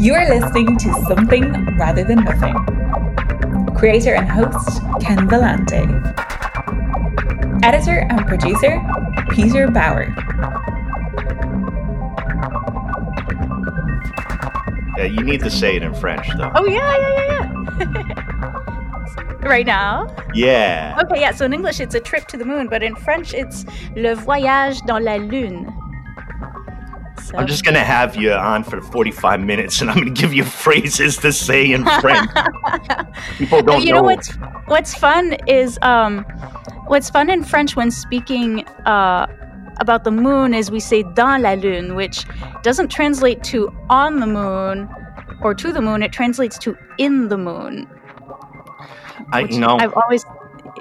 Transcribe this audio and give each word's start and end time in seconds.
You 0.00 0.12
are 0.14 0.28
listening 0.28 0.76
to 0.78 0.92
Something 1.06 1.52
Rather 1.76 2.02
Than 2.04 2.24
Nothing. 2.24 2.54
Creator 3.74 4.14
and 4.14 4.28
host 4.28 4.80
Ken 5.00 5.28
Vellante. 5.28 5.84
Editor 7.62 8.00
and 8.10 8.26
producer 8.26 8.82
Peter 9.30 9.70
Bauer. 9.70 10.12
Yeah, 14.98 15.04
you 15.04 15.22
need 15.22 15.40
to 15.40 15.50
say 15.50 15.76
it 15.76 15.82
in 15.82 15.94
French, 15.94 16.26
though. 16.36 16.50
Oh 16.54 16.66
yeah, 16.66 16.96
yeah, 16.98 17.24
yeah, 17.78 18.02
yeah. 18.08 19.38
right 19.48 19.66
now. 19.66 20.14
Yeah. 20.34 21.00
Okay, 21.04 21.20
yeah. 21.20 21.32
So 21.32 21.44
in 21.44 21.52
English, 21.52 21.80
it's 21.80 21.94
a 21.94 22.00
trip 22.00 22.26
to 22.28 22.36
the 22.36 22.44
moon, 22.44 22.66
but 22.68 22.82
in 22.82 22.96
French, 22.96 23.32
it's 23.32 23.64
le 23.96 24.16
voyage 24.16 24.80
dans 24.86 25.02
la 25.02 25.16
lune. 25.16 25.72
So. 27.34 27.40
I'm 27.40 27.48
just 27.48 27.64
gonna 27.64 27.82
have 27.82 28.14
you 28.14 28.32
on 28.32 28.62
for 28.62 28.80
45 28.80 29.40
minutes, 29.40 29.80
and 29.80 29.90
I'm 29.90 29.98
gonna 29.98 30.10
give 30.10 30.32
you 30.32 30.44
phrases 30.44 31.16
to 31.18 31.32
say 31.32 31.72
in 31.72 31.84
French. 32.00 32.30
People 33.38 33.60
don't 33.60 33.82
you 33.82 33.92
know. 33.92 33.96
know 33.96 34.02
what's 34.04 34.30
what's 34.66 34.94
fun 34.94 35.32
is 35.48 35.76
um, 35.82 36.24
what's 36.86 37.10
fun 37.10 37.28
in 37.28 37.42
French 37.42 37.74
when 37.74 37.90
speaking 37.90 38.64
uh, 38.86 39.26
about 39.80 40.04
the 40.04 40.12
moon 40.12 40.54
is 40.54 40.70
we 40.70 40.78
say 40.78 41.02
dans 41.02 41.42
la 41.42 41.54
lune, 41.54 41.96
which 41.96 42.24
doesn't 42.62 42.88
translate 42.88 43.42
to 43.42 43.74
on 43.90 44.20
the 44.20 44.28
moon 44.28 44.88
or 45.42 45.54
to 45.54 45.72
the 45.72 45.82
moon. 45.82 46.04
It 46.04 46.12
translates 46.12 46.56
to 46.58 46.78
in 46.98 47.30
the 47.30 47.38
moon. 47.38 47.90
I 49.32 49.40
you 49.40 49.58
know 49.58 49.76
I've 49.78 49.94
always 49.94 50.24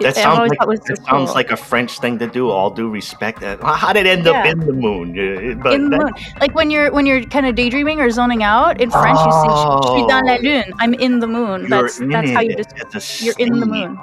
that 0.01 0.15
sounds, 0.15 0.49
like, 0.49 0.59
that 0.59 0.97
so 0.97 1.03
sounds 1.03 1.29
cool. 1.29 1.35
like 1.35 1.51
a 1.51 1.57
French 1.57 1.99
thing 1.99 2.17
to 2.19 2.27
do. 2.27 2.49
All 2.49 2.69
due 2.69 2.89
respect. 2.89 3.43
Uh, 3.43 3.57
how 3.73 3.93
did 3.93 4.05
it 4.05 4.09
end 4.09 4.25
yeah. 4.25 4.39
up 4.39 4.45
in 4.45 4.59
the 4.59 4.73
moon? 4.73 5.11
Uh, 5.11 5.55
but 5.61 5.73
in 5.73 5.89
the 5.89 5.97
that, 5.97 6.03
moon, 6.03 6.13
like 6.39 6.55
when 6.55 6.71
you're 6.71 6.91
when 6.91 7.05
you're 7.05 7.23
kind 7.23 7.45
of 7.45 7.55
daydreaming 7.55 7.99
or 7.99 8.09
zoning 8.09 8.43
out 8.43 8.81
in 8.81 8.89
French, 8.89 9.17
oh, 9.19 9.25
you 9.25 9.31
say 9.31 9.87
"Je 9.87 9.99
suis 9.99 10.07
dans 10.07 10.25
la 10.25 10.35
lune." 10.35 10.73
I'm 10.79 10.93
in 10.95 11.19
the 11.19 11.27
moon. 11.27 11.69
That's 11.69 11.99
that's 11.99 12.31
how 12.31 12.41
you 12.41 12.55
just 12.91 13.21
you're 13.21 13.35
in 13.37 13.59
the 13.59 13.65
moon. 13.65 13.99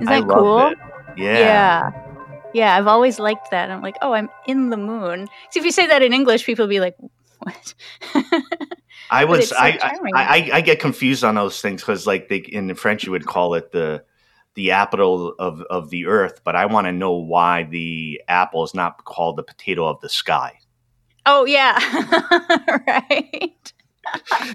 Is 0.00 0.08
that 0.08 0.28
cool? 0.28 0.72
Yeah. 1.16 1.38
Yeah. 1.38 1.90
Yeah, 2.54 2.76
I've 2.76 2.86
always 2.86 3.18
liked 3.18 3.50
that. 3.50 3.70
I'm 3.70 3.82
like, 3.82 3.96
oh, 4.00 4.14
I'm 4.14 4.30
in 4.46 4.70
the 4.70 4.76
moon. 4.76 5.28
See, 5.50 5.60
if 5.60 5.66
you 5.66 5.72
say 5.72 5.86
that 5.86 6.02
in 6.02 6.12
English, 6.12 6.46
people 6.46 6.64
will 6.64 6.70
be 6.70 6.80
like, 6.80 6.96
what? 7.40 7.74
I 9.10 9.24
was, 9.24 9.50
so 9.50 9.56
I, 9.58 9.78
I, 10.14 10.50
I, 10.54 10.60
get 10.60 10.80
confused 10.80 11.24
on 11.24 11.34
those 11.34 11.60
things 11.60 11.82
because, 11.82 12.06
like, 12.06 12.28
they, 12.28 12.38
in 12.38 12.74
French, 12.74 13.04
you 13.04 13.12
would 13.12 13.26
call 13.26 13.54
it 13.54 13.70
the 13.70 14.02
the 14.58 14.72
apple 14.72 15.34
of, 15.38 15.62
of 15.70 15.90
the 15.90 16.06
earth, 16.06 16.40
but 16.42 16.56
I 16.56 16.66
want 16.66 16.88
to 16.88 16.92
know 16.92 17.12
why 17.12 17.62
the 17.62 18.20
apple 18.26 18.64
is 18.64 18.74
not 18.74 19.04
called 19.04 19.36
the 19.36 19.44
potato 19.44 19.86
of 19.86 20.00
the 20.00 20.08
sky. 20.08 20.58
Oh 21.26 21.44
yeah, 21.44 21.78
right. 22.88 23.72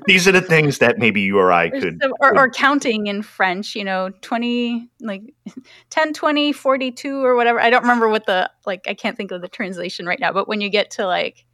These 0.06 0.28
are 0.28 0.34
the 0.34 0.42
things 0.42 0.80
that 0.80 0.98
maybe 0.98 1.22
you 1.22 1.40
or 1.40 1.54
I 1.54 1.70
could 1.70 2.04
or, 2.04 2.12
or, 2.20 2.38
or, 2.38 2.50
counting 2.50 3.08
in 3.08 3.22
French, 3.22 3.76
you 3.76 3.86
know, 3.86 4.10
20 4.22 4.90
like 5.00 5.22
10 5.90 6.12
20 6.14 6.52
42 6.52 7.24
or 7.24 7.36
whatever. 7.36 7.62
I 7.62 7.70
don't 7.70 7.84
remember 7.84 8.10
what 8.10 8.26
the 8.26 8.52
like 8.66 8.86
I 8.90 8.94
can't 8.96 9.16
think 9.16 9.32
of 9.32 9.42
the 9.42 9.48
translation 9.48 10.06
right 10.06 10.20
now, 10.20 10.34
but 10.34 10.50
when 10.50 10.60
you 10.60 10.70
get 10.70 10.92
to 10.92 11.06
like 11.06 11.46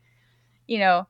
you 0.66 0.80
know 0.80 1.08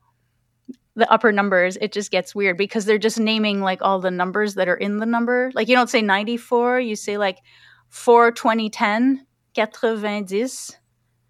the 0.96 1.10
upper 1.12 1.32
numbers, 1.32 1.78
it 1.80 1.92
just 1.92 2.12
gets 2.12 2.36
weird 2.36 2.58
because 2.58 2.86
they're 2.86 2.98
just 2.98 3.20
naming 3.20 3.62
like 3.62 3.82
all 3.82 4.00
the 4.00 4.12
numbers 4.12 4.56
that 4.56 4.68
are 4.68 4.76
in 4.76 4.98
the 4.98 5.06
number. 5.06 5.52
Like 5.54 5.68
you 5.68 5.76
don't 5.76 5.90
say 5.90 6.02
94, 6.02 6.80
you 6.80 6.96
say 6.96 7.18
like 7.18 7.40
4 7.90 8.32
20 8.32 8.70
10 8.70 9.26
90 9.56 10.40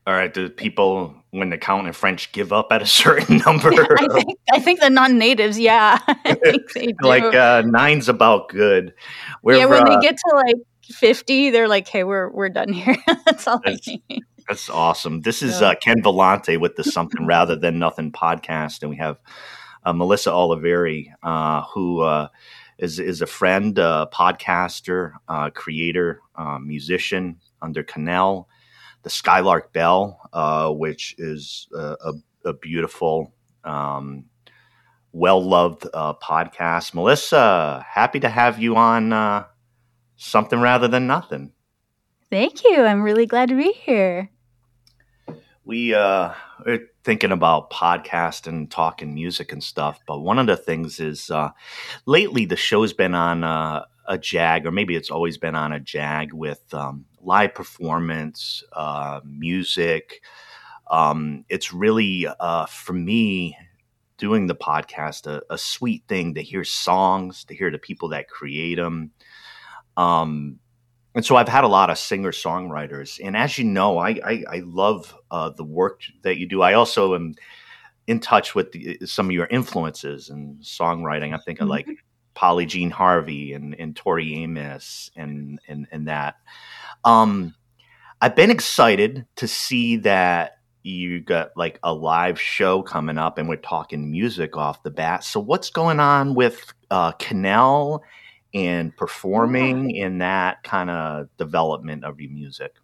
all 0.10 0.16
right, 0.16 0.34
do 0.34 0.50
people 0.50 1.14
when 1.30 1.52
they 1.52 1.58
count 1.60 1.86
in 1.86 1.94
French 1.94 2.32
give 2.32 2.52
up 2.52 2.72
at 2.72 2.82
a 2.82 2.86
certain 2.88 3.38
number? 3.46 3.70
I 4.00 4.08
think 4.08 4.40
I 4.52 4.60
think 4.60 4.80
the 4.80 4.90
non-natives, 4.90 5.60
yeah, 5.60 6.00
I 6.08 6.34
think 6.34 6.72
they 6.74 6.88
do. 6.88 6.96
like 7.04 7.36
uh, 7.36 7.62
nine's 7.64 8.10
about 8.10 8.50
good. 8.50 8.94
We're, 9.44 9.58
yeah, 9.58 9.66
when 9.66 9.88
uh, 9.88 10.00
they 10.00 10.08
get 10.08 10.18
to 10.18 10.36
like 10.36 10.56
fifty, 10.84 11.52
they're 11.52 11.68
like, 11.68 11.88
"Hey, 11.88 12.04
we're 12.04 12.32
we're 12.32 12.50
done 12.50 12.74
here." 12.74 12.96
that's 13.24 13.48
all 13.48 13.62
I 13.64 13.78
need. 13.86 14.24
That's 14.50 14.70
awesome. 14.70 15.22
This 15.22 15.42
is 15.42 15.62
uh, 15.62 15.76
Ken 15.76 16.02
Vellante 16.02 16.60
with 16.60 16.76
the 16.76 16.84
Something 16.84 17.26
Rather 17.26 17.56
Than 17.56 17.80
Nothing 17.80 18.12
podcast, 18.12 18.82
and 18.82 18.90
we 18.90 18.98
have 18.98 19.18
uh, 19.86 19.94
Melissa 19.94 20.32
Oliveri, 20.32 21.14
uh, 21.24 21.64
who 21.74 22.02
uh, 22.02 22.28
is 22.78 23.00
is 23.00 23.22
a 23.22 23.28
friend, 23.28 23.76
podcaster, 23.76 25.14
creator, 25.54 26.20
musician 26.60 27.38
under 27.62 27.84
Cannelle 27.84 28.48
the 29.04 29.10
Skylark 29.10 29.74
Bell, 29.74 30.20
uh, 30.34 30.70
which 30.72 31.16
is 31.18 31.68
a, 31.74 31.96
a, 32.04 32.14
a 32.50 32.54
beautiful, 32.54 33.34
um, 33.64 34.26
well 35.12 35.42
loved 35.42 35.88
uh, 35.94 36.14
podcast. 36.16 36.94
Melissa, 36.94 37.86
happy 37.88 38.20
to 38.20 38.30
have 38.30 38.60
you 38.60 38.76
on 38.76 39.14
uh, 39.14 39.46
Something 40.18 40.60
Rather 40.60 40.88
Than 40.88 41.08
Nothing. 41.08 41.52
Thank 42.30 42.64
you. 42.64 42.84
I'm 42.84 43.02
really 43.02 43.26
glad 43.26 43.50
to 43.50 43.56
be 43.56 43.72
here. 43.72 44.30
We 45.66 45.94
uh, 45.94 46.34
are 46.66 46.80
thinking 47.04 47.32
about 47.32 47.70
podcast 47.70 48.48
and 48.48 48.72
talking 48.72 49.14
music 49.14 49.52
and 49.52 49.64
stuff, 49.64 50.00
but 50.08 50.20
one 50.20 50.40
of 50.40 50.48
the 50.48 50.58
things 50.58 51.00
is 51.00 51.30
uh, 51.30 51.52
lately 52.06 52.46
the 52.46 52.56
show's 52.56 52.94
been 52.94 53.14
on 53.14 53.44
uh, 53.44 53.86
a 54.08 54.18
jag, 54.18 54.66
or 54.66 54.72
maybe 54.72 54.96
it's 54.96 55.12
always 55.12 55.38
been 55.38 55.56
on 55.56 55.72
a 55.72 55.80
jag 55.80 56.34
with 56.34 56.74
um, 56.74 57.06
live 57.22 57.54
performance, 57.54 58.64
uh, 58.74 59.22
music. 59.24 60.22
Um, 60.90 61.46
it's 61.50 61.72
really, 61.72 62.28
uh, 62.28 62.66
for 62.66 62.94
me, 62.94 63.56
doing 64.18 64.48
the 64.48 64.56
podcast, 64.56 65.28
a, 65.28 65.42
a, 65.52 65.58
sweet 65.58 66.04
thing 66.08 66.34
to 66.34 66.42
hear 66.42 66.64
songs, 66.64 67.46
to 67.46 67.56
hear 67.56 67.70
the 67.70 67.78
people 67.78 68.10
that 68.10 68.28
create 68.28 68.76
them. 68.76 69.12
Um, 69.96 70.60
and 71.20 71.26
so 71.26 71.36
I've 71.36 71.50
had 71.50 71.66
a 71.66 71.68
lot 71.68 71.90
of 71.90 71.98
singer 71.98 72.32
songwriters, 72.32 73.20
and 73.22 73.36
as 73.36 73.58
you 73.58 73.66
know, 73.66 73.98
I 73.98 74.12
I, 74.24 74.44
I 74.50 74.62
love 74.64 75.14
uh, 75.30 75.50
the 75.50 75.66
work 75.66 76.04
that 76.22 76.38
you 76.38 76.48
do. 76.48 76.62
I 76.62 76.76
also 76.76 77.14
am 77.14 77.36
in 78.08 78.22
touch 78.22 78.56
with 78.56 78.72
the, 78.72 79.00
some 79.04 79.26
of 79.26 79.34
your 79.34 79.48
influences 79.48 80.30
and 80.30 80.62
songwriting. 80.62 81.36
I 81.36 81.40
think 81.40 81.60
mm-hmm. 81.60 81.68
Like 81.68 81.90
Polly 82.36 82.66
Jean 82.66 82.90
Harvey 82.90 83.52
and 83.52 83.76
and 83.78 83.98
Tori 83.98 84.34
Amos 84.36 85.12
and 85.18 85.60
and 85.68 85.88
and 85.92 86.08
that. 86.08 86.36
Um, 87.04 87.54
I've 88.22 88.38
been 88.38 88.50
excited 88.50 89.26
to 89.36 89.46
see 89.46 89.98
that 89.98 90.60
you 90.84 91.20
got 91.20 91.50
like 91.58 91.80
a 91.84 91.94
live 91.94 92.40
show 92.40 92.82
coming 92.82 93.18
up 93.18 93.38
and 93.38 93.50
we're 93.50 93.58
talking 93.58 94.10
music 94.10 94.56
off 94.56 94.84
the 94.84 94.90
bat. 94.90 95.26
So 95.26 95.42
what's 95.42 95.70
going 95.70 96.00
on 96.00 96.34
with 96.34 96.74
uh 96.90 97.12
Cannelle 97.12 98.04
and 98.54 98.96
performing 98.96 99.90
yeah. 99.90 100.06
in 100.06 100.18
that 100.20 100.64
kind 100.64 100.90
of 100.90 101.28
development 101.38 102.04
of 102.04 102.20
your 102.20 102.32
music? 102.32 102.76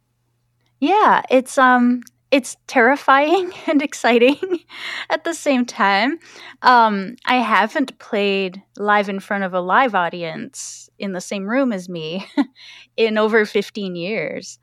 Yeah, 0.79 1.21
it's 1.29 1.57
um 1.57 2.01
it's 2.31 2.57
terrifying 2.67 3.51
and 3.67 3.81
exciting 3.81 4.59
at 5.09 5.23
the 5.23 5.33
same 5.33 5.65
time. 5.65 6.19
Um, 6.61 7.15
I 7.25 7.37
haven't 7.37 7.97
played 7.99 8.61
live 8.77 9.09
in 9.09 9.19
front 9.19 9.43
of 9.43 9.53
a 9.53 9.61
live 9.61 9.95
audience 9.95 10.89
in 10.99 11.13
the 11.13 11.21
same 11.21 11.45
room 11.45 11.71
as 11.71 11.87
me 11.87 12.25
in 12.97 13.17
over 13.17 13.45
15 13.45 13.95
years. 13.95 14.59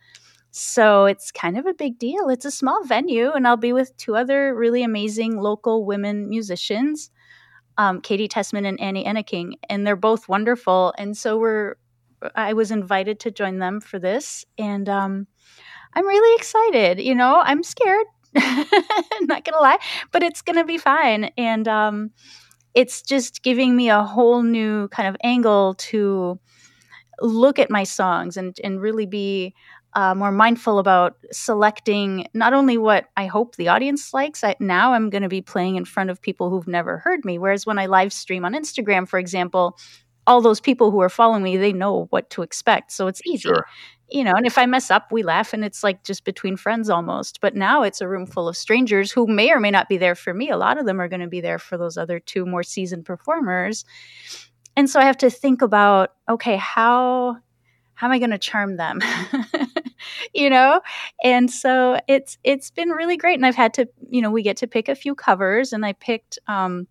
So 0.51 1.07
it's 1.07 1.33
kind 1.33 1.57
of 1.57 1.65
a 1.65 1.73
big 1.73 1.99
deal. 1.99 2.29
It's 2.29 2.45
a 2.45 2.51
small 2.51 2.85
venue, 2.85 3.31
and 3.31 3.49
I'll 3.49 3.57
be 3.57 3.73
with 3.73 3.97
two 3.97 4.17
other 4.17 4.55
really 4.55 4.83
amazing 4.83 5.39
local 5.39 5.87
women 5.87 6.29
musicians, 6.29 7.11
um, 7.79 8.01
Katie 8.01 8.29
Tessman 8.29 8.67
and 8.67 8.81
Annie 8.81 9.07
Enneking, 9.07 9.57
and 9.69 9.87
they're 9.87 9.97
both 9.97 10.29
wonderful. 10.29 10.95
And 10.99 11.17
so 11.17 11.39
we're, 11.39 11.77
I 12.35 12.53
was 12.53 12.71
invited 12.71 13.21
to 13.21 13.31
join 13.31 13.59
them 13.59 13.81
for 13.81 13.99
this, 13.99 14.45
and 14.59 14.89
um, 14.89 15.27
I'm 15.95 16.07
really 16.07 16.37
excited. 16.37 17.01
You 17.01 17.15
know, 17.15 17.41
I'm 17.45 17.63
scared, 17.63 18.07
not 18.35 19.45
gonna 19.45 19.61
lie, 19.61 19.79
but 20.11 20.23
it's 20.23 20.43
gonna 20.43 20.65
be 20.65 20.79
fine. 20.79 21.31
And 21.37 21.69
um, 21.69 22.11
it's 22.75 23.03
just 23.03 23.43
giving 23.43 23.77
me 23.77 23.91
a 23.91 24.03
whole 24.03 24.43
new 24.43 24.89
kind 24.89 25.09
of 25.09 25.17
angle 25.23 25.75
to 25.75 26.39
look 27.21 27.59
at 27.59 27.71
my 27.71 27.85
songs 27.85 28.37
and 28.37 28.57
and 28.65 28.81
really 28.81 29.07
be 29.07 29.55
uh, 29.95 30.15
more 30.15 30.33
mindful 30.33 30.79
about 30.79 31.17
selecting 31.33 32.27
not 32.35 32.53
only 32.53 32.79
what 32.79 33.07
I 33.17 33.27
hope 33.27 33.57
the 33.57 33.69
audience 33.69 34.15
likes. 34.15 34.43
I, 34.43 34.57
now 34.59 34.95
I'm 34.95 35.11
going 35.11 35.23
to 35.23 35.29
be 35.29 35.43
playing 35.43 35.77
in 35.77 35.85
front 35.85 36.11
of 36.11 36.23
people 36.23 36.51
who've 36.51 36.69
never 36.69 36.99
heard 36.99 37.25
me. 37.25 37.39
Whereas 37.39 37.67
when 37.67 37.79
I 37.79 37.87
live 37.87 38.13
stream 38.13 38.45
on 38.45 38.55
Instagram, 38.55 39.07
for 39.07 39.19
example, 39.19 39.79
all 40.27 40.41
those 40.41 40.61
people 40.61 40.91
who 40.91 41.01
are 41.01 41.09
following 41.09 41.43
me, 41.43 41.57
they 41.57 41.73
know 41.73 42.07
what 42.11 42.31
to 42.31 42.43
expect. 42.43 42.93
So 42.93 43.07
it's 43.07 43.21
easy. 43.27 43.49
Sure 43.49 43.67
you 44.13 44.25
know, 44.25 44.35
and 44.35 44.47
if 44.47 44.59
I 44.59 44.67
mess 44.67 44.91
up, 44.91 45.11
we 45.11 45.23
laugh 45.23 45.55
and 45.55 45.65
it's 45.65 45.83
like 45.83 46.05
just 46.05 46.25
between 46.25 46.57
friends 46.57 46.91
almost. 46.91 47.41
But 47.41 47.57
now 47.57 47.83
it's 47.83 48.01
a 48.01 48.09
room 48.09 48.27
full 48.27 48.47
of 48.47 48.57
strangers 48.57 49.11
who 49.11 49.27
may 49.27 49.51
or 49.51 49.59
may 49.59 49.71
not 49.71 49.89
be 49.89 49.97
there 49.97 50.15
for 50.15 50.35
me. 50.35 50.51
A 50.51 50.57
lot 50.57 50.79
of 50.79 50.85
them 50.85 51.01
are 51.01 51.09
going 51.09 51.21
to 51.21 51.29
be 51.29 51.41
there 51.41 51.59
for 51.59 51.79
those 51.79 51.97
other 51.97 52.21
two 52.21 52.45
more 52.45 52.63
seasoned 52.63 53.07
performers. 53.07 53.85
And 54.77 54.89
so 54.89 55.01
I 55.01 55.05
have 55.05 55.17
to 55.19 55.31
think 55.31 55.63
about, 55.63 56.11
okay, 56.29 56.57
how 56.57 57.39
how 57.95 58.07
am 58.09 58.13
I 58.13 58.19
going 58.19 58.31
to 58.31 58.39
charm 58.39 58.77
them? 58.77 59.01
you 60.35 60.51
know? 60.51 60.81
And 61.23 61.51
so 61.51 61.99
it's 62.09 62.39
it's 62.45 62.71
been 62.71 62.91
really 62.91 63.17
great 63.17 63.35
and 63.35 63.47
I've 63.47 63.55
had 63.57 63.75
to, 63.75 63.89
you 64.11 64.23
know, 64.23 64.31
we 64.31 64.43
get 64.43 64.57
to 64.59 64.67
pick 64.67 64.89
a 64.89 64.95
few 64.95 65.15
covers 65.15 65.73
and 65.73 65.85
I 65.85 65.93
picked 65.95 66.39
um 66.49 66.87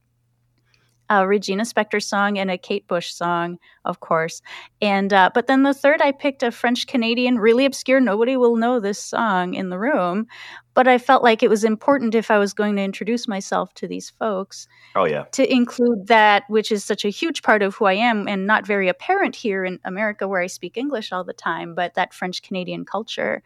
a 1.12 1.28
Regina 1.28 1.64
Spektor 1.64 2.02
song 2.02 2.38
and 2.38 2.50
a 2.50 2.58
Kate 2.58 2.88
Bush 2.88 3.14
song, 3.14 3.60
of 3.84 4.00
course. 4.00 4.42
And 4.82 5.12
uh, 5.12 5.30
but 5.34 5.48
then 5.48 5.64
the 5.64 5.74
third, 5.74 6.02
I 6.02 6.14
picked 6.14 6.42
a 6.42 6.52
French 6.52 6.88
Canadian, 6.88 7.38
really 7.38 7.66
obscure. 7.66 8.00
Nobody 8.00 8.38
will 8.38 8.56
know 8.56 8.80
this 8.80 8.98
song 8.98 9.54
in 9.54 9.70
the 9.70 9.78
room, 9.78 10.28
but 10.74 10.88
I 10.88 10.98
felt 10.98 11.22
like 11.22 11.44
it 11.44 11.50
was 11.50 11.66
important 11.66 12.16
if 12.16 12.32
I 12.32 12.38
was 12.38 12.54
going 12.54 12.78
to 12.78 12.82
introduce 12.82 13.28
myself 13.28 13.74
to 13.76 13.90
these 13.90 14.10
folks. 14.10 14.70
Oh 14.96 15.04
yeah, 15.04 15.26
to 15.34 15.52
include 15.52 16.08
that, 16.08 16.44
which 16.48 16.72
is 16.72 16.86
such 16.86 17.04
a 17.04 17.10
huge 17.10 17.44
part 17.44 17.62
of 17.62 17.76
who 17.76 17.86
I 17.86 17.94
am, 17.94 18.30
and 18.30 18.48
not 18.48 18.66
very 18.66 18.88
apparent 18.88 19.36
here 19.36 19.66
in 19.66 19.80
America, 19.84 20.30
where 20.30 20.42
I 20.42 20.48
speak 20.48 20.78
English 20.78 21.12
all 21.12 21.26
the 21.26 21.34
time, 21.34 21.76
but 21.76 21.96
that 21.96 22.14
French 22.14 22.42
Canadian 22.42 22.86
culture. 22.86 23.44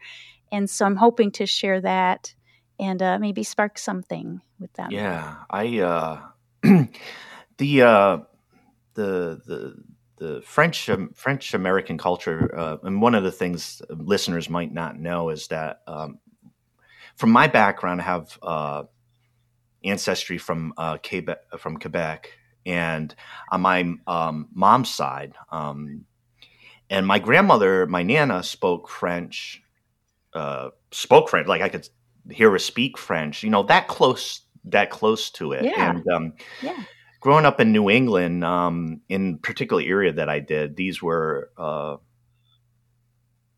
And 0.52 0.70
so 0.70 0.86
I'm 0.86 0.94
hoping 0.94 1.32
to 1.32 1.46
share 1.46 1.80
that 1.80 2.32
and 2.78 3.02
uh, 3.02 3.18
maybe 3.18 3.42
spark 3.42 3.76
something 3.76 4.40
with 4.60 4.72
them. 4.74 4.92
Yeah, 4.92 5.34
I 5.50 5.80
uh, 5.80 6.20
the 7.58 7.82
uh, 7.82 8.18
the 8.94 9.40
the 9.46 9.84
the 10.16 10.42
French 10.42 10.88
um, 10.88 11.10
French 11.14 11.54
American 11.54 11.98
culture, 11.98 12.54
uh, 12.56 12.76
and 12.82 13.00
one 13.00 13.14
of 13.14 13.24
the 13.24 13.32
things 13.32 13.82
listeners 13.90 14.48
might 14.48 14.72
not 14.72 14.98
know 14.98 15.30
is 15.30 15.48
that 15.48 15.82
um, 15.86 16.18
from 17.16 17.30
my 17.30 17.46
background, 17.46 18.00
I 18.00 18.04
have 18.04 18.38
uh, 18.42 18.82
ancestry 19.84 20.38
from 20.38 20.72
uh, 20.76 20.98
Quebec, 20.98 21.38
from 21.58 21.78
Quebec, 21.78 22.30
and 22.64 23.14
on 23.50 23.60
my 23.60 23.94
um, 24.06 24.48
mom's 24.52 24.92
side, 24.92 25.34
um, 25.50 26.04
and 26.90 27.06
my 27.06 27.18
grandmother, 27.18 27.86
my 27.86 28.02
nana, 28.02 28.42
spoke 28.42 28.88
French. 28.88 29.62
Uh, 30.34 30.68
spoke 30.90 31.30
French, 31.30 31.46
like 31.46 31.62
I 31.62 31.70
could 31.70 31.88
hear 32.30 32.50
her 32.50 32.58
speak 32.58 32.98
French. 32.98 33.42
You 33.42 33.48
know 33.48 33.62
that 33.64 33.88
close, 33.88 34.42
that 34.64 34.90
close 34.90 35.30
to 35.30 35.52
it. 35.52 35.64
Yeah. 35.64 35.90
And 35.90 36.06
um, 36.08 36.32
Yeah. 36.60 36.82
Growing 37.20 37.44
up 37.44 37.60
in 37.60 37.72
New 37.72 37.90
England, 37.90 38.44
um, 38.44 39.00
in 39.08 39.38
particular 39.38 39.82
area 39.82 40.12
that 40.12 40.28
I 40.28 40.40
did, 40.40 40.76
these 40.76 41.02
were 41.02 41.50
uh, 41.58 41.96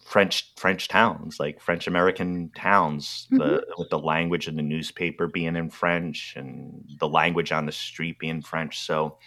French 0.04 0.52
French 0.56 0.88
towns, 0.88 1.38
like 1.38 1.60
French 1.60 1.86
American 1.86 2.50
towns, 2.56 3.28
Mhm. 3.30 3.38
the, 3.38 3.66
with 3.76 3.90
the 3.90 3.98
language 3.98 4.48
in 4.48 4.56
the 4.56 4.62
newspaper 4.62 5.26
being 5.26 5.54
in 5.56 5.68
French 5.70 6.34
and 6.36 6.84
the 6.98 7.08
language 7.08 7.52
on 7.52 7.66
the 7.66 7.72
street 7.72 8.18
being 8.18 8.40
French. 8.40 8.78
So 8.80 9.18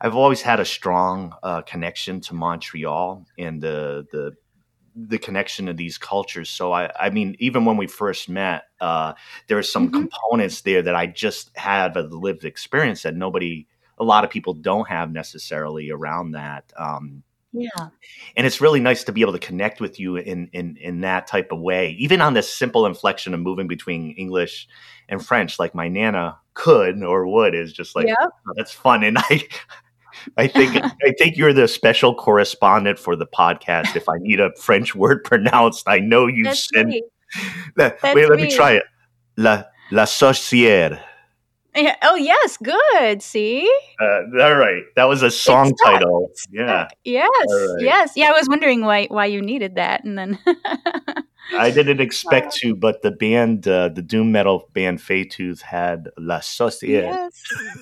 I've 0.00 0.14
always 0.16 0.40
had 0.42 0.58
a 0.60 0.64
strong 0.64 1.34
uh, 1.42 1.62
connection 1.62 2.20
to 2.22 2.34
Montreal 2.34 3.26
and 3.38 3.60
the 3.62 4.06
the 4.10 4.36
the 4.96 5.18
connection 5.18 5.68
of 5.68 5.76
these 5.76 5.98
cultures. 5.98 6.48
So 6.50 6.72
I, 6.72 6.90
I 6.98 7.10
mean, 7.10 7.36
even 7.40 7.64
when 7.64 7.76
we 7.76 7.86
first 7.86 8.28
met, 8.28 8.64
uh, 8.80 9.14
there 9.48 9.56
were 9.56 9.62
some 9.62 9.88
Mhm. 9.88 9.92
components 9.92 10.60
there 10.62 10.82
that 10.82 10.94
I 10.94 11.06
just 11.06 11.56
had 11.56 11.96
a 11.96 12.02
lived 12.02 12.44
experience 12.44 13.02
that 13.02 13.16
nobody, 13.16 13.66
a 13.98 14.04
lot 14.04 14.24
of 14.24 14.30
people 14.30 14.54
don't 14.54 14.88
have 14.88 15.10
necessarily 15.12 15.90
around 15.90 16.32
that. 16.32 16.72
Um, 16.76 17.22
Yeah. 17.52 17.88
and 18.36 18.46
it's 18.46 18.60
really 18.60 18.80
nice 18.80 19.04
to 19.04 19.12
be 19.12 19.20
able 19.20 19.32
to 19.32 19.38
connect 19.38 19.80
with 19.80 19.98
you 20.00 20.16
in 20.16 20.48
in 20.52 20.76
in 20.78 21.00
that 21.02 21.26
type 21.26 21.52
of 21.52 21.60
way, 21.60 21.90
even 21.98 22.20
on 22.20 22.34
this 22.34 22.52
simple 22.52 22.86
inflection 22.86 23.34
of 23.34 23.40
moving 23.40 23.66
between 23.68 24.12
English 24.12 24.68
and 25.08 25.24
French, 25.24 25.58
like 25.58 25.74
my 25.74 25.88
nana 25.88 26.38
could 26.54 27.02
or 27.02 27.26
would 27.26 27.54
is 27.54 27.72
just 27.72 27.96
like 27.96 28.06
Yep. 28.08 28.16
oh, 28.22 28.52
that's 28.56 28.72
fun, 28.72 29.04
and 29.04 29.18
I. 29.18 29.42
I 30.36 30.46
think 30.46 30.76
I 30.76 31.12
think 31.18 31.36
you're 31.36 31.52
the 31.52 31.68
special 31.68 32.14
correspondent 32.14 32.98
for 32.98 33.16
the 33.16 33.26
podcast. 33.26 33.96
If 33.96 34.08
I 34.08 34.14
need 34.20 34.40
a 34.40 34.50
French 34.56 34.94
word 34.94 35.24
pronounced, 35.24 35.88
I 35.88 35.98
know 36.00 36.26
you 36.26 36.44
That's 36.44 36.68
send. 36.74 36.88
me. 36.90 37.02
That, 37.76 38.00
That's 38.00 38.14
wait, 38.14 38.28
let 38.28 38.36
me 38.36 38.44
me. 38.44 38.54
try 38.54 38.72
it. 38.74 38.84
La 39.36 39.64
la 39.90 40.04
saucière. 40.04 41.00
Yeah. 41.74 41.96
Oh 42.02 42.14
yes, 42.14 42.56
good. 42.58 43.20
See. 43.22 43.68
Uh, 44.00 44.40
all 44.40 44.54
right, 44.54 44.84
that 44.94 45.04
was 45.08 45.22
a 45.24 45.30
song 45.32 45.74
stuck. 45.76 45.94
title. 45.94 46.30
Yeah, 46.52 46.86
Yes. 47.02 47.28
Right. 47.50 47.80
Yes. 47.80 48.12
Yeah. 48.14 48.28
I 48.28 48.32
was 48.38 48.48
wondering 48.48 48.82
why 48.82 49.06
why 49.06 49.26
you 49.26 49.42
needed 49.42 49.74
that, 49.74 50.04
and 50.04 50.16
then. 50.16 50.38
I 51.58 51.70
didn't 51.72 52.00
expect 52.00 52.54
to, 52.58 52.74
but 52.74 53.02
the 53.02 53.10
band, 53.10 53.68
uh, 53.68 53.88
the 53.90 54.00
doom 54.00 54.32
metal 54.32 54.70
band 54.72 54.98
Faetooth 55.00 55.60
had 55.60 56.08
La 56.16 56.38
Saucière. 56.38 57.10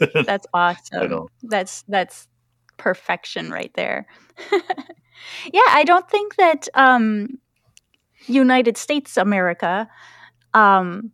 yes. 0.00 0.24
That's 0.26 0.46
awesome. 0.54 1.26
That's 1.42 1.84
that's 1.86 2.26
perfection 2.82 3.52
right 3.52 3.72
there. 3.74 4.06
yeah, 5.52 5.68
I 5.68 5.84
don't 5.84 6.10
think 6.10 6.34
that 6.34 6.68
um, 6.74 7.38
United 8.26 8.76
States 8.76 9.16
America 9.16 9.88
um, 10.52 11.12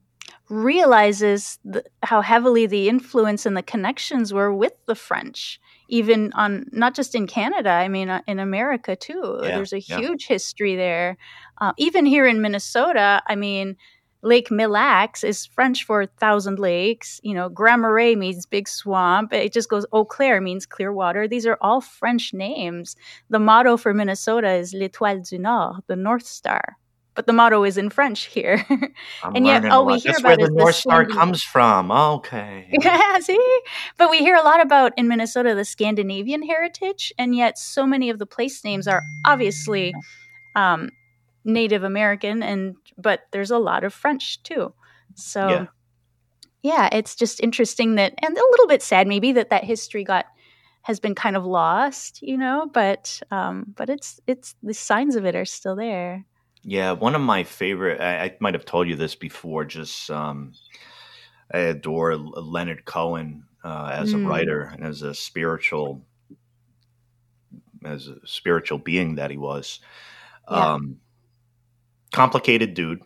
realizes 0.49 1.59
th- 1.71 1.85
how 2.03 2.23
heavily 2.23 2.67
the 2.67 2.89
influence 2.89 3.45
and 3.45 3.55
the 3.55 3.63
connections 3.63 4.33
were 4.33 4.53
with 4.53 4.73
the 4.87 4.95
French, 4.95 5.61
even 5.91 6.33
on 6.33 6.65
not 6.73 6.95
just 6.95 7.15
in 7.15 7.27
Canada. 7.27 7.71
I 7.71 7.89
mean, 7.89 8.09
uh, 8.09 8.23
in 8.27 8.39
America 8.39 8.97
too. 8.97 9.41
Yeah, 9.43 9.49
There's 9.49 9.75
a 9.75 9.81
yeah. 9.81 9.99
huge 9.99 10.27
history 10.27 10.75
there. 10.75 11.19
Uh, 11.61 11.73
even 11.77 12.07
here 12.07 12.27
in 12.27 12.41
Minnesota, 12.41 13.23
I 13.27 13.37
mean. 13.37 13.77
Lake 14.23 14.51
Mille 14.51 14.71
Lacs 14.71 15.23
is 15.23 15.47
French 15.47 15.85
for 15.85 16.07
thousand 16.07 16.59
lakes. 16.59 17.21
You 17.23 17.35
know, 17.35 17.49
Grand 17.49 17.83
Marais 17.83 18.17
means 18.17 18.47
big 18.47 18.69
swamp. 18.69 19.33
It 19.33 19.53
just 19.53 19.69
goes 19.69 19.87
Eau 19.93 20.05
Claire 20.05 20.41
means 20.41 20.67
clear 20.67 20.93
water. 20.93 21.29
These 21.29 21.47
are 21.47 21.59
all 21.61 21.81
French 21.81 22.35
names. 22.35 22.97
The 23.31 23.39
motto 23.39 23.77
for 23.77 23.95
Minnesota 23.95 24.53
is 24.53 24.75
L'Étoile 24.75 25.29
du 25.29 25.39
Nord, 25.39 25.83
the 25.87 25.97
North 25.97 26.27
Star. 26.27 26.77
But 27.15 27.27
the 27.27 27.33
motto 27.33 27.65
is 27.65 27.77
in 27.77 27.91
French 27.91 28.27
here. 28.27 28.65
And 29.35 29.45
yet 29.45 29.65
all 29.65 29.85
we 29.85 29.99
hear 29.99 30.13
That's 30.13 30.21
about 30.21 30.29
where 30.29 30.37
the 30.37 30.43
is 30.45 30.49
the 30.51 30.55
North 30.55 30.75
Star 30.77 31.05
comes 31.05 31.43
from. 31.43 31.91
Okay. 31.91 32.69
yeah, 32.81 33.19
see? 33.19 33.61
But 33.97 34.11
we 34.11 34.19
hear 34.19 34.37
a 34.37 34.43
lot 34.43 34.61
about 34.61 34.93
in 34.97 35.09
Minnesota 35.09 35.55
the 35.55 35.65
Scandinavian 35.65 36.43
heritage, 36.43 37.13
and 37.19 37.35
yet 37.35 37.59
so 37.59 37.87
many 37.87 38.11
of 38.11 38.21
the 38.21 38.27
place 38.27 38.63
names 38.65 38.87
are 38.87 39.03
obviously 39.25 39.93
um, 40.55 40.91
Native 41.45 41.85
American, 41.85 42.43
and 42.43 42.77
but 42.97 43.23
there's 43.33 43.51
a 43.51 43.59
lot 43.59 43.85
of 43.85 43.95
French 43.95 44.43
too. 44.43 44.75
So 45.15 45.65
Yeah. 45.65 45.67
yeah, 46.63 46.89
it's 46.93 47.15
just 47.15 47.41
interesting 47.43 47.95
that, 47.97 48.15
and 48.23 48.37
a 48.37 48.51
little 48.51 48.67
bit 48.67 48.83
sad 48.83 49.07
maybe 49.07 49.33
that 49.33 49.51
that 49.51 49.65
history 49.65 50.05
got 50.05 50.27
has 50.83 51.01
been 51.01 51.15
kind 51.15 51.37
of 51.37 51.45
lost, 51.45 52.23
you 52.23 52.37
know. 52.39 52.71
But 52.73 53.21
um, 53.31 53.75
but 53.77 53.91
it's 53.91 54.21
it's 54.27 54.55
the 54.63 54.75
signs 54.75 55.17
of 55.17 55.25
it 55.27 55.37
are 55.37 55.45
still 55.45 55.77
there. 55.77 56.27
Yeah, 56.63 56.93
one 56.93 57.15
of 57.15 57.21
my 57.21 57.45
favorite. 57.45 58.01
I, 58.01 58.25
I 58.25 58.37
might 58.41 58.55
have 58.55 58.65
told 58.65 58.89
you 58.89 58.97
this 58.97 59.15
before. 59.15 59.65
Just 59.65 60.11
um, 60.11 60.53
I 61.53 61.59
adore 61.59 62.17
Leonard 62.17 62.85
Cohen 62.85 63.45
uh, 63.65 63.91
as 63.93 64.15
a 64.15 64.19
Mm. 64.19 64.29
writer 64.29 64.63
and 64.63 64.85
as 64.85 65.03
a 65.03 65.15
spiritual, 65.15 66.07
as 67.85 68.09
a 68.09 68.27
spiritual 68.27 68.79
being 68.79 69.17
that 69.17 69.31
he 69.31 69.37
was. 69.37 69.81
Yeah. 70.49 70.69
Um, 70.73 70.99
complicated 72.13 72.75
dude. 72.75 73.03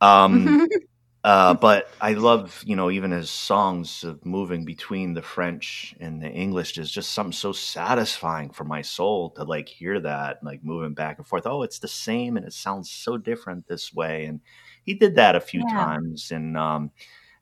Um, 0.00 0.58
Uh, 1.24 1.54
but 1.54 1.96
I 2.00 2.12
love, 2.14 2.62
you 2.64 2.76
know, 2.76 2.90
even 2.90 3.10
his 3.10 3.30
songs 3.30 4.04
of 4.04 4.24
moving 4.24 4.64
between 4.64 5.14
the 5.14 5.22
French 5.22 5.92
and 6.00 6.22
the 6.22 6.30
English 6.30 6.78
is 6.78 6.90
just 6.90 7.10
something 7.12 7.32
so 7.32 7.50
satisfying 7.52 8.50
for 8.50 8.64
my 8.64 8.82
soul 8.82 9.30
to 9.30 9.44
like 9.44 9.68
hear 9.68 9.98
that, 10.00 10.38
like 10.44 10.62
moving 10.62 10.94
back 10.94 11.18
and 11.18 11.26
forth. 11.26 11.46
Oh, 11.46 11.62
it's 11.62 11.80
the 11.80 11.88
same 11.88 12.36
and 12.36 12.46
it 12.46 12.52
sounds 12.52 12.90
so 12.92 13.18
different 13.18 13.66
this 13.66 13.92
way. 13.92 14.26
And 14.26 14.40
he 14.84 14.94
did 14.94 15.16
that 15.16 15.34
a 15.34 15.40
few 15.40 15.64
Yeah. 15.64 15.66
times. 15.66 16.30
And, 16.30 16.56
um, 16.56 16.92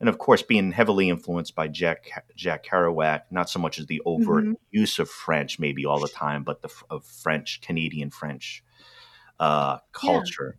and 0.00 0.08
of 0.08 0.18
course, 0.18 0.42
being 0.42 0.72
heavily 0.72 1.10
influenced 1.10 1.54
by 1.54 1.68
Jack 1.68 2.24
Jack 2.36 2.64
Kerouac, 2.64 3.22
not 3.30 3.50
so 3.50 3.58
much 3.58 3.78
as 3.78 3.86
the 3.86 4.02
overt 4.06 4.46
Mhm. 4.46 4.54
use 4.70 4.98
of 4.98 5.10
French, 5.10 5.58
maybe 5.58 5.84
all 5.86 6.00
the 6.00 6.08
time, 6.08 6.42
but 6.42 6.62
the 6.62 6.70
of 6.90 7.04
French, 7.04 7.60
Canadian 7.60 8.10
French 8.10 8.64
uh, 9.40 9.78
culture. 9.92 10.56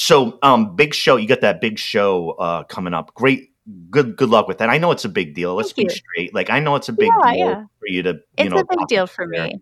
So, 0.00 0.38
um, 0.42 0.76
big 0.76 0.94
show. 0.94 1.16
You 1.16 1.28
got 1.28 1.42
that 1.42 1.60
big 1.60 1.78
show 1.78 2.30
uh, 2.30 2.64
coming 2.64 2.94
up. 2.94 3.12
Great, 3.12 3.50
good, 3.90 4.16
good 4.16 4.30
luck 4.30 4.48
with 4.48 4.56
that. 4.56 4.70
I 4.70 4.78
know 4.78 4.92
it's 4.92 5.04
a 5.04 5.10
big 5.10 5.34
deal. 5.34 5.54
Let's 5.54 5.74
Thank 5.74 5.88
be 5.88 5.94
you. 5.94 6.00
straight. 6.00 6.34
Like 6.34 6.48
I 6.48 6.58
know 6.58 6.74
it's 6.76 6.88
a 6.88 6.94
big 6.94 7.10
Yeah, 7.22 7.32
deal 7.32 7.46
yeah. 7.48 7.64
for 7.78 7.86
you 7.86 8.02
to. 8.04 8.08
You 8.08 8.18
It's 8.38 8.50
know, 8.50 8.60
a 8.60 8.64
big 8.64 8.88
deal 8.88 9.06
for 9.06 9.28
there. 9.30 9.48
me. 9.48 9.60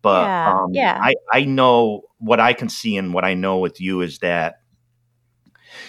But 0.00 0.24
Yeah, 0.24 0.52
um, 0.54 0.72
yeah. 0.72 0.98
I 1.02 1.14
I 1.30 1.44
know 1.44 2.04
what 2.16 2.40
I 2.40 2.54
can 2.54 2.70
see 2.70 2.96
and 2.96 3.12
what 3.12 3.26
I 3.26 3.34
know 3.34 3.58
with 3.58 3.78
you 3.78 4.00
is 4.00 4.20
that 4.20 4.54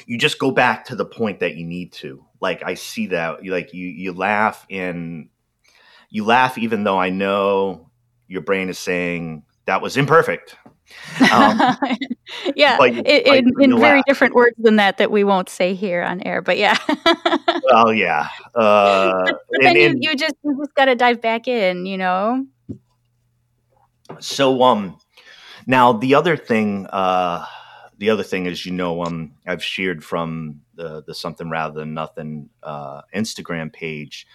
you 0.08 0.18
just 0.18 0.40
go 0.40 0.52
back 0.52 0.84
to 0.88 0.98
the 0.98 1.06
point 1.06 1.40
that 1.40 1.56
you 1.56 1.66
need 1.66 1.94
to. 1.94 2.26
Like 2.42 2.64
I 2.64 2.74
see 2.74 3.08
that. 3.08 3.46
You 3.46 3.54
like 3.54 3.74
you 3.74 3.88
you 3.88 4.12
laugh 4.12 4.66
and 4.70 5.30
you 6.10 6.26
laugh 6.26 6.58
even 6.58 6.84
though 6.84 6.98
I 7.00 7.12
know 7.12 7.90
your 8.28 8.42
brain 8.42 8.68
is 8.68 8.78
saying 8.78 9.44
that 9.68 9.82
was 9.82 9.96
imperfect. 9.96 10.58
Um, 11.32 11.60
yeah, 12.56 12.84
you- 12.84 13.04
i- 13.06 13.24
but 13.26 13.38
in, 13.38 13.52
in 13.60 13.80
very 13.80 14.02
different 14.08 14.36
words 14.36 14.56
than 14.58 14.78
that 14.78 14.98
that 14.98 15.12
we 15.12 15.24
won't 15.24 15.50
say 15.50 15.74
here 15.74 16.04
on 16.04 16.22
air. 16.24 16.42
But 16.42 16.58
yeah, 16.58 16.78
well, 17.72 17.94
yeah. 17.94 18.28
Uh, 18.56 19.24
but 19.26 19.40
and- 19.54 19.64
then 19.64 19.76
you, 19.76 19.90
and- 19.90 20.04
you 20.04 20.16
just 20.16 20.36
you 20.44 20.58
just 20.58 20.74
got 20.76 20.86
to 20.86 20.96
dive 20.96 21.22
back 21.22 21.48
in, 21.48 21.86
you 21.86 21.98
know. 21.98 22.46
So 24.20 24.62
um 24.64 24.98
now 25.66 25.94
the 25.94 26.16
other 26.16 26.38
thing 26.38 26.88
uh 26.88 27.46
the 27.98 28.10
other 28.10 28.24
thing 28.24 28.46
is 28.46 28.66
you 28.66 28.74
know 28.74 29.04
um 29.04 29.34
I've 29.48 29.64
shared 29.64 30.04
from 30.04 30.62
the 30.76 31.04
the 31.06 31.16
something 31.16 31.50
rather 31.50 31.80
than 31.80 31.94
nothing 31.94 32.50
uh 32.62 33.02
Instagram 33.16 33.72
page 33.72 34.28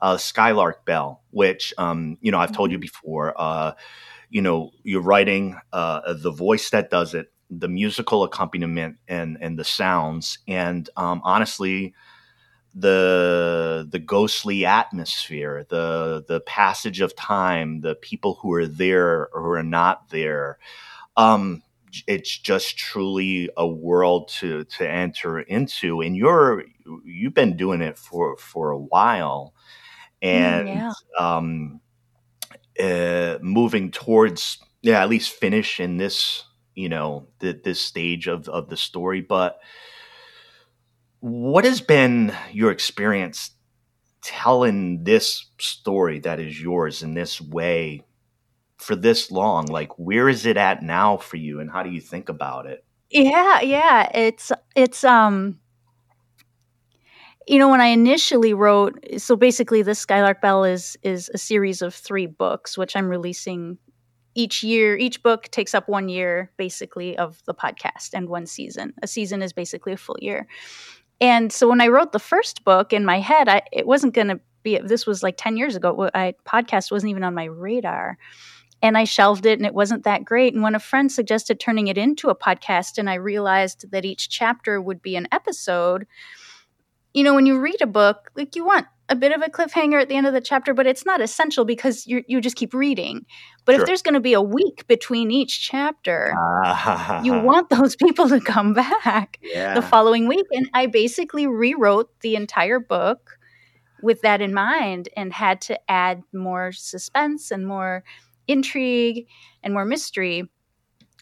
uh, 0.00 0.16
Skylark 0.16 0.84
Bell, 0.84 1.22
which 1.30 1.72
um, 1.78 2.18
you 2.20 2.30
know 2.30 2.38
I've 2.38 2.52
told 2.52 2.70
you 2.70 2.76
mm-hmm. 2.76 2.82
before. 2.82 3.34
Uh, 3.36 3.72
you 4.30 4.42
know, 4.42 4.70
you're 4.82 5.02
writing 5.02 5.58
uh, 5.72 6.14
the 6.14 6.30
voice 6.30 6.70
that 6.70 6.90
does 6.90 7.14
it, 7.14 7.32
the 7.50 7.68
musical 7.68 8.24
accompaniment, 8.24 8.96
and 9.08 9.38
and 9.40 9.58
the 9.58 9.64
sounds, 9.64 10.38
and 10.48 10.88
um, 10.96 11.20
honestly, 11.24 11.94
the 12.74 13.88
the 13.90 13.98
ghostly 13.98 14.66
atmosphere, 14.66 15.66
the 15.70 16.24
the 16.28 16.40
passage 16.40 17.00
of 17.00 17.16
time, 17.16 17.80
the 17.80 17.94
people 17.94 18.34
who 18.34 18.52
are 18.52 18.66
there 18.66 19.28
or 19.32 19.42
who 19.42 19.50
are 19.50 19.62
not 19.62 20.10
there. 20.10 20.58
Um, 21.16 21.62
it's 22.06 22.36
just 22.36 22.76
truly 22.76 23.48
a 23.56 23.66
world 23.66 24.28
to 24.40 24.64
to 24.64 24.88
enter 24.88 25.40
into, 25.40 26.02
and 26.02 26.16
you're 26.16 26.64
you've 27.04 27.34
been 27.34 27.56
doing 27.56 27.80
it 27.80 27.96
for 27.96 28.36
for 28.36 28.70
a 28.70 28.78
while, 28.78 29.54
mm, 30.22 30.28
and 30.28 30.68
yeah. 30.68 30.92
um, 31.18 31.80
uh, 32.80 33.38
moving 33.42 33.90
towards 33.90 34.58
yeah 34.82 35.02
at 35.02 35.08
least 35.08 35.32
finish 35.32 35.80
in 35.80 35.96
this 35.96 36.44
you 36.74 36.88
know 36.88 37.26
th- 37.40 37.62
this 37.64 37.80
stage 37.80 38.26
of 38.28 38.48
of 38.48 38.68
the 38.68 38.76
story, 38.76 39.20
but 39.20 39.58
what 41.20 41.64
has 41.64 41.80
been 41.80 42.32
your 42.52 42.70
experience 42.70 43.50
telling 44.22 45.04
this 45.04 45.46
story 45.58 46.20
that 46.20 46.40
is 46.40 46.60
yours 46.60 47.02
in 47.02 47.14
this 47.14 47.40
way 47.40 48.02
for 48.78 48.94
this 48.94 49.30
long? 49.30 49.66
Like, 49.66 49.98
where 49.98 50.28
is 50.28 50.46
it 50.46 50.56
at 50.56 50.82
now 50.82 51.16
for 51.16 51.36
you, 51.36 51.60
and 51.60 51.70
how 51.70 51.82
do 51.82 51.90
you 51.90 52.00
think 52.00 52.28
about 52.28 52.66
it? 52.66 52.84
Yeah, 53.10 53.60
yeah, 53.60 54.10
it's 54.14 54.52
it's 54.74 55.04
um, 55.04 55.60
you 57.46 57.58
know, 57.58 57.68
when 57.68 57.80
I 57.80 57.86
initially 57.86 58.54
wrote, 58.54 58.98
so 59.18 59.36
basically, 59.36 59.82
the 59.82 59.94
Skylark 59.94 60.40
Bell 60.40 60.64
is 60.64 60.96
is 61.02 61.30
a 61.32 61.38
series 61.38 61.82
of 61.82 61.94
three 61.94 62.26
books, 62.26 62.76
which 62.76 62.96
I'm 62.96 63.08
releasing 63.08 63.78
each 64.34 64.62
year. 64.62 64.96
Each 64.96 65.22
book 65.22 65.48
takes 65.50 65.74
up 65.74 65.88
one 65.88 66.08
year, 66.08 66.50
basically, 66.56 67.16
of 67.16 67.42
the 67.46 67.54
podcast 67.54 68.10
and 68.12 68.28
one 68.28 68.46
season. 68.46 68.94
A 69.02 69.06
season 69.06 69.42
is 69.42 69.52
basically 69.52 69.92
a 69.92 69.96
full 69.96 70.16
year. 70.20 70.46
And 71.20 71.52
so 71.52 71.68
when 71.68 71.80
I 71.80 71.88
wrote 71.88 72.12
the 72.12 72.18
first 72.18 72.64
book 72.64 72.92
in 72.92 73.04
my 73.04 73.20
head, 73.20 73.48
I, 73.48 73.62
it 73.72 73.86
wasn't 73.86 74.14
going 74.14 74.28
to 74.28 74.40
be, 74.62 74.78
this 74.78 75.06
was 75.06 75.22
like 75.22 75.36
10 75.38 75.56
years 75.56 75.74
ago. 75.74 76.10
I, 76.14 76.34
podcast 76.44 76.90
wasn't 76.90 77.10
even 77.10 77.24
on 77.24 77.34
my 77.34 77.44
radar. 77.44 78.18
And 78.82 78.98
I 78.98 79.04
shelved 79.04 79.46
it 79.46 79.58
and 79.58 79.64
it 79.64 79.72
wasn't 79.72 80.04
that 80.04 80.24
great. 80.24 80.52
And 80.52 80.62
when 80.62 80.74
a 80.74 80.80
friend 80.80 81.10
suggested 81.10 81.58
turning 81.58 81.86
it 81.86 81.96
into 81.96 82.28
a 82.28 82.36
podcast, 82.36 82.98
and 82.98 83.08
I 83.08 83.14
realized 83.14 83.90
that 83.90 84.04
each 84.04 84.28
chapter 84.28 84.82
would 84.82 85.00
be 85.00 85.16
an 85.16 85.28
episode, 85.32 86.06
you 87.16 87.24
know, 87.24 87.34
when 87.34 87.46
you 87.46 87.58
read 87.58 87.80
a 87.80 87.86
book, 87.86 88.30
like 88.36 88.54
you 88.54 88.66
want 88.66 88.86
a 89.08 89.16
bit 89.16 89.32
of 89.32 89.40
a 89.40 89.48
cliffhanger 89.48 90.02
at 90.02 90.10
the 90.10 90.16
end 90.16 90.26
of 90.26 90.34
the 90.34 90.40
chapter, 90.40 90.74
but 90.74 90.86
it's 90.86 91.06
not 91.06 91.22
essential 91.22 91.64
because 91.64 92.06
you 92.06 92.22
you 92.28 92.42
just 92.42 92.56
keep 92.56 92.74
reading. 92.74 93.24
But 93.64 93.72
sure. 93.72 93.80
if 93.80 93.86
there's 93.86 94.02
going 94.02 94.14
to 94.14 94.20
be 94.20 94.34
a 94.34 94.42
week 94.42 94.86
between 94.86 95.30
each 95.30 95.66
chapter, 95.66 96.34
ah. 96.36 97.22
you 97.22 97.32
want 97.32 97.70
those 97.70 97.96
people 97.96 98.28
to 98.28 98.38
come 98.38 98.74
back 98.74 99.38
yeah. 99.42 99.72
the 99.72 99.80
following 99.80 100.28
week. 100.28 100.44
And 100.52 100.68
I 100.74 100.88
basically 100.88 101.46
rewrote 101.46 102.10
the 102.20 102.36
entire 102.36 102.80
book 102.80 103.38
with 104.02 104.20
that 104.20 104.42
in 104.42 104.52
mind 104.52 105.08
and 105.16 105.32
had 105.32 105.62
to 105.62 105.90
add 105.90 106.22
more 106.34 106.70
suspense 106.70 107.50
and 107.50 107.66
more 107.66 108.04
intrigue 108.46 109.26
and 109.62 109.72
more 109.72 109.86
mystery. 109.86 110.50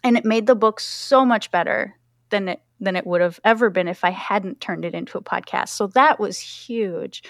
And 0.02 0.16
it 0.16 0.24
made 0.24 0.48
the 0.48 0.56
book 0.56 0.80
so 0.80 1.24
much 1.24 1.52
better 1.52 1.94
than 2.35 2.49
it 2.49 2.61
than 2.81 2.97
it 2.97 3.07
would 3.07 3.21
have 3.21 3.38
ever 3.45 3.71
been 3.71 3.87
if 3.87 4.05
I 4.05 4.11
hadn't 4.11 4.61
turned 4.61 4.85
it 4.85 4.95
into 4.95 5.17
a 5.17 5.23
podcast. 5.23 5.69
So 5.69 5.87
that 5.88 6.19
was 6.19 6.38
huge. 6.38 7.23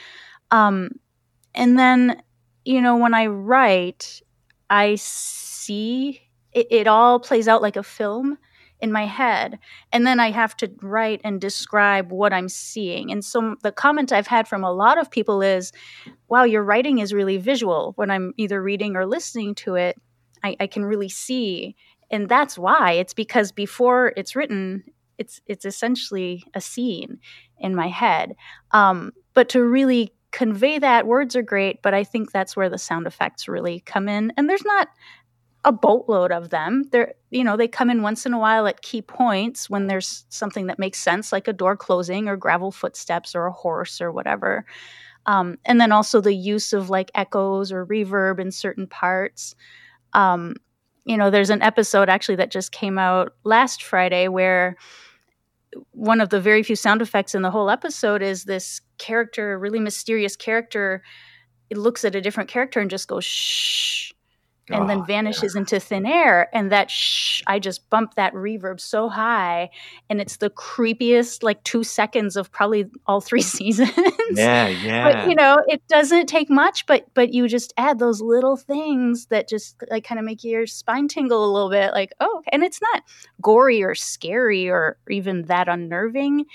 Um, 0.50 0.92
and 1.54 1.78
then, 1.78 2.22
you 2.64 2.80
know, 2.80 2.96
when 2.96 3.12
I 3.12 3.26
write, 3.26 4.22
I 4.70 4.94
see 4.96 6.22
it, 6.52 6.66
it 6.70 6.86
all 6.86 7.20
plays 7.20 7.46
out 7.46 7.60
like 7.60 7.76
a 7.76 7.82
film 7.82 8.38
in 8.80 8.90
my 8.90 9.06
head. 9.06 9.58
And 9.92 10.06
then 10.06 10.18
i 10.18 10.30
have 10.30 10.56
to 10.56 10.70
write 10.82 11.20
and 11.24 11.40
describe 11.40 12.10
what 12.10 12.32
i'm 12.32 12.48
seeing. 12.48 13.12
And 13.12 13.24
so 13.24 13.56
the 13.62 13.72
comment 13.72 14.12
i've 14.12 14.26
had 14.26 14.48
from 14.48 14.64
a 14.64 14.72
lot 14.72 14.98
of 14.98 15.10
people 15.10 15.42
is 15.42 15.72
wow 16.28 16.44
your 16.44 16.64
writing 16.64 16.98
is 16.98 17.12
really 17.12 17.36
visual. 17.36 17.92
When 17.96 18.10
i'm 18.10 18.32
either 18.36 18.62
reading 18.62 18.96
or 18.96 19.06
listening 19.06 19.54
to 19.56 19.74
it 19.74 20.00
i, 20.42 20.56
I 20.60 20.66
can 20.66 20.84
really 20.84 21.08
see. 21.08 21.76
And 22.10 22.28
that's 22.28 22.58
why. 22.58 22.92
It's 22.92 23.14
because 23.14 23.50
before 23.50 24.12
it's 24.16 24.36
written 24.36 24.84
it's 25.18 25.40
it's 25.46 25.64
essentially 25.64 26.44
a 26.54 26.60
scene 26.60 27.18
in 27.58 27.74
my 27.74 27.88
head. 27.88 28.34
Um, 28.72 29.12
but 29.34 29.48
to 29.50 29.62
really 29.62 30.12
convey 30.30 30.80
that 30.80 31.06
words 31.06 31.36
are 31.36 31.42
great 31.42 31.80
but 31.80 31.94
i 31.94 32.02
think 32.02 32.32
that's 32.32 32.56
where 32.56 32.68
the 32.68 32.76
sound 32.76 33.06
effects 33.06 33.46
really 33.46 33.80
come 33.86 34.08
in. 34.08 34.32
And 34.36 34.50
there's 34.50 34.64
not 34.64 34.88
a 35.64 35.72
boatload 35.72 36.30
of 36.30 36.50
them. 36.50 36.84
They're 36.92 37.14
you 37.30 37.42
know 37.42 37.56
they 37.56 37.68
come 37.68 37.90
in 37.90 38.02
once 38.02 38.26
in 38.26 38.34
a 38.34 38.38
while 38.38 38.66
at 38.66 38.82
key 38.82 39.00
points 39.02 39.70
when 39.70 39.86
there's 39.86 40.26
something 40.28 40.66
that 40.66 40.78
makes 40.78 41.00
sense 41.00 41.32
like 41.32 41.48
a 41.48 41.52
door 41.52 41.76
closing 41.76 42.28
or 42.28 42.36
gravel 42.36 42.70
footsteps 42.70 43.34
or 43.34 43.46
a 43.46 43.52
horse 43.52 44.00
or 44.00 44.12
whatever. 44.12 44.64
Um, 45.26 45.56
and 45.64 45.80
then 45.80 45.92
also 45.92 46.20
the 46.20 46.34
use 46.34 46.72
of 46.72 46.90
like 46.90 47.10
echoes 47.14 47.72
or 47.72 47.86
reverb 47.86 48.40
in 48.40 48.50
certain 48.52 48.86
parts. 48.86 49.54
Um, 50.12 50.56
you 51.04 51.16
know 51.16 51.30
there's 51.30 51.50
an 51.50 51.62
episode 51.62 52.08
actually 52.08 52.36
that 52.36 52.50
just 52.50 52.72
came 52.72 52.98
out 52.98 53.34
last 53.44 53.82
friday 53.82 54.28
where 54.28 54.76
one 55.92 56.20
of 56.20 56.30
the 56.30 56.40
very 56.40 56.62
few 56.62 56.76
sound 56.76 57.02
effects 57.02 57.34
in 57.34 57.42
the 57.42 57.50
whole 57.50 57.70
episode 57.70 58.22
is 58.22 58.44
this 58.44 58.80
character, 58.98 59.58
really 59.58 59.80
mysterious 59.80 60.36
character, 60.36 61.02
it 61.70 61.76
looks 61.76 62.04
at 62.04 62.14
a 62.14 62.20
different 62.20 62.48
character 62.48 62.80
and 62.80 62.90
just 62.90 63.08
goes 63.08 63.24
shh 63.24 64.12
and 64.70 64.84
oh, 64.84 64.86
then 64.86 65.00
ah, 65.00 65.04
vanishes 65.04 65.54
yeah. 65.54 65.60
into 65.60 65.78
thin 65.78 66.06
air 66.06 66.48
and 66.54 66.72
that 66.72 66.90
shh 66.90 67.42
i 67.46 67.58
just 67.58 67.88
bump 67.90 68.14
that 68.14 68.32
reverb 68.32 68.80
so 68.80 69.08
high 69.08 69.68
and 70.08 70.20
it's 70.20 70.38
the 70.38 70.50
creepiest 70.50 71.42
like 71.42 71.62
two 71.64 71.84
seconds 71.84 72.36
of 72.36 72.50
probably 72.50 72.86
all 73.06 73.20
three 73.20 73.42
seasons. 73.42 73.92
Yeah 74.32 74.68
yeah. 74.68 75.12
but 75.12 75.28
you 75.28 75.34
know 75.34 75.62
it 75.66 75.86
doesn't 75.88 76.26
take 76.26 76.48
much 76.48 76.86
but 76.86 77.06
but 77.14 77.32
you 77.32 77.46
just 77.48 77.72
add 77.76 77.98
those 77.98 78.20
little 78.20 78.56
things 78.56 79.26
that 79.26 79.48
just 79.48 79.76
like 79.90 80.04
kind 80.04 80.18
of 80.18 80.24
make 80.24 80.42
your 80.44 80.66
spine 80.66 81.08
tingle 81.08 81.44
a 81.44 81.52
little 81.52 81.70
bit 81.70 81.92
like 81.92 82.12
oh 82.20 82.42
and 82.50 82.62
it's 82.62 82.80
not 82.80 83.02
gory 83.42 83.82
or 83.82 83.94
scary 83.94 84.68
or 84.68 84.96
even 85.10 85.42
that 85.42 85.68
unnerving 85.68 86.46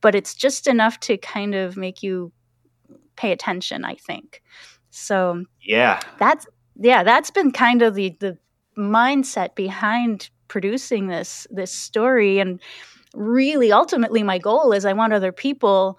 but 0.00 0.14
it's 0.14 0.34
just 0.34 0.66
enough 0.66 1.00
to 1.00 1.16
kind 1.16 1.54
of 1.54 1.76
make 1.76 2.02
you 2.02 2.30
pay 3.16 3.32
attention 3.32 3.84
i 3.84 3.94
think. 3.94 4.42
So 4.96 5.44
yeah. 5.60 5.98
that's 6.20 6.46
yeah, 6.76 7.02
that's 7.02 7.30
been 7.30 7.50
kind 7.50 7.82
of 7.82 7.94
the 7.94 8.16
the 8.20 8.38
mindset 8.76 9.54
behind 9.54 10.30
producing 10.48 11.06
this 11.06 11.46
this 11.50 11.72
story 11.72 12.38
and 12.38 12.60
really 13.14 13.72
ultimately 13.72 14.22
my 14.22 14.38
goal 14.38 14.72
is 14.72 14.84
I 14.84 14.92
want 14.92 15.12
other 15.12 15.32
people 15.32 15.98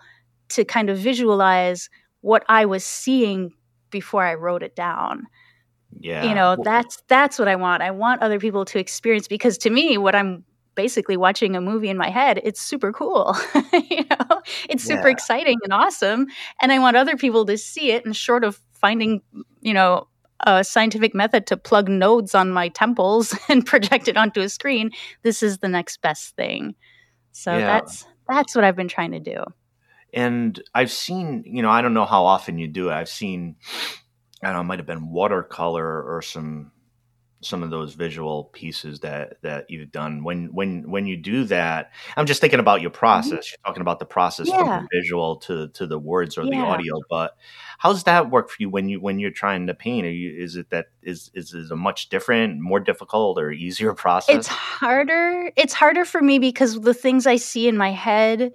to 0.49 0.65
kind 0.65 0.89
of 0.89 0.97
visualize 0.97 1.89
what 2.21 2.43
I 2.49 2.65
was 2.65 2.83
seeing 2.83 3.53
before 3.89 4.23
I 4.23 4.35
wrote 4.35 4.63
it 4.63 4.75
down. 4.75 5.27
Yeah. 5.97 6.25
You 6.25 6.35
know, 6.35 6.57
that's 6.61 7.01
that's 7.07 7.39
what 7.39 7.47
I 7.47 7.55
want. 7.55 7.81
I 7.81 7.91
want 7.91 8.21
other 8.21 8.39
people 8.39 8.65
to 8.65 8.79
experience 8.79 9.27
because 9.27 9.57
to 9.59 9.69
me 9.69 9.97
what 9.97 10.15
I'm 10.15 10.43
basically 10.75 11.15
watching 11.15 11.55
a 11.55 11.61
movie 11.61 11.89
in 11.89 11.97
my 11.97 12.09
head, 12.09 12.41
it's 12.43 12.61
super 12.61 12.91
cool. 12.91 13.35
you 13.73 14.03
know, 14.09 14.41
it's 14.69 14.83
super 14.83 15.07
yeah. 15.07 15.13
exciting 15.13 15.57
and 15.63 15.71
awesome 15.71 16.27
and 16.61 16.71
I 16.71 16.79
want 16.79 16.97
other 16.97 17.15
people 17.15 17.45
to 17.45 17.57
see 17.57 17.91
it 17.91 18.05
and 18.05 18.15
short 18.15 18.43
of 18.43 18.59
finding, 18.73 19.21
you 19.61 19.73
know, 19.73 20.07
a 20.41 20.63
scientific 20.63 21.15
method 21.15 21.47
to 21.47 21.57
plug 21.57 21.89
nodes 21.89 22.35
on 22.35 22.51
my 22.51 22.69
temples 22.69 23.37
and 23.49 23.65
project 23.65 24.07
it 24.07 24.17
onto 24.17 24.41
a 24.41 24.49
screen, 24.49 24.91
this 25.23 25.41
is 25.41 25.59
the 25.59 25.67
next 25.67 26.01
best 26.01 26.35
thing. 26.35 26.75
So 27.31 27.57
yeah. 27.57 27.65
that's 27.65 28.05
that's 28.27 28.55
what 28.55 28.63
I've 28.63 28.75
been 28.75 28.87
trying 28.87 29.11
to 29.11 29.19
do. 29.19 29.43
And 30.13 30.61
I've 30.73 30.91
seen, 30.91 31.43
you 31.45 31.61
know, 31.61 31.69
I 31.69 31.81
don't 31.81 31.93
know 31.93 32.05
how 32.05 32.25
often 32.25 32.57
you 32.57 32.67
do 32.67 32.89
it. 32.89 32.93
I've 32.93 33.09
seen, 33.09 33.57
I 34.41 34.47
don't 34.47 34.55
know, 34.55 34.61
it 34.61 34.63
might 34.63 34.79
have 34.79 34.85
been 34.85 35.11
watercolor 35.11 36.01
or 36.01 36.21
some 36.21 36.71
some 37.45 37.63
of 37.63 37.69
those 37.69 37.93
visual 37.93 38.45
pieces 38.45 38.99
that 39.01 39.41
that 39.41 39.69
you've 39.69 39.91
done 39.91 40.23
when 40.23 40.47
when 40.53 40.89
when 40.89 41.05
you 41.05 41.15
do 41.15 41.43
that 41.43 41.91
i'm 42.17 42.25
just 42.25 42.41
thinking 42.41 42.59
about 42.59 42.81
your 42.81 42.89
mm-hmm. 42.89 42.99
process 42.99 43.51
you're 43.51 43.65
talking 43.65 43.81
about 43.81 43.99
the 43.99 44.05
process 44.05 44.47
yeah. 44.47 44.57
from 44.57 44.67
the 44.67 44.99
visual 44.99 45.37
to 45.37 45.67
to 45.69 45.87
the 45.87 45.99
words 45.99 46.37
or 46.37 46.43
yeah. 46.43 46.49
the 46.49 46.57
audio 46.57 46.99
but 47.09 47.37
how's 47.77 48.03
that 48.03 48.31
work 48.31 48.49
for 48.49 48.57
you 48.59 48.69
when 48.69 48.89
you 48.89 48.99
when 48.99 49.19
you're 49.19 49.31
trying 49.31 49.67
to 49.67 49.73
paint 49.73 50.05
are 50.05 50.11
you 50.11 50.35
is 50.37 50.55
it 50.55 50.69
that 50.69 50.87
is 51.01 51.31
is 51.33 51.53
it 51.53 51.71
a 51.71 51.75
much 51.75 52.09
different 52.09 52.59
more 52.59 52.79
difficult 52.79 53.37
or 53.39 53.51
easier 53.51 53.93
process 54.05 54.35
it's 54.35 54.47
harder 54.47 55.51
it's 55.55 55.73
harder 55.73 56.05
for 56.05 56.21
me 56.21 56.39
because 56.39 56.79
the 56.81 56.93
things 56.93 57.27
i 57.27 57.35
see 57.35 57.67
in 57.67 57.77
my 57.77 57.91
head 57.91 58.51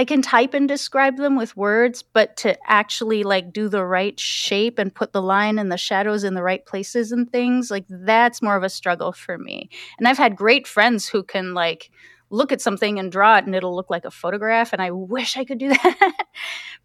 I 0.00 0.04
can 0.06 0.22
type 0.22 0.54
and 0.54 0.66
describe 0.66 1.18
them 1.18 1.36
with 1.36 1.58
words, 1.58 2.02
but 2.02 2.34
to 2.38 2.56
actually 2.66 3.22
like 3.22 3.52
do 3.52 3.68
the 3.68 3.84
right 3.84 4.18
shape 4.18 4.78
and 4.78 4.94
put 4.94 5.12
the 5.12 5.20
line 5.20 5.58
and 5.58 5.70
the 5.70 5.76
shadows 5.76 6.24
in 6.24 6.32
the 6.32 6.42
right 6.42 6.64
places 6.64 7.12
and 7.12 7.30
things, 7.30 7.70
like 7.70 7.84
that's 7.86 8.40
more 8.40 8.56
of 8.56 8.62
a 8.62 8.70
struggle 8.70 9.12
for 9.12 9.36
me. 9.36 9.68
And 9.98 10.08
I've 10.08 10.16
had 10.16 10.36
great 10.36 10.66
friends 10.66 11.06
who 11.06 11.22
can 11.22 11.52
like 11.52 11.90
look 12.30 12.50
at 12.50 12.62
something 12.62 12.98
and 12.98 13.12
draw 13.12 13.36
it 13.36 13.44
and 13.44 13.54
it'll 13.54 13.76
look 13.76 13.90
like 13.90 14.06
a 14.06 14.10
photograph 14.10 14.72
and 14.72 14.80
I 14.80 14.90
wish 14.90 15.36
I 15.36 15.44
could 15.44 15.58
do 15.58 15.68
that 15.82 16.26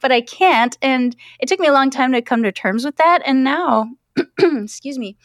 but 0.01 0.11
I 0.11 0.19
can't 0.19 0.77
and 0.81 1.15
it 1.39 1.47
took 1.47 1.61
me 1.61 1.67
a 1.67 1.73
long 1.73 1.89
time 1.89 2.11
to 2.11 2.21
come 2.21 2.43
to 2.43 2.51
terms 2.51 2.83
with 2.83 2.97
that 2.97 3.21
and 3.25 3.45
now 3.45 3.91
excuse 4.39 4.97
me 4.97 5.15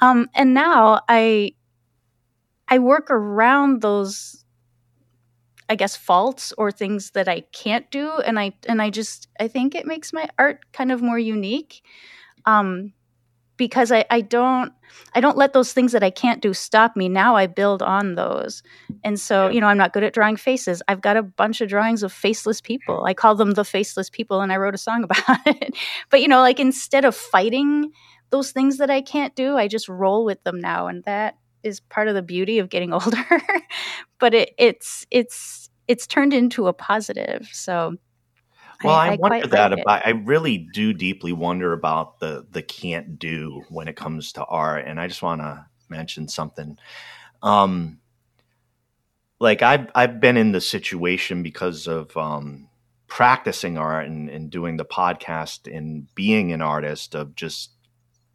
um 0.00 0.28
and 0.34 0.52
now 0.52 1.00
I 1.08 1.52
I 2.68 2.80
work 2.80 3.10
around 3.10 3.80
those 3.80 4.44
I 5.70 5.76
guess 5.76 5.96
faults 5.96 6.52
or 6.58 6.72
things 6.72 7.12
that 7.12 7.28
I 7.28 7.40
can't 7.52 7.88
do 7.92 8.10
and 8.26 8.38
I 8.38 8.52
and 8.68 8.82
I 8.82 8.90
just 8.90 9.28
I 9.38 9.46
think 9.46 9.74
it 9.74 9.86
makes 9.86 10.12
my 10.12 10.28
art 10.36 10.70
kind 10.72 10.90
of 10.90 11.00
more 11.00 11.18
unique 11.18 11.82
um 12.44 12.92
because 13.56 13.92
I, 13.92 14.06
I 14.10 14.22
don't 14.22 14.72
I 15.14 15.20
don't 15.20 15.36
let 15.36 15.52
those 15.52 15.72
things 15.72 15.92
that 15.92 16.02
I 16.02 16.10
can't 16.10 16.42
do 16.42 16.54
stop 16.54 16.96
me. 16.96 17.08
Now 17.08 17.36
I 17.36 17.46
build 17.46 17.82
on 17.82 18.14
those. 18.14 18.62
And 19.04 19.20
so, 19.20 19.48
you 19.48 19.60
know, 19.60 19.66
I'm 19.68 19.76
not 19.76 19.92
good 19.92 20.02
at 20.02 20.14
drawing 20.14 20.36
faces. 20.36 20.82
I've 20.88 21.02
got 21.02 21.16
a 21.16 21.22
bunch 21.22 21.60
of 21.60 21.68
drawings 21.68 22.02
of 22.02 22.12
faceless 22.12 22.60
people. 22.60 23.04
I 23.04 23.14
call 23.14 23.34
them 23.34 23.52
the 23.52 23.64
faceless 23.64 24.10
people 24.10 24.40
and 24.40 24.50
I 24.50 24.56
wrote 24.56 24.74
a 24.74 24.78
song 24.78 25.04
about 25.10 25.40
it. 25.46 25.76
but 26.10 26.20
you 26.20 26.26
know, 26.26 26.40
like 26.40 26.58
instead 26.58 27.04
of 27.04 27.14
fighting 27.14 27.92
those 28.30 28.50
things 28.50 28.78
that 28.78 28.90
I 28.90 29.02
can't 29.02 29.36
do, 29.36 29.56
I 29.56 29.68
just 29.68 29.88
roll 29.88 30.24
with 30.24 30.42
them 30.42 30.58
now 30.58 30.86
and 30.86 31.04
that 31.04 31.36
is 31.62 31.80
part 31.80 32.08
of 32.08 32.14
the 32.14 32.22
beauty 32.22 32.58
of 32.58 32.68
getting 32.68 32.92
older. 32.92 33.26
but 34.18 34.34
it, 34.34 34.54
it's 34.58 35.06
it's 35.10 35.70
it's 35.88 36.06
turned 36.06 36.34
into 36.34 36.66
a 36.66 36.72
positive. 36.72 37.48
So 37.52 37.96
well, 38.84 38.94
I, 38.94 39.08
I 39.08 39.16
wonder 39.16 39.40
quite 39.40 39.50
that 39.50 39.70
like 39.84 40.02
it. 40.02 40.06
I 40.06 40.10
really 40.10 40.68
do 40.72 40.92
deeply 40.92 41.32
wonder 41.32 41.72
about 41.72 42.20
the 42.20 42.46
the 42.50 42.62
can't 42.62 43.18
do 43.18 43.62
when 43.68 43.88
it 43.88 43.96
comes 43.96 44.32
to 44.32 44.44
art, 44.44 44.86
and 44.86 45.00
I 45.00 45.06
just 45.06 45.22
want 45.22 45.40
to 45.40 45.66
mention 45.88 46.28
something. 46.28 46.78
Um, 47.42 47.98
like 49.38 49.62
I've 49.62 49.88
I've 49.94 50.20
been 50.20 50.36
in 50.36 50.52
the 50.52 50.60
situation 50.60 51.42
because 51.42 51.86
of 51.86 52.16
um, 52.16 52.68
practicing 53.06 53.76
art 53.76 54.06
and, 54.06 54.30
and 54.30 54.50
doing 54.50 54.76
the 54.76 54.84
podcast 54.84 55.74
and 55.74 56.06
being 56.14 56.52
an 56.52 56.62
artist 56.62 57.14
of 57.14 57.34
just 57.34 57.72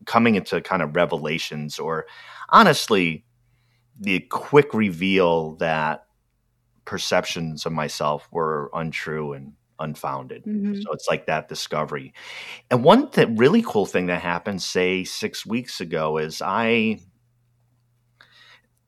coming 0.06 0.36
into 0.36 0.62
kind 0.62 0.82
of 0.82 0.96
revelations 0.96 1.80
or 1.80 2.06
honestly 2.50 3.24
the 4.00 4.20
quick 4.32 4.74
reveal 4.74 5.56
that 5.58 6.06
perceptions 6.86 7.66
of 7.66 7.74
myself 7.74 8.28
were 8.32 8.70
untrue 8.74 9.34
and 9.34 9.54
unfounded. 9.80 10.44
Mhm. 10.46 10.82
So 10.84 10.92
it's 10.94 11.08
like 11.10 11.26
that 11.28 11.50
discovery. 11.50 12.14
And 12.72 12.84
one 12.84 13.10
th- 13.12 13.30
really 13.34 13.64
cool 13.64 13.86
thing 13.86 14.08
that 14.08 14.22
happened, 14.22 14.62
say 14.62 15.04
six 15.04 15.46
weeks 15.46 15.82
ago, 15.82 16.18
is 16.18 16.42
I, 16.42 17.00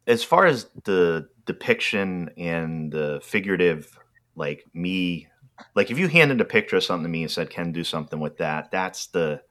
as 0.05 0.23
far 0.23 0.45
as 0.45 0.67
the 0.85 1.27
depiction 1.45 2.29
and 2.37 2.91
the 2.91 3.19
figurative, 3.23 3.97
like 4.35 4.63
me, 4.73 5.27
like 5.75 5.91
if 5.91 5.97
you 5.97 6.07
handed 6.07 6.39
a 6.41 6.45
picture 6.45 6.77
of 6.77 6.83
something 6.83 7.03
to 7.03 7.09
me 7.09 7.23
and 7.23 7.31
said, 7.31 7.49
"Can 7.49 7.71
do 7.71 7.83
something 7.83 8.19
with 8.19 8.37
that," 8.37 8.71
that's 8.71 9.07
the 9.07 9.41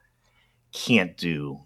can't 0.76 1.16
do 1.16 1.60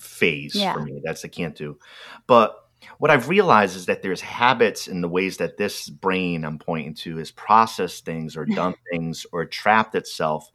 phase 0.00 0.54
Yeah. 0.54 0.72
for 0.72 0.80
me. 0.80 1.00
That's 1.04 1.22
the 1.22 1.28
can't 1.28 1.54
do. 1.54 1.78
But 2.26 2.56
what 2.98 3.10
I've 3.10 3.28
realized 3.28 3.76
is 3.76 3.86
that 3.86 4.02
there's 4.02 4.20
habits 4.20 4.88
in 4.88 5.00
the 5.00 5.08
ways 5.08 5.36
that 5.38 5.56
this 5.56 5.88
brain 5.88 6.44
I'm 6.44 6.58
pointing 6.58 6.94
to 6.96 7.16
has 7.18 7.30
processed 7.30 8.04
things 8.04 8.36
or 8.36 8.44
done 8.46 8.74
things 8.90 9.24
or 9.32 9.44
trapped 9.46 9.94
itself. 9.94 10.50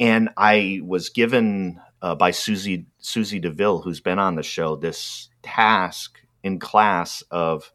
And 0.00 0.30
I 0.36 0.80
was 0.84 1.08
given 1.08 1.80
uh, 2.02 2.14
by 2.14 2.30
Susie 2.32 2.86
Susie 2.98 3.38
Deville, 3.38 3.80
who's 3.80 4.00
been 4.00 4.18
on 4.18 4.34
the 4.34 4.42
show, 4.42 4.76
this 4.76 5.28
task 5.42 6.18
in 6.42 6.58
class 6.58 7.22
of 7.30 7.70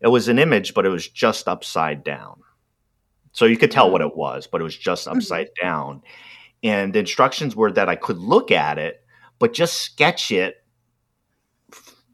it 0.00 0.08
was 0.08 0.28
an 0.28 0.38
image, 0.38 0.74
but 0.74 0.84
it 0.86 0.88
was 0.88 1.06
just 1.08 1.46
upside 1.48 2.02
down. 2.02 2.40
So 3.32 3.44
you 3.46 3.56
could 3.56 3.70
tell 3.70 3.90
what 3.90 4.00
it 4.02 4.16
was, 4.16 4.46
but 4.46 4.60
it 4.60 4.64
was 4.64 4.76
just 4.76 5.06
Mhm. 5.06 5.16
upside 5.16 5.48
down. 5.60 6.02
And 6.62 6.92
the 6.92 7.00
instructions 7.00 7.56
were 7.56 7.72
that 7.72 7.88
I 7.88 7.96
could 7.96 8.18
look 8.18 8.50
at 8.50 8.78
it, 8.78 9.04
but 9.38 9.52
just 9.52 9.80
sketch 9.82 10.30
it, 10.30 10.64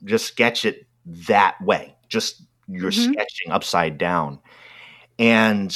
just 0.05 0.27
sketch 0.27 0.64
it 0.64 0.87
that 1.05 1.61
way. 1.62 1.96
Just 2.09 2.42
you're 2.68 2.90
Mhm. 2.90 2.92
sketching 2.92 3.51
upside 3.51 3.99
down. 3.99 4.40
And 5.18 5.75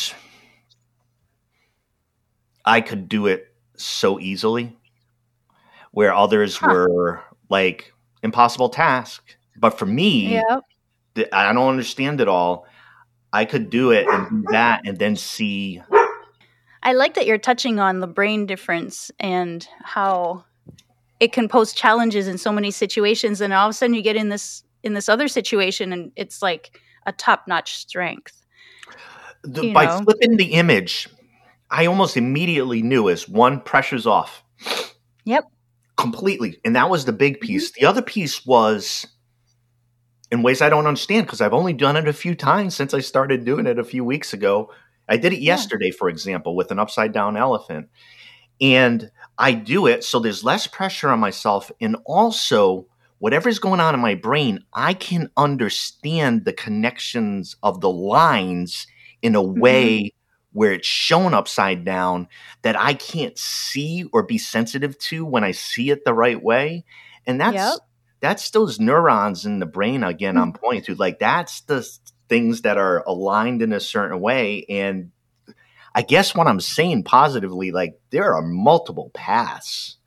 I 2.65 2.81
could 2.81 3.09
do 3.09 3.27
it 3.27 3.55
so 3.77 4.19
easily 4.21 4.77
where 5.93 6.15
others 6.15 6.63
Huh. 6.63 6.67
were 6.67 7.23
like 7.49 7.93
impossible 8.23 8.69
task. 8.69 9.37
But 9.57 9.79
for 9.79 9.87
me, 9.87 10.49
th- 11.15 11.29
I 11.33 11.53
don't 11.53 11.69
understand 11.71 12.21
it 12.21 12.29
all. 12.29 12.67
I 13.33 13.45
could 13.47 13.71
do 13.71 13.93
it 13.93 14.13
and 14.13 14.29
do 14.29 14.47
that 14.51 14.83
and 14.87 14.99
then 14.99 15.17
see 15.17 15.83
I 16.83 16.93
like 16.93 17.15
that 17.15 17.27
you're 17.27 17.39
touching 17.39 17.79
on 17.79 18.01
the 18.01 18.07
brain 18.07 18.47
difference 18.47 19.11
and 19.21 19.67
how 19.83 20.45
it 21.21 21.33
can 21.33 21.49
pose 21.49 21.73
challenges 21.73 22.27
in 22.27 22.39
so 22.39 22.51
many 22.51 22.71
situations 22.71 23.41
and 23.41 23.53
all 23.53 23.69
of 23.69 23.71
a 23.71 23.73
sudden 23.73 23.95
you 23.95 24.03
get 24.03 24.17
in 24.17 24.29
this 24.29 24.65
in 24.83 24.95
this 24.95 25.09
other 25.09 25.29
situation 25.29 25.93
and 25.93 26.11
it's 26.17 26.43
like 26.43 26.81
a 27.07 27.13
top-notch 27.13 27.77
strength. 27.77 28.43
the, 29.45 29.73
by 29.73 29.85
know. 29.85 30.03
flipping 30.03 30.37
the 30.37 30.55
image, 30.55 31.09
I 31.71 31.87
almost 31.87 32.17
immediately 32.17 32.83
knew 32.83 33.09
as 33.09 33.29
one 33.29 33.61
pressure's 33.61 34.07
off. 34.07 34.43
Yep. 35.25 35.45
Completely. 35.97 36.59
And 36.65 36.75
that 36.75 36.91
was 36.91 37.05
the 37.05 37.13
big 37.13 37.35
mm-hmm. 37.35 37.47
piece. 37.47 37.73
The 37.73 37.87
other 37.87 38.03
piece 38.03 38.45
was 38.45 39.07
in 40.31 40.43
ways 40.43 40.63
I 40.63 40.69
don't 40.69 40.87
understand 40.87 41.27
because 41.27 41.41
I've 41.41 41.53
only 41.53 41.73
done 41.73 41.97
it 41.97 42.09
a 42.09 42.13
few 42.13 42.35
times 42.35 42.75
since 42.75 42.95
I 42.95 43.01
started 43.01 43.45
doing 43.45 43.67
it 43.67 43.79
a 43.79 43.85
few 43.85 44.05
weeks 44.05 44.33
ago. 44.33 44.73
I 45.09 45.17
did 45.17 45.33
it 45.33 45.41
Yeah. 45.41 45.55
yesterday, 45.55 45.91
for 45.91 46.09
example, 46.09 46.55
with 46.55 46.71
an 46.71 46.79
upside 46.79 47.13
down 47.13 47.37
elephant. 47.37 47.89
And 48.61 49.11
I 49.39 49.53
do 49.53 49.87
it 49.87 50.05
so 50.05 50.21
there's 50.21 50.45
less 50.45 50.67
pressure 50.67 51.11
on 51.11 51.19
myself. 51.19 51.71
And 51.81 51.97
also, 52.07 52.87
whatever's 53.19 53.59
going 53.59 53.81
on 53.81 53.95
in 53.95 54.01
my 54.01 54.15
brain, 54.15 54.61
I 54.73 54.95
can 54.95 55.31
understand 55.37 56.45
the 56.45 56.53
connections 56.53 57.57
of 57.63 57.81
the 57.81 57.91
lines 57.91 58.87
in 59.23 59.35
a 59.35 59.43
way 59.43 60.01
mm-hmm. 60.01 60.59
where 60.59 60.73
it's 60.73 60.87
shown 60.89 61.35
upside 61.35 61.85
down 61.85 62.29
that 62.63 62.79
I 62.79 62.95
can't 62.95 63.39
see 63.39 64.05
or 64.13 64.23
be 64.23 64.39
sensitive 64.39 64.99
to 64.99 65.25
when 65.25 65.45
I 65.45 65.53
see 65.53 65.91
it 65.91 66.05
the 66.05 66.15
right 66.15 66.41
way. 66.43 66.85
And 67.27 67.41
that's 67.41 67.55
Yep. 67.55 67.79
that's 68.21 68.51
those 68.51 68.81
neurons 68.81 69.47
in 69.47 69.59
the 69.61 69.67
brain 69.67 70.03
again 70.05 70.37
I'm 70.37 70.53
mm-hmm. 70.53 70.65
pointing 70.65 70.85
to. 70.85 70.95
Like 70.97 71.19
that's 71.19 71.61
the 71.63 71.89
things 72.33 72.63
that 72.63 72.79
are 72.79 73.05
aligned 73.07 73.61
in 73.61 73.75
a 73.75 73.79
certain 73.81 74.19
way. 74.19 74.65
And 74.71 75.11
I 75.95 76.01
guess 76.01 76.35
what 76.35 76.47
I'm 76.47 76.61
saying 76.61 77.03
positively, 77.03 77.73
like 77.73 78.01
there 78.09 78.35
are 78.35 78.41
multiple 78.41 79.11
paths. 79.13 79.99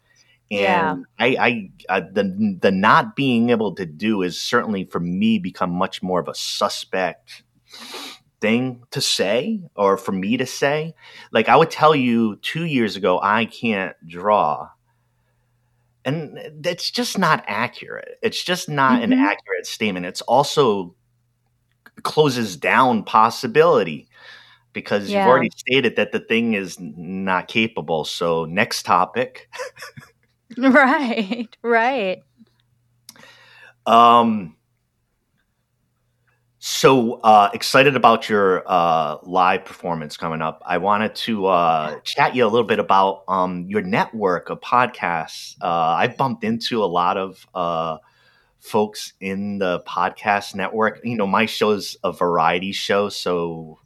And 0.50 0.60
Yeah. 0.60 0.96
I, 1.20 1.28
I, 1.40 1.72
uh, 1.88 2.02
the 2.12 2.58
the 2.60 2.72
not 2.72 3.16
being 3.16 3.52
able 3.52 3.76
to 3.76 3.86
do 3.86 4.24
is 4.24 4.42
certainly 4.42 4.86
for 4.86 5.00
me 5.00 5.38
become 5.38 5.70
much 5.70 6.02
more 6.02 6.20
of 6.20 6.28
a 6.28 6.34
suspect 6.34 7.44
thing 8.42 8.84
to 8.90 9.02
say 9.02 9.62
or 9.76 9.96
for 9.96 10.12
me 10.12 10.38
to 10.38 10.48
say. 10.48 10.96
Like 11.32 11.48
I 11.48 11.56
would 11.56 11.70
tell 11.70 11.96
you 11.96 12.38
two 12.38 12.66
years 12.66 12.96
ago, 12.96 13.20
I 13.22 13.46
can't 13.46 13.96
draw. 14.08 14.70
And 16.04 16.40
that's 16.60 16.90
just 16.90 17.20
not 17.20 17.44
accurate. 17.48 18.18
It's 18.24 18.44
just 18.44 18.68
not 18.68 19.04
an 19.04 19.12
Mhm. 19.12 19.20
accurate 19.22 19.68
statement. 19.68 20.08
It's 20.08 20.22
also 20.22 20.96
closes 22.06 22.56
down 22.56 23.04
possibility 23.04 24.08
because 24.72 25.10
Yeah. 25.10 25.20
you've 25.20 25.28
already 25.28 25.50
stated 25.58 25.98
that 25.98 26.14
the 26.14 26.20
thing 26.22 26.54
is 26.54 26.78
not 26.80 27.50
capable. 27.50 28.06
So 28.06 28.46
next 28.46 28.84
topic. 28.84 29.50
Right. 30.58 31.50
Right. 31.64 32.24
Um, 33.88 34.56
so 36.60 37.14
uh, 37.22 37.50
excited 37.54 37.96
about 37.96 38.30
your 38.30 38.64
uh, 38.66 39.18
live 39.24 39.66
performance 39.66 40.18
coming 40.18 40.42
up. 40.42 40.62
I 40.66 40.78
wanted 40.78 41.14
to 41.16 41.48
uh, 41.48 42.00
chat 42.02 42.36
you 42.36 42.46
a 42.46 42.48
little 42.48 42.68
bit 42.68 42.80
about 42.80 43.24
um, 43.28 43.66
your 43.68 43.82
network 43.82 44.50
of 44.50 44.62
podcasts. 44.62 45.56
Uh, 45.62 45.68
I 45.98 46.08
bumped 46.08 46.44
into 46.44 46.84
a 46.84 46.86
lot 46.86 47.18
of 47.18 47.46
uh, 47.54 47.98
folks 48.66 49.14
in 49.22 49.60
the 49.60 49.82
podcast 49.88 50.56
network. 50.56 51.00
You 51.04 51.16
know, 51.16 51.28
my 51.28 51.46
show's 51.46 51.98
a 52.04 52.12
variety 52.12 52.72
show, 52.72 53.10
so 53.10 53.80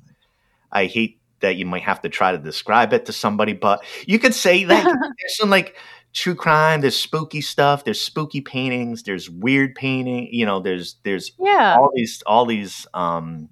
I 0.71 0.85
hate 0.85 1.19
that 1.41 1.55
you 1.55 1.65
might 1.65 1.83
have 1.83 2.01
to 2.01 2.09
try 2.09 2.31
to 2.31 2.37
describe 2.37 2.93
it 2.93 3.05
to 3.05 3.13
somebody, 3.13 3.53
but 3.53 3.83
you 4.07 4.19
could 4.19 4.33
say 4.35 4.63
that 4.65 4.83
there's 4.85 5.37
some 5.37 5.49
like 5.49 5.75
true 6.13 6.35
crime, 6.35 6.81
there's 6.81 6.99
spooky 6.99 7.41
stuff, 7.41 7.83
there's 7.85 8.01
spooky 8.01 8.41
paintings, 8.41 9.03
there's 9.03 9.29
weird 9.29 9.75
painting, 9.75 10.27
you 10.31 10.45
know, 10.45 10.59
there's 10.59 10.95
there's 11.03 11.31
Yeah. 11.39 11.75
all 11.79 11.91
these 11.93 12.23
all 12.25 12.45
these 12.45 12.87
um 12.93 13.49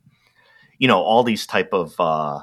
you 0.80 0.88
know, 0.88 1.02
all 1.02 1.24
these 1.24 1.48
type 1.48 1.70
of 1.74 1.96
uh 2.00 2.42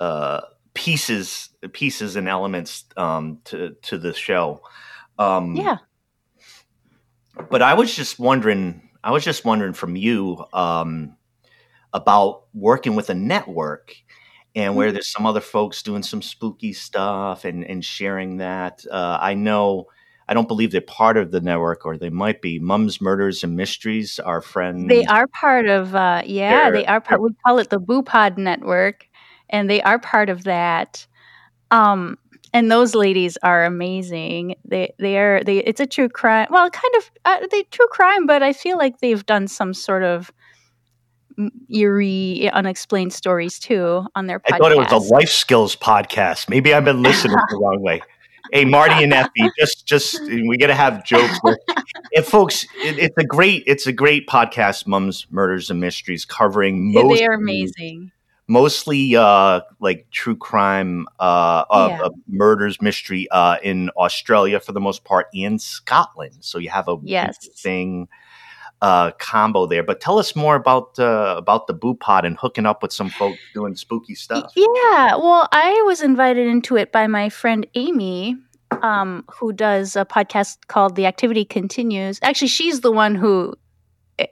uh 0.00 0.40
pieces 0.74 1.50
pieces 1.72 2.16
and 2.16 2.28
elements 2.28 2.84
um 2.96 3.40
to 3.44 3.74
to 3.82 3.98
the 3.98 4.12
show. 4.14 4.60
Um 5.18 5.56
Yeah. 5.56 5.78
But 7.50 7.62
I 7.62 7.74
was 7.74 7.94
just 7.94 8.18
wondering 8.18 8.82
I 9.02 9.12
was 9.12 9.24
just 9.24 9.44
wondering 9.44 9.72
from 9.72 9.96
you 9.96 10.44
um 10.52 11.16
about 11.92 12.44
working 12.52 12.94
with 12.96 13.10
a 13.10 13.14
network 13.14 13.94
and 14.54 14.76
where 14.76 14.90
Mhm. 14.90 14.94
there's 14.94 15.12
some 15.12 15.26
other 15.26 15.40
folks 15.40 15.82
doing 15.82 16.02
some 16.02 16.20
spooky 16.20 16.72
stuff 16.72 17.44
and, 17.44 17.64
and 17.64 17.84
sharing 17.84 18.38
that. 18.38 18.84
Uh, 18.90 19.18
I 19.20 19.34
know, 19.34 19.86
I 20.28 20.34
don't 20.34 20.48
believe 20.48 20.72
they're 20.72 20.80
part 20.80 21.16
of 21.16 21.30
the 21.30 21.40
network, 21.40 21.86
or 21.86 21.96
they 21.96 22.10
might 22.10 22.42
be. 22.42 22.58
Mums, 22.58 23.00
Murders, 23.00 23.44
and 23.44 23.56
Mysteries, 23.56 24.18
our 24.18 24.42
friend. 24.42 24.90
They 24.90 25.04
are 25.04 25.26
part 25.28 25.66
of, 25.66 25.94
uh, 25.94 26.22
yeah, 26.26 26.70
they 26.70 26.84
are 26.86 27.00
part. 27.00 27.22
We 27.22 27.30
call 27.46 27.58
it 27.58 27.70
the 27.70 27.78
Boo 27.78 28.02
Pod 28.02 28.36
Network, 28.36 29.06
and 29.48 29.70
they 29.70 29.80
are 29.82 29.98
part 29.98 30.28
of 30.28 30.44
that. 30.44 31.06
Um, 31.70 32.18
and 32.52 32.70
those 32.70 32.94
ladies 32.94 33.36
are 33.42 33.64
amazing. 33.64 34.56
They 34.64 34.94
they 34.98 35.18
are 35.18 35.42
they. 35.44 35.58
It's 35.58 35.80
a 35.80 35.86
true 35.86 36.08
crime. 36.08 36.48
Well, 36.50 36.68
kind 36.70 36.94
of 36.96 37.10
uh, 37.24 37.46
they 37.50 37.62
true 37.64 37.88
crime, 37.90 38.26
but 38.26 38.42
I 38.42 38.52
feel 38.52 38.78
like 38.78 39.00
they've 39.00 39.24
done 39.24 39.48
some 39.48 39.74
sort 39.74 40.02
of 40.02 40.32
eerie, 41.72 42.50
unexplained 42.52 43.12
stories 43.12 43.58
too 43.58 44.04
on 44.14 44.26
their 44.26 44.40
podcast. 44.40 44.54
I 44.54 44.58
thought 44.58 44.72
it 44.72 44.78
was 44.78 44.92
a 44.92 45.12
life 45.14 45.30
skills 45.30 45.76
podcast. 45.76 46.48
Maybe 46.48 46.74
I've 46.74 46.84
been 46.84 47.02
listening 47.02 47.36
the 47.50 47.58
wrong 47.58 47.80
way. 47.80 48.02
Hey, 48.52 48.64
Marty 48.64 49.04
and 49.04 49.12
Effie, 49.12 49.50
just 49.58 49.86
just 49.86 50.20
we 50.22 50.56
got 50.56 50.68
to 50.68 50.74
have 50.74 51.04
jokes. 51.04 51.38
And 52.14 52.24
folks, 52.24 52.64
it, 52.82 52.98
it's 52.98 53.16
a 53.18 53.24
great 53.24 53.64
it's 53.66 53.86
a 53.86 53.92
great 53.92 54.26
podcast. 54.26 54.86
Mums, 54.86 55.26
Murders, 55.30 55.70
and 55.70 55.80
Mysteries, 55.80 56.24
covering 56.24 56.92
most 56.92 57.18
they 57.18 57.26
are 57.26 57.34
amazing. 57.34 58.10
Mostly 58.48 59.14
uh, 59.14 59.60
like 59.78 60.06
true 60.10 60.36
crime, 60.36 61.06
uh, 61.20 61.64
uh, 61.70 61.88
Yeah. 61.90 62.04
uh, 62.06 62.10
murders, 62.28 62.80
mystery 62.82 63.28
uh, 63.30 63.58
in 63.62 63.90
Australia 63.90 64.58
for 64.58 64.72
the 64.72 64.80
most 64.80 65.04
part, 65.04 65.26
in 65.32 65.58
Scotland. 65.58 66.36
So 66.40 66.58
you 66.58 66.70
have 66.70 66.88
a 66.88 66.96
Yes. 67.02 67.36
interesting 67.44 68.08
uh, 68.80 69.10
combo 69.18 69.66
there. 69.66 69.82
But 69.82 70.00
tell 70.00 70.18
us 70.18 70.34
more 70.36 70.54
about 70.56 70.98
uh, 70.98 71.34
about 71.36 71.66
the 71.66 71.74
Boo 71.74 71.94
Pod 71.94 72.24
and 72.24 72.36
hooking 72.36 72.64
up 72.66 72.82
with 72.82 72.92
some 72.92 73.10
folks 73.10 73.38
doing 73.52 73.74
spooky 73.74 74.14
stuff. 74.14 74.52
Yeah, 74.56 75.16
well, 75.16 75.48
I 75.52 75.82
was 75.86 76.00
invited 76.00 76.46
into 76.46 76.76
it 76.76 76.92
by 76.92 77.06
my 77.08 77.28
friend 77.28 77.66
Amy, 77.74 78.36
um, 78.82 79.24
who 79.30 79.52
does 79.52 79.96
a 79.96 80.04
podcast 80.04 80.58
called 80.68 80.94
The 80.94 81.06
Activity 81.06 81.44
Continues. 81.44 82.18
Actually, 82.22 82.48
she's 82.48 82.80
the 82.80 82.92
one 82.92 83.14
who. 83.14 83.54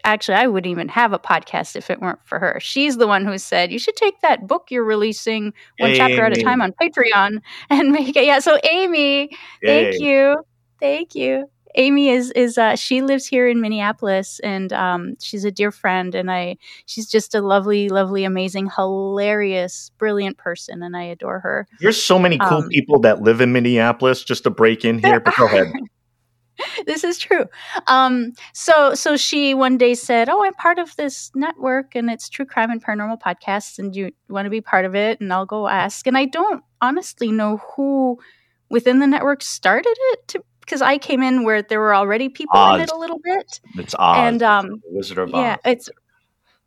Actually, 0.05 0.37
I 0.37 0.47
wouldn't 0.47 0.71
even 0.71 0.89
have 0.89 1.13
a 1.13 1.19
podcast 1.19 1.77
if 1.77 1.91
it 1.91 2.01
weren't 2.01 2.25
for 2.25 2.39
her. 2.39 2.59
She's 2.61 2.97
the 2.97 3.07
one 3.07 3.25
who 3.25 3.39
said 3.39 3.73
you 3.73 3.79
should 3.79 3.97
take 3.97 4.21
that 4.21 4.47
book 4.47 4.71
you're 4.71 4.85
releasing 4.85 5.53
one 5.79 5.95
chapter 5.95 6.25
at 6.25 6.37
a 6.37 6.43
time 6.43 6.61
on 6.61 6.73
Patreon 6.73 7.41
and 7.71 7.93
make 7.93 8.17
it. 8.17 8.25
Yeah, 8.25 8.41
so 8.41 8.59
Amy, 8.65 9.31
thank 9.65 10.01
you, 10.01 10.37
thank 10.81 11.15
you. 11.15 11.49
Amy 11.77 12.09
is 12.09 12.31
is 12.33 12.59
uh, 12.59 12.75
she 12.75 13.03
lives 13.03 13.27
here 13.27 13.47
in 13.49 13.61
Minneapolis 13.61 14.41
and 14.41 14.73
um, 14.73 15.15
she's 15.21 15.45
a 15.45 15.51
dear 15.51 15.71
friend 15.71 16.15
and 16.15 16.31
I 16.31 16.57
she's 16.87 17.07
just 17.07 17.35
a 17.35 17.41
lovely, 17.41 17.89
lovely, 17.89 18.25
amazing, 18.25 18.71
hilarious, 18.75 19.91
brilliant 19.99 20.39
person 20.39 20.83
and 20.83 20.97
I 20.97 21.03
adore 21.05 21.41
her. 21.41 21.69
There's 21.81 22.03
so 22.03 22.19
many 22.19 22.39
cool 22.39 22.59
Um, 22.59 22.69
people 22.69 22.99
that 23.01 23.23
live 23.23 23.41
in 23.41 23.53
Minneapolis. 23.53 24.25
Just 24.25 24.45
to 24.45 24.51
break 24.51 24.85
in 24.85 24.99
here, 24.99 25.21
but 25.21 25.37
go 25.37 25.47
ahead. 25.47 25.73
this 26.87 27.05
is 27.05 27.19
true. 27.19 27.45
Um, 27.87 28.33
so 28.53 28.95
so 28.95 29.17
she 29.17 29.55
one 29.55 29.79
day 29.79 29.95
said, 29.95 30.29
"Oh, 30.29 30.45
I'm 30.45 30.55
part 30.55 30.79
of 30.79 30.95
this 30.97 31.31
network, 31.35 31.95
and 31.95 32.11
it's 32.11 32.29
true 32.29 32.47
crime 32.47 32.71
and 32.71 32.83
paranormal 32.85 33.21
podcasts, 33.21 33.79
and 33.79 33.95
you 33.95 34.13
want 34.29 34.47
to 34.47 34.51
be 34.51 34.61
part 34.61 34.85
of 34.85 34.95
it?" 34.95 35.21
And 35.21 35.33
I'll 35.33 35.47
go 35.47 35.69
ask. 35.69 36.07
And 36.07 36.17
I 36.17 36.27
don't 36.27 36.63
honestly 36.81 37.31
know 37.33 37.59
who 37.75 38.19
within 38.69 38.99
the 38.99 39.07
network 39.07 39.43
started 39.43 39.95
it, 40.13 40.29
to, 40.29 40.45
because 40.61 40.83
I 40.83 40.99
came 40.99 41.23
in 41.23 41.45
where 41.45 41.63
there 41.63 41.81
were 41.81 41.95
already 41.95 42.29
people 42.29 42.59
in 42.75 42.81
it 42.81 42.91
a 42.91 42.97
little 42.97 43.21
bit. 43.23 43.61
It's 43.77 43.95
Oz, 43.99 44.17
And, 44.19 44.43
um, 44.43 44.69
the 44.69 44.81
Wizard 44.91 45.19
of 45.19 45.35
Oz. 45.35 45.41
Yeah, 45.41 45.57
it's 45.65 45.89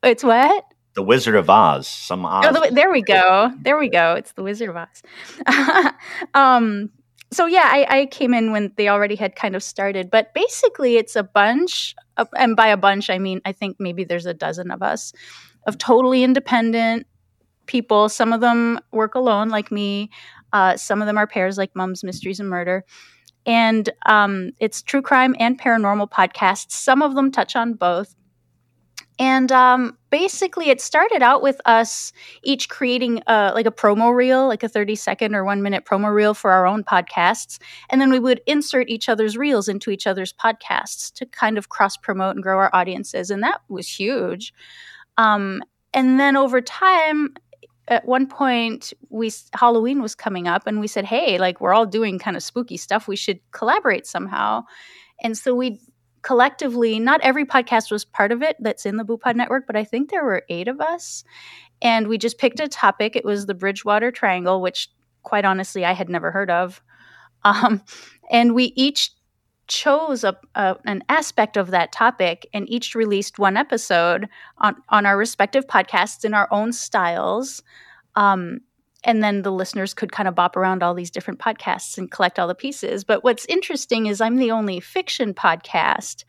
it's 0.04 0.23
what? 0.23 0.65
the 0.99 1.04
Wizard 1.04 1.36
of 1.36 1.49
Oz. 1.49 1.88
Some 1.88 2.25
Oz. 2.25 2.45
Oh, 2.47 2.52
the, 2.52 2.73
there 2.73 2.91
we 2.91 3.02
go. 3.02 3.52
There 3.62 3.78
we 3.78 3.89
go. 3.89 4.15
It's 4.15 4.34
the 4.34 4.43
Wizard 4.43 4.69
of 4.69 4.75
Oz. 4.75 5.93
um, 6.34 6.89
so 7.32 7.46
yeah, 7.46 7.65
I, 7.65 7.86
I 7.89 8.06
came 8.08 8.34
in 8.34 8.52
when 8.52 8.72
they 8.76 8.88
already 8.88 9.15
had 9.15 9.36
kind 9.36 9.56
of 9.56 9.63
started, 9.63 10.10
but 10.10 10.34
basically 10.34 10.98
it's 10.98 11.15
a 11.15 11.24
bunch, 11.24 11.96
of, 12.18 12.28
and 12.38 12.56
by 12.56 12.68
a 12.68 12.78
bunch 12.78 13.10
I 13.10 13.20
mean 13.20 13.42
I 13.46 13.52
think 13.52 13.78
maybe 13.80 14.04
there's 14.04 14.26
a 14.26 14.34
dozen 14.34 14.72
of 14.72 14.82
us, 14.82 15.13
of 15.68 15.78
totally 15.78 16.24
independent 16.24 17.06
people. 17.68 18.10
Some 18.10 18.34
of 18.34 18.42
them 18.42 18.80
work 18.92 19.15
alone, 19.15 19.50
like 19.50 19.72
me. 19.72 20.10
Uh, 20.52 20.76
some 20.76 21.02
of 21.02 21.06
them 21.06 21.18
are 21.18 21.28
pairs, 21.28 21.58
like 21.58 21.76
Mums, 21.76 22.04
Mysteries, 22.04 22.39
and 22.39 22.50
Murder. 22.50 22.84
And 23.46 23.89
um, 24.08 24.52
it's 24.60 24.82
true 24.82 25.02
crime 25.02 25.36
and 25.39 25.60
paranormal 25.60 26.10
podcasts. 26.10 26.72
Some 26.72 27.02
of 27.02 27.15
them 27.15 27.32
touch 27.32 27.56
on 27.56 27.74
both. 27.74 28.15
And 29.20 29.52
um, 29.52 29.98
basically, 30.10 30.70
it 30.70 30.80
started 30.80 31.22
out 31.22 31.42
with 31.42 31.60
us 31.66 32.14
each 32.42 32.70
creating 32.70 33.22
uh, 33.28 33.52
like 33.54 33.66
a 33.66 33.72
promo 33.72 34.16
reel, 34.16 34.48
like 34.48 34.64
a 34.64 34.70
30 34.70 34.96
second 34.96 35.36
or 35.36 35.44
one 35.44 35.62
minute 35.62 35.84
promo 35.86 36.14
reel 36.14 36.34
for 36.34 36.52
our 36.52 36.66
own 36.66 36.86
podcasts. 36.86 37.60
And 37.90 38.00
then 38.00 38.10
we 38.10 38.20
would 38.20 38.40
insert 38.48 38.88
each 38.90 39.10
other's 39.10 39.38
reels 39.38 39.68
into 39.68 39.92
each 39.92 40.08
other's 40.08 40.32
podcasts 40.32 41.12
to 41.16 41.26
kind 41.26 41.58
of 41.58 41.68
cross 41.68 41.98
promote 41.98 42.36
and 42.36 42.44
grow 42.44 42.58
our 42.58 42.70
audiences. 42.74 43.30
And 43.30 43.44
that 43.44 43.60
was 43.68 43.90
huge. 43.90 44.54
Um, 45.18 45.62
and 45.94 46.18
then 46.18 46.38
over 46.38 46.62
time, 46.62 47.34
at 47.90 48.06
one 48.06 48.26
point, 48.28 48.94
we 49.10 49.32
Halloween 49.54 50.02
was 50.02 50.16
coming 50.16 50.48
up, 50.48 50.68
and 50.68 50.80
we 50.80 50.88
said, 50.88 51.06
"Hey, 51.06 51.40
like 51.40 51.60
we're 51.60 51.74
all 51.74 51.88
doing 51.88 52.20
kind 52.20 52.38
of 52.38 52.44
spooky 52.44 52.78
stuff. 52.78 53.08
We 53.08 53.16
should 53.16 53.40
collaborate 53.52 54.06
somehow." 54.06 54.64
And 55.22 55.38
so 55.38 55.56
we 55.56 55.82
collectively, 56.22 57.00
not 57.00 57.22
every 57.22 57.46
podcast 57.46 57.92
was 57.92 58.06
part 58.06 58.32
of 58.32 58.42
it 58.42 58.58
that's 58.60 58.86
in 58.86 58.98
the 58.98 59.06
BooPod 59.06 59.36
network, 59.36 59.66
but 59.68 59.76
I 59.76 59.84
think 59.84 60.10
there 60.10 60.24
were 60.24 60.44
eight 60.50 60.68
of 60.68 60.80
us. 60.82 61.24
And 61.82 62.08
we 62.08 62.18
just 62.18 62.38
picked 62.38 62.60
a 62.60 62.68
topic. 62.68 63.16
It 63.16 63.26
was 63.26 63.46
the 63.46 63.54
Bridgewater 63.54 64.12
Triangle, 64.12 64.62
which 64.62 64.90
quite 65.24 65.46
honestly 65.46 65.86
I 65.86 65.94
had 65.94 66.10
never 66.10 66.32
heard 66.32 66.52
of. 66.52 66.82
Um, 67.44 67.82
and 68.32 68.54
we 68.54 68.74
each 68.76 69.12
chose 69.68 70.24
a, 70.24 70.36
a, 70.56 70.76
an 70.86 71.04
aspect 71.10 71.56
of 71.56 71.72
that 71.72 71.92
topic 71.92 72.48
and 72.54 72.68
each 72.70 72.96
released 72.96 73.40
one 73.40 73.56
episode 73.56 74.28
on, 74.58 74.76
on 74.90 75.06
our 75.06 75.16
respective 75.18 75.68
podcasts 75.68 76.26
in 76.26 76.34
our 76.34 76.48
own 76.52 76.74
styles. 76.74 77.62
Um, 78.16 78.62
and 79.04 79.24
then 79.24 79.44
the 79.44 79.52
listeners 79.52 79.94
could 79.94 80.12
kind 80.12 80.28
of 80.28 80.36
bop 80.36 80.58
around 80.58 80.84
all 80.84 80.94
these 80.94 81.12
different 81.12 81.40
podcasts 81.40 81.98
and 81.98 82.12
collect 82.12 82.38
all 82.38 82.48
the 82.48 82.56
pieces. 82.56 83.04
But 83.04 83.24
what's 83.24 83.46
interesting 83.46 84.08
is 84.08 84.20
I'm 84.22 84.38
the 84.38 84.52
only 84.52 84.80
fiction 84.80 85.34
podcast. 85.34 86.26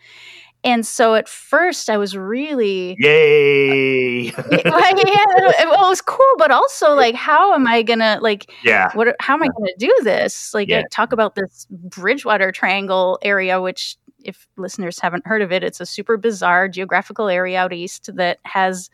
And 0.62 0.86
so 0.86 1.14
at 1.14 1.28
first 1.28 1.88
I 1.88 1.96
was 1.96 2.16
really 2.16 2.94
Yay! 2.98 4.24
yeah, 4.26 4.60
well, 4.66 5.54
it 5.58 5.88
was 5.88 6.02
cool, 6.02 6.34
but 6.36 6.50
also 6.50 6.94
like, 6.94 7.14
how 7.14 7.54
am 7.54 7.66
I 7.66 7.82
gonna 7.82 8.18
like, 8.20 8.52
yeah. 8.62 8.90
what? 8.94 9.16
How 9.20 9.34
am 9.34 9.42
I 9.42 9.48
gonna 9.48 9.72
do 9.78 9.94
this? 10.02 10.52
Like, 10.52 10.68
Yeah. 10.68 10.82
Talk 10.90 11.12
about 11.12 11.34
this 11.34 11.66
Bridgewater 11.70 12.52
Triangle 12.52 13.18
area, 13.22 13.60
which, 13.60 13.96
if 14.22 14.46
listeners 14.58 15.00
haven't 15.00 15.26
heard 15.26 15.40
of 15.40 15.50
it, 15.50 15.64
it's 15.64 15.80
a 15.80 15.86
super 15.86 16.18
bizarre 16.18 16.68
geographical 16.68 17.28
area 17.28 17.58
out 17.58 17.72
east 17.72 18.10
that 18.16 18.38
has 18.44 18.90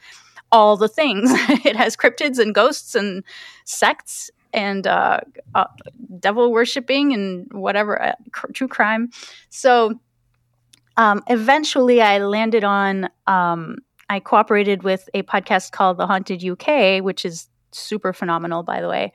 all 0.56 0.78
the 0.78 0.88
things. 0.88 1.30
it 1.66 1.76
has 1.76 1.96
cryptids 1.96 2.38
and 2.38 2.54
ghosts 2.54 2.94
and 2.94 3.22
sects 3.64 4.30
and 4.54 4.86
uh, 4.86 5.20
uh, 5.54 5.66
devil 6.18 6.50
worshipping 6.50 7.12
and 7.12 7.46
whatever 7.52 8.02
uh, 8.02 8.14
true 8.32 8.66
crime. 8.66 9.10
So 9.50 10.00
um, 10.96 11.22
eventually, 11.28 12.00
I 12.00 12.18
landed 12.18 12.64
on. 12.64 13.10
Um, 13.26 13.76
I 14.08 14.18
cooperated 14.20 14.82
with 14.82 15.10
a 15.12 15.24
podcast 15.24 15.72
called 15.72 15.98
The 15.98 16.06
Haunted 16.06 16.42
UK, 16.42 17.02
which 17.04 17.26
is 17.26 17.48
super 17.72 18.14
phenomenal, 18.14 18.62
by 18.62 18.80
the 18.80 18.88
way. 18.88 19.12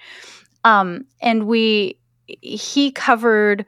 Um, 0.64 1.06
and 1.22 1.48
we 1.48 1.98
he 2.28 2.92
covered 2.92 3.66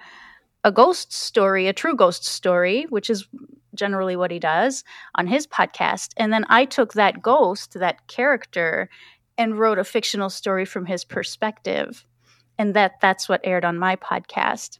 a 0.63 0.71
ghost 0.71 1.11
story, 1.11 1.67
a 1.67 1.73
true 1.73 1.95
ghost 1.95 2.23
story, 2.23 2.85
which 2.89 3.09
is 3.09 3.27
generally 3.75 4.15
what 4.15 4.31
he 4.31 4.39
does 4.39 4.83
on 5.15 5.27
his 5.27 5.47
podcast. 5.47 6.11
And 6.17 6.31
then 6.31 6.45
I 6.49 6.65
took 6.65 6.93
that 6.93 7.21
ghost, 7.21 7.73
that 7.73 8.07
character, 8.07 8.89
and 9.37 9.57
wrote 9.57 9.79
a 9.79 9.83
fictional 9.83 10.29
story 10.29 10.65
from 10.65 10.85
his 10.85 11.03
perspective. 11.03 12.05
And 12.57 12.73
that 12.75 12.93
that's 13.01 13.27
what 13.27 13.41
aired 13.43 13.65
on 13.65 13.79
my 13.79 13.95
podcast. 13.95 14.79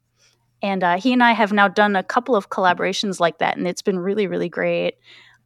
And 0.62 0.84
uh, 0.84 0.98
he 0.98 1.12
and 1.12 1.24
I 1.24 1.34
have 1.34 1.52
now 1.52 1.68
done 1.68 1.96
a 1.96 2.04
couple 2.04 2.36
of 2.36 2.50
collaborations 2.50 3.20
like 3.20 3.40
that, 3.40 3.58
and 3.58 3.68
it's 3.68 3.82
been 3.82 4.00
really, 4.00 4.28
really 4.28 4.48
great. 4.48 4.96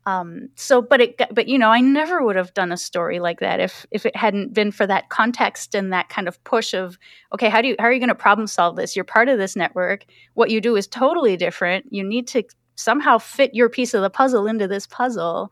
Um, 0.06 0.48
so, 0.56 0.82
but 0.82 1.02
it, 1.02 1.22
but 1.34 1.50
you 1.50 1.58
know, 1.58 1.70
I 1.70 1.82
never 1.82 2.24
would 2.24 2.38
have 2.38 2.54
done 2.54 2.72
a 2.72 2.78
story 2.78 3.20
like 3.20 3.42
that 3.42 3.60
if 3.60 3.86
if 3.92 4.06
it 4.06 4.16
hadn't 4.16 4.54
been 4.54 4.72
for 4.72 4.88
that 4.88 5.10
context 5.10 5.76
and 5.76 5.92
that 5.92 6.08
kind 6.08 6.30
of 6.30 6.42
push 6.46 6.74
of, 6.74 6.98
okay, 7.34 7.50
how 7.50 7.62
do 7.62 7.68
you 7.68 7.76
how 7.78 7.86
are 7.86 7.92
you 7.92 8.00
going 8.00 8.08
to 8.08 8.16
problem 8.16 8.48
solve 8.48 8.78
this? 8.78 8.96
You're 8.96 9.04
part 9.04 9.28
of 9.28 9.38
this 9.38 9.58
network. 9.58 10.06
What 10.36 10.50
you 10.50 10.62
do 10.62 10.78
is 10.78 10.88
totally 10.88 11.36
different. 11.36 11.88
You 11.92 12.06
need 12.06 12.28
to 12.30 12.44
somehow 12.78 13.18
fit 13.18 13.54
your 13.54 13.70
piece 13.70 13.94
of 13.94 14.02
the 14.02 14.10
puzzle 14.10 14.48
into 14.48 14.68
this 14.68 14.88
puzzle, 14.88 15.52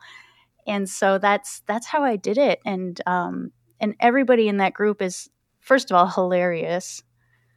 and 0.65 0.89
so 0.89 1.17
that's 1.17 1.61
that's 1.67 1.87
how 1.87 2.03
I 2.03 2.15
did 2.15 2.37
it. 2.37 2.59
And 2.65 2.99
um, 3.05 3.51
and 3.81 3.95
everybody 3.99 4.47
in 4.47 4.57
that 4.57 4.73
group 4.73 5.01
is 5.01 5.29
first 5.59 5.91
of 5.91 5.97
all 5.97 6.07
hilarious. 6.07 7.03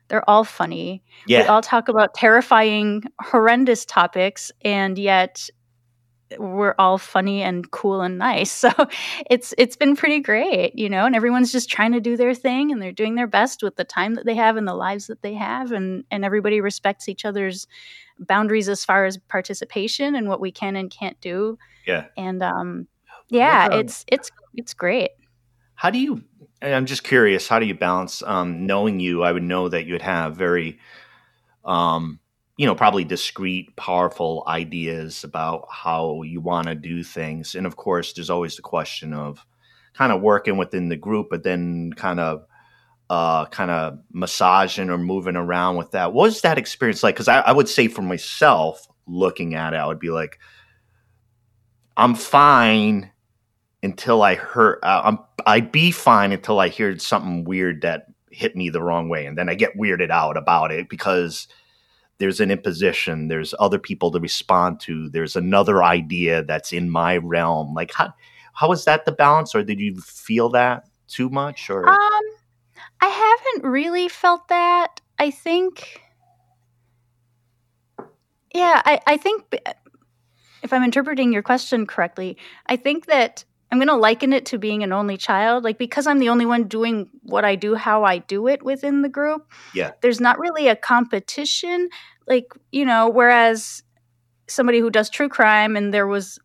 They're 0.09 0.29
all 0.29 0.45
funny. 0.45 1.03
yeah. 1.27 1.43
We 1.43 1.49
all 1.49 1.61
talk 1.61 1.89
about 1.89 2.15
terrifying, 2.15 3.03
horrendous 3.21 3.85
topics, 3.85 4.51
and 4.63 4.97
yet 4.97 5.51
we're 6.39 6.75
all 6.79 6.99
funny 6.99 7.43
and 7.43 7.71
cool 7.71 8.01
and 8.03 8.19
nice. 8.19 8.51
So 8.69 8.71
it's 9.31 9.55
it's 9.57 9.77
been 9.77 9.97
pretty 9.97 10.21
great, 10.21 10.77
you 10.77 10.89
know, 10.89 11.07
and 11.07 11.15
everyone's 11.15 11.53
just 11.53 11.71
trying 11.71 11.93
to 11.93 12.01
do 12.01 12.17
their 12.17 12.35
thing 12.35 12.73
and 12.73 12.83
they're 12.83 12.93
doing 12.93 13.15
their 13.15 13.27
best 13.27 13.63
with 13.63 13.77
the 13.77 13.85
time 13.85 14.15
that 14.15 14.27
they 14.27 14.35
have 14.35 14.57
and 14.57 14.67
the 14.67 14.75
lives 14.75 15.07
that 15.07 15.23
they 15.23 15.35
have 15.35 15.73
and 15.73 16.05
and 16.11 16.25
everybody 16.25 16.61
respects 16.61 17.09
each 17.09 17.25
other's 17.25 17.67
boundaries 18.19 18.69
as 18.69 18.85
far 18.85 19.05
as 19.05 19.17
participation 19.17 20.15
and 20.15 20.29
what 20.29 20.41
we 20.41 20.51
can 20.51 20.77
and 20.77 20.91
can't 20.91 21.21
do. 21.21 21.59
Yeah. 21.87 22.07
And 22.17 22.43
um 22.43 22.89
yeah, 23.29 23.69
um, 23.71 23.81
it's 23.81 24.05
it's 24.09 24.31
it's 24.55 24.75
great. 24.75 25.11
How 25.75 25.91
do 25.91 25.99
you 25.99 26.25
I'm 26.61 26.87
just 26.87 27.05
curious, 27.05 27.49
how 27.49 27.59
do 27.59 27.67
you 27.67 27.75
balance 27.75 28.23
um 28.23 28.67
knowing 28.67 29.01
you, 29.01 29.23
I 29.23 29.33
would 29.33 29.43
know 29.43 29.69
that 29.69 29.87
you'd 29.87 30.03
have 30.03 30.37
very 30.37 30.79
um 31.65 32.21
you 32.59 32.67
know, 32.67 32.75
probably 32.75 33.05
discreet, 33.05 33.77
powerful 33.77 34.43
ideas 34.49 35.23
about 35.23 35.69
how 35.71 36.23
you 36.23 36.41
want 36.41 36.67
to 36.67 36.75
do 36.75 37.05
things. 37.05 37.55
And 37.55 37.65
of 37.69 37.77
course, 37.77 38.13
there's 38.13 38.31
always 38.31 38.57
the 38.57 38.63
question 38.63 39.15
of 39.15 39.47
kind 39.95 40.11
of 40.11 40.21
working 40.21 40.57
within 40.57 40.89
the 40.89 40.97
group, 40.97 41.29
but 41.31 41.45
then 41.45 41.93
kind 41.93 42.19
of 42.19 42.45
uh, 43.11 43.47
kind 43.47 43.71
of 43.71 43.99
massaging 44.13 44.91
or 44.91 44.99
moving 44.99 45.37
around 45.37 45.77
with 45.77 45.93
that. 45.93 46.13
What 46.13 46.25
was 46.25 46.41
that 46.43 46.59
experience 46.59 47.03
like? 47.03 47.15
Because 47.15 47.29
I, 47.29 47.41
I, 47.41 47.53
would 47.53 47.69
say 47.69 47.89
for 47.89 48.03
myself, 48.03 48.87
looking 49.07 49.55
at 49.55 49.73
it, 49.73 49.77
I 49.77 49.87
would 49.87 49.99
be 49.99 50.11
like, 50.11 50.39
I'm 51.97 52.15
fine 52.15 53.11
until 53.83 54.23
I 54.23 54.35
heard. 54.35 54.79
I'm 54.83 55.19
I'd 55.47 55.73
be 55.73 55.91
fine 55.91 56.33
until 56.33 56.61
I 56.61 56.69
heard 56.69 57.01
something 57.01 57.45
weird 57.45 57.83
that 57.83 58.07
hit 58.31 58.55
me 58.55 58.69
the 58.69 58.83
wrong 58.83 59.09
way, 59.09 59.25
and 59.27 59.39
then 59.39 59.49
I 59.49 59.55
get 59.55 59.77
weirded 59.77 60.11
out 60.11 60.37
about 60.37 60.71
it 60.71 60.89
because 60.89 61.49
there's 62.19 62.41
an 62.41 62.51
imposition 62.51 63.29
there's 63.29 63.55
other 63.59 63.79
people 63.79 64.11
to 64.11 64.21
respond 64.21 64.81
to 64.81 65.09
there's 65.11 65.37
another 65.37 65.83
idea 65.83 66.43
that's 66.43 66.73
in 66.73 66.91
my 66.91 67.17
realm 67.19 67.73
like 67.75 67.93
how 67.93 68.13
how 68.55 68.69
was 68.69 68.85
that 68.85 69.05
the 69.05 69.13
balance 69.13 69.55
or 69.55 69.63
did 69.63 69.79
you 69.81 69.97
feel 70.01 70.49
that 70.49 70.89
too 71.07 71.31
much 71.31 71.71
or 71.71 71.89
um 71.89 72.23
i 73.01 73.07
haven't 73.09 73.71
really 73.71 74.09
felt 74.09 74.49
that. 74.49 75.01
I 75.19 75.31
think 75.31 76.01
yeah 78.55 78.81
i 78.85 79.01
i 79.07 79.17
think 79.17 79.61
if 80.63 80.73
i'm 80.73 80.83
interpreting 80.83 81.33
your 81.33 81.43
question 81.43 81.87
correctly 81.87 82.37
i 82.67 82.77
think 82.77 83.07
that 83.07 83.45
i'm 83.71 83.79
going 83.79 83.89
to 83.89 83.95
liken 83.97 84.33
it 84.33 84.47
to 84.47 84.59
being 84.59 84.83
an 84.83 84.93
only 84.93 85.17
child. 85.17 85.65
Like 85.65 85.77
because 85.77 86.07
i'm 86.07 86.19
the 86.19 86.29
only 86.29 86.47
one 86.47 86.65
doing 86.65 87.09
what 87.23 87.45
i 87.45 87.57
do 87.57 87.75
how 87.75 88.05
i 88.05 88.19
do 88.19 88.47
it 88.47 88.63
within 88.63 89.03
the 89.03 89.09
group 89.09 89.51
yeah. 89.75 89.91
there's 90.01 90.21
not 90.21 90.39
really 90.39 90.69
a 90.69 90.77
competition. 90.77 91.89
Like 92.27 92.53
you 92.73 92.85
know 92.85 93.09
whereas 93.09 93.83
somebody 94.47 94.79
who 94.79 94.91
does 94.91 95.11
true 95.11 95.29
crime 95.29 95.77
and 95.77 95.93
there 95.93 96.07
was 96.07 96.39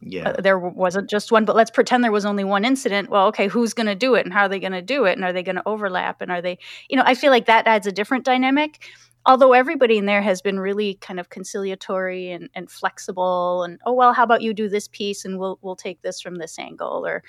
yeah. 0.00 0.30
Uh, 0.30 0.40
there 0.40 0.58
wasn't 0.58 1.10
just 1.10 1.30
one 1.30 1.44
but 1.44 1.54
let's 1.54 1.70
pretend 1.70 2.02
there 2.02 2.12
was 2.12 2.24
only 2.24 2.44
one 2.44 2.64
incident. 2.64 3.10
Well 3.10 3.26
okay 3.28 3.48
who's 3.48 3.74
going 3.74 3.86
to 3.86 3.94
do 3.94 4.14
it 4.14 4.24
and 4.24 4.32
how 4.32 4.42
are 4.42 4.48
they 4.48 4.58
going 4.58 4.72
to 4.72 4.82
do 4.82 5.04
it 5.04 5.12
and 5.12 5.24
are 5.24 5.32
they 5.32 5.42
going 5.42 5.56
to 5.56 5.66
overlap 5.66 6.20
and 6.22 6.30
are 6.30 6.40
they 6.40 6.58
you 6.88 6.96
know 6.96 7.02
i 7.06 7.14
feel 7.14 7.30
like 7.30 7.46
that 7.46 7.66
adds 7.66 7.86
a 7.86 7.92
different 7.92 8.24
dynamic. 8.24 8.88
Although 9.26 9.52
everybody 9.52 9.98
in 9.98 10.06
there 10.06 10.22
has 10.22 10.40
been 10.40 10.58
really 10.58 10.94
kind 10.94 11.20
of 11.20 11.28
conciliatory 11.28 12.30
and, 12.30 12.48
and 12.54 12.70
flexible 12.70 13.62
and 13.64 13.78
oh 13.84 13.92
well 13.92 14.14
how 14.14 14.24
about 14.24 14.42
you 14.42 14.54
do 14.54 14.68
this 14.68 14.88
piece 14.88 15.24
and 15.24 15.38
we'll 15.38 15.58
we'll 15.60 15.76
take 15.76 16.00
this 16.02 16.20
from 16.20 16.36
this 16.36 16.58
angle 16.58 17.06
or 17.06 17.22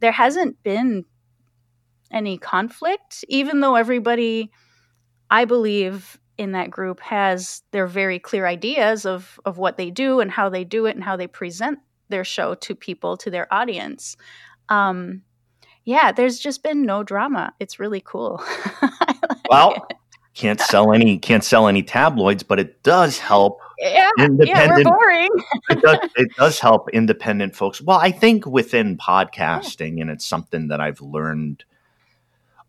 there 0.00 0.12
hasn't 0.12 0.60
been 0.64 1.04
any 2.10 2.38
conflict 2.38 3.24
even 3.28 3.60
though 3.60 3.74
everybody 3.74 4.50
i 5.30 5.44
believe 5.44 6.18
in 6.38 6.52
that 6.52 6.70
group 6.70 7.00
has 7.00 7.62
their 7.72 7.86
very 7.86 8.18
clear 8.18 8.46
ideas 8.46 9.06
of 9.06 9.40
of 9.44 9.58
what 9.58 9.76
they 9.76 9.90
do 9.90 10.20
and 10.20 10.30
how 10.30 10.48
they 10.48 10.64
do 10.64 10.86
it 10.86 10.94
and 10.94 11.04
how 11.04 11.16
they 11.16 11.26
present 11.26 11.78
their 12.08 12.24
show 12.24 12.54
to 12.54 12.74
people 12.74 13.16
to 13.16 13.30
their 13.30 13.52
audience 13.52 14.16
um 14.68 15.22
yeah 15.84 16.12
there's 16.12 16.38
just 16.38 16.62
been 16.62 16.84
no 16.84 17.02
drama 17.02 17.52
it's 17.60 17.78
really 17.78 18.02
cool 18.04 18.42
like 18.82 19.50
well 19.50 19.72
it. 19.72 19.96
can't 20.34 20.60
sell 20.60 20.92
any 20.92 21.18
can't 21.18 21.44
sell 21.44 21.68
any 21.68 21.82
tabloids 21.82 22.42
but 22.42 22.58
it 22.58 22.82
does 22.82 23.18
help 23.18 23.60
yeah, 23.78 24.10
yeah 24.40 24.74
we're 24.74 24.84
boring. 24.84 25.28
it, 25.70 25.82
does, 25.82 25.98
it 26.16 26.28
does 26.36 26.58
help 26.58 26.88
independent 26.90 27.54
folks 27.54 27.80
well 27.80 27.98
i 27.98 28.10
think 28.10 28.46
within 28.46 28.96
podcasting 28.96 29.96
yeah. 29.96 30.02
and 30.02 30.10
it's 30.10 30.26
something 30.26 30.68
that 30.68 30.80
i've 30.80 31.00
learned 31.00 31.64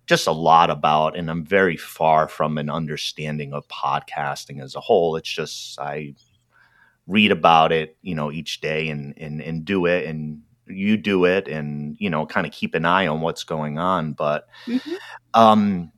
just 0.07 0.25
a 0.25 0.31
lot 0.31 0.69
about, 0.69 1.17
and 1.17 1.29
I'm 1.29 1.45
very 1.45 1.75
far 1.75 2.29
from 2.29 2.57
an 2.57 2.69
understanding 2.69 3.53
of 3.53 3.67
podcasting 3.67 4.63
as 4.63 4.73
a 4.73 4.79
whole. 4.79 5.17
It's 5.17 5.29
just 5.29 5.77
I 5.79 6.15
read 7.07 7.31
about 7.31 7.71
it, 7.71 7.97
you 8.01 8.13
know, 8.13 8.31
each 8.31 8.61
day 8.61 8.89
and 8.89 9.17
and 9.17 9.41
and 9.41 9.65
do 9.65 9.85
it, 9.85 10.05
and 10.05 10.41
you 10.67 10.97
do 10.97 11.25
it, 11.25 11.47
and 11.47 11.95
you 11.99 12.09
know, 12.09 12.25
kind 12.25 12.45
of 12.45 12.53
keep 12.53 12.75
an 12.75 12.85
eye 12.85 13.07
on 13.07 13.21
what's 13.21 13.43
going 13.43 13.79
on. 13.79 14.13
But 14.13 14.47
mm-hmm. 14.65 14.93
um, 15.33 15.91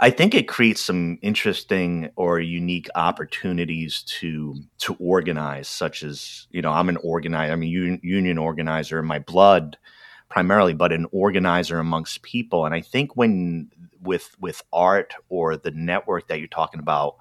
I 0.00 0.10
think 0.10 0.34
it 0.34 0.48
creates 0.48 0.80
some 0.80 1.18
interesting 1.22 2.10
or 2.16 2.40
unique 2.40 2.88
opportunities 2.96 4.02
to 4.20 4.56
to 4.78 4.94
organize, 4.98 5.68
such 5.68 6.02
as 6.02 6.48
you 6.50 6.60
know, 6.60 6.72
I'm 6.72 6.88
an 6.88 6.96
organizer, 6.98 7.52
I'm 7.52 7.62
a 7.62 7.66
un- 7.66 8.00
union 8.02 8.36
organizer 8.36 8.98
in 8.98 9.06
my 9.06 9.20
blood 9.20 9.78
primarily, 10.28 10.72
but 10.72 10.92
an 10.92 11.06
organizer 11.12 11.78
amongst 11.78 12.22
people. 12.22 12.64
And 12.64 12.74
I 12.74 12.80
think 12.80 13.16
when 13.16 13.70
with 14.00 14.34
with 14.40 14.62
art 14.72 15.14
or 15.28 15.56
the 15.56 15.70
network 15.70 16.26
that 16.28 16.38
you're 16.38 16.48
talking 16.48 16.80
about, 16.80 17.16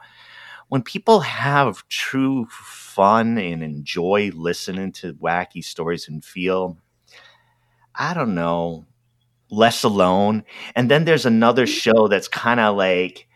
when 0.72 0.82
people 0.82 1.20
have 1.20 1.86
true 1.90 2.48
fun 2.50 3.38
and 3.38 3.62
enjoy 3.62 4.32
listening 4.34 4.94
to 4.94 5.14
wacky 5.16 5.62
stories 5.62 6.08
and 6.08 6.24
feel, 6.24 6.78
I 7.94 8.14
don't 8.14 8.36
know, 8.36 8.86
less 9.50 9.84
alone. 9.84 10.46
And 10.74 10.90
then 10.90 11.04
there's 11.04 11.26
another 11.26 11.66
mm-hmm. 11.66 11.74
show 11.74 12.08
that's 12.08 12.30
kind 12.30 12.62
of 12.62 12.78
like 12.78 13.28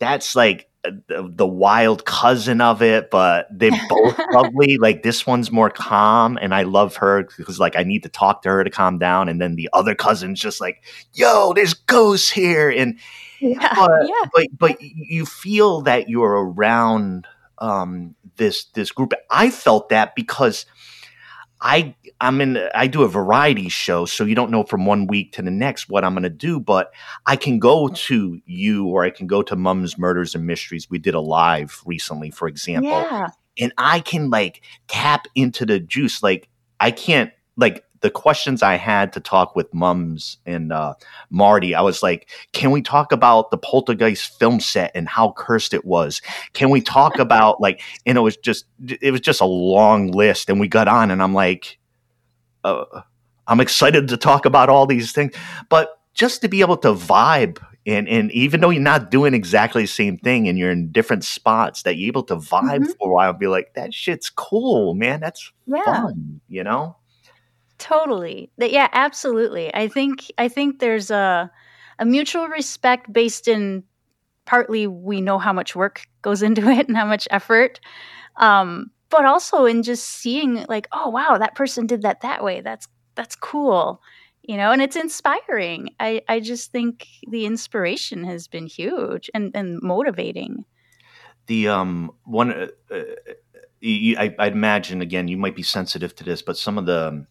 that's 0.00 0.34
like 0.34 0.68
uh, 0.84 0.90
the, 1.06 1.30
the, 1.32 1.46
wild 1.46 2.04
cousin 2.04 2.60
of 2.60 2.82
it, 2.82 3.12
but 3.12 3.46
they're 3.52 3.70
both 3.88 4.18
lovely. 4.32 4.76
Like 4.76 5.04
this 5.04 5.24
one's 5.24 5.52
more 5.52 5.70
calm, 5.70 6.36
and 6.42 6.52
I 6.52 6.64
love 6.64 6.96
her 6.96 7.28
because 7.36 7.60
like 7.60 7.76
I 7.76 7.84
need 7.84 8.02
to 8.02 8.08
talk 8.08 8.42
to 8.42 8.48
her 8.48 8.64
to 8.64 8.70
calm 8.70 8.98
down, 8.98 9.28
and 9.28 9.40
then 9.40 9.54
the 9.54 9.70
other 9.72 9.94
cousin's 9.94 10.40
just 10.40 10.60
like, 10.60 10.82
"Yo, 11.14 11.52
there's 11.52 11.74
ghosts 11.74 12.32
here," 12.32 12.70
and 12.70 12.98
yeah, 13.42 13.74
but, 13.74 14.08
yeah. 14.08 14.28
but 14.32 14.46
but 14.58 14.80
you 14.80 15.26
feel 15.26 15.82
that 15.82 16.08
you're 16.08 16.44
around 16.44 17.26
um, 17.58 18.14
this 18.36 18.66
this 18.66 18.92
group. 18.92 19.12
I 19.30 19.50
felt 19.50 19.88
that 19.90 20.14
because 20.14 20.66
I 21.60 21.94
I'm 22.20 22.40
in 22.40 22.58
I 22.74 22.86
do 22.86 23.02
a 23.02 23.08
variety 23.08 23.68
show, 23.68 24.04
so 24.04 24.24
you 24.24 24.34
don't 24.34 24.50
know 24.50 24.64
from 24.64 24.86
one 24.86 25.06
week 25.06 25.32
to 25.32 25.42
the 25.42 25.50
next 25.50 25.88
what 25.88 26.04
I'm 26.04 26.14
going 26.14 26.22
to 26.24 26.30
do, 26.30 26.60
but 26.60 26.92
I 27.26 27.36
can 27.36 27.58
go 27.58 27.88
to 27.88 28.40
you 28.46 28.86
or 28.86 29.04
I 29.04 29.10
can 29.10 29.26
go 29.26 29.42
to 29.42 29.56
Mum's 29.56 29.98
Murders 29.98 30.34
and 30.34 30.46
Mysteries. 30.46 30.88
We 30.88 30.98
did 30.98 31.14
a 31.14 31.20
live 31.20 31.82
recently, 31.84 32.30
for 32.30 32.48
example. 32.48 32.90
Yeah. 32.90 33.28
And 33.58 33.72
I 33.76 34.00
can 34.00 34.30
like 34.30 34.62
tap 34.88 35.26
into 35.34 35.66
the 35.66 35.78
juice. 35.78 36.22
Like 36.22 36.48
I 36.80 36.90
can't 36.90 37.32
like 37.56 37.84
the 38.02 38.10
questions 38.10 38.62
I 38.62 38.74
had 38.76 39.12
to 39.14 39.20
talk 39.20 39.56
with 39.56 39.72
mums 39.72 40.36
and 40.44 40.72
uh, 40.72 40.94
Marty, 41.30 41.74
I 41.74 41.80
was 41.80 42.02
like, 42.02 42.28
can 42.52 42.70
we 42.70 42.82
talk 42.82 43.12
about 43.12 43.50
the 43.50 43.58
Poltergeist 43.58 44.38
film 44.38 44.60
set 44.60 44.90
and 44.94 45.08
how 45.08 45.32
cursed 45.36 45.72
it 45.72 45.84
was? 45.84 46.20
Can 46.52 46.70
we 46.70 46.80
talk 46.80 47.18
about 47.18 47.60
like, 47.60 47.80
and 48.04 48.18
it 48.18 48.22
was 48.22 48.36
just, 48.36 48.66
it 49.00 49.12
was 49.12 49.20
just 49.20 49.40
a 49.40 49.46
long 49.46 50.10
list. 50.10 50.50
And 50.50 50.60
we 50.60 50.68
got 50.68 50.88
on, 50.88 51.10
and 51.10 51.22
I'm 51.22 51.34
like, 51.34 51.78
uh, 52.64 52.84
I'm 53.46 53.60
excited 53.60 54.08
to 54.08 54.16
talk 54.16 54.44
about 54.44 54.68
all 54.68 54.86
these 54.86 55.12
things, 55.12 55.34
but 55.68 55.98
just 56.14 56.42
to 56.42 56.48
be 56.48 56.60
able 56.60 56.76
to 56.78 56.88
vibe 56.88 57.58
and 57.86 58.08
and 58.08 58.30
even 58.32 58.60
though 58.60 58.70
you're 58.70 58.82
not 58.82 59.10
doing 59.10 59.34
exactly 59.34 59.82
the 59.82 59.88
same 59.88 60.16
thing 60.18 60.48
and 60.48 60.58
you're 60.58 60.70
in 60.70 60.92
different 60.92 61.24
spots 61.24 61.82
that 61.82 61.96
you're 61.96 62.08
able 62.08 62.22
to 62.22 62.36
vibe 62.36 62.78
mm-hmm. 62.78 62.84
for 62.98 63.10
a 63.10 63.12
while 63.12 63.30
and 63.30 63.38
be 63.38 63.46
like 63.46 63.74
that 63.74 63.92
shit's 63.92 64.30
cool 64.30 64.94
man 64.94 65.20
that's 65.20 65.50
yeah. 65.66 65.82
fun 65.84 66.40
you 66.48 66.62
know 66.62 66.96
Totally. 67.82 68.48
Yeah, 68.58 68.86
absolutely. 68.92 69.74
I 69.74 69.88
think 69.88 70.30
I 70.38 70.46
think 70.46 70.78
there's 70.78 71.10
a 71.10 71.50
a 71.98 72.04
mutual 72.04 72.46
respect 72.46 73.12
based 73.12 73.48
in 73.48 73.82
partly 74.44 74.86
we 74.86 75.20
know 75.20 75.36
how 75.36 75.52
much 75.52 75.74
work 75.74 76.06
goes 76.22 76.42
into 76.48 76.68
it 76.68 76.86
and 76.86 76.96
how 76.96 77.06
much 77.06 77.26
effort. 77.32 77.80
Um, 78.36 78.92
but 79.10 79.26
also 79.26 79.64
in 79.64 79.82
just 79.82 80.04
seeing 80.08 80.64
like, 80.68 80.86
oh 80.92 81.08
wow, 81.08 81.38
that 81.38 81.56
person 81.56 81.88
did 81.88 82.02
that 82.02 82.20
that 82.20 82.44
way. 82.44 82.60
That's 82.60 82.86
that's 83.16 83.34
cool. 83.34 84.00
You 84.42 84.56
know, 84.58 84.70
and 84.70 84.80
it's 84.80 84.96
inspiring. 84.96 85.90
I, 85.98 86.22
I 86.28 86.38
just 86.38 86.70
think 86.70 87.08
the 87.28 87.46
inspiration 87.46 88.22
has 88.24 88.46
been 88.46 88.66
huge 88.68 89.28
and, 89.34 89.50
and 89.56 89.82
motivating. 89.82 90.64
The 91.48 91.66
um 91.66 92.12
one 92.26 92.52
uh, 92.52 92.68
uh, 92.92 93.02
you, 93.80 94.16
I, 94.16 94.32
I'd 94.38 94.52
imagine 94.52 95.02
again 95.02 95.26
you 95.26 95.36
might 95.36 95.56
be 95.56 95.64
sensitive 95.64 96.14
to 96.14 96.24
this, 96.24 96.42
but 96.42 96.56
some 96.56 96.78
of 96.78 96.86
the 96.86 97.26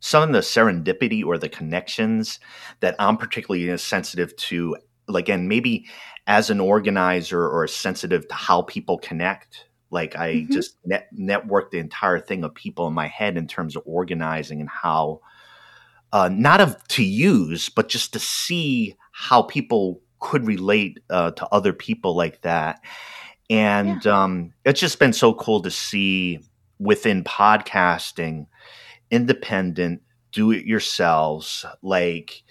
some 0.00 0.22
of 0.22 0.32
the 0.32 0.40
serendipity 0.40 1.24
or 1.24 1.38
the 1.38 1.48
connections 1.48 2.40
that 2.80 2.94
I'm 2.98 3.16
particularly 3.16 3.76
sensitive 3.78 4.34
to, 4.36 4.76
like, 5.08 5.28
and 5.28 5.48
maybe 5.48 5.86
as 6.26 6.50
an 6.50 6.60
organizer 6.60 7.48
or 7.48 7.66
sensitive 7.66 8.28
to 8.28 8.34
how 8.34 8.62
people 8.62 8.98
connect 8.98 9.64
Like 9.90 10.16
I 10.16 10.34
Mhm. 10.34 10.50
just 10.52 10.76
net- 10.84 11.08
networked 11.18 11.70
the 11.70 11.78
entire 11.78 12.20
thing 12.20 12.44
of 12.44 12.54
people 12.54 12.86
in 12.88 12.92
my 12.92 13.06
head 13.06 13.38
in 13.38 13.46
terms 13.46 13.74
of 13.74 13.82
organizing 13.86 14.60
and 14.60 14.68
how, 14.68 15.20
uh, 16.12 16.28
not 16.30 16.60
of 16.60 16.76
to 16.88 17.02
use, 17.02 17.68
but 17.68 17.88
just 17.88 18.12
to 18.12 18.18
see 18.18 18.94
how 19.12 19.42
people 19.42 20.00
could 20.20 20.46
relate 20.46 20.98
uh, 21.10 21.30
to 21.32 21.46
other 21.52 21.72
people 21.72 22.14
like 22.14 22.42
that. 22.42 22.80
And 23.50 24.06
um, 24.06 24.52
it's 24.64 24.80
just 24.80 24.98
been 24.98 25.12
so 25.14 25.32
cool 25.34 25.62
to 25.62 25.70
see 25.70 26.40
within 26.78 27.24
podcasting, 27.24 28.46
independent, 29.10 30.02
do 30.32 30.50
it 30.52 30.64
yourselves, 30.66 31.64
like 31.82 32.42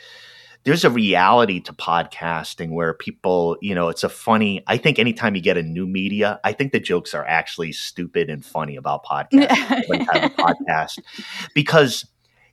there's 0.63 0.83
a 0.83 0.89
reality 0.89 1.61
to 1.61 1.71
podcasting 1.73 2.71
where 2.71 2.93
people, 2.93 3.57
you 3.61 3.73
know, 3.73 3.87
it's 3.87 4.03
a 4.03 4.09
funny. 4.09 4.63
I 4.67 4.77
think 4.77 4.99
anytime 4.99 5.33
you 5.35 5.41
get 5.41 5.57
a 5.57 5.63
new 5.63 5.87
media, 5.87 6.41
I 6.43 6.51
think 6.51 6.73
the 6.73 6.79
jokes 6.79 7.13
are 7.13 7.25
actually 7.25 7.71
stupid 7.71 8.29
and 8.29 8.43
funny 8.45 8.75
about 8.75 9.05
podcasting 9.05 9.85
when 9.87 10.01
you 10.01 10.07
have 10.11 10.23
a 10.25 10.29
podcast 10.29 10.99
because 11.53 12.05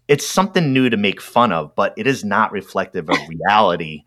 it's 0.07 0.27
something 0.27 0.73
new 0.73 0.91
to 0.91 0.97
make 0.97 1.21
fun 1.21 1.51
of, 1.51 1.75
but 1.75 1.95
it 1.97 2.07
is 2.07 2.25
not 2.25 2.53
reflective 2.53 3.09
of 3.09 3.17
reality. 3.29 4.05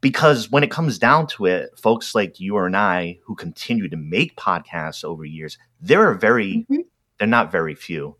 Because 0.00 0.50
when 0.50 0.62
it 0.62 0.70
comes 0.70 0.98
down 0.98 1.26
to 1.26 1.46
it, 1.46 1.70
folks 1.76 2.14
like 2.14 2.38
you 2.40 2.56
and 2.58 2.76
I 2.76 3.18
who 3.24 3.34
continue 3.34 3.88
to 3.88 3.96
make 3.96 4.36
podcasts 4.36 5.04
over 5.04 5.24
years, 5.24 5.58
there 5.80 6.08
are 6.08 6.14
very, 6.14 6.66
Mhm. 6.70 6.84
they're 7.18 7.26
not 7.26 7.50
very 7.50 7.74
few. 7.74 8.16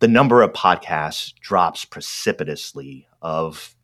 The 0.00 0.08
number 0.08 0.42
of 0.42 0.52
podcasts 0.52 1.34
drops 1.40 1.84
precipitously 1.84 3.06
of 3.22 3.74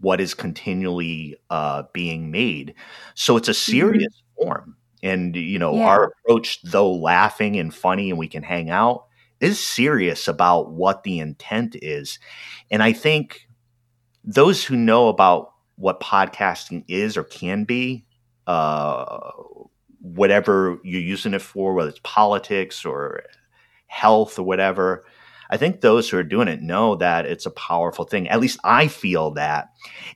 what 0.00 0.20
is 0.20 0.34
continually 0.34 1.36
uh, 1.50 1.84
being 1.92 2.30
made. 2.30 2.74
So 3.14 3.36
it's 3.36 3.48
a 3.48 3.54
serious 3.54 4.22
form. 4.36 4.76
And, 5.02 5.36
you 5.36 5.58
know, 5.58 5.76
Yeah. 5.76 5.86
our 5.86 6.04
approach, 6.04 6.60
though 6.62 6.92
laughing 6.92 7.56
and 7.56 7.72
funny 7.72 8.10
and 8.10 8.18
we 8.18 8.28
can 8.28 8.42
hang 8.42 8.70
out, 8.70 9.04
is 9.40 9.64
serious 9.64 10.26
about 10.26 10.72
what 10.72 11.04
the 11.04 11.18
intent 11.20 11.76
is. 11.82 12.18
And 12.70 12.82
I 12.82 12.92
think 12.92 13.46
those 14.24 14.64
who 14.64 14.76
know 14.76 15.08
about 15.08 15.52
what 15.76 16.00
podcasting 16.00 16.84
is 16.88 17.16
or 17.16 17.22
can 17.22 17.64
be, 17.64 18.06
uh, 18.46 19.30
whatever 20.00 20.78
you're 20.82 21.00
using 21.00 21.34
it 21.34 21.42
for, 21.42 21.74
whether 21.74 21.90
it's 21.90 22.00
politics 22.02 22.84
or 22.84 23.22
health 23.86 24.38
or 24.38 24.42
whatever, 24.42 25.04
I 25.50 25.56
think 25.56 25.80
those 25.80 26.08
who 26.10 26.18
are 26.18 26.22
doing 26.24 26.48
it 26.48 26.62
know 26.62 26.96
that 26.96 27.26
it's 27.26 27.46
a 27.46 27.50
powerful 27.50 28.04
thing. 28.04 28.28
At 28.28 28.40
least 28.40 28.58
I 28.64 28.88
feel 28.88 29.30
that. 29.32 29.68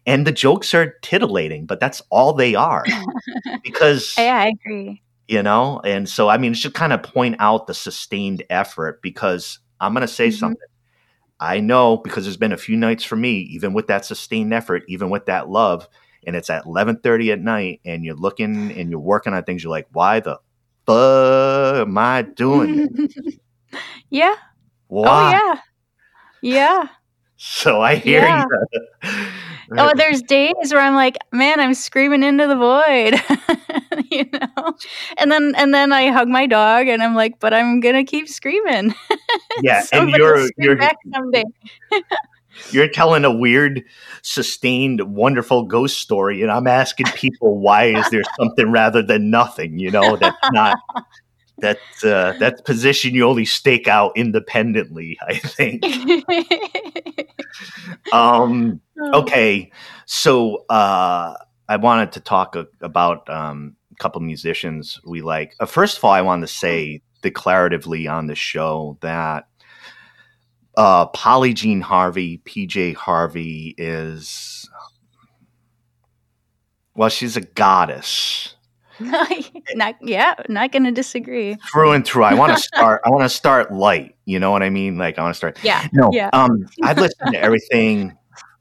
And 0.07 0.27
the 0.27 0.33
jokes 0.33 0.75
are 0.75 0.95
titillating, 1.03 1.67
but 1.67 1.81
that's 1.81 2.03
all 2.11 2.33
they 2.33 2.55
are. 2.55 2.85
because 3.63 4.15
yeah, 4.19 4.37
I 4.37 4.49
agree. 4.49 5.03
you 5.29 5.43
know 5.43 5.81
and 5.85 6.09
so 6.09 6.29
i 6.29 6.37
mean 6.39 6.53
it 6.53 6.57
should 6.57 6.75
kind 6.75 6.93
of 6.93 7.03
point 7.03 7.37
out 7.39 7.67
the 7.67 7.75
sustained 7.75 8.43
effort 8.51 9.01
because 9.03 9.59
i'm 9.81 9.93
going 9.95 10.01
to 10.07 10.09
say 10.13 10.29
Mhm. 10.29 10.33
something 10.39 10.69
i 11.39 11.61
know 11.61 11.97
because 11.99 12.25
there's 12.25 12.37
been 12.37 12.53
a 12.53 12.57
few 12.57 12.77
nights 12.77 13.05
for 13.05 13.17
me 13.17 13.33
even 13.53 13.73
with 13.73 13.87
that 13.89 14.05
sustained 14.05 14.53
effort 14.53 14.83
even 14.89 15.09
with 15.11 15.27
that 15.27 15.49
love 15.49 15.89
and 16.27 16.35
it's 16.37 16.51
at 16.51 16.65
11.30 16.65 17.33
at 17.33 17.41
night 17.41 17.81
and 17.85 18.05
you're 18.05 18.15
looking 18.17 18.73
and 18.73 18.91
you're 18.91 18.99
working 19.01 19.33
on 19.35 19.45
things 19.45 19.63
you're 19.63 19.71
like 19.71 19.87
why 19.93 20.21
the 20.21 20.39
fuck 20.87 21.87
am 21.87 21.97
i 21.99 22.23
doing 22.23 22.89
this? 22.93 23.37
yeah. 24.11 24.35
Oh 24.91 25.31
yeah. 25.31 25.61
Yeah. 26.43 26.89
so 27.37 27.81
i 27.81 27.95
hear 27.97 28.23
Yeah. 28.23 28.45
you 29.03 29.31
Oh, 29.79 29.93
there's 29.95 30.21
days 30.23 30.73
where 30.73 30.81
I'm 30.81 30.97
like, 30.97 31.17
man, 31.33 31.61
I'm 31.61 31.75
screaming 31.75 32.25
into 32.25 32.49
the 32.49 32.57
void, 32.57 33.15
you 34.11 34.25
know. 34.33 34.75
And 35.17 35.31
then 35.31 35.55
and 35.57 35.73
then 35.73 35.93
I 35.93 36.11
hug 36.11 36.27
my 36.27 36.47
dog, 36.47 36.89
and 36.89 37.01
I'm 37.01 37.15
like, 37.15 37.39
but 37.39 37.55
I'm 37.55 37.79
gonna 37.79 38.05
keep 38.05 38.29
screaming. 38.29 38.95
yeah 39.63 39.85
and 39.93 40.11
you're 40.11 40.49
you're 40.59 40.77
back 40.77 40.97
someday. 41.15 41.45
you're 42.73 42.89
telling 42.89 43.25
a 43.25 43.33
weird 43.33 43.85
sustained 44.23 45.01
wonderful 45.15 45.65
ghost 45.65 45.99
story 45.99 46.43
and 46.43 46.51
i'm 46.51 46.67
asking 46.67 47.07
people 47.15 47.59
why 47.59 47.85
is 47.85 48.11
there 48.11 48.23
something 48.39 48.71
rather 48.71 49.03
than 49.03 49.31
nothing 49.31 49.79
you 49.79 49.91
know 49.91 50.17
that's 50.17 50.37
not 50.53 50.77
that 51.61 51.79
uh, 52.05 52.33
that 52.39 52.65
position 52.65 53.15
you 53.15 53.27
only 53.27 53.45
stake 53.45 53.89
out 53.89 54.13
independently 54.17 55.19
i 55.29 55.35
think. 55.35 55.85
Um 58.13 58.81
okay 59.13 59.71
so 60.07 60.65
uh 60.69 61.35
i 61.69 61.77
wanted 61.77 62.13
to 62.13 62.21
talk 62.21 62.55
a, 62.57 62.67
about 62.81 63.29
um 63.29 63.77
a 63.93 63.97
couple 63.97 64.21
musicians 64.21 65.01
we 65.05 65.21
like. 65.21 65.55
Uh, 65.61 65.67
first 65.67 65.99
of 65.99 66.05
all 66.05 66.13
i 66.13 66.23
wanted 66.23 66.47
to 66.47 66.53
say 66.53 67.03
declaratively 67.23 68.11
on 68.11 68.27
the 68.27 68.35
show 68.35 68.97
that 69.01 69.47
uh, 70.77 71.07
Polly 71.07 71.53
Jean 71.53 71.81
Harvey, 71.81 72.39
PJ 72.47 72.95
Harvey 72.95 73.75
is 73.77 74.69
well, 76.95 77.09
she's 77.09 77.37
a 77.37 77.41
goddess 77.41 78.55
not 79.75 79.97
yeah, 80.03 80.35
not 80.49 80.73
gonna 80.73 80.93
disagree. 80.93 81.57
through 81.73 81.93
and 81.93 82.05
through. 82.05 82.25
I 82.25 82.35
want 82.35 82.57
to 82.57 82.63
start. 82.63 83.03
I 83.05 83.11
want 83.11 83.23
to 83.25 83.29
start 83.29 83.73
light. 83.73 84.17
You 84.27 84.39
know 84.39 84.51
what 84.51 84.63
I 84.63 84.71
mean? 84.71 84.99
Like 84.99 85.19
I 85.19 85.23
want 85.23 85.35
to 85.35 85.39
start. 85.39 85.59
Yeah. 85.65 85.87
No, 85.93 86.11
Yeah. 86.13 86.31
um, 86.33 86.67
I've 86.83 86.99
listened 87.01 87.33
to 87.33 87.41
everything 87.41 88.17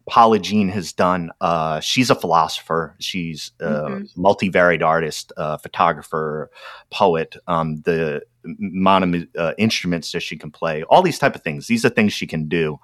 Polly 0.09 0.39
Jean 0.39 0.69
has 0.69 0.91
done. 0.91 1.29
Uh, 1.39 1.79
she's 1.81 2.09
a 2.09 2.15
philosopher. 2.15 2.95
She's 2.99 3.51
a 3.59 3.65
Mhm. 3.65 4.15
multivariate 4.17 4.81
artist, 4.83 5.31
uh, 5.37 5.57
photographer, 5.57 6.49
poet. 6.89 7.35
Um, 7.47 7.81
the 7.85 8.23
amount 8.59 9.15
of 9.15 9.27
uh, 9.37 9.53
instruments 9.59 10.11
that 10.13 10.21
she 10.21 10.35
can 10.37 10.49
play, 10.49 10.81
all 10.83 11.03
these 11.03 11.19
type 11.19 11.35
of 11.35 11.43
things. 11.43 11.67
These 11.67 11.85
are 11.85 11.89
things 11.89 12.13
she 12.13 12.25
can 12.25 12.47
do. 12.47 12.79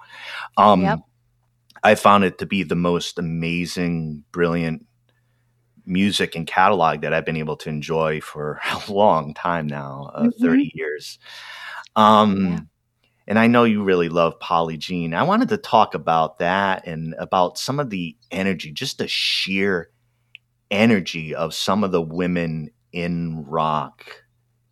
Um, 0.56 0.82
Yep. 0.82 1.00
I 1.82 1.94
found 1.94 2.24
it 2.24 2.38
to 2.38 2.46
be 2.46 2.62
the 2.62 2.74
most 2.76 3.18
amazing, 3.18 4.24
brilliant 4.32 4.85
music 5.86 6.34
and 6.34 6.46
catalog 6.46 7.00
that 7.02 7.12
I've 7.14 7.24
been 7.24 7.36
able 7.36 7.56
to 7.58 7.68
enjoy 7.68 8.20
for 8.20 8.60
a 8.88 8.92
long 8.92 9.34
time 9.34 9.66
now, 9.66 10.10
uh, 10.14 10.24
Mhm. 10.24 10.40
30 10.40 10.70
years. 10.74 11.18
Um, 11.96 12.36
Yeah. 12.52 12.60
And 13.28 13.38
I 13.40 13.48
know 13.48 13.64
you 13.64 13.82
really 13.82 14.08
love 14.08 14.38
Polly 14.40 14.76
Jean. 14.76 15.12
I 15.14 15.24
wanted 15.24 15.48
to 15.50 15.56
talk 15.56 15.94
about 15.94 16.38
that 16.38 16.86
and 16.86 17.14
about 17.18 17.58
some 17.58 17.80
of 17.80 17.90
the 17.90 18.16
energy, 18.30 18.70
just 18.72 18.98
the 18.98 19.08
sheer 19.08 19.90
energy 20.70 21.34
of 21.34 21.54
some 21.54 21.84
of 21.84 21.92
the 21.92 22.02
women 22.02 22.70
in 22.92 23.44
rock 23.46 24.04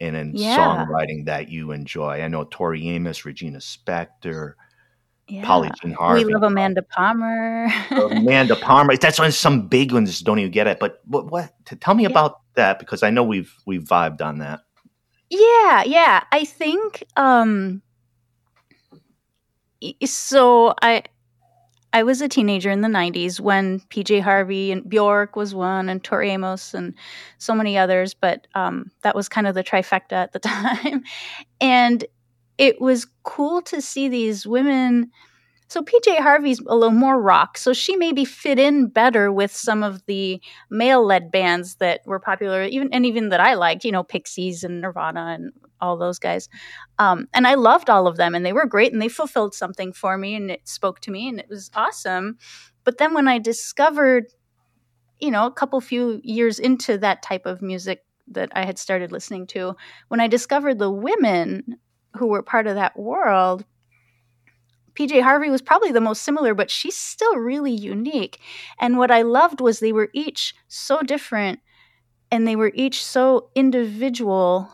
and 0.00 0.16
in 0.16 0.35
Yeah. 0.37 0.57
songwriting 0.57 1.27
that 1.27 1.48
you 1.48 1.72
enjoy. 1.72 2.22
I 2.22 2.29
know 2.29 2.44
Tori 2.44 2.88
Amos, 2.90 3.24
Regina 3.24 3.59
Spektor, 3.59 4.55
Yeah. 5.26 5.44
Polly 5.44 5.70
Jean 5.80 5.92
Harvey. 5.92 6.24
We 6.24 6.34
love 6.34 6.42
Amanda 6.42 6.82
Palmer. 6.82 7.68
Amanda 7.90 8.56
Palmer. 8.56 8.96
That's 8.96 9.18
why 9.18 9.30
some 9.30 9.68
big 9.68 9.92
ones 9.92 10.20
don't 10.20 10.38
even 10.38 10.50
get 10.50 10.66
it. 10.66 10.78
But 10.78 11.00
what? 11.06 11.30
what 11.30 11.52
tell 11.80 11.94
me 11.94 12.02
Yeah. 12.02 12.10
about 12.10 12.40
that 12.54 12.78
because 12.78 13.02
I 13.02 13.10
know 13.10 13.24
we've 13.24 13.52
we've 13.66 13.84
vibed 13.84 14.20
on 14.20 14.38
that. 14.38 14.60
Yeah, 15.30 15.82
yeah. 15.84 16.24
I 16.30 16.44
think 16.44 17.04
um 17.16 17.80
so 20.04 20.74
I 20.82 21.02
I 21.92 22.02
was 22.02 22.20
a 22.20 22.28
teenager 22.28 22.70
in 22.70 22.80
the 22.80 22.88
90s 22.88 23.38
when 23.38 23.78
PJ 23.88 24.20
Harvey 24.20 24.72
and 24.72 24.88
Bjork 24.88 25.37
was 25.37 25.54
one 25.54 25.88
and 25.88 26.02
Tori 26.02 26.30
Amos 26.30 26.74
and 26.74 26.92
so 27.38 27.54
many 27.54 27.78
others, 27.78 28.14
but 28.14 28.46
um 28.54 28.90
that 29.02 29.14
was 29.14 29.28
kind 29.28 29.46
of 29.46 29.54
the 29.54 29.64
trifecta 29.64 30.12
at 30.12 30.32
the 30.32 30.38
time. 30.40 31.02
And 31.60 32.04
it 32.59 32.81
was 32.81 33.07
cool 33.23 33.62
to 33.62 33.81
see 33.81 34.09
these 34.09 34.47
women 34.47 35.11
so 35.69 35.83
PJ 35.83 36.19
Harvey's 36.21 36.61
a 36.61 36.77
little 36.77 36.95
more 36.95 37.21
rock, 37.21 37.57
so 37.59 37.73
she 37.73 37.97
maybe 37.97 38.25
fit 38.25 38.59
in 38.59 38.88
better 38.88 39.33
with 39.33 39.51
some 39.51 39.83
of 39.83 40.05
the 40.07 40.40
male-led 40.71 41.31
bands 41.31 41.77
that 41.77 42.03
were 42.07 42.21
popular, 42.21 42.62
even 42.64 42.93
and 42.93 43.07
even 43.07 43.31
that 43.31 43.40
I 43.40 43.55
liked, 43.55 43.85
you 43.85 43.90
know, 43.90 44.05
Pixies 44.05 44.62
and 44.62 44.81
Nirvana 44.81 45.35
and 45.37 45.53
all 45.81 45.97
those 45.97 46.19
guys. 46.19 46.49
Um, 46.99 47.29
and 47.33 47.47
I 47.47 47.55
loved 47.55 47.88
all 47.90 48.07
of 48.07 48.17
them, 48.17 48.35
and 48.35 48.45
they 48.45 48.53
were 48.53 48.67
great, 48.67 48.93
and 48.93 49.01
they 49.01 49.09
fulfilled 49.09 49.55
something 49.55 49.93
for 49.93 50.19
me, 50.19 50.35
and 50.35 50.50
it 50.50 50.69
spoke 50.69 51.00
to 51.00 51.11
me, 51.11 51.29
and 51.29 51.40
it 51.40 51.48
was 51.48 51.71
awesome. 51.75 52.37
But 52.85 52.98
then 52.98 53.15
when 53.15 53.27
I 53.27 53.38
discovered, 53.38 54.27
you 55.19 55.31
know, 55.31 55.46
a 55.46 55.52
couple 55.52 55.81
few 55.81 56.21
years 56.23 56.59
into 56.59 56.98
that 56.98 57.23
type 57.23 57.46
of 57.46 57.63
music 57.63 58.05
that 58.29 58.50
I 58.55 58.65
had 58.65 58.79
started 58.79 59.13
listening 59.13 59.46
to, 59.48 59.75
when 60.09 60.21
I 60.21 60.29
discovered 60.29 60.79
the 60.79 60.90
women 60.90 61.79
who 62.17 62.27
were 62.27 62.42
part 62.42 62.67
of 62.67 62.75
that 62.75 62.98
world, 62.98 63.65
PJ 64.94 65.23
Harvey 65.23 65.50
was 65.50 65.62
probably 65.62 65.90
the 65.92 66.00
most 66.00 66.23
similar, 66.23 66.54
but 66.54 66.71
she's 66.71 66.96
still 66.96 67.37
really 67.37 67.73
unique. 67.73 68.40
And 68.79 68.96
what 68.96 69.10
I 69.10 69.23
loved 69.23 69.60
was 69.60 69.81
they 69.81 69.92
were 69.92 70.10
each 70.12 70.54
so 70.69 71.02
different 71.02 71.60
and 72.31 72.46
they 72.46 72.56
were 72.56 72.73
each 72.75 73.04
so 73.04 73.50
individual 73.54 74.71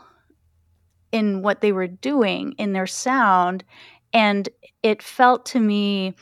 in 1.12 1.42
what 1.42 1.60
they 1.60 1.72
were 1.72 1.86
doing, 1.86 2.52
in 2.58 2.72
their 2.72 2.86
sound. 2.86 3.64
And 4.12 4.48
it 4.82 5.02
felt 5.02 5.46
to 5.46 5.60
me 5.60 6.14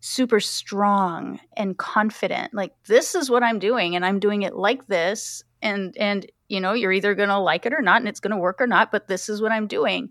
super 0.00 0.40
strong 0.40 1.40
and 1.56 1.78
confident. 1.78 2.52
Like, 2.52 2.74
this 2.86 3.14
is 3.14 3.30
what 3.30 3.42
I'm 3.42 3.58
doing, 3.58 3.96
and 3.96 4.04
I'm 4.04 4.18
doing 4.20 4.42
it 4.42 4.54
like 4.54 4.86
this. 4.86 5.42
And, 5.62 5.96
and, 5.96 6.26
You 6.48 6.60
know, 6.60 6.74
you're 6.74 6.92
either 6.92 7.14
going 7.14 7.30
to 7.30 7.38
like 7.38 7.64
it 7.64 7.72
or 7.72 7.80
not, 7.80 8.02
and 8.02 8.08
it's 8.08 8.20
going 8.20 8.32
to 8.32 8.36
work 8.36 8.60
or 8.60 8.66
not, 8.66 8.92
but 8.92 9.08
this 9.08 9.28
is 9.28 9.40
what 9.40 9.52
I'm 9.52 9.66
doing. 9.66 10.10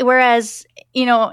Whereas, 0.00 0.66
you 0.94 1.06
know, 1.06 1.32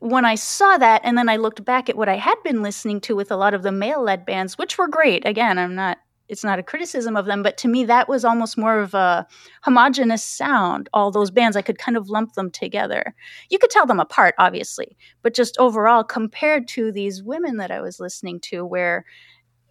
when 0.00 0.24
I 0.24 0.36
saw 0.36 0.78
that, 0.78 1.00
and 1.04 1.18
then 1.18 1.28
I 1.28 1.36
looked 1.36 1.64
back 1.64 1.88
at 1.88 1.96
what 1.96 2.08
I 2.08 2.16
had 2.16 2.36
been 2.44 2.62
listening 2.62 3.00
to 3.02 3.16
with 3.16 3.30
a 3.30 3.36
lot 3.36 3.54
of 3.54 3.62
the 3.62 3.72
male 3.72 4.02
led 4.02 4.24
bands, 4.24 4.56
which 4.58 4.78
were 4.78 4.88
great. 4.88 5.26
Again, 5.26 5.58
I'm 5.58 5.74
not 5.74 5.98
it's 6.28 6.44
not 6.44 6.58
a 6.58 6.62
criticism 6.62 7.16
of 7.16 7.24
them, 7.24 7.42
but 7.42 7.56
to 7.56 7.68
me 7.68 7.84
that 7.86 8.08
was 8.08 8.22
almost 8.24 8.58
more 8.58 8.80
of 8.80 8.92
a 8.92 9.26
homogenous 9.62 10.22
sound. 10.22 10.88
All 10.92 11.10
those 11.10 11.30
bands, 11.30 11.56
I 11.56 11.62
could 11.62 11.78
kind 11.78 11.96
of 11.96 12.10
lump 12.10 12.34
them 12.34 12.50
together. 12.50 13.14
You 13.48 13.58
could 13.58 13.70
tell 13.70 13.86
them 13.86 13.98
apart, 13.98 14.34
obviously, 14.38 14.96
but 15.22 15.34
just 15.34 15.56
overall, 15.58 16.04
compared 16.04 16.68
to 16.68 16.92
these 16.92 17.22
women 17.22 17.56
that 17.56 17.70
I 17.70 17.80
was 17.80 17.98
listening 17.98 18.40
to, 18.40 18.64
where 18.64 19.04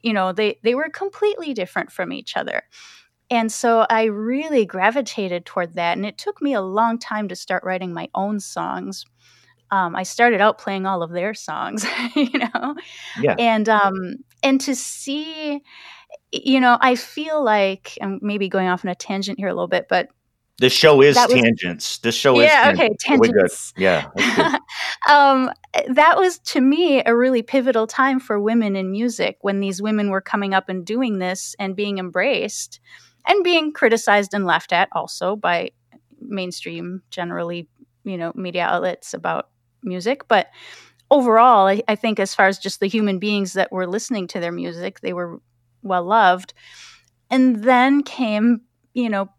you 0.03 0.13
know 0.13 0.31
they 0.33 0.59
they 0.63 0.75
were 0.75 0.89
completely 0.89 1.53
different 1.53 1.91
from 1.91 2.11
each 2.11 2.37
other. 2.37 2.63
And 3.29 3.51
so 3.51 3.85
I 3.89 4.05
really 4.05 4.65
gravitated 4.65 5.45
toward 5.45 5.75
that. 5.75 5.97
And 5.97 6.05
it 6.05 6.17
took 6.17 6.41
me 6.41 6.53
a 6.53 6.61
long 6.61 6.97
time 6.97 7.27
to 7.27 7.35
start 7.35 7.63
writing 7.63 7.93
my 7.93 8.09
own 8.15 8.39
songs. 8.39 9.05
Um, 9.69 9.95
I 9.95 10.03
started 10.03 10.39
out 10.39 10.59
playing 10.59 10.85
all 10.85 11.03
of 11.03 11.11
their 11.11 11.33
songs, 11.33 11.85
you 12.15 12.39
know, 12.39 12.75
yeah. 13.19 13.35
and 13.37 13.67
um, 13.67 14.15
and 14.41 14.61
to 14.61 14.73
see 14.73 15.61
you 16.31 16.59
know, 16.59 16.77
I 16.79 16.95
feel 16.95 17.43
like 17.43 17.97
I'm 18.01 18.19
maybe 18.21 18.49
going 18.49 18.67
off 18.67 18.85
on 18.85 18.91
a 18.91 18.95
tangent 18.95 19.39
here 19.39 19.47
a 19.47 19.53
little 19.53 19.67
bit, 19.67 19.87
but 19.89 20.09
this 20.59 20.73
show 20.73 21.01
is 21.01 21.15
was, 21.15 21.27
tangents. 21.27 21.99
This 21.99 22.15
show 22.15 22.39
yeah, 22.39 22.71
is 22.71 22.79
yeah, 22.79 22.85
okay, 22.85 22.95
tangents. 22.99 23.73
Yeah. 23.77 24.07
um, 25.09 25.51
that 25.87 26.17
was 26.17 26.39
to 26.39 26.61
me 26.61 27.03
a 27.05 27.15
really 27.15 27.43
pivotal 27.43 27.85
time 27.85 28.19
for 28.19 28.39
women 28.39 28.75
in 28.75 28.89
music 28.89 29.37
when 29.41 29.59
these 29.59 29.81
women 29.81 30.09
were 30.09 30.21
coming 30.21 30.55
up 30.55 30.67
and 30.67 30.83
doing 30.83 31.19
this 31.19 31.55
and 31.59 31.75
being 31.75 31.99
embraced 31.99 32.79
and 33.27 33.43
being 33.43 33.73
criticized 33.73 34.33
and 34.33 34.45
laughed 34.45 34.73
at 34.73 34.89
also 34.91 35.35
by 35.35 35.71
mainstream 36.21 37.01
generally, 37.09 37.67
you 38.03 38.17
know, 38.17 38.31
media 38.35 38.63
outlets 38.63 39.13
about 39.13 39.49
music, 39.83 40.27
but 40.27 40.47
overall, 41.11 41.67
I, 41.67 41.81
I 41.87 41.95
think 41.95 42.19
as 42.19 42.35
far 42.35 42.47
as 42.47 42.59
just 42.59 42.79
the 42.79 42.87
human 42.87 43.19
beings 43.19 43.53
that 43.53 43.71
were 43.71 43.87
listening 43.87 44.27
to 44.27 44.39
their 44.39 44.51
music, 44.51 44.99
they 45.01 45.13
were 45.13 45.41
well 45.83 46.03
loved. 46.03 46.53
And 47.29 47.63
then 47.63 48.03
came, 48.03 48.61
you 48.93 49.09
know, 49.09 49.29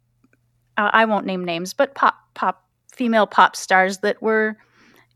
I 0.76 1.06
won't 1.06 1.26
name 1.26 1.44
names, 1.44 1.74
but 1.74 1.94
pop, 1.94 2.14
pop, 2.34 2.64
female 2.92 3.26
pop 3.26 3.56
stars 3.56 3.98
that 3.98 4.22
were 4.22 4.56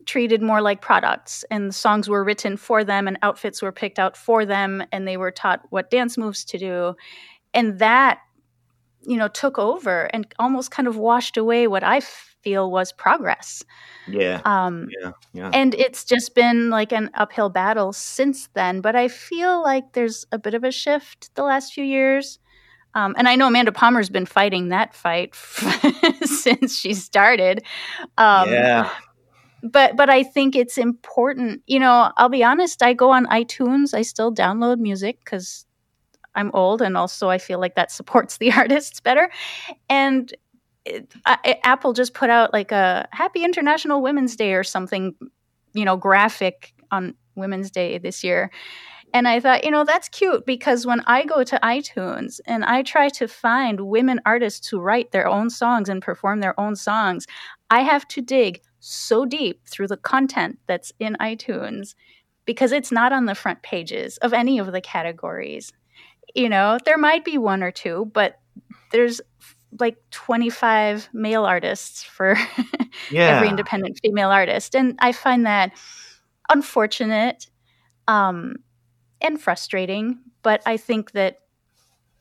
treated 0.05 0.41
more 0.41 0.61
like 0.61 0.81
products. 0.81 1.45
And 1.49 1.73
songs 1.73 2.09
were 2.09 2.23
written 2.23 2.57
for 2.57 2.83
them 2.83 3.07
and 3.07 3.17
outfits 3.21 3.61
were 3.61 3.71
picked 3.71 3.99
out 3.99 4.17
for 4.17 4.45
them 4.45 4.83
and 4.91 5.07
they 5.07 5.17
were 5.17 5.31
taught 5.31 5.61
what 5.69 5.89
dance 5.89 6.17
moves 6.17 6.43
to 6.45 6.57
do. 6.57 6.95
And 7.53 7.79
that 7.79 8.19
you 9.05 9.17
know 9.17 9.27
took 9.27 9.57
over 9.57 10.05
and 10.13 10.33
almost 10.39 10.71
kind 10.71 10.87
of 10.87 10.97
washed 10.97 11.37
away 11.37 11.67
what 11.67 11.83
i 11.83 11.99
feel 11.99 12.69
was 12.71 12.91
progress 12.91 13.63
yeah 14.07 14.41
um 14.45 14.89
yeah 15.01 15.11
yeah 15.33 15.49
and 15.53 15.73
it's 15.75 16.03
just 16.03 16.35
been 16.35 16.69
like 16.69 16.91
an 16.91 17.09
uphill 17.13 17.49
battle 17.49 17.93
since 17.93 18.49
then 18.53 18.81
but 18.81 18.95
i 18.95 19.07
feel 19.07 19.61
like 19.61 19.93
there's 19.93 20.25
a 20.31 20.39
bit 20.39 20.53
of 20.53 20.63
a 20.63 20.71
shift 20.71 21.33
the 21.35 21.43
last 21.43 21.73
few 21.73 21.83
years 21.83 22.39
um, 22.95 23.15
and 23.17 23.27
I 23.27 23.35
know 23.35 23.47
Amanda 23.47 23.71
Palmer's 23.71 24.09
been 24.09 24.25
fighting 24.25 24.69
that 24.69 24.93
fight 24.93 25.35
since 26.23 26.77
she 26.77 26.93
started. 26.93 27.63
Um, 28.17 28.51
yeah. 28.51 28.89
But 29.63 29.95
but 29.95 30.09
I 30.09 30.23
think 30.23 30.55
it's 30.55 30.77
important. 30.77 31.63
You 31.65 31.79
know, 31.79 32.11
I'll 32.17 32.29
be 32.29 32.43
honest. 32.43 32.83
I 32.83 32.93
go 32.93 33.11
on 33.11 33.25
iTunes. 33.27 33.93
I 33.93 34.01
still 34.01 34.33
download 34.33 34.77
music 34.77 35.19
because 35.23 35.65
I'm 36.35 36.51
old 36.53 36.81
and 36.81 36.97
also 36.97 37.29
I 37.29 37.37
feel 37.37 37.59
like 37.59 37.75
that 37.75 37.91
supports 37.91 38.37
the 38.37 38.51
artists 38.53 38.99
better. 38.99 39.29
And 39.89 40.33
it, 40.85 41.13
I, 41.25 41.59
Apple 41.63 41.93
just 41.93 42.13
put 42.13 42.29
out 42.29 42.53
like 42.53 42.71
a 42.71 43.07
Happy 43.11 43.43
International 43.43 44.01
Women's 44.01 44.35
Day 44.35 44.53
or 44.53 44.63
something, 44.63 45.15
you 45.73 45.85
know, 45.85 45.95
graphic 45.95 46.73
on 46.91 47.15
Women's 47.35 47.71
Day 47.71 47.97
this 47.97 48.23
year. 48.23 48.51
And 49.13 49.27
I 49.27 49.39
thought, 49.39 49.63
you 49.63 49.69
know, 49.69 49.83
that's 49.83 50.09
cute 50.09 50.45
because 50.45 50.87
when 50.87 51.01
I 51.05 51.23
go 51.23 51.43
to 51.43 51.59
iTunes 51.61 52.39
and 52.47 52.65
I 52.65 52.81
try 52.81 53.09
to 53.09 53.27
find 53.27 53.81
women 53.81 54.19
artists 54.25 54.67
who 54.67 54.81
write 54.81 55.11
their 55.11 55.27
own 55.27 55.51
songs 55.51 55.87
and 55.87 56.01
perform 56.01 56.39
their 56.39 56.59
own 56.59 56.75
songs, 56.75 57.27
I 57.69 57.81
have 57.81 58.07
to 58.09 58.21
dig 58.21 58.61
so 58.79 59.23
deep 59.23 59.61
through 59.67 59.87
the 59.87 59.97
content 59.97 60.57
that's 60.67 60.91
in 60.99 61.15
iTunes 61.21 61.93
because 62.45 62.71
it's 62.71 62.91
not 62.91 63.13
on 63.13 63.25
the 63.25 63.35
front 63.35 63.61
pages 63.61 64.17
of 64.17 64.33
any 64.33 64.57
of 64.57 64.71
the 64.71 64.81
categories 64.81 65.71
you 66.33 66.49
know, 66.49 66.77
there 66.85 66.97
might 66.97 67.25
be 67.25 67.37
one 67.37 67.63
or 67.63 67.71
two, 67.71 68.09
but 68.13 68.39
there's 68.91 69.21
like 69.79 69.97
25 70.11 71.09
male 71.13 71.45
artists 71.45 72.03
for 72.03 72.37
yeah. 73.11 73.35
every 73.35 73.49
independent 73.49 73.99
female 74.03 74.29
artist. 74.29 74.75
And 74.75 74.95
I 74.99 75.11
find 75.11 75.45
that 75.45 75.71
unfortunate 76.49 77.47
um, 78.07 78.57
and 79.21 79.41
frustrating, 79.41 80.19
but 80.41 80.61
I 80.65 80.77
think 80.77 81.11
that 81.11 81.39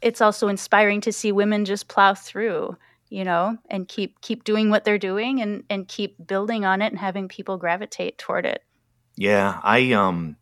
it's 0.00 0.20
also 0.20 0.48
inspiring 0.48 1.00
to 1.02 1.12
see 1.12 1.32
women 1.32 1.64
just 1.64 1.88
plow 1.88 2.14
through 2.14 2.76
you 3.12 3.24
know 3.24 3.58
and 3.68 3.86
keep 3.88 4.20
keep 4.22 4.42
doing 4.42 4.70
what 4.70 4.84
they're 4.84 4.98
doing 4.98 5.42
and 5.42 5.64
and 5.68 5.86
keep 5.86 6.16
building 6.26 6.64
on 6.64 6.80
it 6.80 6.86
and 6.86 6.98
having 6.98 7.28
people 7.28 7.58
gravitate 7.58 8.16
toward 8.16 8.46
it 8.46 8.64
yeah 9.16 9.60
i 9.62 9.92
um 9.92 10.34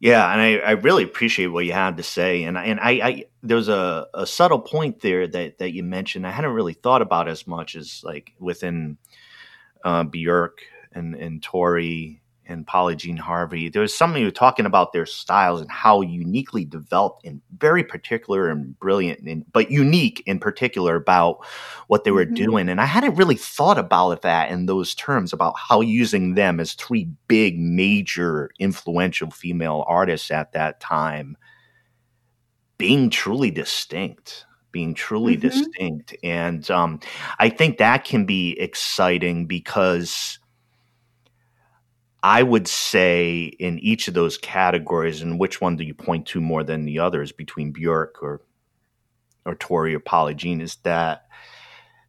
yeah, 0.00 0.30
and 0.32 0.40
I, 0.40 0.56
I 0.56 0.70
really 0.72 1.04
appreciate 1.04 1.46
what 1.46 1.64
you 1.64 1.72
had 1.72 1.96
to 1.96 2.02
say, 2.02 2.44
and 2.44 2.58
and 2.58 2.80
I, 2.80 2.90
I 2.90 3.24
there's 3.42 3.68
a, 3.68 4.06
a 4.14 4.26
subtle 4.26 4.60
point 4.60 5.00
there 5.00 5.26
that 5.26 5.58
that 5.58 5.72
you 5.72 5.82
mentioned 5.82 6.26
I 6.26 6.30
hadn't 6.30 6.52
really 6.52 6.74
thought 6.74 7.02
about 7.02 7.28
as 7.28 7.46
much 7.46 7.76
as 7.76 8.02
like 8.04 8.32
within 8.38 8.98
uh, 9.84 10.04
Björk 10.04 10.58
and 10.92 11.14
and 11.14 11.42
Tori 11.42 12.20
and 12.46 12.66
Polly 12.66 12.96
Jean 12.96 13.16
Harvey. 13.16 13.68
There 13.68 13.82
was 13.82 13.96
something 13.96 14.20
you 14.20 14.26
were 14.26 14.32
talking 14.32 14.66
about 14.66 14.92
their 14.92 15.06
styles 15.06 15.60
and 15.60 15.70
how 15.70 16.00
uniquely 16.00 16.64
developed 16.64 17.24
and 17.24 17.40
very 17.58 17.84
particular 17.84 18.48
and 18.48 18.78
brilliant, 18.78 19.20
and, 19.20 19.44
but 19.52 19.70
unique 19.70 20.22
in 20.26 20.38
particular 20.38 20.96
about 20.96 21.44
what 21.88 22.04
they 22.04 22.10
were 22.10 22.24
mm-hmm. 22.24 22.34
doing. 22.34 22.68
And 22.68 22.80
I 22.80 22.86
hadn't 22.86 23.16
really 23.16 23.36
thought 23.36 23.78
about 23.78 24.22
that 24.22 24.50
in 24.50 24.66
those 24.66 24.94
terms 24.94 25.32
about 25.32 25.54
how 25.56 25.80
using 25.80 26.34
them 26.34 26.60
as 26.60 26.74
three 26.74 27.08
big, 27.28 27.58
major, 27.58 28.50
influential 28.58 29.30
female 29.30 29.84
artists 29.86 30.30
at 30.30 30.52
that 30.52 30.80
time 30.80 31.36
being 32.78 33.10
truly 33.10 33.50
distinct 33.50 34.46
being 34.72 34.92
truly 34.92 35.36
mm-hmm. 35.36 35.48
distinct 35.48 36.16
and 36.24 36.70
um, 36.70 36.98
i 37.38 37.48
think 37.48 37.78
that 37.78 38.04
can 38.04 38.26
be 38.26 38.58
exciting 38.58 39.46
because 39.46 40.38
I 42.24 42.42
would 42.42 42.66
say 42.66 43.52
in 43.58 43.78
each 43.80 44.08
of 44.08 44.14
those 44.14 44.38
categories, 44.38 45.20
and 45.20 45.38
which 45.38 45.60
one 45.60 45.76
do 45.76 45.84
you 45.84 45.92
point 45.92 46.24
to 46.28 46.40
more 46.40 46.64
than 46.64 46.86
the 46.86 46.98
others 46.98 47.32
between 47.32 47.72
Björk 47.72 48.22
or 48.22 48.40
or 49.44 49.54
Tori 49.56 49.94
or 49.94 50.00
Polly 50.00 50.34
Jean, 50.34 50.62
is 50.62 50.76
that 50.84 51.26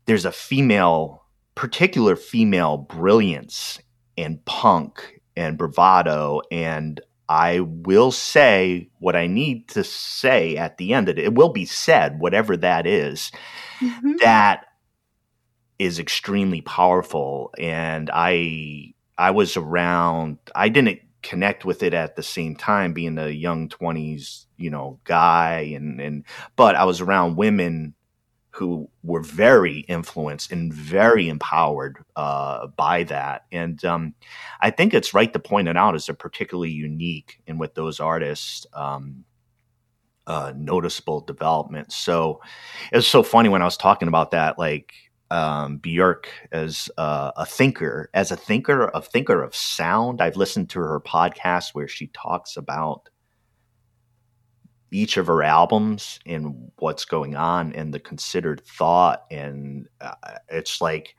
there's 0.05 0.24
a 0.24 0.32
female, 0.32 1.26
particular 1.53 2.16
female 2.16 2.78
brilliance 2.78 3.78
and 4.18 4.43
punk 4.45 5.20
and 5.36 5.57
bravado. 5.57 6.39
And 6.49 7.01
I 7.28 7.59
will 7.59 8.13
say 8.13 8.89
what 8.99 9.18
I 9.18 9.28
need 9.28 9.68
to 9.70 9.84
say 9.84 10.55
at 10.55 10.78
the 10.78 10.93
end 10.93 11.09
of 11.09 11.18
it. 11.18 11.26
It 11.26 11.36
will 11.36 11.49
be 11.49 11.66
said, 11.66 12.22
whatever 12.22 12.55
that 12.55 12.88
is, 12.88 13.34
mm-hmm. 13.82 14.13
that 14.22 14.66
is 15.78 15.99
extremely 15.99 16.61
powerful. 16.61 17.53
And 17.59 18.09
I 18.13 18.93
I 19.18 19.32
was 19.32 19.57
around. 19.57 20.38
I 20.55 20.70
didn't 20.70 20.99
connect 21.22 21.66
with 21.66 21.84
it 21.84 21.93
at 21.93 22.16
the 22.16 22.24
same 22.24 22.55
time, 22.55 22.93
being 22.93 23.18
a 23.18 23.30
young 23.30 23.70
twenties, 23.70 24.47
you 24.57 24.70
know, 24.70 24.99
guy, 25.03 25.72
and 25.76 25.99
and 25.99 26.26
but 26.55 26.76
I 26.76 26.86
was 26.86 27.01
around 27.01 27.36
women 27.38 27.95
who 28.51 28.89
were 29.03 29.22
very 29.22 29.80
influenced 29.80 30.49
and 30.49 30.74
very 30.74 31.28
empowered 31.28 31.97
uh, 32.16 32.68
by 32.68 33.03
that. 33.03 33.43
And 33.51 33.84
um, 33.84 34.13
I 34.61 34.70
think 34.72 34.93
it's 34.93 35.13
right 35.13 35.32
to 35.34 35.39
point 35.39 35.68
it 35.68 35.76
out 35.76 35.93
as 35.93 36.07
a 36.07 36.13
particularly 36.13 36.72
unique 36.72 37.41
and 37.47 37.59
with 37.59 37.76
those 37.76 37.99
artists. 37.99 38.66
Um, 38.74 39.26
uh, 40.28 40.53
noticeable 40.55 41.22
development. 41.22 41.91
So 41.91 42.41
it 42.91 42.95
was 42.95 43.07
so 43.07 43.22
funny 43.22 43.47
when 43.49 43.61
I 43.61 43.66
was 43.66 43.78
talking 43.78 44.07
about 44.07 44.32
that, 44.32 44.57
like 44.57 44.91
um, 45.36 45.80
Björk 45.80 46.28
as 46.54 46.90
uh, 46.98 47.32
a 47.36 47.46
thinker, 47.46 48.10
as 48.14 48.32
a 48.32 48.38
thinker, 48.38 48.90
a 48.94 49.02
thinker 49.02 49.44
of 49.44 49.54
sound. 49.54 50.22
I've 50.22 50.38
listened 50.38 50.70
to 50.70 50.80
her 50.80 51.02
podcast 51.02 51.72
where 51.74 51.90
she 51.90 52.08
talks 52.08 52.56
about 52.56 53.10
each 54.92 55.18
of 55.18 55.28
her 55.28 55.44
albums 55.44 56.20
and 56.26 56.72
what's 56.78 57.04
going 57.04 57.36
on 57.36 57.74
and 57.74 57.94
the 57.94 58.00
considered 58.00 58.62
thought, 58.66 59.26
and 59.30 59.88
uh, 60.00 60.14
it's 60.48 60.80
like 60.80 61.16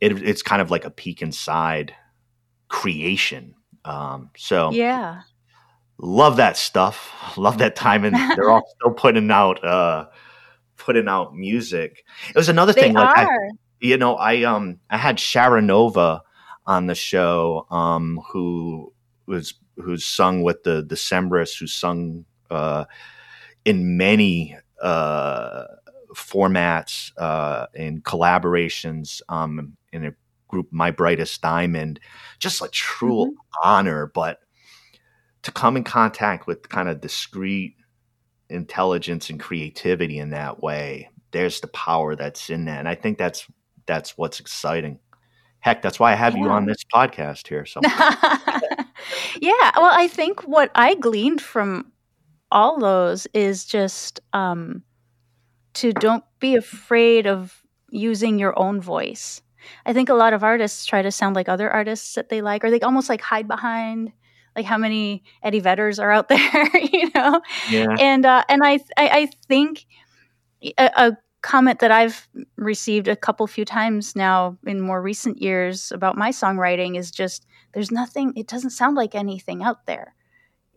it, 0.00 0.22
it's 0.26 0.42
kind 0.42 0.62
of 0.62 0.70
like 0.70 0.86
a 0.86 0.90
peek 0.90 1.20
inside 1.20 1.94
creation. 2.68 3.54
Um, 3.84 4.30
so 4.34 4.70
yeah, 4.70 5.22
love 5.98 6.38
that 6.38 6.56
stuff. 6.56 7.12
Love 7.36 7.58
that 7.58 7.76
time, 7.76 8.04
and 8.04 8.16
they're 8.34 8.48
all 8.48 8.66
still 8.78 8.94
putting 8.94 9.30
out. 9.30 9.62
Uh, 9.62 10.06
putting 10.76 11.08
out 11.08 11.34
music. 11.34 12.04
It 12.28 12.36
was 12.36 12.48
another 12.48 12.72
They 12.72 12.82
thing. 12.82 12.94
Like 12.94 13.16
I, 13.16 13.26
you 13.80 13.96
know, 13.96 14.16
I 14.16 14.42
um 14.42 14.80
I 14.90 14.96
had 14.96 15.16
Shara 15.16 15.64
Nova 15.64 16.22
on 16.66 16.86
the 16.86 16.94
show, 16.94 17.66
um, 17.70 18.20
who 18.30 18.92
was 19.26 19.54
who's 19.76 20.04
sung 20.04 20.42
with 20.42 20.62
the 20.64 20.82
Decemberists, 20.82 21.58
who 21.58 21.66
sung 21.66 22.24
uh, 22.50 22.84
in 23.64 23.96
many 23.96 24.56
uh, 24.82 25.64
formats 26.14 27.12
uh, 27.18 27.66
and 27.74 28.02
collaborations 28.04 29.20
um, 29.28 29.76
in 29.92 30.06
a 30.06 30.12
group, 30.48 30.68
My 30.70 30.90
Brightest 30.90 31.40
Diamond. 31.42 32.00
Just 32.38 32.62
a 32.62 32.68
true 32.68 33.34
honor, 33.62 34.10
but 34.14 34.40
to 35.42 35.52
come 35.52 35.76
in 35.76 35.84
contact 35.84 36.46
with 36.46 36.68
kind 36.68 36.88
of 36.88 37.00
discrete 37.00 37.75
intelligence 38.50 39.30
and 39.30 39.40
creativity 39.40 40.18
in 40.18 40.30
that 40.30 40.62
way, 40.62 41.10
there's 41.32 41.60
the 41.60 41.68
power 41.68 42.16
that's 42.16 42.50
in 42.50 42.64
that, 42.66 42.78
and 42.78 42.88
I 42.88 42.94
think 42.94 43.18
that's 43.18 43.46
that's 43.86 44.16
what's 44.18 44.40
exciting. 44.40 44.98
Heck, 45.60 45.82
that's 45.82 45.98
why 45.98 46.12
I 46.12 46.14
have 46.14 46.36
you 46.36 46.48
on 46.48 46.66
this 46.66 46.84
podcast 46.94 47.48
here. 47.48 47.66
So 47.66 47.80
yeah. 47.84 49.70
Well, 49.76 49.90
I 49.92 50.08
think 50.08 50.42
what 50.46 50.70
I 50.74 50.94
gleaned 50.94 51.40
from 51.40 51.90
all 52.52 52.78
those 52.78 53.26
is 53.34 53.64
just 53.64 54.20
um, 54.32 54.84
to 55.74 55.92
don't 55.92 56.24
be 56.38 56.54
afraid 56.54 57.26
of 57.26 57.62
using 57.90 58.38
your 58.38 58.56
own 58.58 58.80
voice. 58.80 59.42
I 59.84 59.92
think 59.92 60.08
a 60.08 60.14
lot 60.14 60.32
of 60.32 60.44
artists 60.44 60.86
try 60.86 61.02
to 61.02 61.10
sound 61.10 61.34
like 61.34 61.48
other 61.48 61.70
artists 61.70 62.14
that 62.14 62.28
they 62.28 62.42
like, 62.42 62.64
or 62.64 62.70
they 62.70 62.80
almost 62.80 63.08
like 63.08 63.20
hide 63.20 63.48
behind 63.48 64.12
like 64.56 64.64
how 64.64 64.78
many 64.78 65.22
Eddie 65.42 65.60
Vedders 65.60 66.02
are 66.02 66.10
out 66.10 66.28
there, 66.28 66.76
you 66.78 67.10
know. 67.14 67.40
yeah, 67.70 67.94
And 67.98 68.24
uh, 68.24 68.42
and 68.48 68.64
I 68.64 68.80
I, 68.96 69.08
I 69.08 69.30
think 69.46 69.86
a, 70.78 70.90
a 70.96 71.16
comment 71.42 71.78
that 71.78 71.92
I've 71.92 72.26
received 72.56 73.06
a 73.06 73.14
couple 73.14 73.46
few 73.46 73.64
times 73.64 74.16
now 74.16 74.58
in 74.66 74.80
more 74.80 75.00
recent 75.00 75.40
years 75.40 75.92
about 75.92 76.16
my 76.16 76.30
songwriting 76.30 76.98
is 76.98 77.10
just 77.10 77.46
there's 77.72 77.90
nothing. 77.90 78.32
It 78.34 78.48
doesn't 78.48 78.70
sound 78.70 78.96
like 78.96 79.14
anything 79.14 79.62
out 79.62 79.86
there. 79.86 80.14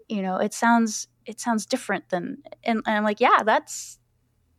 You 0.07 0.21
know, 0.21 0.37
it 0.37 0.53
sounds 0.53 1.07
it 1.25 1.39
sounds 1.39 1.65
different 1.65 2.09
than 2.09 2.43
and, 2.63 2.81
and 2.85 2.97
I'm 2.97 3.03
like, 3.03 3.19
yeah, 3.19 3.43
that's 3.43 3.97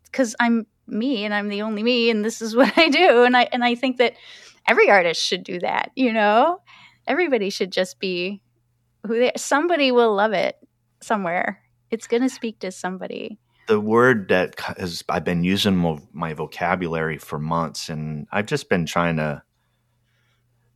because 0.04 0.34
I'm 0.40 0.66
me 0.86 1.24
and 1.24 1.32
I'm 1.32 1.48
the 1.48 1.62
only 1.62 1.82
me 1.82 2.10
and 2.10 2.24
this 2.24 2.40
is 2.42 2.56
what 2.60 2.76
I 2.76 2.88
do 2.88 3.24
and 3.24 3.36
I 3.36 3.48
and 3.52 3.62
I 3.62 3.74
think 3.74 3.98
that 3.98 4.14
every 4.66 4.90
artist 4.90 5.22
should 5.22 5.44
do 5.44 5.58
that. 5.60 5.90
You 5.94 6.12
know, 6.12 6.62
everybody 7.06 7.50
should 7.50 7.70
just 7.70 8.00
be 8.00 8.42
who. 9.06 9.30
Somebody 9.36 9.92
will 9.92 10.14
love 10.14 10.32
it 10.32 10.56
somewhere. 11.02 11.62
It's 11.90 12.06
gonna 12.06 12.28
speak 12.28 12.60
to 12.60 12.70
somebody. 12.70 13.38
the 13.70 13.80
word 13.80 14.28
that 14.28 14.58
has 14.78 15.04
I've 15.08 15.22
been 15.24 15.44
using 15.44 16.08
my 16.12 16.34
vocabulary 16.34 17.18
for 17.18 17.38
months, 17.38 17.88
and 17.88 18.26
I've 18.32 18.46
just 18.46 18.68
been 18.68 18.84
trying 18.84 19.16
to 19.18 19.42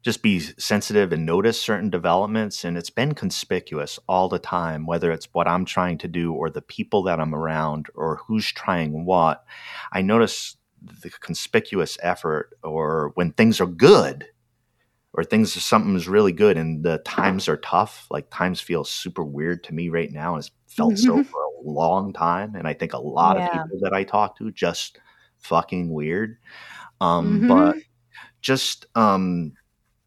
just 0.02 0.22
be 0.22 0.38
sensitive 0.38 1.12
and 1.12 1.26
notice 1.26 1.60
certain 1.60 1.90
developments, 1.90 2.64
and 2.64 2.76
it's 2.76 2.90
been 2.90 3.14
conspicuous 3.14 3.98
all 4.06 4.28
the 4.28 4.38
time, 4.38 4.86
whether 4.86 5.10
it's 5.10 5.28
what 5.32 5.48
I'm 5.48 5.64
trying 5.64 5.98
to 5.98 6.08
do 6.08 6.32
or 6.32 6.50
the 6.50 6.62
people 6.62 7.02
that 7.04 7.18
I'm 7.18 7.34
around 7.34 7.86
or 7.96 8.20
who's 8.26 8.52
trying 8.52 9.04
what. 9.06 9.44
I 9.90 10.02
notice 10.02 10.56
the 10.80 11.10
conspicuous 11.10 11.98
effort, 12.00 12.50
or 12.62 13.10
when 13.14 13.32
things 13.32 13.60
are 13.60 13.66
good. 13.66 14.26
Or 15.16 15.22
things 15.24 15.52
something 15.62 15.94
is 15.94 16.08
really 16.08 16.32
good 16.32 16.56
and 16.56 16.82
the 16.82 16.98
times 16.98 17.48
are 17.48 17.56
tough. 17.58 18.06
Like 18.10 18.26
times 18.30 18.60
feel 18.60 18.82
super 18.84 19.22
weird 19.24 19.62
to 19.64 19.72
me 19.74 19.88
right 19.88 20.10
now. 20.10 20.34
and 20.34 20.40
It's 20.44 20.50
felt 20.66 20.98
so 20.98 21.22
for 21.32 21.40
a 21.44 21.60
long 21.62 22.12
time, 22.12 22.56
and 22.56 22.66
I 22.66 22.74
think 22.74 22.92
a 22.92 22.98
lot 22.98 23.36
Yeah. 23.38 23.46
of 23.46 23.52
people 23.52 23.78
that 23.82 23.92
I 23.92 24.02
talk 24.04 24.36
to 24.38 24.50
just 24.50 24.98
fucking 25.38 25.92
weird. 25.92 26.36
Um, 27.00 27.42
Mhm. 27.42 27.48
But 27.48 27.76
just 28.40 28.86
um, 28.96 29.52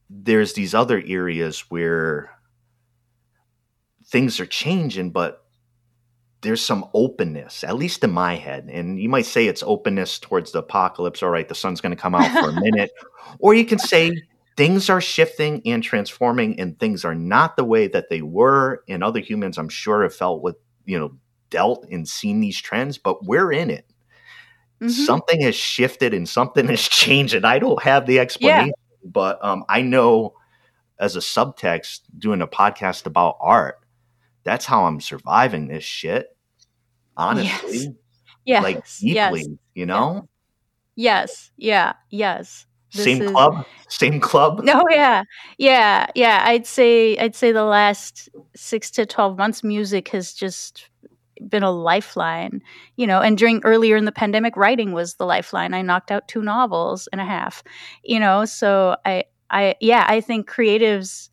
there's 0.10 0.53
these 0.53 0.74
other 0.76 1.01
areas 1.08 1.62
where 1.70 2.32
things 4.05 4.39
are 4.39 4.45
changing, 4.45 5.12
but 5.12 5.43
there's 6.41 6.62
some 6.64 6.86
openness, 6.93 7.64
at 7.64 7.76
least 7.76 8.03
in 8.03 8.12
my 8.12 8.36
head. 8.36 8.70
And 8.72 8.99
you 9.01 9.10
might 9.10 9.26
say 9.26 9.47
it's 9.47 9.64
openness 9.64 10.20
towards 10.20 10.51
the 10.51 10.60
apocalypse. 10.60 11.24
All 11.24 11.30
right, 11.30 11.47
the 11.47 11.55
sun's 11.55 11.82
going 11.82 11.95
to 11.95 12.01
come 12.01 12.14
out 12.16 12.32
for 12.32 12.49
a 12.49 12.53
minute, 12.62 12.91
or 13.39 13.53
you 13.53 13.66
can 13.66 13.80
say 13.80 14.12
things 14.58 14.89
are 14.89 14.99
shifting 15.01 15.62
and 15.66 15.82
transforming, 15.84 16.60
and 16.60 16.78
things 16.80 17.05
are 17.05 17.16
not 17.16 17.55
the 17.55 17.64
way 17.64 17.88
that 17.88 18.10
they 18.10 18.22
were. 18.22 18.84
And 18.89 19.03
other 19.03 19.20
humans, 19.22 19.58
I'm 19.58 19.70
sure, 19.70 20.03
have 20.03 20.16
felt 20.16 20.41
with 20.41 20.58
you 20.86 20.99
know 20.99 21.18
dealt 21.49 21.86
and 21.89 22.08
seen 22.08 22.41
these 22.41 22.60
trends, 22.60 22.97
but 22.97 23.24
we're 23.26 23.51
in 23.53 23.70
it. 23.70 23.86
Mhm. 24.82 24.91
Something 24.91 25.41
has 25.41 25.55
shifted 25.55 26.14
and 26.14 26.28
something 26.28 26.68
has 26.68 26.82
changed, 26.89 27.34
and 27.34 27.45
I 27.45 27.60
don't 27.60 27.82
have 27.84 28.05
the 28.05 28.20
explanation, 28.20 28.74
but 29.05 29.43
um, 29.43 29.64
I 29.70 29.82
know 29.82 30.34
as 30.99 31.16
a 31.16 31.20
subtext 31.20 32.01
doing 32.18 32.41
a 32.41 32.47
podcast 32.47 33.05
about 33.05 33.38
art, 33.39 33.80
that's 34.43 34.66
how 34.66 34.86
I'm 34.86 34.99
surviving 34.99 35.68
this 35.68 35.84
shit. 35.84 36.28
Honestly, 37.16 37.95
Yes. 38.45 38.64
like 38.64 38.86
yes. 39.01 39.45
you 39.74 39.86
know. 39.88 40.30
Yes. 40.95 41.51
Yeah. 41.58 41.93
Yes. 42.12 42.66
This 42.93 43.03
Same 43.03 43.21
is- 43.23 43.31
club, 43.31 43.65
same 43.89 44.19
club. 44.19 44.61
No, 44.63 44.81
yeah, 44.89 45.23
yeah, 45.57 46.07
yeah. 46.15 46.43
I'd 46.45 46.65
say 46.65 47.17
I'd 47.17 47.35
say 47.35 47.51
the 47.51 47.63
last 47.65 48.29
six 48.55 48.89
to 48.91 49.05
twelve 49.05 49.38
months, 49.38 49.63
music 49.63 50.07
has 50.09 50.33
just 50.33 50.89
been 51.49 51.63
a 51.63 51.71
lifeline. 51.71 52.61
You 52.95 53.07
know, 53.07 53.21
and 53.21 53.38
during 53.38 53.61
earlier 53.63 53.95
in 53.97 54.05
the 54.05 54.11
pandemic, 54.11 54.55
writing 54.55 54.93
was 54.93 55.15
the 55.15 55.25
lifeline. 55.25 55.73
I 55.73 55.81
knocked 55.81 56.11
out 56.11 56.27
two 56.27 56.41
novels 56.41 57.07
and 57.11 57.19
a 57.21 57.25
half. 57.25 57.61
You 58.03 58.19
know, 58.19 58.45
so 58.45 58.95
I, 59.05 59.25
I, 59.49 59.75
yeah, 59.81 60.05
I 60.07 60.19
think 60.21 60.49
creatives, 60.49 61.29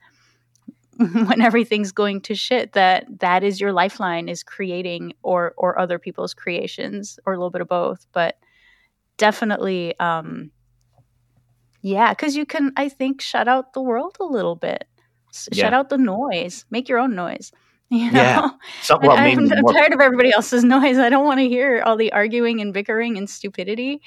when 0.96 1.40
everything's 1.40 1.92
going 1.92 2.20
to 2.22 2.34
shit, 2.34 2.72
that 2.72 3.06
that 3.20 3.42
is 3.44 3.60
your 3.60 3.72
lifeline 3.72 4.28
is 4.28 4.42
creating 4.42 5.14
or 5.22 5.54
or 5.56 5.78
other 5.78 5.98
people's 6.00 6.34
creations 6.34 7.18
or 7.26 7.32
a 7.32 7.36
little 7.36 7.50
bit 7.50 7.60
of 7.62 7.68
both, 7.68 8.06
but 8.12 8.38
definitely. 9.18 9.98
um 10.00 10.50
yeah, 11.84 12.12
because 12.14 12.34
you 12.34 12.46
can, 12.46 12.72
I 12.78 12.88
think, 12.88 13.20
shut 13.20 13.46
out 13.46 13.74
the 13.74 13.82
world 13.82 14.16
a 14.18 14.24
little 14.24 14.56
bit. 14.56 14.84
Shut 15.34 15.54
Yeah. 15.54 15.76
out 15.78 15.90
the 15.90 15.98
noise. 15.98 16.64
Make 16.70 16.88
your 16.88 16.98
own 16.98 17.14
noise. 17.14 17.52
You 17.90 18.10
know, 18.10 18.20
Yeah. 18.20 18.48
Some, 18.80 19.00
I- 19.02 19.06
well, 19.06 19.16
I'm, 19.18 19.52
I'm 19.52 19.60
more, 19.60 19.72
tired 19.74 19.92
of 19.92 20.00
everybody 20.00 20.32
else's 20.32 20.64
noise. 20.64 20.96
I 20.98 21.10
don't 21.10 21.26
want 21.26 21.38
to 21.40 21.48
hear 21.48 21.82
all 21.84 21.96
the 21.98 22.10
arguing 22.12 22.60
and 22.62 22.72
bickering 22.72 23.18
and 23.18 23.28
stupidity. 23.28 24.00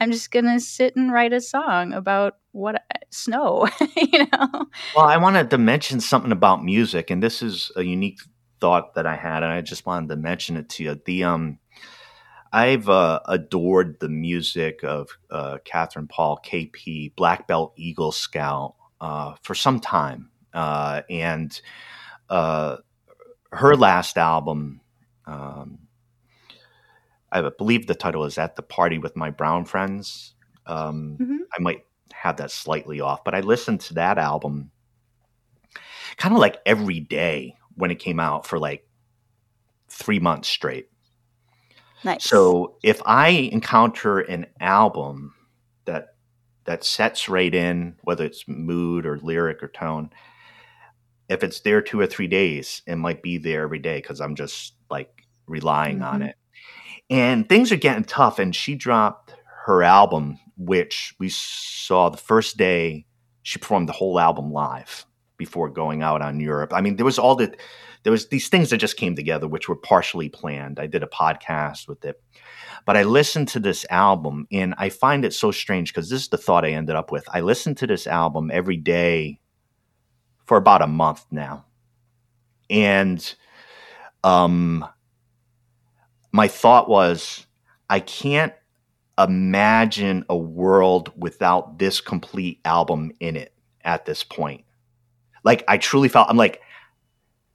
I'm 0.00 0.10
just 0.10 0.30
gonna 0.32 0.58
sit 0.58 0.96
and 0.96 1.12
write 1.12 1.32
a 1.32 1.40
song 1.40 1.92
about 1.92 2.38
what 2.52 2.82
snow. 3.10 3.68
you 3.96 4.26
know, 4.32 4.66
Well, 4.96 5.06
I 5.06 5.16
wanted 5.18 5.48
to 5.50 5.58
mention 5.58 6.00
something 6.00 6.32
about 6.32 6.64
music, 6.64 7.10
and 7.10 7.22
this 7.22 7.40
is 7.42 7.70
a 7.76 7.82
unique 7.84 8.18
thought 8.60 8.94
that 8.94 9.06
I 9.06 9.14
had, 9.14 9.42
and 9.44 9.52
I 9.52 9.60
just 9.60 9.86
wanted 9.86 10.08
to 10.08 10.16
mention 10.16 10.56
it 10.56 10.68
to 10.70 10.82
you. 10.82 11.00
The 11.06 11.24
um, 11.24 11.58
I've 12.52 12.88
uh, 12.88 13.20
adored 13.26 14.00
the 14.00 14.08
music 14.08 14.82
of 14.82 15.10
uh, 15.30 15.58
Katherine 15.64 16.08
Paul, 16.08 16.40
KP, 16.44 17.14
Black 17.14 17.46
Belt 17.46 17.72
Eagle 17.76 18.12
Scout, 18.12 18.74
uh, 19.00 19.34
for 19.42 19.54
some 19.54 19.80
time, 19.80 20.30
uh, 20.52 21.02
and 21.08 21.58
uh, 22.28 22.78
her 23.52 23.76
last 23.76 24.18
album. 24.18 24.80
Um, 25.26 25.78
I 27.32 27.48
believe 27.56 27.86
the 27.86 27.94
title 27.94 28.24
is 28.24 28.38
"At 28.38 28.56
the 28.56 28.62
Party 28.62 28.98
with 28.98 29.16
My 29.16 29.30
Brown 29.30 29.64
Friends." 29.64 30.34
Um, 30.66 31.16
Mhm. 31.20 31.38
I 31.56 31.62
might 31.62 31.84
have 32.12 32.36
that 32.38 32.50
slightly 32.50 33.00
off, 33.00 33.22
but 33.24 33.34
I 33.34 33.40
listened 33.40 33.80
to 33.82 33.94
that 33.94 34.18
album 34.18 34.72
kind 36.16 36.34
of 36.34 36.40
like 36.40 36.58
every 36.66 37.00
day 37.00 37.54
when 37.76 37.90
it 37.90 37.98
came 37.98 38.20
out 38.20 38.46
for 38.46 38.58
like 38.58 38.86
three 39.88 40.18
months 40.18 40.48
straight. 40.48 40.88
Nice. 42.04 42.24
So 42.24 42.76
if 42.82 43.00
I 43.04 43.28
encounter 43.28 44.20
an 44.20 44.46
album 44.60 45.34
that 45.84 46.14
that 46.64 46.84
sets 46.84 47.28
right 47.28 47.54
in, 47.54 47.96
whether 48.02 48.24
it's 48.24 48.46
mood 48.46 49.06
or 49.06 49.18
lyric 49.18 49.62
or 49.62 49.68
tone, 49.68 50.10
if 51.28 51.42
it's 51.42 51.60
there 51.60 51.80
two 51.80 51.98
or 52.00 52.06
three 52.06 52.26
days, 52.26 52.82
it 52.86 52.96
might 52.96 53.22
be 53.22 53.38
there 53.38 53.62
every 53.62 53.78
day 53.78 53.96
because 53.96 54.20
I'm 54.20 54.34
just 54.34 54.74
like 54.90 55.26
relying 55.46 56.02
on 56.02 56.20
Mhm. 56.20 56.28
it. 56.28 56.36
And 57.08 57.48
things 57.48 57.72
are 57.72 57.76
getting 57.76 58.04
tough. 58.04 58.38
And 58.38 58.54
she 58.54 58.74
dropped 58.74 59.34
her 59.66 59.82
album, 59.82 60.38
which 60.56 61.14
we 61.18 61.28
saw 61.28 62.08
the 62.08 62.16
first 62.16 62.56
day 62.56 63.06
she 63.42 63.58
performed 63.58 63.88
the 63.88 63.92
whole 63.94 64.20
album 64.20 64.52
live 64.52 65.06
before 65.38 65.70
going 65.70 66.02
out 66.02 66.20
on 66.20 66.38
Europe. 66.40 66.72
I 66.74 66.80
mean, 66.82 66.96
there 66.96 67.06
was 67.06 67.18
all 67.18 67.34
the 67.34 67.56
there 68.02 68.12
was 68.12 68.28
these 68.28 68.48
things 68.48 68.70
that 68.70 68.78
just 68.78 68.96
came 68.96 69.14
together, 69.14 69.46
which 69.46 69.68
were 69.68 69.76
partially 69.76 70.28
planned. 70.28 70.78
I 70.80 70.86
did 70.86 71.02
a 71.02 71.06
podcast 71.06 71.88
with 71.88 72.04
it, 72.04 72.22
but 72.86 72.96
I 72.96 73.02
listened 73.02 73.48
to 73.48 73.60
this 73.60 73.84
album, 73.90 74.46
and 74.50 74.74
I 74.78 74.88
find 74.88 75.24
it 75.24 75.34
so 75.34 75.50
strange 75.50 75.92
because 75.92 76.08
this 76.08 76.22
is 76.22 76.28
the 76.28 76.38
thought 76.38 76.64
I 76.64 76.70
ended 76.70 76.96
up 76.96 77.12
with. 77.12 77.28
I 77.32 77.40
listened 77.40 77.76
to 77.78 77.86
this 77.86 78.06
album 78.06 78.50
every 78.52 78.76
day 78.76 79.40
for 80.46 80.56
about 80.56 80.82
a 80.82 80.86
month 80.86 81.26
now, 81.30 81.66
and 82.68 83.34
um, 84.24 84.84
my 86.32 86.48
thought 86.48 86.88
was, 86.88 87.46
I 87.88 88.00
can't 88.00 88.54
imagine 89.18 90.24
a 90.28 90.36
world 90.36 91.12
without 91.16 91.78
this 91.78 92.00
complete 92.00 92.60
album 92.64 93.12
in 93.20 93.36
it 93.36 93.52
at 93.84 94.06
this 94.06 94.24
point. 94.24 94.64
Like 95.44 95.64
I 95.68 95.78
truly 95.78 96.08
felt 96.08 96.28
I'm 96.30 96.36
like 96.36 96.62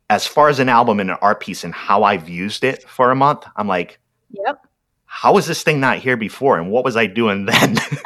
as 0.09 0.27
far 0.27 0.49
as 0.49 0.59
an 0.59 0.69
album 0.69 0.99
and 0.99 1.09
an 1.11 1.17
art 1.21 1.39
piece 1.39 1.63
and 1.63 1.73
how 1.73 2.03
I've 2.03 2.29
used 2.29 2.63
it 2.63 2.83
for 2.83 3.11
a 3.11 3.15
month, 3.15 3.45
I'm 3.55 3.67
like, 3.67 3.99
Yep. 4.31 4.67
How 5.05 5.33
was 5.33 5.47
this 5.47 5.63
thing 5.63 5.79
not 5.79 5.99
here 5.99 6.17
before 6.17 6.57
and 6.57 6.69
what 6.69 6.83
was 6.83 6.97
I 6.97 7.05
doing 7.05 7.45
then? 7.45 7.77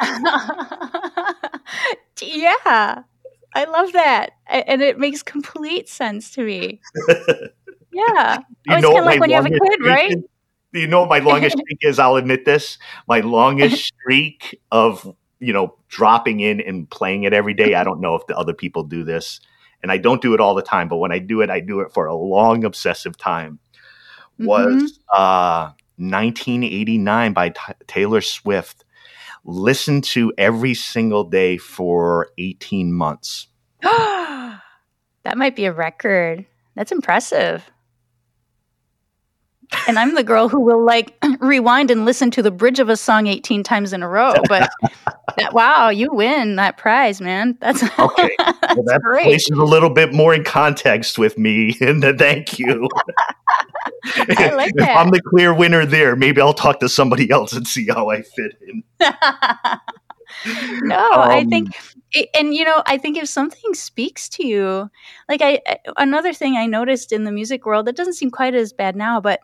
yeah. 2.22 3.02
I 3.52 3.64
love 3.64 3.92
that. 3.94 4.30
And 4.46 4.80
it 4.80 4.98
makes 4.98 5.22
complete 5.22 5.88
sense 5.88 6.30
to 6.32 6.44
me. 6.44 6.80
Yeah. 7.92 8.38
you 8.66 8.74
oh, 8.74 8.76
it's 8.76 8.86
kind 8.86 8.98
of 8.98 9.04
like 9.04 9.20
when 9.20 9.30
you 9.30 9.36
have 9.36 9.46
a 9.46 9.50
kid, 9.50 9.84
right? 9.84 10.12
Is? 10.12 10.22
You 10.72 10.86
know 10.86 11.00
what 11.00 11.08
my 11.08 11.18
longest 11.18 11.58
streak 11.60 11.78
is? 11.82 11.98
I'll 11.98 12.14
admit 12.14 12.44
this. 12.44 12.78
My 13.08 13.18
longest 13.18 13.84
streak 13.84 14.60
of, 14.70 15.12
you 15.40 15.52
know, 15.52 15.74
dropping 15.88 16.38
in 16.38 16.60
and 16.60 16.88
playing 16.88 17.24
it 17.24 17.32
every 17.32 17.52
day. 17.52 17.74
I 17.74 17.82
don't 17.82 18.00
know 18.00 18.14
if 18.14 18.26
the 18.28 18.36
other 18.36 18.54
people 18.54 18.84
do 18.84 19.02
this. 19.02 19.40
And 19.82 19.90
I 19.90 19.96
don't 19.96 20.20
do 20.20 20.34
it 20.34 20.40
all 20.40 20.54
the 20.54 20.62
time, 20.62 20.88
but 20.88 20.96
when 20.96 21.12
I 21.12 21.18
do 21.18 21.40
it, 21.40 21.50
I 21.50 21.60
do 21.60 21.80
it 21.80 21.92
for 21.92 22.06
a 22.06 22.14
long 22.14 22.64
obsessive 22.64 23.16
time. 23.16 23.58
Was 24.38 24.66
mm-hmm. 24.66 25.22
uh 25.22 25.72
1989 25.96 27.32
by 27.34 27.50
T- 27.50 27.58
Taylor 27.86 28.20
Swift. 28.20 28.84
Listened 29.44 30.04
to 30.04 30.32
every 30.36 30.74
single 30.74 31.24
day 31.24 31.56
for 31.56 32.28
18 32.38 32.92
months. 32.92 33.48
that 33.82 34.60
might 35.36 35.56
be 35.56 35.64
a 35.64 35.72
record. 35.72 36.44
That's 36.74 36.92
impressive 36.92 37.70
and 39.86 39.98
I'm 39.98 40.14
the 40.14 40.24
girl 40.24 40.48
who 40.48 40.60
will 40.60 40.84
like 40.84 41.14
rewind 41.40 41.90
and 41.90 42.04
listen 42.04 42.30
to 42.32 42.42
the 42.42 42.50
bridge 42.50 42.78
of 42.78 42.88
a 42.88 42.96
song 42.96 43.26
18 43.26 43.62
times 43.62 43.92
in 43.92 44.02
a 44.02 44.08
row. 44.08 44.34
But 44.48 44.70
that, 45.36 45.52
wow, 45.52 45.88
you 45.88 46.12
win 46.12 46.56
that 46.56 46.76
prize, 46.76 47.20
man. 47.20 47.56
That's 47.60 47.82
okay. 47.98 48.34
that's 48.38 48.76
well, 48.76 48.84
that 48.84 49.00
great. 49.02 49.24
places 49.24 49.56
a 49.56 49.64
little 49.64 49.90
bit 49.90 50.12
more 50.12 50.34
in 50.34 50.44
context 50.44 51.18
with 51.18 51.38
me. 51.38 51.76
And 51.90 52.02
the 52.02 52.14
thank 52.14 52.58
you. 52.58 52.88
I 54.28 54.50
like 54.54 54.72
if 54.76 54.88
I'm 54.88 55.10
the 55.10 55.20
clear 55.22 55.52
winner 55.52 55.84
there, 55.86 56.14
maybe 56.14 56.40
I'll 56.40 56.54
talk 56.54 56.78
to 56.80 56.88
somebody 56.88 57.30
else 57.30 57.52
and 57.52 57.66
see 57.66 57.86
how 57.88 58.10
I 58.10 58.22
fit 58.22 58.56
in. 58.68 58.84
no, 60.84 61.10
um, 61.10 61.30
I 61.30 61.44
think 61.48 61.74
and 62.34 62.54
you 62.54 62.64
know 62.64 62.82
i 62.86 62.98
think 62.98 63.16
if 63.16 63.28
something 63.28 63.74
speaks 63.74 64.28
to 64.28 64.46
you 64.46 64.90
like 65.28 65.40
i 65.42 65.60
another 65.96 66.32
thing 66.32 66.56
i 66.56 66.66
noticed 66.66 67.12
in 67.12 67.24
the 67.24 67.32
music 67.32 67.66
world 67.66 67.86
that 67.86 67.96
doesn't 67.96 68.14
seem 68.14 68.30
quite 68.30 68.54
as 68.54 68.72
bad 68.72 68.96
now 68.96 69.20
but 69.20 69.40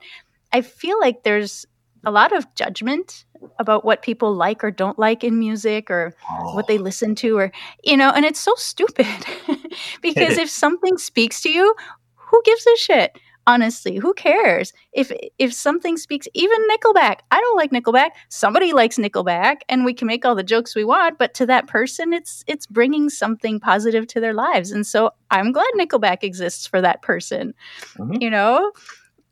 i 0.53 0.61
feel 0.61 0.99
like 1.01 1.23
there's 1.23 1.67
a 2.05 2.11
lot 2.11 2.33
of 2.33 2.53
judgment 2.55 3.25
about 3.59 3.85
what 3.85 4.03
people 4.03 4.35
like 4.35 4.65
or 4.65 4.71
don't 4.71 4.99
like 4.99 5.25
in 5.25 5.39
music 5.39 5.91
or 5.91 6.15
oh. 6.31 6.55
what 6.55 6.67
they 6.67 6.79
oh. 6.79 6.83
listen 6.83 7.15
to 7.15 7.37
or 7.37 7.53
you 7.85 7.97
know 7.97 8.11
and 8.11 8.25
it's 8.25 8.41
so 8.41 8.55
stupid 8.57 9.07
because 10.03 10.39
if 10.39 10.49
something 10.49 10.99
speaks 10.99 11.43
to 11.43 11.51
you 11.51 11.75
who 12.15 12.43
gives 12.45 12.67
a 12.67 12.77
shit 12.77 13.19
honestly 13.47 13.97
who 13.97 14.13
cares? 14.15 14.73
If 14.93 15.13
if 15.39 15.53
something 15.53 15.97
speaks 15.97 16.27
even 16.35 16.59
nickelback 16.69 17.21
i 17.31 17.41
don't 17.41 17.57
like 17.57 17.71
nickelback. 17.71 18.11
Somebody 18.29 18.73
likes 18.73 18.99
nickelback 18.99 19.57
and 19.69 19.85
we 19.85 19.95
can 19.95 20.07
make 20.07 20.25
all 20.25 20.35
the 20.35 20.43
jokes 20.43 20.75
we 20.75 20.85
want 20.85 21.19
but 21.19 21.35
to 21.35 21.47
that 21.47 21.67
person 21.67 22.13
it's 22.13 22.45
it's 22.47 22.67
bringing 22.67 23.09
something 23.09 23.61
positive 23.61 24.07
to 24.09 24.21
their 24.21 24.35
lives. 24.35 24.71
And 24.71 24.87
so 24.87 25.11
i'm 25.31 25.53
glad 25.53 25.67
nickelback 25.79 26.23
exists 26.23 26.67
for 26.67 26.81
that 26.81 27.03
person 27.03 27.55
mm-hmm. 27.95 28.21
you 28.21 28.31
know? 28.31 28.73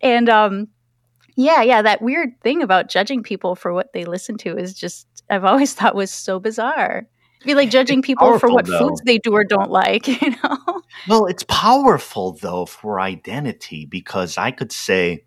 And 0.00 0.28
um 0.28 0.68
yeah 1.36 1.62
yeah 1.62 1.82
that 1.82 2.02
weird 2.02 2.40
thing 2.40 2.62
about 2.62 2.88
judging 2.88 3.22
people 3.22 3.54
for 3.56 3.72
what 3.72 3.92
they 3.92 4.04
listen 4.04 4.36
to 4.38 4.56
is 4.56 4.74
just 4.74 5.06
i've 5.30 5.44
always 5.44 5.74
thought 5.78 5.94
was 5.94 6.10
so 6.10 6.38
bizarre 6.38 7.06
be 7.45 7.55
like 7.55 7.70
judging 7.70 8.01
it's 8.01 8.07
people 8.07 8.28
powerful, 8.28 8.49
for 8.49 8.55
what 8.55 8.66
though. 8.66 8.78
foods 8.78 9.03
they 9.05 9.18
do 9.18 9.34
or 9.34 9.45
don't 9.45 9.70
like, 9.70 10.09
you 10.22 10.30
know? 10.42 10.82
Well, 11.09 11.26
it's 11.26 11.45
powerful 11.45 12.32
though 12.32 12.66
for 12.66 13.01
identity 13.01 13.86
because 13.86 14.38
I 14.38 14.51
could 14.51 14.72
say, 14.72 15.24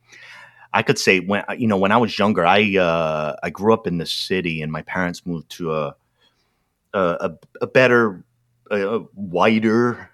I 0.74 0.84
could 0.84 1.00
say 1.00 1.20
when 1.20 1.44
you 1.58 1.68
know 1.68 1.78
when 1.78 1.92
I 1.92 1.98
was 1.98 2.18
younger, 2.18 2.46
I 2.46 2.78
uh, 2.78 3.36
I 3.42 3.50
grew 3.50 3.74
up 3.74 3.88
in 3.88 3.98
the 3.98 4.06
city 4.06 4.62
and 4.62 4.72
my 4.72 4.82
parents 4.82 5.26
moved 5.26 5.50
to 5.52 5.74
a 5.74 5.96
a, 6.94 7.32
a 7.62 7.68
better, 7.68 8.24
a 8.72 9.02
wider 9.14 10.10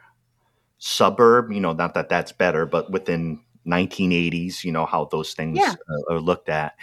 suburb. 0.77 1.51
You 1.51 1.59
know, 1.59 1.73
not 1.73 1.93
that 1.95 2.09
that's 2.09 2.31
better, 2.31 2.65
but 2.65 2.91
within 2.91 3.41
1980s, 3.65 4.63
you 4.63 4.71
know 4.71 4.85
how 4.85 5.05
those 5.05 5.33
things 5.33 5.57
yeah. 5.57 5.73
uh, 5.89 6.13
are 6.13 6.19
looked 6.19 6.49
at, 6.49 6.75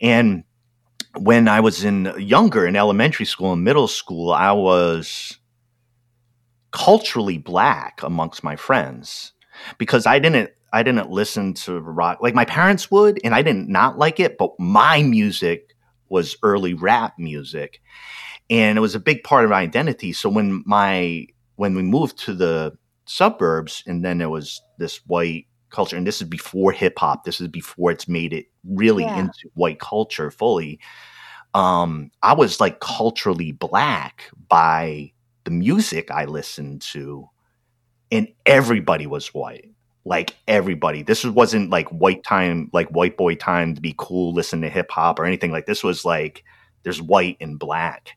and 0.00 0.44
when 1.18 1.48
I 1.48 1.60
was 1.60 1.84
in 1.84 2.12
younger 2.18 2.66
in 2.66 2.76
elementary 2.76 3.26
school 3.26 3.52
and 3.52 3.64
middle 3.64 3.88
school, 3.88 4.32
I 4.32 4.52
was 4.52 5.38
culturally 6.72 7.38
black 7.38 8.02
amongst 8.02 8.44
my 8.44 8.56
friends 8.56 9.32
because 9.78 10.06
I 10.06 10.18
didn't 10.18 10.50
I 10.72 10.82
didn't 10.82 11.10
listen 11.10 11.54
to 11.54 11.80
rock 11.80 12.18
like 12.20 12.34
my 12.34 12.44
parents 12.44 12.90
would 12.90 13.18
and 13.24 13.34
I 13.34 13.42
didn't 13.42 13.68
not 13.68 13.98
like 13.98 14.20
it, 14.20 14.36
but 14.36 14.50
my 14.58 15.02
music 15.02 15.74
was 16.08 16.36
early 16.42 16.74
rap 16.74 17.14
music. 17.18 17.80
And 18.50 18.78
it 18.78 18.80
was 18.80 18.94
a 18.94 19.00
big 19.00 19.24
part 19.24 19.44
of 19.44 19.50
my 19.50 19.60
identity. 19.60 20.12
So 20.12 20.28
when 20.28 20.62
my 20.66 21.26
when 21.56 21.74
we 21.74 21.82
moved 21.82 22.18
to 22.20 22.34
the 22.34 22.76
suburbs 23.06 23.82
and 23.86 24.04
then 24.04 24.18
there 24.18 24.28
was 24.28 24.60
this 24.78 24.98
white 25.06 25.46
culture 25.76 25.96
and 25.96 26.06
this 26.06 26.20
is 26.20 26.28
before 26.28 26.72
hip 26.72 26.98
hop, 26.98 27.24
this 27.24 27.40
is 27.40 27.48
before 27.48 27.90
it's 27.92 28.08
made 28.08 28.32
it 28.32 28.46
really 28.64 29.04
yeah. 29.04 29.20
into 29.20 29.50
white 29.54 29.78
culture 29.78 30.30
fully. 30.30 30.80
Um, 31.54 32.10
I 32.22 32.34
was 32.34 32.60
like 32.60 32.80
culturally 32.80 33.52
black 33.52 34.30
by 34.48 35.12
the 35.44 35.50
music 35.50 36.10
I 36.10 36.24
listened 36.24 36.82
to, 36.92 37.28
and 38.10 38.28
everybody 38.44 39.06
was 39.06 39.28
white. 39.28 39.70
Like 40.04 40.36
everybody. 40.46 41.02
This 41.02 41.24
wasn't 41.24 41.70
like 41.70 41.88
white 41.88 42.22
time, 42.24 42.70
like 42.72 42.88
white 42.88 43.16
boy 43.16 43.34
time 43.34 43.74
to 43.74 43.80
be 43.80 43.94
cool, 43.96 44.32
listen 44.32 44.60
to 44.62 44.68
hip 44.68 44.90
hop 44.90 45.18
or 45.18 45.24
anything. 45.24 45.50
Like 45.50 45.66
this 45.66 45.82
was 45.82 46.04
like 46.04 46.44
there's 46.84 47.02
white 47.02 47.36
and 47.40 47.58
black. 47.58 48.10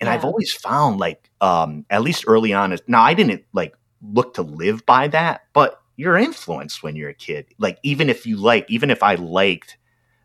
And 0.00 0.08
yeah. 0.08 0.14
I've 0.14 0.24
always 0.24 0.52
found 0.52 1.00
like 1.00 1.30
um 1.40 1.86
at 1.90 2.02
least 2.02 2.24
early 2.26 2.52
on 2.52 2.76
now 2.86 3.02
I 3.02 3.14
didn't 3.14 3.44
like 3.54 3.74
look 4.02 4.34
to 4.34 4.42
live 4.42 4.84
by 4.84 5.08
that, 5.08 5.42
but 5.54 5.80
you're 5.96 6.16
influenced 6.16 6.82
when 6.82 6.96
you're 6.96 7.10
a 7.10 7.14
kid. 7.14 7.46
Like 7.58 7.78
even 7.82 8.10
if 8.10 8.26
you 8.26 8.36
like, 8.36 8.66
even 8.68 8.90
if 8.90 9.02
I 9.02 9.14
liked 9.14 9.78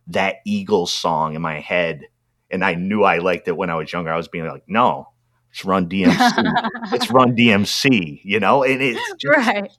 that 0.08 0.38
Eagles 0.46 0.92
song 0.92 1.36
in 1.36 1.42
my 1.42 1.60
head 1.60 2.08
and 2.50 2.64
I 2.66 2.74
knew 2.74 3.04
I 3.04 3.20
liked 3.20 3.48
it 3.48 3.58
when 3.58 3.70
I 3.70 3.76
was 3.76 3.92
younger, 3.92 4.12
I 4.12 4.18
was 4.18 4.28
being 4.28 4.48
like, 4.48 4.64
no, 4.68 5.10
it's 5.52 5.64
Run 5.66 5.88
DMC. 5.88 6.54
it's 6.94 7.12
Run 7.12 7.36
DMC, 7.36 8.22
you 8.24 8.40
know? 8.40 8.64
And 8.64 8.82
it's 8.82 9.14
just, 9.20 9.48
right. 9.48 9.72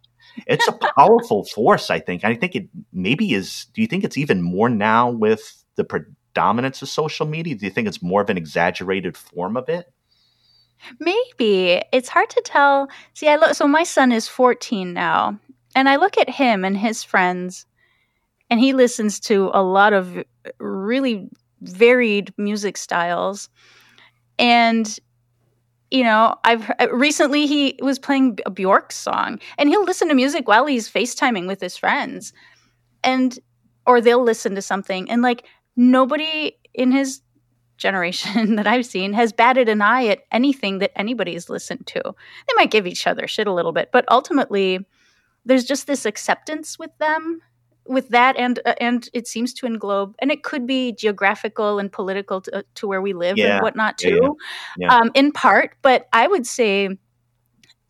it's 0.47 0.69
a 0.69 0.79
powerful 0.97 1.45
force, 1.45 1.91
I 1.91 1.99
think. 1.99 2.25
I 2.25 2.35
think 2.35 2.55
it 2.55 2.69
maybe 2.93 3.35
is, 3.35 3.67
do 3.75 3.81
you 3.81 3.87
think 3.87 4.05
it's 4.05 4.19
even 4.19 4.43
more 4.43 4.69
now 4.69 5.11
with 5.11 5.65
the 5.75 5.85
predominance 5.85 6.83
of 6.83 6.89
social 6.89 7.27
media? 7.27 7.57
Do 7.57 7.65
you 7.65 7.73
think 7.73 7.89
it's 7.89 8.03
more 8.03 8.23
of 8.23 8.31
an 8.31 8.37
exaggerated 8.37 9.17
form 9.17 9.57
of 9.57 9.69
it? 9.69 9.93
Maybe. 10.99 11.83
It's 11.93 12.09
hard 12.09 12.31
to 12.31 12.43
tell. 12.45 12.89
See, 13.15 13.29
I 13.29 13.37
look, 13.37 13.55
so 13.55 13.67
my 13.67 13.83
son 13.83 14.13
is 14.13 14.29
14 14.29 14.93
now, 14.93 15.39
and 15.75 15.89
I 15.89 15.97
look 15.97 16.19
at 16.19 16.29
him 16.29 16.65
and 16.65 16.77
his 16.77 17.03
friends, 17.03 17.67
and 18.49 18.61
he 18.61 18.73
listens 18.73 19.21
to 19.21 19.51
a 19.53 19.63
lot 19.63 19.93
of 19.93 20.25
really 20.59 21.29
varied 21.63 22.33
music 22.37 22.77
styles. 22.77 23.49
And 24.39 24.99
you 25.91 26.05
know, 26.05 26.37
I've 26.45 26.71
recently 26.93 27.47
he 27.47 27.79
was 27.83 27.99
playing 27.99 28.39
a 28.47 28.51
Bjork 28.51 28.93
song 28.93 29.41
and 29.59 29.69
he'll 29.69 29.85
listen 29.85 30.09
to 30.09 30.15
music 30.15 30.47
while 30.47 30.67
he's 30.67 30.89
FaceTiming 30.89 31.49
with 31.49 31.61
his 31.61 31.77
friends. 31.77 32.33
And 33.03 33.39
or 33.87 34.01
they'll 34.01 34.23
listen 34.23 34.55
to 34.55 34.63
something 34.63 35.11
and 35.11 35.21
like 35.21 35.47
nobody 35.75 36.53
in 36.75 36.93
his 36.93 37.23
generation 37.77 38.55
that 38.57 38.67
I've 38.67 38.87
seen 38.87 39.13
has 39.15 39.33
batted 39.33 39.69
an 39.69 39.83
eye 39.83 40.07
at 40.07 40.21
anything 40.31 40.79
that 40.79 40.93
anybody's 40.95 41.49
listened 41.51 41.87
to. 41.89 42.03
They 42.05 42.55
might 42.55 42.71
give 42.71 42.87
each 42.87 43.07
other 43.07 43.27
shit 43.27 43.49
a 43.49 43.53
little 43.53 43.73
bit, 43.73 43.91
but 43.91 44.05
ultimately 44.11 44.87
there's 45.45 45.65
just 45.65 45.87
this 45.87 46.05
acceptance 46.05 46.79
with 46.79 46.97
them 46.99 47.41
with 47.87 48.09
that 48.11 48.37
and 48.37 48.61
uh, 48.65 48.75
and 48.81 49.09
it 49.13 49.27
seems 49.27 49.53
to 49.55 49.67
englobe 49.67 50.15
and 50.21 50.31
it 50.31 50.43
could 50.43 50.67
be 50.67 50.93
geographical 50.93 51.79
and 51.79 51.91
political 51.91 52.41
to, 52.41 52.59
uh, 52.59 52.63
to 52.75 52.87
where 52.87 53.03
we 53.03 53.13
live 53.13 53.37
yeah. 53.37 53.55
and 53.55 53.63
whatnot 53.63 53.99
too 53.99 54.37
yeah, 54.79 54.87
yeah. 54.87 54.97
Um, 54.97 55.11
in 55.15 55.33
part 55.33 55.77
but 55.83 56.07
i 56.13 56.27
would 56.27 56.47
say 56.47 56.89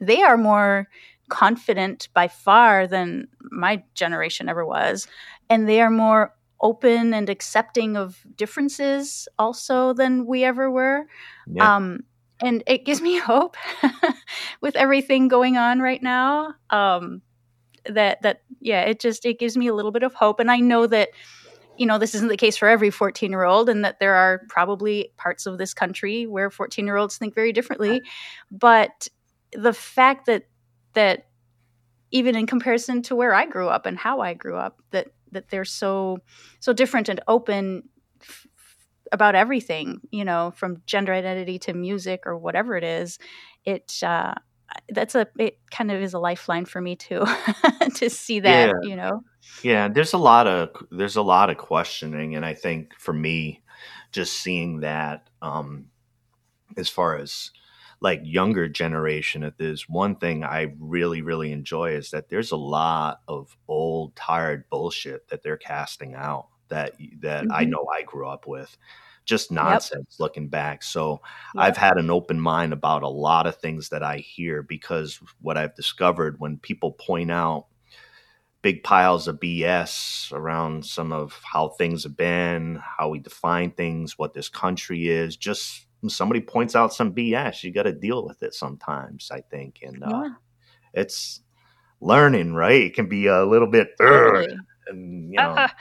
they 0.00 0.22
are 0.22 0.36
more 0.36 0.88
confident 1.28 2.08
by 2.14 2.28
far 2.28 2.86
than 2.86 3.28
my 3.50 3.82
generation 3.94 4.48
ever 4.48 4.64
was 4.64 5.06
and 5.48 5.68
they 5.68 5.80
are 5.80 5.90
more 5.90 6.34
open 6.60 7.14
and 7.14 7.28
accepting 7.28 7.96
of 7.96 8.24
differences 8.36 9.28
also 9.38 9.92
than 9.92 10.26
we 10.26 10.44
ever 10.44 10.70
were 10.70 11.06
um, 11.60 12.00
and 12.42 12.62
it 12.66 12.84
gives 12.84 13.00
me 13.00 13.18
hope 13.32 13.56
with 14.60 14.76
everything 14.76 15.28
going 15.28 15.56
on 15.56 15.80
right 15.80 16.02
now 16.02 16.54
um, 16.70 17.22
that 17.86 18.22
that 18.22 18.42
yeah 18.60 18.82
it 18.82 19.00
just 19.00 19.24
it 19.26 19.38
gives 19.38 19.56
me 19.56 19.66
a 19.68 19.74
little 19.74 19.92
bit 19.92 20.02
of 20.02 20.14
hope. 20.14 20.40
And 20.40 20.50
i 20.50 20.58
know 20.58 20.86
that 20.86 21.10
you 21.76 21.86
know 21.86 21.98
this 21.98 22.14
isn't 22.14 22.28
the 22.28 22.36
case 22.36 22.56
for 22.56 22.68
every 22.68 22.90
14 22.90 23.30
year 23.30 23.44
old 23.44 23.68
and 23.68 23.84
that 23.84 24.00
there 24.00 24.14
are 24.14 24.42
probably 24.48 25.12
parts 25.16 25.46
of 25.46 25.58
this 25.58 25.74
country 25.74 26.26
where 26.26 26.50
14 26.50 26.86
year 26.86 26.96
olds 26.96 27.16
think 27.16 27.34
very 27.34 27.52
differently. 27.52 28.02
But 28.50 29.08
the 29.52 29.72
fact 29.72 30.26
that 30.26 30.44
that 30.94 31.26
even 32.10 32.36
in 32.36 32.46
comparison 32.46 33.02
to 33.02 33.14
where 33.16 33.34
i 33.34 33.46
grew 33.46 33.68
up 33.68 33.86
and 33.86 33.98
how 33.98 34.20
i 34.20 34.34
grew 34.34 34.56
up 34.56 34.80
that 34.90 35.08
that 35.32 35.48
they're 35.48 35.64
so 35.64 36.18
so 36.60 36.72
different 36.72 37.08
and 37.08 37.20
open 37.28 37.82
f- 38.20 38.46
about 39.12 39.34
everything 39.34 40.00
you 40.10 40.24
know 40.24 40.52
from 40.56 40.82
gender 40.86 41.12
identity 41.12 41.58
to 41.58 41.72
music 41.72 42.22
or 42.26 42.36
whatever 42.36 42.76
it 42.76 42.84
is 42.84 43.18
it 43.64 44.00
uh 44.02 44.34
that's 44.90 45.14
a 45.14 45.28
it 45.38 45.58
kind 45.70 45.90
of 45.90 46.00
is 46.00 46.14
a 46.14 46.18
lifeline 46.18 46.64
for 46.64 46.80
me 46.80 46.96
too 46.96 47.24
to 47.94 48.10
see 48.10 48.40
that 48.40 48.70
Yeah. 48.70 48.80
you 48.80 48.96
know 48.96 49.22
Yeah, 49.62 49.88
there's 49.88 50.12
a 50.14 50.18
lot 50.18 50.46
of 50.46 50.70
there's 50.90 51.16
a 51.16 51.22
lot 51.22 51.50
of 51.50 51.58
questioning, 51.58 52.36
and 52.36 52.46
I 52.46 52.54
think 52.54 52.94
for 52.98 53.12
me, 53.14 53.62
just 54.12 54.34
seeing 54.40 54.80
that, 54.80 55.30
um, 55.42 55.88
as 56.76 56.88
far 56.90 57.16
as 57.18 57.50
like 58.00 58.20
younger 58.24 58.68
generation, 58.68 59.42
if 59.44 59.56
there's 59.58 59.88
one 59.88 60.16
thing 60.16 60.44
I 60.44 60.74
really 60.80 61.22
really 61.22 61.52
enjoy 61.52 61.92
is 61.92 62.10
that 62.12 62.28
there's 62.30 62.52
a 62.52 62.56
lot 62.56 63.22
of 63.28 63.56
old 63.68 64.16
tired 64.16 64.68
bullshit 64.70 65.28
that 65.28 65.42
they're 65.42 65.58
casting 65.58 66.14
out 66.14 66.48
that 66.68 66.94
that 67.20 67.48
I 67.50 67.64
Mhm. 67.64 67.66
know 67.66 67.86
I 67.94 68.02
grew 68.02 68.28
up 68.28 68.46
with, 68.46 68.76
just 69.30 69.50
nonsense 69.52 70.16
looking 70.18 70.48
back. 70.48 70.82
So 70.82 71.22
Yep. 71.54 71.64
I've 71.64 71.76
had 71.76 71.96
an 71.96 72.10
open 72.10 72.40
mind 72.40 72.72
about 72.72 73.02
a 73.02 73.08
lot 73.08 73.46
of 73.46 73.56
things 73.56 73.88
that 73.90 74.02
I 74.02 74.18
hear 74.18 74.62
because 74.62 75.20
what 75.40 75.56
I've 75.56 75.74
discovered 75.74 76.38
when 76.40 76.58
people 76.58 76.92
point 76.92 77.30
out 77.30 77.66
big 78.62 78.82
piles 78.82 79.26
of 79.28 79.40
BS 79.40 80.32
around 80.32 80.84
some 80.84 81.12
of 81.12 81.40
how 81.44 81.68
things 81.68 82.02
have 82.02 82.16
been, 82.16 82.82
how 82.98 83.08
we 83.08 83.18
define 83.20 83.70
things, 83.70 84.18
what 84.18 84.34
this 84.34 84.48
country 84.50 85.08
is. 85.08 85.36
Just 85.36 85.86
somebody 86.08 86.40
points 86.40 86.76
out 86.76 86.92
some 86.92 87.14
BS, 87.14 87.62
you 87.62 87.72
got 87.72 87.84
to 87.84 87.92
deal 87.92 88.26
with 88.26 88.42
it 88.42 88.52
sometimes, 88.54 89.30
I 89.30 89.40
think. 89.40 89.78
And 89.82 90.02
uh, 90.04 90.30
it's 90.92 91.40
learning, 92.00 92.52
right? 92.54 92.82
It 92.82 92.94
can 92.94 93.08
be 93.08 93.28
a 93.28 93.44
little 93.44 93.68
bit, 93.68 93.88
totally. 93.98 94.58
and 94.88 95.32
you 95.32 95.38
know, 95.40 95.54
Ah, 95.56 95.74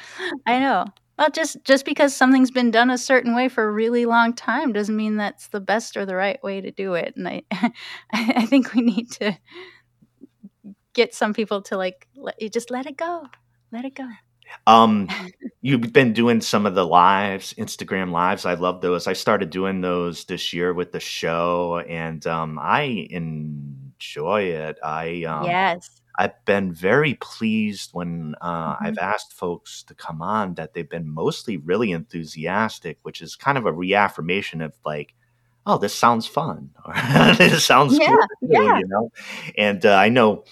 I 0.45 0.59
know. 0.59 0.85
Well, 1.19 1.29
just 1.29 1.61
just 1.65 1.83
because 1.83 2.15
something's 2.15 2.49
been 2.49 2.71
done 2.71 2.89
a 2.89 2.97
certain 2.97 3.35
way 3.35 3.49
for 3.49 3.67
a 3.67 3.71
really 3.71 4.05
long 4.05 4.31
time 4.31 4.71
doesn't 4.71 4.95
mean 4.95 5.17
that's 5.17 5.49
the 5.49 5.59
best 5.59 5.97
or 5.97 6.05
the 6.05 6.15
right 6.15 6.41
way 6.41 6.61
to 6.61 6.71
do 6.71 6.93
it. 6.93 7.13
And 7.17 7.27
I, 7.27 7.43
I 8.13 8.45
think 8.45 8.73
we 8.73 8.81
need 8.81 9.11
to 9.11 9.37
get 10.93 11.13
some 11.13 11.33
people 11.33 11.61
to 11.63 11.75
like 11.75 12.07
let, 12.15 12.41
you 12.41 12.47
just 12.47 12.71
let 12.71 12.85
it 12.85 12.95
go, 12.95 13.27
let 13.69 13.83
it 13.83 13.95
go. 13.95 14.07
Um, 14.65 15.09
you've 15.61 15.91
been 15.91 16.13
doing 16.13 16.39
some 16.39 16.65
of 16.65 16.73
the 16.73 16.85
lives, 16.85 17.53
Instagram 17.55 18.11
lives. 18.11 18.45
I 18.45 18.53
love 18.53 18.79
those. 18.79 19.05
I 19.05 19.11
started 19.11 19.49
doing 19.49 19.81
those 19.81 20.23
this 20.23 20.53
year 20.53 20.73
with 20.73 20.93
the 20.93 21.01
show, 21.01 21.79
and 21.79 22.25
um, 22.27 22.57
I 22.57 23.07
enjoy 23.09 24.43
it. 24.43 24.79
I 24.81 25.25
um, 25.25 25.43
yes. 25.43 25.99
I've 26.19 26.45
been 26.45 26.73
very 26.73 27.15
pleased 27.15 27.91
when 27.93 28.35
uh, 28.41 28.75
Mhm. 28.75 28.77
I've 28.85 28.97
asked 28.99 29.33
folks 29.33 29.83
to 29.83 29.95
come 29.95 30.21
on 30.21 30.53
that 30.55 30.73
they've 30.75 30.89
been 30.89 31.09
mostly 31.09 31.57
really 31.57 31.91
enthusiastic, 31.93 32.99
which 33.03 33.21
is 33.21 33.35
kind 33.35 33.57
of 33.57 33.65
a 33.65 33.71
reaffirmation 33.73 34.61
of 34.61 34.73
like, 34.85 35.15
oh, 35.65 35.77
this 35.79 35.95
sounds 35.95 36.27
fun, 36.27 36.71
or 36.85 36.93
this 37.37 37.65
sounds 37.65 37.97
Yeah, 37.97 38.15
cool, 38.41 38.49
yeah. 38.51 38.79
you 38.79 38.87
know. 38.87 39.09
And 39.57 39.85
uh, 39.85 39.95
I 39.95 40.09
know 40.09 40.43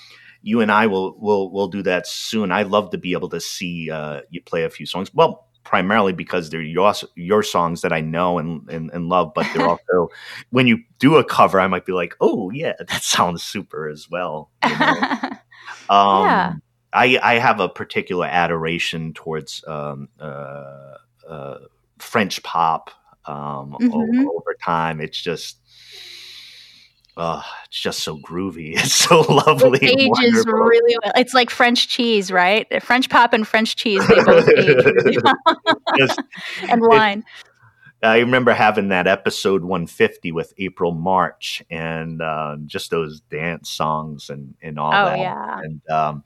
you 0.43 0.61
and 0.61 0.71
I 0.71 0.87
will 0.87 1.17
will 1.19 1.51
will 1.51 1.67
do 1.67 1.83
that 1.83 2.07
soon. 2.07 2.51
I 2.51 2.63
love 2.63 2.91
to 2.91 2.97
be 2.97 3.13
able 3.13 3.29
to 3.29 3.41
see 3.41 3.91
uh, 3.91 4.21
you 4.29 4.41
play 4.41 4.63
a 4.63 4.69
few 4.71 4.85
songs. 4.87 5.13
Well. 5.13 5.43
Primarily 5.67 6.13
because 6.13 6.49
they're 6.49 6.61
your 6.61 6.93
your 7.15 7.43
songs 7.43 7.81
that 7.81 7.91
I 7.91 7.99
know 7.99 8.39
and, 8.39 8.69
and, 8.69 8.89
and 8.93 9.09
love, 9.09 9.33
but 9.35 9.45
they're 9.53 9.67
also 9.75 10.07
when 10.51 10.65
you 10.65 10.79
do 10.97 11.17
a 11.17 11.25
cover, 11.25 11.59
I 11.59 11.67
might 11.67 11.85
be 11.85 11.91
like, 11.91 12.15
"Oh 12.21 12.51
yeah, 12.51 12.71
that 12.79 13.03
sounds 13.15 13.43
super 13.43 13.89
as 13.89 14.09
well." 14.09 14.49
you 14.63 14.69
know? 14.79 15.26
Um, 15.89 16.23
Yeah. 16.25 16.53
I 16.93 17.19
I 17.21 17.33
have 17.39 17.59
a 17.59 17.67
particular 17.69 18.25
adoration 18.25 19.13
towards 19.13 19.63
um, 19.67 20.09
uh, 20.19 20.95
uh, 21.27 21.57
French 21.99 22.41
pop. 22.43 22.91
Um, 23.25 23.75
o- 23.75 23.79
Mhm. 23.79 24.25
over 24.25 24.55
time, 24.63 25.01
it's 25.01 25.19
just. 25.21 25.57
Uh, 27.17 27.41
it's 27.65 27.81
just 27.81 27.99
so 28.03 28.15
groovy. 28.19 28.73
It's 28.77 28.93
so 28.93 29.21
lovely. 29.21 29.79
it 29.81 29.99
ages 29.99 30.45
really 30.45 30.95
well. 31.03 31.13
It's 31.15 31.33
like 31.33 31.49
French 31.49 31.87
cheese, 31.89 32.31
right? 32.31 32.67
French 32.83 33.09
pop 33.09 33.33
and 33.33 33.47
French 33.47 33.75
cheese, 33.75 34.07
they 34.07 34.23
both 34.23 34.47
age 34.49 34.85
really 34.85 35.17
well. 35.23 35.57
Just- 35.97 36.21
and 36.69 36.79
wine. 36.81 37.23
I 38.03 38.19
remember 38.19 38.53
having 38.53 38.89
that 38.89 39.07
episode 39.07 39.63
150 39.63 40.31
with 40.31 40.53
April 40.59 40.91
March 40.91 41.63
and 41.69 42.21
uh, 42.21 42.57
just 42.65 42.91
those 42.91 43.21
dance 43.21 43.69
songs 43.69 44.29
and, 44.29 44.53
and 44.61 44.77
all 44.77 44.93
Oh, 44.93 45.05
that. 45.05 45.17
yeah. 45.19 45.59
And 45.63 45.81
um, 45.89 46.23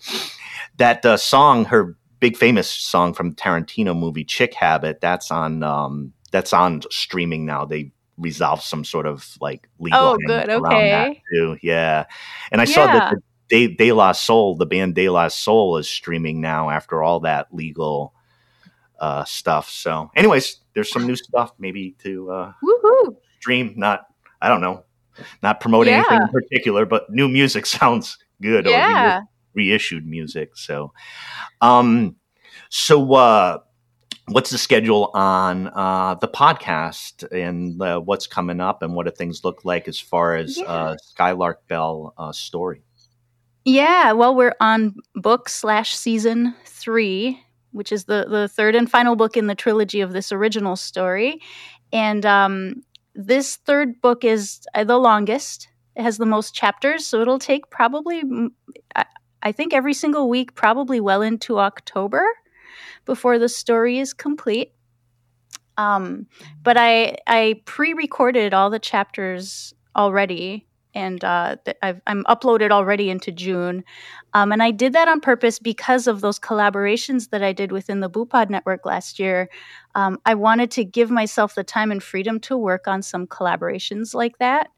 that 0.77 1.05
uh, 1.05 1.15
song, 1.17 1.65
her 1.65 1.95
big 2.19 2.35
famous 2.35 2.69
song 2.69 3.13
from 3.13 3.33
Tarantino 3.35 3.97
movie 3.97 4.25
Chick 4.25 4.53
Habit, 4.53 4.99
that's 5.01 5.31
on 5.31 5.63
um, 5.63 6.13
that's 6.31 6.51
on 6.53 6.81
streaming 6.91 7.45
now. 7.45 7.65
They 7.65 7.91
resolved 8.17 8.63
some 8.63 8.83
sort 8.83 9.05
of 9.05 9.37
like 9.39 9.67
legal 9.79 9.99
Oh, 9.99 10.17
good. 10.27 10.49
Okay. 10.49 11.21
too. 11.33 11.57
Yeah. 11.61 12.05
And 12.51 12.59
I 12.61 12.65
saw 12.65 12.85
that 12.87 13.11
the 13.49 13.67
De, 13.67 13.75
De 13.75 13.91
La 13.91 14.11
Soul, 14.11 14.55
the 14.55 14.65
band 14.65 14.95
De 14.95 15.09
La 15.09 15.27
Soul 15.29 15.77
is 15.77 15.89
streaming 15.89 16.39
now 16.41 16.69
after 16.69 17.01
all 17.03 17.21
that 17.21 17.53
legal 17.53 18.13
uh, 18.99 19.23
stuff. 19.25 19.69
So 19.69 20.09
anyways, 20.15 20.57
there's 20.73 20.91
some 20.91 21.05
new 21.07 21.15
stuff 21.15 21.53
maybe 21.59 21.95
to 22.03 22.31
uh, 22.31 22.53
stream. 23.39 23.73
Not, 23.77 24.05
I 24.41 24.49
don't 24.49 24.61
know, 24.61 24.83
not 25.43 25.59
promoting 25.59 25.93
anything 25.93 26.21
in 26.21 26.27
particular, 26.29 26.85
but 26.85 27.09
new 27.09 27.27
music 27.27 27.65
sounds 27.77 28.17
good 28.41 28.65
or 28.67 28.71
Yeah. 28.71 29.19
re- 29.53 29.69
reissued 29.71 30.05
music. 30.05 30.55
So, 30.55 30.93
um, 31.61 32.15
so 32.69 33.13
uh, 33.13 33.59
what's 34.29 34.49
the 34.49 34.57
schedule 34.57 35.11
on 35.13 35.67
uh, 35.67 36.15
the 36.15 36.27
podcast 36.27 37.29
and 37.31 37.81
uh, 37.81 37.99
what's 37.99 38.27
coming 38.27 38.59
up 38.61 38.81
and 38.81 38.93
what 38.93 39.05
do 39.05 39.11
things 39.11 39.43
look 39.43 39.65
like 39.65 39.87
as 39.87 39.99
far 39.99 40.35
as 40.35 40.57
Yeah. 40.57 40.63
uh, 40.65 40.95
Skylark 41.03 41.67
Bell 41.67 42.13
uh, 42.17 42.31
story? 42.31 42.81
Yeah, 43.65 44.13
well, 44.13 44.33
we're 44.35 44.55
on 44.59 44.95
book 45.13 45.47
slash 45.47 45.95
season 45.95 46.55
three, 46.65 47.39
which 47.71 47.91
is 47.91 48.05
the 48.05 48.25
the 48.29 48.47
third 48.47 48.75
and 48.75 48.89
final 48.89 49.15
book 49.15 49.37
in 49.37 49.47
the 49.47 49.55
trilogy 49.55 50.01
of 50.01 50.13
this 50.13 50.31
original 50.31 50.75
story, 50.75 51.41
and 51.91 52.25
um, 52.25 52.83
this 53.15 53.57
third 53.57 54.01
book 54.01 54.23
is 54.23 54.61
uh, 54.73 54.83
the 54.83 54.97
longest. 54.97 55.67
It 55.95 56.03
has 56.03 56.17
the 56.17 56.25
most 56.25 56.55
chapters, 56.55 57.05
so 57.05 57.21
it'll 57.21 57.39
take 57.39 57.69
probably, 57.69 58.23
I, 58.95 59.05
I 59.43 59.51
think, 59.51 59.73
every 59.73 59.93
single 59.93 60.29
week, 60.29 60.55
probably 60.55 61.01
well 61.01 61.21
into 61.21 61.59
October, 61.59 62.23
before 63.05 63.37
the 63.37 63.49
story 63.49 63.99
is 63.99 64.13
complete. 64.13 64.73
Um, 65.77 66.27
but 66.63 66.77
I 66.77 67.17
I 67.27 67.61
pre-recorded 67.65 68.53
all 68.53 68.69
the 68.69 68.79
chapters 68.79 69.73
already, 69.95 70.67
and 70.93 71.23
uh, 71.23 71.55
I've, 71.81 72.01
I'm 72.07 72.23
uploaded 72.25 72.71
already 72.71 73.09
into 73.09 73.31
June. 73.31 73.83
Um, 74.33 74.51
and 74.51 74.61
I 74.61 74.71
did 74.71 74.93
that 74.93 75.07
on 75.07 75.19
purpose 75.21 75.59
because 75.59 76.07
of 76.07 76.21
those 76.21 76.39
collaborations 76.39 77.29
that 77.29 77.43
I 77.43 77.53
did 77.53 77.71
within 77.71 77.99
the 77.99 78.09
Boopod 78.09 78.49
network 78.49 78.85
last 78.85 79.19
year. 79.19 79.49
Um, 79.95 80.19
I 80.25 80.35
wanted 80.35 80.71
to 80.71 80.85
give 80.85 81.09
myself 81.09 81.55
the 81.55 81.63
time 81.63 81.91
and 81.91 82.01
freedom 82.01 82.39
to 82.41 82.57
work 82.57 82.87
on 82.87 83.01
some 83.01 83.27
collaborations 83.27 84.13
like 84.13 84.37
that. 84.39 84.69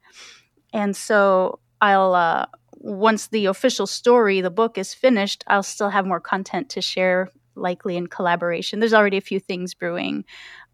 And 0.73 0.95
so 0.95 1.59
I'll, 1.81 2.15
uh, 2.15 2.45
once 2.71 3.27
the 3.27 3.45
official 3.45 3.87
story, 3.87 4.41
the 4.41 4.51
book 4.51 4.77
is 4.77 4.93
finished, 4.93 5.43
I'll 5.47 5.63
still 5.63 5.89
have 5.89 6.05
more 6.05 6.19
content 6.19 6.69
to 6.71 6.81
share, 6.81 7.29
likely 7.55 7.95
in 7.95 8.07
collaboration. 8.07 8.79
There's 8.79 8.93
already 8.93 9.17
a 9.17 9.21
few 9.21 9.39
things 9.39 9.73
brewing 9.73 10.25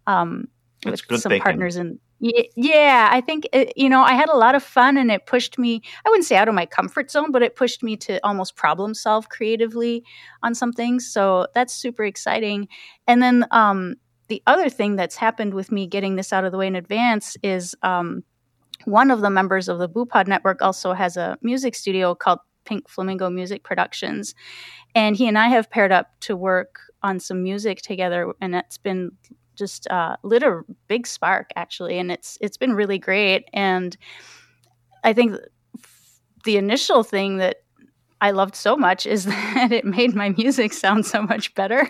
um, 0.07 0.47
with 0.85 1.07
good 1.07 1.19
some 1.21 1.35
partners 1.35 1.75
Y- 1.75 1.99
Yeah, 2.21 3.07
I 3.11 3.21
think 3.21 3.47
it, 3.53 3.71
you 3.77 3.87
know 3.87 4.01
I 4.01 4.13
had 4.13 4.27
a 4.29 4.35
lot 4.35 4.53
of 4.53 4.61
fun, 4.61 4.97
and 4.97 5.09
it 5.09 5.25
pushed 5.25 5.57
me. 5.57 5.81
I 6.05 6.09
wouldn't 6.09 6.25
say 6.25 6.35
out 6.35 6.49
of 6.49 6.53
my 6.55 6.65
comfort 6.65 7.09
zone, 7.09 7.31
but 7.31 7.41
it 7.41 7.55
pushed 7.55 7.81
me 7.81 7.95
to 7.97 8.19
almost 8.25 8.55
problem 8.57 8.93
solve 8.93 9.29
creatively 9.29 10.03
on 10.43 10.53
some 10.53 10.73
things. 10.73 11.09
So 11.09 11.47
that's 11.55 11.73
super 11.73 12.03
exciting. 12.03 12.67
And 13.07 13.21
then 13.23 13.45
um, 13.51 13.95
the 14.27 14.43
other 14.47 14.69
thing 14.69 14.97
that's 14.97 15.15
happened 15.15 15.53
with 15.53 15.71
me 15.71 15.87
getting 15.87 16.17
this 16.17 16.33
out 16.33 16.43
of 16.43 16.51
the 16.51 16.57
way 16.57 16.67
in 16.67 16.75
advance 16.75 17.37
is 17.41 17.73
um, 17.83 18.23
one 18.85 19.11
of 19.11 19.21
the 19.21 19.29
members 19.29 19.69
of 19.69 19.79
the 19.79 19.89
Boopod 19.89 20.27
network 20.27 20.61
also 20.61 20.93
has 20.93 21.17
a 21.17 21.37
music 21.41 21.75
studio 21.75 22.15
called 22.15 22.39
Pink 22.65 22.89
Flamingo 22.89 23.29
Music 23.29 23.63
Productions, 23.63 24.35
and 24.95 25.15
he 25.15 25.27
and 25.27 25.37
I 25.37 25.49
have 25.49 25.69
paired 25.69 25.91
up 25.91 26.07
to 26.21 26.35
work 26.35 26.79
on 27.03 27.19
some 27.19 27.43
music 27.43 27.81
together, 27.81 28.33
and 28.41 28.55
it's 28.55 28.77
been 28.77 29.11
just 29.59 29.87
uh, 29.89 30.15
lit 30.23 30.43
a 30.43 30.61
big 30.87 31.05
spark 31.05 31.51
actually, 31.55 31.99
and 31.99 32.11
it's 32.11 32.37
it's 32.41 32.57
been 32.57 32.73
really 32.73 32.97
great. 32.97 33.47
And 33.53 33.95
I 35.03 35.13
think 35.13 35.37
the 36.45 36.57
initial 36.57 37.03
thing 37.03 37.37
that 37.37 37.57
I 38.21 38.31
loved 38.31 38.55
so 38.55 38.75
much 38.75 39.05
is 39.05 39.25
that 39.25 39.71
it 39.71 39.85
made 39.85 40.15
my 40.15 40.29
music 40.29 40.73
sound 40.73 41.05
so 41.05 41.21
much 41.21 41.53
better, 41.55 41.89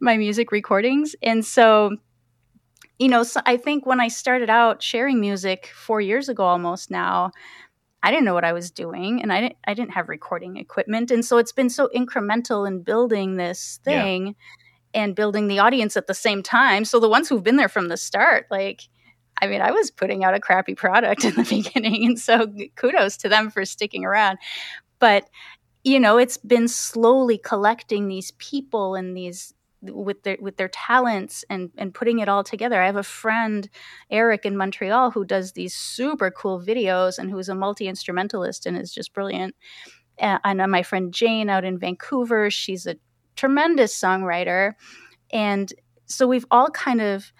my 0.00 0.16
music 0.16 0.52
recordings. 0.52 1.14
And 1.22 1.44
so, 1.44 1.96
you 2.98 3.08
know, 3.08 3.22
so 3.22 3.40
I 3.46 3.56
think 3.56 3.86
when 3.86 4.00
I 4.00 4.08
started 4.08 4.50
out 4.50 4.82
sharing 4.82 5.20
music 5.20 5.70
four 5.74 6.00
years 6.00 6.28
ago 6.28 6.44
almost 6.44 6.90
now, 6.90 7.32
I 8.02 8.10
didn't 8.10 8.24
know 8.24 8.34
what 8.34 8.44
I 8.44 8.52
was 8.52 8.70
doing 8.70 9.22
and 9.22 9.32
I 9.32 9.40
didn't 9.42 9.56
I 9.66 9.74
didn't 9.74 9.92
have 9.92 10.08
recording 10.08 10.56
equipment. 10.56 11.10
And 11.10 11.24
so 11.24 11.36
it's 11.36 11.52
been 11.52 11.68
so 11.68 11.90
incremental 11.94 12.66
in 12.66 12.82
building 12.82 13.36
this 13.36 13.80
thing. 13.84 14.34
And 14.92 15.14
building 15.14 15.48
the 15.48 15.58
audience 15.58 15.96
at 15.96 16.06
the 16.06 16.14
same 16.14 16.42
time. 16.42 16.84
So 16.84 16.98
the 17.00 17.08
ones 17.08 17.28
who've 17.28 17.42
been 17.42 17.56
there 17.56 17.68
from 17.68 17.88
the 17.88 17.96
start, 17.96 18.46
like 18.50 18.82
I 19.40 19.46
mean, 19.46 19.62
I 19.62 19.70
was 19.70 19.90
putting 19.90 20.22
out 20.22 20.34
a 20.34 20.40
crappy 20.40 20.74
product 20.74 21.24
in 21.24 21.34
the 21.34 21.44
beginning. 21.44 22.04
And 22.04 22.18
so 22.18 22.46
kudos 22.76 23.16
to 23.18 23.28
them 23.28 23.50
for 23.50 23.64
sticking 23.64 24.04
around. 24.04 24.38
But, 24.98 25.28
you 25.82 25.98
know, 25.98 26.18
it's 26.18 26.36
been 26.36 26.68
slowly 26.68 27.38
collecting 27.38 28.08
these 28.08 28.32
people 28.32 28.94
and 28.94 29.16
these 29.16 29.54
with 29.82 30.22
their 30.24 30.36
with 30.42 30.58
their 30.58 30.68
talents 30.68 31.42
and 31.48 31.70
and 31.78 31.94
putting 31.94 32.18
it 32.18 32.28
all 32.28 32.44
together. 32.44 32.82
I 32.82 32.84
have 32.84 32.96
a 32.96 33.02
friend 33.02 33.66
Eric 34.10 34.44
in 34.44 34.54
Montreal 34.54 35.10
who 35.10 35.24
does 35.24 35.52
these 35.52 35.74
super 35.74 36.30
cool 36.30 36.60
videos 36.60 37.18
and 37.18 37.30
who's 37.30 37.48
a 37.48 37.54
multi 37.54 37.88
instrumentalist 37.88 38.66
and 38.66 38.76
is 38.76 38.92
just 38.92 39.14
brilliant. 39.14 39.54
And 40.18 40.60
uh, 40.60 40.66
my 40.66 40.82
friend 40.82 41.14
Jane 41.14 41.48
out 41.48 41.64
in 41.64 41.78
Vancouver, 41.78 42.50
she's 42.50 42.86
a 42.86 42.96
tremendous 43.36 43.98
songwriter, 43.98 44.74
and 45.32 45.72
so 46.06 46.26
we've 46.26 46.46
all 46.50 46.70
kind 46.70 47.00
of 47.00 47.32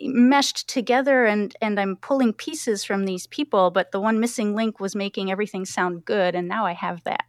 meshed 0.00 0.68
together 0.68 1.24
and 1.24 1.56
and 1.60 1.80
I'm 1.80 1.96
pulling 1.96 2.32
pieces 2.32 2.84
from 2.84 3.04
these 3.04 3.26
people 3.26 3.72
but 3.72 3.90
the 3.90 4.00
one 4.00 4.20
missing 4.20 4.54
link 4.54 4.78
was 4.78 4.94
making 4.94 5.30
everything 5.30 5.64
sound 5.64 6.04
good 6.04 6.36
and 6.36 6.46
now 6.46 6.64
I 6.66 6.72
have 6.72 7.02
that. 7.04 7.24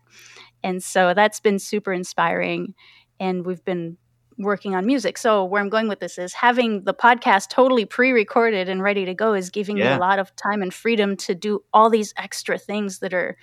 And 0.63 0.83
so 0.83 1.13
that's 1.13 1.39
been 1.39 1.57
super 1.57 1.91
inspiring 1.91 2.75
and 3.19 3.45
we've 3.45 3.63
been 3.63 3.97
working 4.37 4.73
on 4.75 4.85
music. 4.85 5.17
So 5.17 5.43
where 5.43 5.61
I'm 5.61 5.69
going 5.69 5.89
with 5.89 5.99
this 5.99 6.17
is 6.17 6.33
having 6.33 6.83
the 6.83 6.93
podcast 6.93 7.49
totally 7.49 7.85
pre-recorded 7.85 8.69
and 8.69 8.81
ready 8.81 9.05
to 9.05 9.13
go 9.13 9.33
is 9.33 9.49
giving 9.49 9.77
yeah. 9.77 9.91
me 9.91 9.97
a 9.97 9.99
lot 9.99 10.19
of 10.19 10.33
time 10.35 10.61
and 10.61 10.73
freedom 10.73 11.17
to 11.17 11.35
do 11.35 11.63
all 11.73 11.89
these 11.89 12.13
extra 12.17 12.57
things 12.57 12.99
that 12.99 13.13
are 13.13 13.37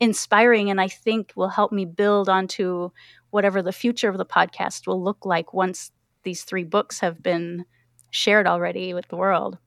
inspiring 0.00 0.70
and 0.70 0.80
I 0.80 0.88
think 0.88 1.32
will 1.34 1.48
help 1.48 1.72
me 1.72 1.84
build 1.84 2.28
onto 2.28 2.90
whatever 3.30 3.62
the 3.62 3.72
future 3.72 4.08
of 4.08 4.18
the 4.18 4.26
podcast 4.26 4.86
will 4.86 5.02
look 5.02 5.24
like 5.24 5.52
once 5.52 5.90
these 6.22 6.42
three 6.42 6.64
books 6.64 7.00
have 7.00 7.22
been 7.22 7.64
shared 8.10 8.46
already 8.46 8.94
with 8.94 9.08
the 9.08 9.16
world. 9.16 9.58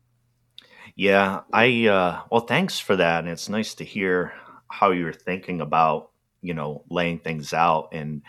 Yeah, 0.96 1.42
I 1.54 1.88
uh, 1.88 2.22
well, 2.32 2.42
thanks 2.42 2.80
for 2.80 2.96
that, 2.96 3.20
and 3.20 3.30
it's 3.30 3.50
nice 3.50 3.76
to 3.76 3.86
hear 3.86 4.34
how 4.70 4.92
you're 4.92 5.14
thinking 5.14 5.62
about 5.62 6.12
you 6.42 6.54
know 6.54 6.84
laying 6.90 7.20
things 7.20 7.54
out 7.54 7.90
and 7.92 8.22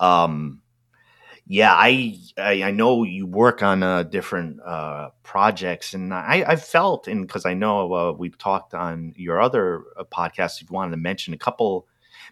um 0.00 0.60
yeah 1.46 1.72
i 1.72 2.14
i, 2.36 2.64
I 2.64 2.70
know 2.70 3.04
you 3.04 3.26
work 3.26 3.62
on 3.62 3.82
uh, 3.82 4.02
different 4.02 4.60
uh, 4.60 5.10
projects 5.22 5.94
and 5.94 6.12
i 6.12 6.44
i 6.46 6.56
felt 6.56 7.08
and 7.08 7.26
because 7.26 7.46
i 7.46 7.54
know 7.54 7.92
uh, 7.92 8.12
we've 8.12 8.36
talked 8.36 8.74
on 8.74 9.14
your 9.16 9.40
other 9.40 9.84
uh, 9.96 10.04
podcasts 10.04 10.60
you 10.60 10.66
wanted 10.70 10.90
to 10.92 10.98
mention 10.98 11.32
a 11.32 11.38
couple 11.38 11.86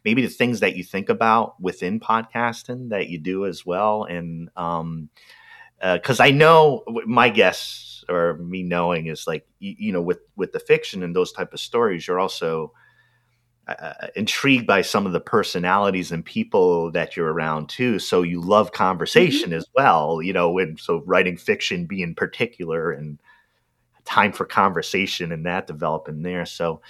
maybe 0.06 0.22
the 0.22 0.28
things 0.28 0.60
that 0.60 0.76
you 0.76 0.82
think 0.82 1.10
about 1.10 1.60
within 1.60 2.00
podcasting 2.00 2.88
that 2.88 3.08
you 3.08 3.18
do 3.18 3.44
as 3.44 3.66
well 3.66 4.04
and 4.04 4.48
um 4.56 5.10
because 5.82 6.20
uh, 6.20 6.24
I 6.24 6.30
know 6.30 6.84
my 7.04 7.28
guess 7.28 8.04
or 8.08 8.38
me 8.38 8.62
knowing 8.62 9.06
is 9.06 9.26
like 9.26 9.46
you, 9.58 9.74
you, 9.78 9.92
know 9.92 10.00
with 10.00 10.20
with 10.36 10.52
the 10.52 10.60
fiction 10.60 11.02
and 11.02 11.14
those 11.14 11.32
type 11.32 11.52
of 11.52 11.60
stories, 11.60 12.06
you're 12.06 12.20
also 12.20 12.72
uh, 13.68 13.72
uh, 13.72 14.06
intrigued 14.14 14.66
by 14.66 14.82
some 14.82 15.06
of 15.06 15.12
the 15.12 15.20
personalities 15.20 16.12
and 16.12 16.24
people 16.24 16.90
that 16.92 17.16
you're 17.16 17.32
around 17.32 17.68
too. 17.68 17.98
So 17.98 18.22
you 18.22 18.40
love 18.40 18.72
conversation 18.72 19.50
mm-hmm. 19.50 19.58
as 19.58 19.66
well, 19.74 20.22
you 20.22 20.32
know. 20.32 20.58
And 20.58 20.78
so 20.78 21.02
writing 21.04 21.36
fiction, 21.36 21.86
being 21.86 22.14
particular, 22.14 22.92
and 22.92 23.18
time 24.04 24.32
for 24.32 24.44
conversation 24.44 25.32
and 25.32 25.44
that 25.46 25.66
developing 25.66 26.22
there. 26.22 26.46
So 26.46 26.80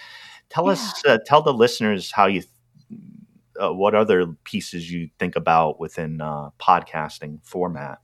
tell 0.50 0.66
yeah. 0.66 0.72
us, 0.72 1.04
uh, 1.06 1.18
tell 1.24 1.42
the 1.42 1.54
listeners 1.54 2.12
how 2.12 2.26
you. 2.26 2.42
Uh, 3.60 3.72
what 3.72 3.94
other 3.94 4.26
pieces 4.44 4.90
you 4.90 5.08
think 5.18 5.34
about 5.34 5.80
within 5.80 6.20
uh, 6.20 6.50
podcasting 6.60 7.38
format? 7.42 7.98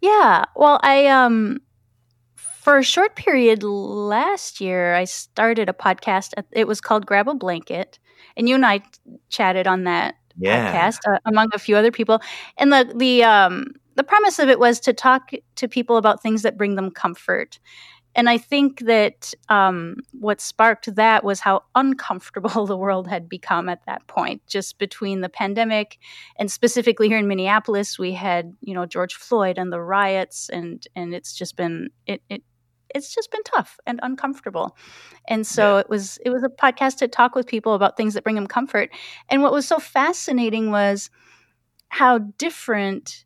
Yeah. 0.00 0.44
Well, 0.54 0.78
I 0.82 1.06
um 1.06 1.60
for 2.36 2.78
a 2.78 2.82
short 2.84 3.16
period 3.16 3.62
last 3.62 4.60
year, 4.60 4.94
I 4.94 5.04
started 5.04 5.68
a 5.68 5.72
podcast. 5.72 6.32
It 6.52 6.68
was 6.68 6.80
called 6.80 7.06
Grab 7.06 7.28
a 7.28 7.34
Blanket, 7.34 7.98
and 8.36 8.48
you 8.48 8.54
and 8.54 8.64
I 8.64 8.82
chatted 9.30 9.66
on 9.66 9.84
that 9.84 10.14
yeah. 10.38 10.72
podcast 10.72 10.98
uh, 11.08 11.18
among 11.24 11.48
a 11.52 11.58
few 11.58 11.76
other 11.76 11.90
people. 11.90 12.20
And 12.56 12.72
the 12.72 12.92
the 12.94 13.24
um 13.24 13.72
the 13.96 14.04
premise 14.04 14.38
of 14.38 14.48
it 14.48 14.58
was 14.58 14.80
to 14.80 14.92
talk 14.92 15.30
to 15.56 15.68
people 15.68 15.96
about 15.96 16.22
things 16.22 16.42
that 16.42 16.56
bring 16.56 16.76
them 16.76 16.90
comfort 16.90 17.58
and 18.14 18.28
I 18.28 18.38
think 18.38 18.80
that 18.80 19.32
um, 19.48 19.96
what 20.12 20.40
sparked 20.40 20.94
that 20.94 21.24
was 21.24 21.40
how 21.40 21.62
uncomfortable 21.74 22.66
the 22.66 22.76
world 22.76 23.08
had 23.08 23.28
become 23.28 23.68
at 23.68 23.84
that 23.86 24.06
point, 24.06 24.46
just 24.46 24.78
between 24.78 25.20
the 25.20 25.28
pandemic 25.28 25.98
and 26.36 26.50
specifically 26.50 27.08
here 27.08 27.18
in 27.18 27.28
Minneapolis, 27.28 27.98
we 27.98 28.12
had 28.12 28.54
you 28.60 28.74
know 28.74 28.86
George 28.86 29.14
Floyd 29.14 29.58
and 29.58 29.72
the 29.72 29.80
riots, 29.80 30.48
and 30.48 30.86
and 30.94 31.14
it's 31.14 31.34
just 31.34 31.56
been 31.56 31.90
it, 32.06 32.22
it 32.28 32.42
it's 32.94 33.14
just 33.14 33.30
been 33.30 33.42
tough 33.44 33.78
and 33.86 33.98
uncomfortable. 34.02 34.76
And 35.28 35.46
so 35.46 35.74
yeah. 35.74 35.80
it 35.80 35.88
was 35.88 36.18
it 36.24 36.30
was 36.30 36.42
a 36.42 36.48
podcast 36.48 36.98
to 36.98 37.08
talk 37.08 37.34
with 37.34 37.46
people 37.46 37.74
about 37.74 37.96
things 37.96 38.14
that 38.14 38.24
bring 38.24 38.36
them 38.36 38.46
comfort. 38.46 38.90
And 39.28 39.42
what 39.42 39.52
was 39.52 39.66
so 39.66 39.78
fascinating 39.78 40.70
was 40.70 41.10
how 41.88 42.18
different 42.18 43.24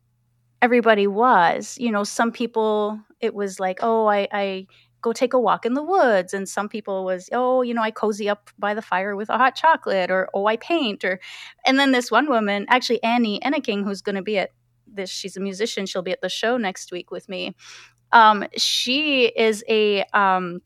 everybody 0.61 1.07
was. 1.07 1.77
You 1.79 1.91
know, 1.91 2.03
some 2.03 2.31
people 2.31 2.99
it 3.19 3.33
was 3.33 3.59
like, 3.59 3.79
oh, 3.81 4.07
I, 4.07 4.27
I 4.31 4.67
go 5.01 5.13
take 5.13 5.33
a 5.33 5.39
walk 5.39 5.65
in 5.65 5.73
the 5.73 5.83
woods 5.83 6.33
and 6.33 6.49
some 6.49 6.67
people 6.67 7.05
was 7.05 7.29
oh 7.31 7.61
you 7.61 7.73
know 7.73 7.81
i 7.81 7.91
cozy 7.91 8.27
up 8.27 8.49
by 8.57 8.73
the 8.73 8.81
fire 8.81 9.15
with 9.15 9.29
a 9.29 9.37
hot 9.37 9.55
chocolate 9.55 10.09
or 10.09 10.27
oh 10.33 10.47
i 10.47 10.57
paint 10.57 11.05
or 11.05 11.19
and 11.65 11.79
then 11.79 11.91
this 11.91 12.09
one 12.09 12.27
woman 12.27 12.65
actually 12.67 13.01
annie 13.03 13.39
enneking 13.45 13.83
who's 13.83 14.01
going 14.01 14.15
to 14.15 14.21
be 14.21 14.37
at 14.37 14.51
this 14.87 15.09
she's 15.09 15.37
a 15.37 15.39
musician 15.39 15.85
she'll 15.85 16.01
be 16.01 16.11
at 16.11 16.21
the 16.21 16.29
show 16.29 16.57
next 16.57 16.91
week 16.91 17.11
with 17.11 17.29
me 17.29 17.55
um, 18.13 18.45
she 18.55 19.25
is 19.25 19.65
a 19.67 20.03
um, 20.13 20.61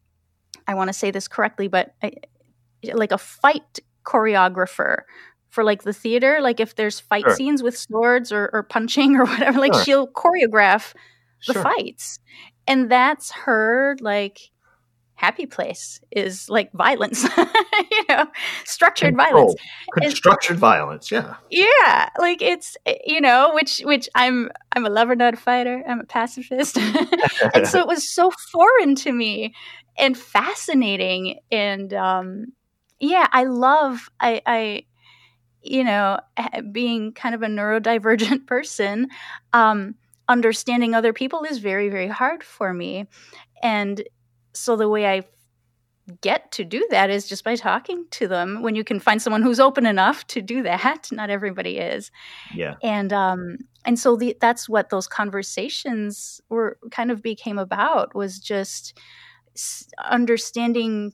I 0.67 0.75
want 0.75 0.89
to 0.89 0.93
say 0.93 1.11
this 1.11 1.27
correctly 1.27 1.67
but 1.67 1.95
I, 2.01 2.13
like 2.93 3.11
a 3.11 3.17
fight 3.17 3.79
choreographer 4.03 5.01
for 5.49 5.63
like 5.63 5.83
the 5.83 5.93
theater 5.93 6.39
like 6.41 6.59
if 6.59 6.75
there's 6.75 6.99
fight 6.99 7.23
sure. 7.23 7.35
scenes 7.35 7.63
with 7.63 7.77
swords 7.77 8.31
or, 8.31 8.49
or 8.53 8.63
punching 8.63 9.15
or 9.17 9.25
whatever 9.25 9.59
like 9.59 9.73
sure. 9.73 9.83
she'll 9.83 10.07
choreograph 10.07 10.93
the 11.47 11.53
sure. 11.53 11.63
fights. 11.63 12.19
And 12.67 12.89
that's 12.89 13.31
her 13.31 13.95
like 14.01 14.51
happy 15.21 15.45
place 15.45 16.01
is 16.09 16.49
like 16.49 16.71
violence 16.73 17.23
you 17.37 18.03
know 18.09 18.25
structured 18.65 19.15
violence. 19.15 19.53
Structured 20.07 20.57
violence 20.57 21.11
yeah. 21.11 21.35
Yeah 21.51 22.09
like 22.17 22.41
it's 22.41 22.75
eh, 22.87 22.95
you 23.05 23.21
know 23.21 23.51
which 23.53 23.81
which 23.85 24.09
i'm 24.15 24.49
i'm 24.75 24.83
a 24.83 24.89
lover 24.89 25.15
not 25.15 25.35
a 25.35 25.37
fighter. 25.37 25.83
I'm 25.87 25.99
a 25.99 26.05
pacifist. 26.05 26.77
And 27.53 27.67
so 27.67 27.79
it 27.79 27.87
was 27.87 28.09
so 28.09 28.31
foreign 28.51 28.95
to 28.95 29.11
me 29.11 29.53
and 29.97 30.17
fascinating. 30.17 31.39
And 31.51 31.93
um 31.93 32.45
yeah 32.99 33.27
i 33.31 33.43
love 33.43 34.09
i 34.19 34.41
i 34.45 34.83
you 35.61 35.83
know 35.83 36.19
being 36.71 37.13
kind 37.13 37.35
of 37.35 37.43
a 37.43 37.47
neurodivergent 37.47 38.47
person. 38.47 39.09
Um 39.53 39.95
understanding 40.31 40.95
other 40.95 41.13
people 41.13 41.43
is 41.43 41.59
very, 41.59 41.89
very 41.89 42.07
hard 42.07 42.43
for 42.43 42.73
me. 42.73 43.07
And 43.61 44.03
so 44.53 44.75
the 44.75 44.89
way 44.89 45.05
I 45.05 45.23
get 46.21 46.51
to 46.53 46.65
do 46.65 46.85
that 46.89 47.09
is 47.09 47.29
just 47.29 47.43
by 47.43 47.55
talking 47.55 48.05
to 48.11 48.27
them 48.27 48.61
when 48.61 48.75
you 48.75 48.83
can 48.83 48.99
find 48.99 49.21
someone 49.21 49.43
who's 49.43 49.59
open 49.59 49.85
enough 49.85 50.25
to 50.27 50.41
do 50.41 50.63
that. 50.63 51.09
Not 51.11 51.29
everybody 51.29 51.77
is. 51.77 52.11
Yeah. 52.53 52.75
And 52.81 53.13
um 53.13 53.57
and 53.85 53.97
so 53.97 54.15
the, 54.15 54.37
that's 54.39 54.69
what 54.69 54.89
those 54.89 55.07
conversations 55.07 56.41
were 56.49 56.77
kind 56.91 57.11
of 57.11 57.21
became 57.21 57.57
about 57.57 58.13
was 58.15 58.39
just 58.39 58.97
understanding 60.09 61.13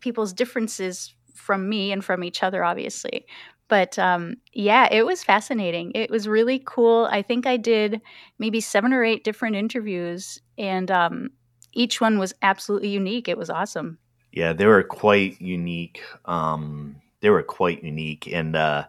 people's 0.00 0.32
differences 0.32 1.14
from 1.34 1.68
me 1.68 1.92
and 1.92 2.04
from 2.04 2.22
each 2.22 2.42
other 2.42 2.64
obviously 2.64 3.24
but 3.68 3.98
um, 3.98 4.36
yeah, 4.52 4.88
it 4.90 5.06
was 5.06 5.24
fascinating. 5.24 5.92
It 5.94 6.10
was 6.10 6.28
really 6.28 6.62
cool. 6.64 7.08
I 7.10 7.22
think 7.22 7.46
I 7.46 7.56
did 7.56 8.00
maybe 8.38 8.60
seven 8.60 8.92
or 8.92 9.04
eight 9.04 9.24
different 9.24 9.56
interviews, 9.56 10.40
and 10.58 10.90
um, 10.90 11.30
each 11.72 12.00
one 12.00 12.18
was 12.18 12.34
absolutely 12.42 12.88
unique. 12.88 13.28
It 13.28 13.38
was 13.38 13.50
awesome. 13.50 13.98
Yeah, 14.32 14.52
they 14.52 14.66
were 14.66 14.82
quite 14.82 15.40
unique. 15.40 16.02
Um, 16.24 16.96
they 17.20 17.30
were 17.30 17.42
quite 17.42 17.82
unique, 17.82 18.26
and 18.26 18.56
uh, 18.56 18.86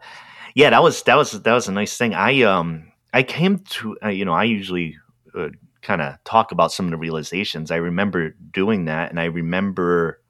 yeah, 0.54 0.70
that 0.70 0.82
was 0.82 1.02
that 1.04 1.16
was 1.16 1.32
that 1.32 1.52
was 1.52 1.68
a 1.68 1.72
nice 1.72 1.96
thing. 1.96 2.14
I 2.14 2.42
um 2.42 2.92
I 3.12 3.22
came 3.22 3.58
to 3.58 3.96
uh, 4.04 4.08
you 4.08 4.24
know 4.24 4.32
I 4.32 4.44
usually 4.44 4.98
uh, 5.34 5.48
kind 5.82 6.02
of 6.02 6.22
talk 6.24 6.52
about 6.52 6.72
some 6.72 6.86
of 6.86 6.90
the 6.90 6.96
realizations. 6.96 7.70
I 7.70 7.76
remember 7.76 8.34
doing 8.52 8.86
that, 8.86 9.10
and 9.10 9.20
I 9.20 9.24
remember 9.26 10.20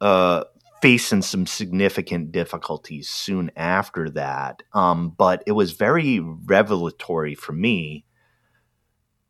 uh 0.00 0.44
facing 0.82 1.22
some 1.22 1.46
significant 1.46 2.32
difficulties 2.32 3.08
soon 3.08 3.50
after 3.56 4.10
that. 4.10 4.62
Um, 4.72 5.10
but 5.10 5.42
it 5.46 5.52
was 5.52 5.72
very 5.72 6.20
revelatory 6.20 7.34
for 7.34 7.52
me 7.52 8.04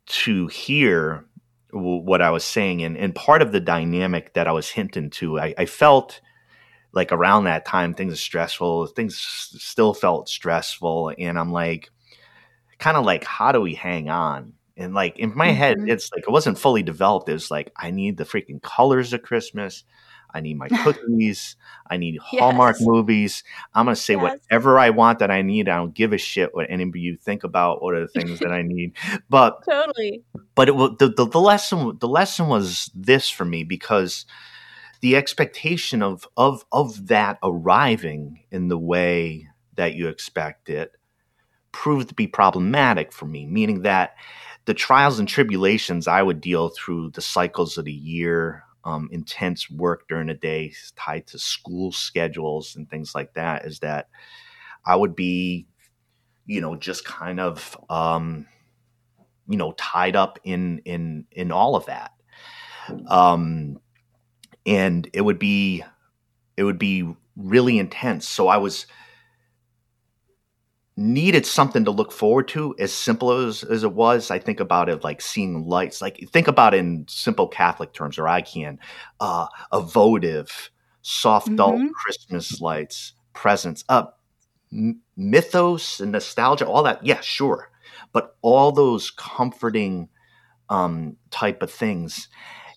to 0.07 0.49
hear 0.49 1.24
w- 1.72 2.03
what 2.03 2.22
I 2.22 2.30
was 2.30 2.44
saying. 2.44 2.82
And, 2.82 2.97
and 2.97 3.14
part 3.14 3.42
of 3.42 3.53
the 3.53 3.61
dynamic 3.61 4.34
that 4.34 4.49
I 4.49 4.53
was 4.53 4.68
hinting 4.68 5.11
to, 5.11 5.38
I, 5.38 5.55
I 5.57 5.66
felt 5.66 6.20
like 6.92 7.12
around 7.12 7.44
that 7.44 7.64
time, 7.64 7.94
things 7.94 8.14
are 8.14 8.16
stressful, 8.16 8.86
things 8.88 9.16
still 9.18 9.94
felt 9.94 10.28
stressful. 10.28 11.12
And 11.18 11.38
I'm 11.38 11.53
like, 11.53 11.90
kind 12.78 12.97
of 12.97 13.05
like, 13.05 13.24
how 13.24 13.53
do 13.53 13.61
we 13.61 13.74
hang 13.74 14.09
on? 14.09 14.55
And 14.76 14.94
like 14.94 15.18
in 15.18 15.36
my 15.36 15.49
mm-hmm. 15.49 15.57
head, 15.57 15.76
it's 15.86 16.11
like 16.12 16.24
it 16.24 16.30
wasn't 16.30 16.59
fully 16.59 16.82
developed. 16.82 17.28
It 17.28 17.34
was 17.34 17.51
like 17.51 17.72
I 17.76 17.90
need 17.90 18.16
the 18.16 18.24
freaking 18.24 18.61
colors 18.62 19.12
of 19.12 19.22
Christmas. 19.22 19.84
I 20.37 20.41
need 20.41 20.59
my 20.59 20.68
cookies. 20.68 21.57
I 21.89 21.97
need 21.97 22.18
Hallmark 22.22 22.76
yes. 22.78 22.87
movies. 22.87 23.45
I'm 23.74 23.87
gonna 23.87 23.97
say 23.97 24.14
yes. 24.14 24.22
whatever 24.22 24.78
I 24.78 24.91
want 24.91 25.20
that 25.20 25.30
I 25.30 25.41
need. 25.41 25.68
I 25.68 25.76
don't 25.76 25.95
give 25.95 26.12
a 26.12 26.18
shit 26.18 26.55
what 26.55 26.66
any 26.68 26.84
of 26.84 26.95
you 26.95 27.16
think 27.16 27.43
about 27.43 27.82
what 27.82 27.95
are 27.95 28.01
the 28.01 28.09
things 28.20 28.41
that 28.41 28.53
I 28.53 28.62
need. 28.62 28.93
But 29.30 29.64
totally. 29.64 30.22
But 30.55 30.68
it 30.68 30.76
the, 30.99 31.09
the 31.09 31.26
the 31.26 31.41
lesson 31.41 31.97
the 31.99 32.09
lesson 32.09 32.49
was 32.49 32.91
this 32.95 33.30
for 33.30 33.47
me 33.47 33.64
because 33.64 34.26
the 35.01 35.16
expectation 35.16 36.03
of 36.03 36.28
of 36.37 36.64
of 36.70 37.07
that 37.09 37.39
arriving 37.43 38.45
in 38.51 38.68
the 38.68 38.78
way 38.78 39.49
that 39.76 39.95
you 39.95 40.09
expect 40.09 40.68
it 40.68 40.93
proved 41.72 42.09
to 42.09 42.14
be 42.14 42.26
problematic 42.26 43.12
for 43.12 43.24
me. 43.24 43.47
Meaning 43.47 43.82
that 43.82 44.16
the 44.66 44.74
trials 44.74 45.18
and 45.18 45.28
tribulations 45.28 46.07
I 46.07 46.22
would 46.22 46.41
deal 46.41 46.68
through 46.68 47.11
the 47.11 47.22
cycles 47.22 47.78
of 47.78 47.84
the 47.87 47.93
year, 47.93 48.64
um, 48.87 49.09
intense 49.12 49.70
work 49.70 50.09
during 50.09 50.28
the 50.28 50.34
day 50.34 50.72
tied 50.97 51.26
to 51.26 51.39
school 51.39 51.93
schedules 51.93 52.76
and 52.76 52.89
things 52.89 53.14
like 53.14 53.34
that, 53.34 53.66
is 53.66 53.80
that 53.80 54.09
I 54.87 54.97
would 54.97 55.14
be, 55.16 55.66
you 56.47 56.61
know, 56.61 56.76
just 56.76 57.05
kind 57.05 57.41
of, 57.41 57.76
um, 57.91 58.47
you 59.49 59.59
know, 59.59 59.72
tied 59.72 60.16
up 60.16 60.39
in 60.45 60.78
in 60.84 61.26
in 61.32 61.53
all 61.53 61.76
of 61.76 61.87
that, 61.87 62.12
um, 63.09 63.80
and 64.64 65.11
it 65.12 65.22
would 65.22 65.39
be, 65.39 65.84
it 66.57 66.64
would 66.64 66.78
be 66.78 67.14
really 67.37 67.78
intense. 67.78 68.28
So 68.28 68.49
I 68.49 68.57
was 68.57 68.87
needed 70.97 71.44
something 71.44 71.84
to 71.84 71.90
look 71.90 72.11
forward 72.11 72.49
to 72.49 72.74
as 72.78 72.92
simple 72.92 73.30
as, 73.30 73.62
as 73.64 73.84
it 73.84 73.92
was 73.92 74.30
i 74.30 74.38
think 74.38 74.61
about 74.61 74.88
it 74.88 75.05
like 75.05 75.20
seeing 75.20 75.66
lights 75.66 76.01
like 76.01 76.26
think 76.32 76.49
about 76.49 76.72
it 76.72 76.78
in 76.78 77.05
simple 77.09 77.47
catholic 77.47 77.92
terms 77.92 78.18
or 78.18 78.26
i 78.26 78.40
can 78.40 78.78
uh 79.20 79.47
a 79.72 79.80
votive 79.80 80.70
soft 81.03 81.49
mm-hmm. 81.49 81.88
christmas 81.88 82.61
lights 82.61 83.12
presents 83.34 83.84
up 83.88 84.20
uh, 84.74 84.92
mythos 85.16 86.01
and 86.01 86.12
nostalgia 86.12 86.66
all 86.66 86.82
that 86.82 87.05
yeah 87.05 87.20
sure 87.20 87.70
but 88.12 88.36
all 88.40 88.72
those 88.72 89.11
comforting 89.11 90.09
um 90.70 91.16
type 91.30 91.62
of 91.62 91.70
things 91.70 92.28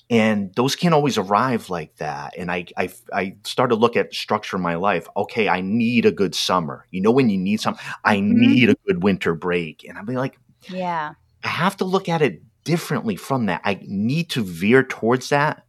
and 0.09 0.53
those 0.55 0.75
can't 0.75 0.93
always 0.93 1.17
arrive 1.17 1.69
like 1.69 1.95
that. 1.97 2.33
And 2.37 2.51
I, 2.51 2.65
I 2.77 2.89
i 3.13 3.35
started 3.43 3.75
to 3.75 3.79
look 3.79 3.95
at 3.95 4.13
structure 4.13 4.57
in 4.57 4.63
my 4.63 4.75
life. 4.75 5.07
Okay 5.15 5.47
i 5.47 5.61
need 5.61 6.05
a 6.05 6.11
good 6.11 6.35
summer. 6.35 6.85
You 6.91 7.01
know 7.01 7.11
when 7.11 7.29
you 7.29 7.37
need 7.37 7.61
something 7.61 7.83
i 8.03 8.17
mm-hmm. 8.17 8.39
need 8.39 8.69
a 8.69 8.75
good 8.87 9.03
winter 9.03 9.35
break. 9.35 9.85
And 9.87 9.97
i'll 9.97 10.05
be 10.05 10.17
like 10.17 10.39
yeah. 10.67 11.13
I 11.43 11.47
have 11.47 11.77
to 11.77 11.85
look 11.85 12.09
at 12.09 12.21
it 12.21 12.41
differently 12.65 13.15
from 13.15 13.45
that. 13.45 13.61
I 13.63 13.79
need 13.83 14.29
to 14.31 14.43
veer 14.43 14.83
towards 14.83 15.29
that 15.29 15.63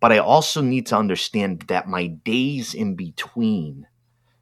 but 0.00 0.12
i 0.12 0.18
also 0.18 0.60
need 0.60 0.84
to 0.84 0.98
understand 0.98 1.62
that 1.68 1.88
my 1.88 2.08
days 2.08 2.74
in 2.74 2.94
between 2.94 3.86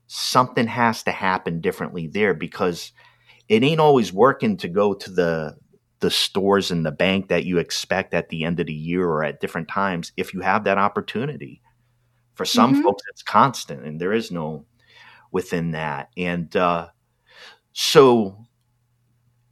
something 0.09 0.67
has 0.67 1.05
to 1.05 1.13
happen 1.13 1.61
differently 1.61 2.09
there 2.09 2.35
because 2.35 2.91
it 3.49 3.63
ain't 3.63 3.81
always 3.81 4.13
working 4.13 4.57
to 4.57 4.67
go 4.67 4.93
to 4.93 5.11
the 5.11 5.57
the 6.03 6.11
stores 6.11 6.71
in 6.71 6.83
the 6.83 6.91
bank 6.91 7.29
that 7.29 7.45
you 7.45 7.59
expect 7.59 8.13
at 8.13 8.29
the 8.29 8.45
end 8.45 8.61
of 8.61 8.67
the 8.67 8.75
year 8.75 9.09
or 9.09 9.25
at 9.25 9.41
different 9.41 9.69
times 9.69 10.13
if 10.17 10.35
you 10.35 10.41
have 10.41 10.65
that 10.65 10.77
opportunity. 10.77 11.63
For 12.35 12.45
some 12.45 12.75
mm-hmm. 12.75 12.83
folks, 12.83 13.03
it's 13.11 13.23
constant, 13.23 13.85
and 13.85 14.01
there 14.01 14.13
is 14.13 14.31
no 14.31 14.67
within 15.31 15.71
that. 15.73 16.09
And 16.17 16.55
uh, 16.57 16.89
so 17.73 18.37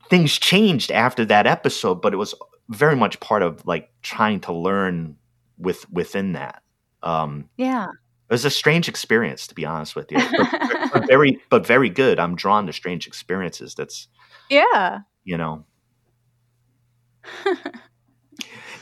things 0.08 0.38
changed 0.38 0.90
after 0.90 1.24
that 1.26 1.46
episode, 1.46 2.02
but 2.02 2.12
it 2.12 2.16
was 2.16 2.34
very 2.68 2.96
much 2.96 3.20
part 3.20 3.42
of 3.42 3.64
like 3.64 3.90
trying 4.02 4.40
to 4.40 4.52
learn 4.52 5.16
with 5.56 5.88
within 5.90 6.32
that. 6.32 6.62
Um, 7.02 7.48
yeah, 7.58 7.84
it 7.84 8.32
was 8.32 8.44
a 8.44 8.50
strange 8.50 8.88
experience, 8.88 9.46
to 9.46 9.54
be 9.54 9.66
honest 9.66 9.94
with 9.94 10.10
you, 10.10 10.18
but, 10.18 10.90
but 10.92 11.06
very 11.06 11.40
but 11.48 11.66
very 11.66 11.90
good. 11.90 12.18
I'm 12.18 12.34
drawn 12.34 12.66
to 12.66 12.72
strange 12.72 13.06
experiences. 13.06 13.74
That's 13.74 14.08
yeah, 14.48 15.00
you 15.22 15.36
know 15.36 15.64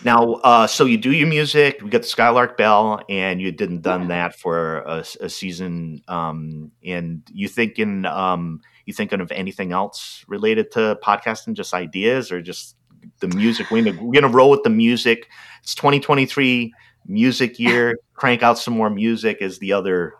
now, 0.04 0.34
uh, 0.44 0.66
so 0.66 0.84
you 0.84 0.96
do 0.96 1.12
your 1.12 1.28
music. 1.28 1.80
We 1.82 1.90
got 1.90 2.02
the 2.02 2.08
Skylark 2.08 2.56
Bell, 2.56 3.02
and 3.08 3.40
you 3.40 3.52
didn't 3.52 3.82
done 3.82 4.02
yeah. 4.02 4.08
that 4.08 4.38
for 4.38 4.78
a, 4.78 5.04
a 5.20 5.28
season. 5.28 6.02
Um, 6.08 6.70
and 6.84 7.22
you 7.32 7.48
thinking, 7.48 8.06
um, 8.06 8.60
you 8.86 8.94
thinking 8.94 9.20
of 9.20 9.32
anything 9.32 9.72
else 9.72 10.24
related 10.28 10.70
to 10.72 10.98
podcasting? 11.02 11.54
Just 11.54 11.74
ideas, 11.74 12.30
or 12.30 12.40
just 12.40 12.76
the 13.20 13.28
music? 13.28 13.70
We're 13.70 13.84
gonna, 13.84 14.02
we're 14.02 14.20
gonna 14.20 14.32
roll 14.32 14.50
with 14.50 14.62
the 14.62 14.70
music. 14.70 15.28
It's 15.62 15.74
2023 15.74 16.72
music 17.06 17.58
year. 17.58 17.98
Crank 18.14 18.42
out 18.42 18.58
some 18.58 18.74
more 18.74 18.90
music. 18.90 19.42
as 19.42 19.58
the 19.58 19.72
other 19.72 20.14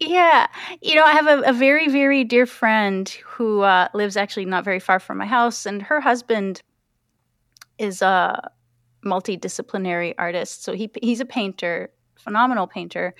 yeah. 0.00 0.46
You 0.80 0.94
know, 0.94 1.04
I 1.04 1.12
have 1.12 1.26
a, 1.26 1.42
a 1.42 1.52
very, 1.52 1.88
very 1.88 2.24
dear 2.24 2.46
friend 2.46 3.06
who 3.26 3.60
uh, 3.60 3.88
lives 3.92 4.16
actually 4.16 4.46
not 4.46 4.64
very 4.64 4.80
far 4.80 4.98
from 4.98 5.18
my 5.18 5.26
house, 5.26 5.66
and 5.66 5.82
her 5.82 6.00
husband 6.00 6.62
is 7.80 8.02
a 8.02 8.50
multidisciplinary 9.04 10.14
artist. 10.18 10.62
So 10.62 10.74
he 10.74 10.90
he's 11.02 11.20
a 11.20 11.24
painter, 11.24 11.90
phenomenal 12.16 12.66
painter, 12.66 13.14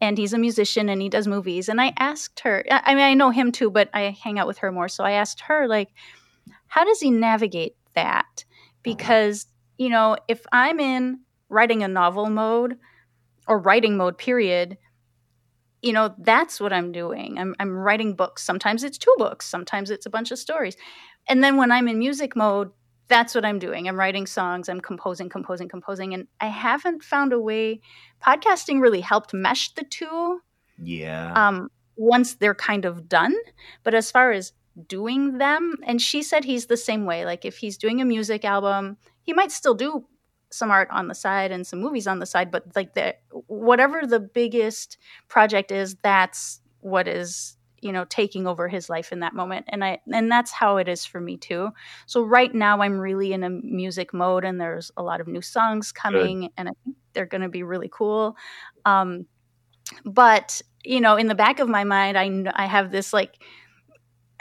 and 0.00 0.16
he's 0.16 0.32
a 0.32 0.38
musician 0.38 0.88
and 0.88 1.02
he 1.02 1.08
does 1.08 1.26
movies. 1.26 1.68
And 1.68 1.80
I 1.80 1.92
asked 1.98 2.40
her, 2.40 2.64
I 2.70 2.94
mean, 2.94 3.04
I 3.04 3.14
know 3.14 3.30
him 3.30 3.52
too, 3.52 3.70
but 3.70 3.90
I 3.92 4.16
hang 4.22 4.38
out 4.38 4.46
with 4.46 4.58
her 4.58 4.72
more. 4.72 4.88
So 4.88 5.04
I 5.04 5.12
asked 5.12 5.40
her, 5.40 5.66
like, 5.68 5.90
how 6.68 6.84
does 6.84 7.00
he 7.00 7.10
navigate 7.10 7.76
that? 7.94 8.44
Because 8.82 9.46
you 9.76 9.88
know, 9.88 10.16
if 10.28 10.46
I'm 10.52 10.78
in 10.78 11.20
writing 11.48 11.82
a 11.82 11.88
novel 11.88 12.30
mode 12.30 12.78
or 13.46 13.58
writing 13.58 13.96
mode, 13.96 14.18
period. 14.18 14.78
You 15.82 15.92
know, 15.92 16.14
that's 16.18 16.60
what 16.60 16.72
I'm 16.72 16.92
doing. 16.92 17.38
I'm, 17.38 17.54
I'm 17.60 17.76
writing 17.76 18.14
books. 18.14 18.42
Sometimes 18.42 18.84
it's 18.84 18.96
two 18.96 19.14
books, 19.18 19.46
sometimes 19.46 19.90
it's 19.90 20.06
a 20.06 20.10
bunch 20.10 20.30
of 20.30 20.38
stories. 20.38 20.76
And 21.28 21.44
then 21.44 21.56
when 21.56 21.70
I'm 21.70 21.88
in 21.88 21.98
music 21.98 22.34
mode, 22.36 22.70
that's 23.08 23.34
what 23.34 23.44
I'm 23.44 23.58
doing. 23.58 23.88
I'm 23.88 23.98
writing 23.98 24.26
songs, 24.26 24.68
I'm 24.68 24.80
composing, 24.80 25.28
composing, 25.28 25.68
composing. 25.68 26.14
And 26.14 26.26
I 26.40 26.46
haven't 26.46 27.02
found 27.02 27.32
a 27.32 27.40
way. 27.40 27.80
Podcasting 28.24 28.80
really 28.80 29.00
helped 29.00 29.34
mesh 29.34 29.72
the 29.74 29.84
two. 29.84 30.40
Yeah. 30.82 31.32
Um, 31.34 31.70
once 31.96 32.34
they're 32.34 32.54
kind 32.54 32.84
of 32.84 33.08
done. 33.08 33.34
But 33.82 33.94
as 33.94 34.10
far 34.10 34.32
as 34.32 34.52
doing 34.88 35.38
them, 35.38 35.76
and 35.84 36.00
she 36.00 36.22
said 36.22 36.44
he's 36.44 36.66
the 36.66 36.76
same 36.76 37.04
way. 37.04 37.24
Like 37.24 37.44
if 37.44 37.58
he's 37.58 37.76
doing 37.76 38.00
a 38.00 38.04
music 38.04 38.44
album, 38.44 38.96
he 39.22 39.32
might 39.32 39.52
still 39.52 39.74
do 39.74 40.06
some 40.50 40.70
art 40.70 40.88
on 40.90 41.08
the 41.08 41.14
side 41.14 41.50
and 41.50 41.66
some 41.66 41.80
movies 41.80 42.06
on 42.06 42.20
the 42.20 42.26
side, 42.26 42.50
but 42.50 42.64
like 42.76 42.94
the 42.94 43.16
whatever 43.46 44.06
the 44.06 44.20
biggest 44.20 44.98
project 45.28 45.72
is, 45.72 45.96
that's 46.02 46.60
what 46.80 47.08
is 47.08 47.56
you 47.84 47.92
know 47.92 48.04
taking 48.06 48.46
over 48.46 48.66
his 48.66 48.88
life 48.88 49.12
in 49.12 49.20
that 49.20 49.34
moment 49.34 49.66
and 49.68 49.84
i 49.84 49.98
and 50.12 50.30
that's 50.30 50.50
how 50.50 50.78
it 50.78 50.88
is 50.88 51.04
for 51.04 51.20
me 51.20 51.36
too 51.36 51.70
so 52.06 52.22
right 52.22 52.54
now 52.54 52.80
i'm 52.80 52.98
really 52.98 53.32
in 53.32 53.44
a 53.44 53.50
music 53.50 54.14
mode 54.14 54.44
and 54.44 54.60
there's 54.60 54.90
a 54.96 55.02
lot 55.02 55.20
of 55.20 55.28
new 55.28 55.42
songs 55.42 55.92
coming 55.92 56.40
Good. 56.40 56.50
and 56.56 56.68
i 56.68 56.72
think 56.84 56.96
they're 57.12 57.26
going 57.26 57.42
to 57.42 57.48
be 57.48 57.62
really 57.62 57.90
cool 57.92 58.36
um 58.84 59.26
but 60.04 60.62
you 60.82 61.00
know 61.00 61.16
in 61.16 61.26
the 61.26 61.34
back 61.34 61.60
of 61.60 61.68
my 61.68 61.84
mind 61.84 62.16
i 62.16 62.62
i 62.62 62.66
have 62.66 62.90
this 62.90 63.12
like 63.12 63.38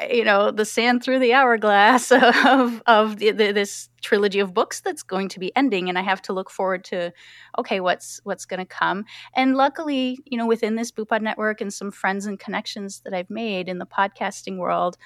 you 0.10 0.24
know 0.24 0.50
the 0.50 0.66
sand 0.66 1.04
through 1.04 1.20
the 1.20 1.34
hourglass 1.34 2.12
of 2.46 2.82
of 2.88 3.18
the, 3.18 3.32
the, 3.32 3.52
this 3.52 3.90
trilogy 4.02 4.40
of 4.40 4.54
books 4.54 4.82
that's 4.82 5.04
going 5.04 5.30
to 5.30 5.40
be 5.40 5.56
ending 5.56 5.88
and 5.88 6.00
i 6.00 6.02
have 6.02 6.22
to 6.22 6.34
look 6.34 6.50
forward 6.50 6.84
to 6.84 7.12
okay 7.58 7.80
what's 7.80 8.20
what's 8.24 8.46
going 8.46 8.60
to 8.60 8.66
come. 8.66 9.06
And 9.36 9.56
luckily 9.56 10.18
you 10.26 10.38
know 10.38 10.48
within 10.48 10.76
this 10.76 10.92
boopod 10.92 11.22
network 11.22 11.62
and 11.62 11.74
some 11.74 11.92
friends 11.92 12.26
and 12.26 12.40
connections 12.40 13.02
that 13.06 13.14
i've 13.14 13.30
made 13.30 13.70
in 13.70 13.78
the 13.78 13.86
podcasting 13.86 14.58
world 14.58 14.98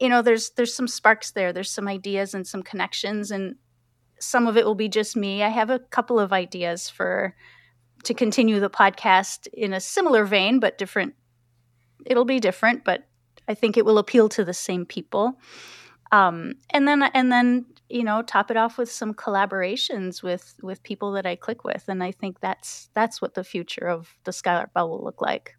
you 0.00 0.08
know 0.08 0.22
there's 0.22 0.50
there's 0.50 0.74
some 0.74 0.88
sparks 0.88 1.30
there. 1.30 1.52
There's 1.52 1.70
some 1.70 1.86
ideas 1.86 2.34
and 2.34 2.46
some 2.46 2.62
connections 2.62 3.30
and 3.30 3.56
some 4.18 4.46
of 4.46 4.56
it 4.56 4.64
will 4.64 4.74
be 4.74 4.88
just 4.88 5.14
me. 5.14 5.42
I 5.42 5.48
have 5.48 5.70
a 5.70 5.78
couple 5.78 6.18
of 6.18 6.32
ideas 6.32 6.88
for 6.88 7.36
to 8.04 8.14
continue 8.14 8.58
the 8.58 8.70
podcast 8.70 9.46
in 9.52 9.74
a 9.74 9.80
similar 9.80 10.24
vein 10.24 10.58
but 10.58 10.78
different 10.78 11.14
it'll 12.06 12.24
be 12.24 12.40
different 12.40 12.82
but 12.82 13.06
I 13.50 13.54
think 13.54 13.76
it 13.76 13.84
will 13.84 13.98
appeal 13.98 14.28
to 14.30 14.44
the 14.44 14.54
same 14.54 14.86
people. 14.86 15.36
Um, 16.12 16.54
and 16.70 16.86
then 16.86 17.02
and 17.02 17.32
then 17.32 17.66
you 17.88 18.04
know 18.04 18.22
top 18.22 18.52
it 18.52 18.56
off 18.56 18.78
with 18.78 18.90
some 18.90 19.12
collaborations 19.12 20.22
with 20.22 20.54
with 20.62 20.80
people 20.84 21.10
that 21.12 21.26
i 21.26 21.34
click 21.34 21.64
with 21.64 21.84
and 21.88 22.04
i 22.04 22.12
think 22.12 22.38
that's 22.38 22.88
that's 22.94 23.20
what 23.20 23.34
the 23.34 23.42
future 23.42 23.88
of 23.88 24.14
the 24.22 24.32
skylark 24.32 24.72
bell 24.72 24.88
will 24.88 25.02
look 25.02 25.20
like 25.20 25.56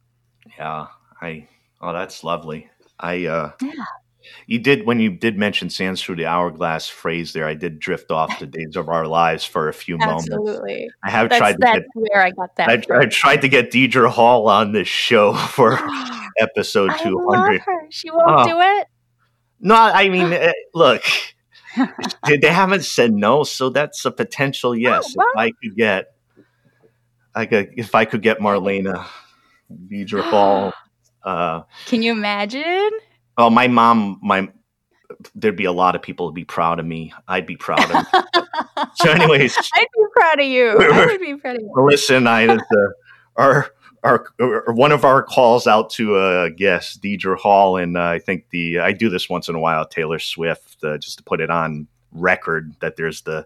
yeah 0.57 0.87
i 1.21 1.45
oh 1.81 1.91
that's 1.91 2.23
lovely 2.23 2.69
i 3.01 3.25
uh 3.25 3.51
yeah 3.61 3.83
you 4.47 4.59
did 4.59 4.85
when 4.85 4.99
you 4.99 5.09
did 5.09 5.37
mention 5.37 5.69
sands 5.69 6.01
through 6.01 6.15
the 6.15 6.25
hourglass 6.25 6.87
phrase 6.87 7.33
there. 7.33 7.47
I 7.47 7.53
did 7.53 7.79
drift 7.79 8.11
off 8.11 8.39
the 8.39 8.45
days 8.45 8.75
of 8.75 8.89
our 8.89 9.07
lives 9.07 9.45
for 9.45 9.67
a 9.67 9.73
few 9.73 9.97
moments. 9.97 10.29
Absolutely, 10.29 10.89
I 11.03 11.09
have 11.09 11.29
that's, 11.29 11.39
tried. 11.39 11.53
To 11.53 11.57
that's 11.59 11.79
get, 11.79 11.85
where 11.93 12.21
I 12.23 12.31
got 12.31 12.55
that. 12.57 12.69
I, 12.69 12.99
I, 12.99 13.05
tried 13.05 13.41
to 13.41 13.49
get 13.49 13.71
Deidre 13.71 14.09
Hall 14.09 14.47
on 14.47 14.71
this 14.71 14.87
show 14.87 15.33
for 15.49 15.79
episode 16.39 16.91
two 17.01 17.19
hundred. 17.29 17.61
She 17.91 18.09
won't 18.09 18.29
oh. 18.29 18.47
do 18.47 18.59
it. 18.59 18.87
No, 19.59 19.75
I 19.75 20.09
mean, 20.09 20.33
eh, 20.33 20.51
look, 20.73 21.03
they 22.27 22.47
haven't 22.47 22.83
said 22.83 23.13
no, 23.13 23.43
so 23.43 23.69
that's 23.69 24.03
a 24.05 24.11
potential 24.11 24.75
yes. 24.75 25.15
Oh, 25.17 25.23
if 25.29 25.37
I 25.37 25.51
could 25.51 25.75
get, 25.75 26.05
I 27.35 27.45
could 27.45 27.73
if 27.77 27.95
I 27.95 28.05
could 28.05 28.21
get 28.21 28.39
Marlena, 28.39 29.05
Deidre. 29.71 30.73
Uh, 31.23 31.61
Can 31.85 32.01
you 32.01 32.13
imagine? 32.13 32.89
Oh, 33.37 33.51
my 33.51 33.67
mom, 33.67 34.19
my 34.23 34.49
there'd 35.35 35.55
be 35.55 35.65
a 35.65 35.71
lot 35.71 35.95
of 35.95 36.01
people 36.01 36.29
to 36.29 36.33
be 36.33 36.45
proud 36.45 36.79
of 36.79 36.85
me. 36.85 37.13
I'd 37.27 37.45
be 37.45 37.55
proud 37.55 37.91
of. 37.91 38.05
so, 38.95 39.11
anyways, 39.11 39.57
I'd 39.57 39.87
be 39.95 40.05
proud 40.13 40.39
of 40.39 40.45
you. 40.45 40.69
I 40.79 41.05
would 41.05 41.21
be 41.21 41.35
proud 41.35 41.57
of 41.57 41.61
you. 41.61 41.71
Melissa 41.75 42.15
and 42.15 42.27
I, 42.27 42.47
uh, 42.47 42.59
our, 43.35 43.71
our 44.03 44.25
one 44.67 44.91
of 44.91 45.05
our 45.05 45.21
calls 45.21 45.67
out 45.67 45.89
to 45.91 46.17
a 46.17 46.49
guest, 46.49 47.01
Deidre 47.01 47.37
Hall, 47.37 47.77
and 47.77 47.97
uh, 47.97 48.03
I 48.03 48.19
think 48.19 48.49
the 48.49 48.79
I 48.79 48.91
do 48.91 49.09
this 49.09 49.29
once 49.29 49.47
in 49.47 49.55
a 49.55 49.59
while, 49.59 49.85
Taylor 49.85 50.19
Swift, 50.19 50.83
uh, 50.83 50.97
just 50.97 51.17
to 51.19 51.23
put 51.23 51.41
it 51.41 51.49
on 51.49 51.87
record 52.11 52.73
that 52.81 52.95
there's 52.95 53.21
the 53.21 53.45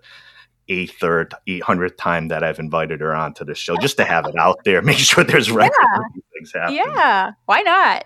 eighth 0.70 1.04
or 1.04 1.30
eight 1.48 1.64
hundredth 1.64 1.98
time 1.98 2.30
that 2.30 2.44
I've 2.44 2.60
invited 2.60 3.02
her 3.02 3.14
onto 3.14 3.44
the 3.44 3.56
show, 3.56 3.76
just 3.78 3.98
to 3.98 4.06
have 4.06 4.26
it 4.28 4.36
out 4.38 4.60
there, 4.64 4.82
make 4.84 4.98
sure 4.98 5.24
there's 5.24 5.52
record 5.52 5.76
yeah. 5.82 6.22
things 6.34 6.54
happening. 6.54 6.78
Yeah, 6.78 7.32
why 7.46 7.62
not? 7.62 8.06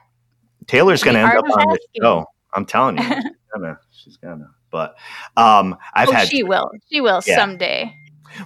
Taylor's 0.67 1.03
going 1.03 1.15
to 1.15 1.21
end 1.21 1.37
up 1.37 1.45
on 1.45 1.67
the 1.69 1.79
show. 2.01 2.25
I'm 2.53 2.65
telling 2.65 2.97
you, 2.97 3.03
she's 3.03 3.23
gonna. 3.53 3.79
She's 3.91 4.17
gonna. 4.17 4.49
But 4.71 4.95
um, 5.35 5.77
I've 5.93 6.09
oh, 6.09 6.11
had. 6.11 6.27
She 6.27 6.43
will. 6.43 6.69
She 6.91 7.01
will 7.01 7.21
yeah. 7.25 7.35
someday. 7.35 7.95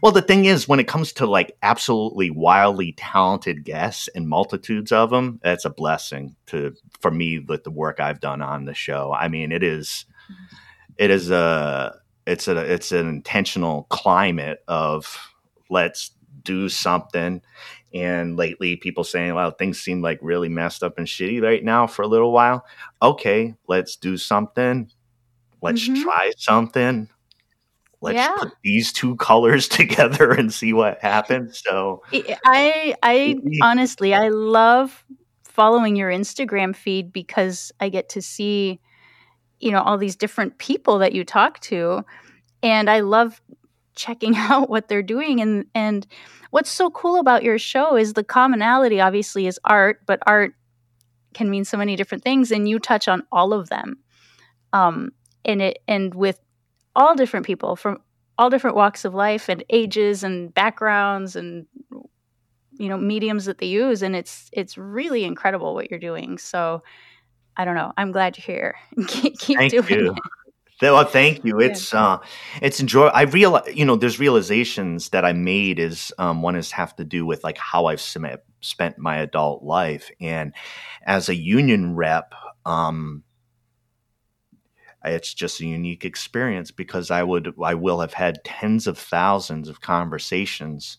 Well, 0.01 0.11
the 0.11 0.21
thing 0.21 0.45
is, 0.45 0.67
when 0.67 0.79
it 0.79 0.87
comes 0.87 1.13
to 1.13 1.25
like 1.25 1.55
absolutely 1.61 2.29
wildly 2.29 2.93
talented 2.93 3.63
guests 3.63 4.09
and 4.15 4.27
multitudes 4.27 4.91
of 4.91 5.09
them, 5.09 5.39
that's 5.43 5.65
a 5.65 5.69
blessing 5.69 6.35
to 6.47 6.73
for 6.99 7.11
me 7.11 7.39
with 7.39 7.63
the 7.63 7.71
work 7.71 7.99
I've 7.99 8.19
done 8.19 8.41
on 8.41 8.65
the 8.65 8.73
show. 8.73 9.13
I 9.13 9.27
mean, 9.27 9.51
it 9.51 9.63
is, 9.63 10.05
it 10.97 11.09
is 11.09 11.31
a, 11.31 11.95
it's 12.25 12.47
a, 12.47 12.57
it's 12.57 12.91
an 12.91 13.07
intentional 13.07 13.83
climate 13.89 14.63
of 14.67 15.17
let's 15.69 16.11
do 16.43 16.69
something 16.69 17.41
and 17.93 18.37
lately 18.37 18.75
people 18.75 19.03
saying 19.03 19.33
well 19.33 19.51
things 19.51 19.79
seem 19.79 20.01
like 20.01 20.19
really 20.21 20.49
messed 20.49 20.83
up 20.83 20.97
and 20.97 21.07
shitty 21.07 21.41
right 21.41 21.63
now 21.63 21.87
for 21.87 22.01
a 22.01 22.07
little 22.07 22.31
while 22.31 22.65
okay 23.01 23.55
let's 23.67 23.95
do 23.95 24.17
something 24.17 24.89
let's 25.61 25.87
mm-hmm. 25.87 26.01
try 26.03 26.31
something 26.37 27.09
let's 28.03 28.15
yeah. 28.15 28.35
put 28.37 28.51
these 28.63 28.93
two 28.93 29.15
colors 29.17 29.67
together 29.67 30.31
and 30.31 30.53
see 30.53 30.73
what 30.73 31.01
happens 31.01 31.61
so 31.65 32.01
i 32.45 32.95
i 33.03 33.35
honestly 33.61 34.13
i 34.13 34.29
love 34.29 35.03
following 35.43 35.95
your 35.95 36.11
instagram 36.11 36.75
feed 36.75 37.11
because 37.11 37.71
i 37.79 37.89
get 37.89 38.09
to 38.09 38.21
see 38.21 38.79
you 39.59 39.71
know 39.71 39.81
all 39.81 39.97
these 39.97 40.15
different 40.15 40.57
people 40.57 40.99
that 40.99 41.13
you 41.13 41.23
talk 41.23 41.59
to 41.59 42.03
and 42.61 42.89
i 42.89 42.99
love 42.99 43.41
checking 43.95 44.35
out 44.37 44.69
what 44.69 44.87
they're 44.87 45.03
doing 45.03 45.41
and 45.41 45.65
and 45.73 46.07
what's 46.53 46.69
so 46.69 46.89
cool 46.91 47.19
about 47.19 47.43
your 47.43 47.57
show 47.57 47.95
is 47.95 48.13
the 48.13 48.23
commonality 48.23 49.01
obviously 49.01 49.47
is 49.47 49.59
art, 49.65 50.01
but 50.05 50.19
art 50.27 50.53
can 51.33 51.49
mean 51.49 51.65
so 51.65 51.77
many 51.77 51.95
different 51.95 52.23
things 52.23 52.51
and 52.51 52.69
you 52.69 52.77
touch 52.77 53.07
on 53.07 53.23
all 53.31 53.53
of 53.53 53.69
them. 53.69 53.97
Um 54.71 55.11
and 55.43 55.63
it 55.63 55.79
and 55.87 56.13
with 56.13 56.39
all 56.95 57.15
different 57.15 57.45
people 57.45 57.75
from 57.75 57.99
all 58.37 58.49
different 58.49 58.75
walks 58.75 59.05
of 59.05 59.13
life 59.13 59.49
and 59.49 59.63
ages 59.69 60.23
and 60.23 60.53
backgrounds 60.53 61.35
and 61.35 61.65
you 62.79 62.89
know 62.89 62.97
mediums 62.97 63.45
that 63.45 63.59
they 63.59 63.67
use 63.67 64.01
and 64.01 64.15
it's 64.15 64.49
it's 64.51 64.77
really 64.77 65.23
incredible 65.23 65.75
what 65.75 65.91
you're 65.91 65.99
doing 65.99 66.37
so 66.37 66.81
i 67.55 67.65
don't 67.65 67.75
know 67.75 67.93
i'm 67.97 68.11
glad 68.11 68.37
you're 68.37 68.43
here 68.43 68.75
keep, 69.07 69.37
keep 69.37 69.57
Thank 69.57 69.71
doing 69.71 69.87
you. 69.89 70.11
it 70.11 70.19
well, 70.81 71.05
thank 71.05 71.45
you. 71.45 71.59
It's 71.59 71.93
uh, 71.93 72.17
it's 72.61 72.79
enjoy. 72.79 73.07
I 73.07 73.23
realize, 73.23 73.73
you 73.73 73.85
know, 73.85 73.95
there's 73.95 74.19
realizations 74.19 75.09
that 75.09 75.23
I 75.23 75.31
made. 75.33 75.79
Is 75.79 76.11
um, 76.17 76.41
one 76.41 76.55
is 76.55 76.71
have 76.71 76.95
to 76.97 77.05
do 77.05 77.25
with 77.25 77.43
like 77.43 77.57
how 77.57 77.85
I've 77.85 78.01
spent 78.01 78.97
my 78.97 79.17
adult 79.17 79.63
life, 79.63 80.11
and 80.19 80.53
as 81.05 81.29
a 81.29 81.35
union 81.35 81.95
rep, 81.95 82.33
um, 82.65 83.23
it's 85.03 85.33
just 85.33 85.59
a 85.59 85.65
unique 85.65 86.05
experience 86.05 86.71
because 86.71 87.11
I 87.11 87.23
would, 87.23 87.53
I 87.61 87.73
will 87.73 87.99
have 87.99 88.13
had 88.13 88.43
tens 88.43 88.87
of 88.87 88.97
thousands 88.97 89.67
of 89.67 89.81
conversations 89.81 90.97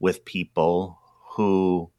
with 0.00 0.24
people 0.24 0.98
who 1.36 1.90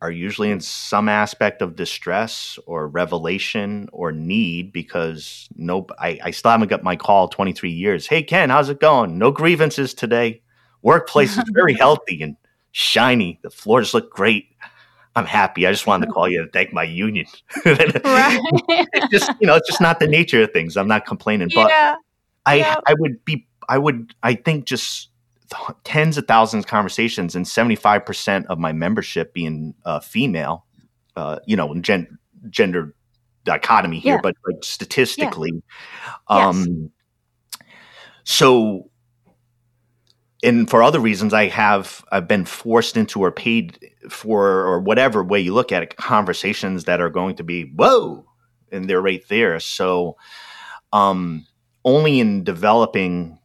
are 0.00 0.10
usually 0.10 0.50
in 0.50 0.60
some 0.60 1.08
aspect 1.08 1.62
of 1.62 1.76
distress 1.76 2.58
or 2.66 2.88
revelation 2.88 3.88
or 3.92 4.12
need 4.12 4.72
because 4.72 5.48
no 5.56 5.86
I, 5.98 6.18
I 6.22 6.30
still 6.30 6.50
haven't 6.50 6.68
got 6.68 6.82
my 6.82 6.96
call 6.96 7.28
23 7.28 7.70
years. 7.70 8.06
Hey 8.06 8.22
ken 8.22 8.50
how's 8.50 8.68
it 8.68 8.80
going? 8.80 9.18
No 9.18 9.30
grievances 9.30 9.94
today. 9.94 10.42
Workplace 10.82 11.38
is 11.38 11.44
very 11.54 11.72
healthy 11.78 12.22
and 12.22 12.36
shiny. 12.72 13.38
The 13.42 13.50
floors 13.50 13.94
look 13.94 14.10
great 14.10 14.53
i'm 15.16 15.26
happy 15.26 15.66
i 15.66 15.70
just 15.70 15.86
wanted 15.86 16.06
to 16.06 16.12
call 16.12 16.28
you 16.28 16.44
to 16.44 16.50
thank 16.50 16.72
my 16.72 16.82
union 16.82 17.26
right. 17.64 18.40
it's 18.94 19.08
just 19.08 19.30
you 19.40 19.46
know 19.46 19.54
it's 19.54 19.68
just 19.68 19.80
not 19.80 20.00
the 20.00 20.06
nature 20.06 20.42
of 20.42 20.50
things 20.52 20.76
i'm 20.76 20.88
not 20.88 21.06
complaining 21.06 21.48
but 21.54 21.68
yeah. 21.68 21.94
i 22.46 22.56
yeah. 22.56 22.76
i 22.86 22.94
would 22.98 23.24
be 23.24 23.46
i 23.68 23.78
would 23.78 24.14
i 24.22 24.34
think 24.34 24.64
just 24.64 25.10
tens 25.84 26.18
of 26.18 26.26
thousands 26.26 26.64
of 26.64 26.68
conversations 26.68 27.34
and 27.34 27.44
75% 27.44 28.46
of 28.46 28.58
my 28.58 28.72
membership 28.72 29.32
being 29.34 29.74
uh, 29.84 30.00
female, 30.00 30.64
uh, 31.16 31.38
you 31.46 31.56
know, 31.56 31.74
gen- 31.80 32.18
gender 32.48 32.94
dichotomy 33.44 33.98
here, 33.98 34.14
yeah. 34.14 34.20
but 34.22 34.34
like 34.46 34.64
statistically. 34.64 35.52
Yeah. 36.30 36.48
Um, 36.48 36.90
yes. 37.60 37.62
So, 38.24 38.90
and 40.44 40.70
for 40.70 40.82
other 40.82 41.00
reasons, 41.00 41.32
I 41.34 41.46
have 41.48 42.04
I've 42.12 42.28
been 42.28 42.44
forced 42.44 42.96
into 42.96 43.20
or 43.20 43.32
paid 43.32 43.78
for 44.08 44.46
or 44.46 44.80
whatever 44.80 45.24
way 45.24 45.40
you 45.40 45.54
look 45.54 45.72
at 45.72 45.82
it, 45.82 45.96
conversations 45.96 46.84
that 46.84 47.00
are 47.00 47.10
going 47.10 47.36
to 47.36 47.44
be 47.44 47.64
whoa, 47.64 48.26
and 48.70 48.88
they're 48.88 49.02
right 49.02 49.26
there. 49.28 49.58
So, 49.60 50.16
um, 50.92 51.46
only 51.84 52.20
in 52.20 52.44
developing 52.44 53.38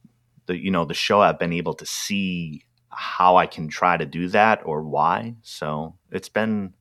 the 0.45 0.57
you 0.57 0.71
know 0.71 0.85
the 0.85 0.93
show 0.93 1.21
I've 1.21 1.39
been 1.39 1.53
able 1.53 1.73
to 1.75 1.85
see 1.85 2.65
how 2.89 3.37
I 3.37 3.45
can 3.45 3.69
try 3.69 3.97
to 3.97 4.05
do 4.05 4.27
that 4.29 4.61
or 4.65 4.83
why. 4.83 5.35
So 5.41 5.95
it's 6.11 6.29
been 6.29 6.73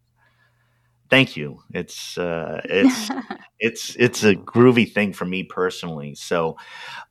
thank 1.10 1.36
you. 1.36 1.62
It's 1.72 2.18
uh 2.18 2.60
it's 2.64 3.10
it's 3.60 3.96
it's 3.96 4.24
a 4.24 4.34
groovy 4.34 4.90
thing 4.90 5.12
for 5.12 5.24
me 5.24 5.44
personally. 5.44 6.14
So 6.14 6.56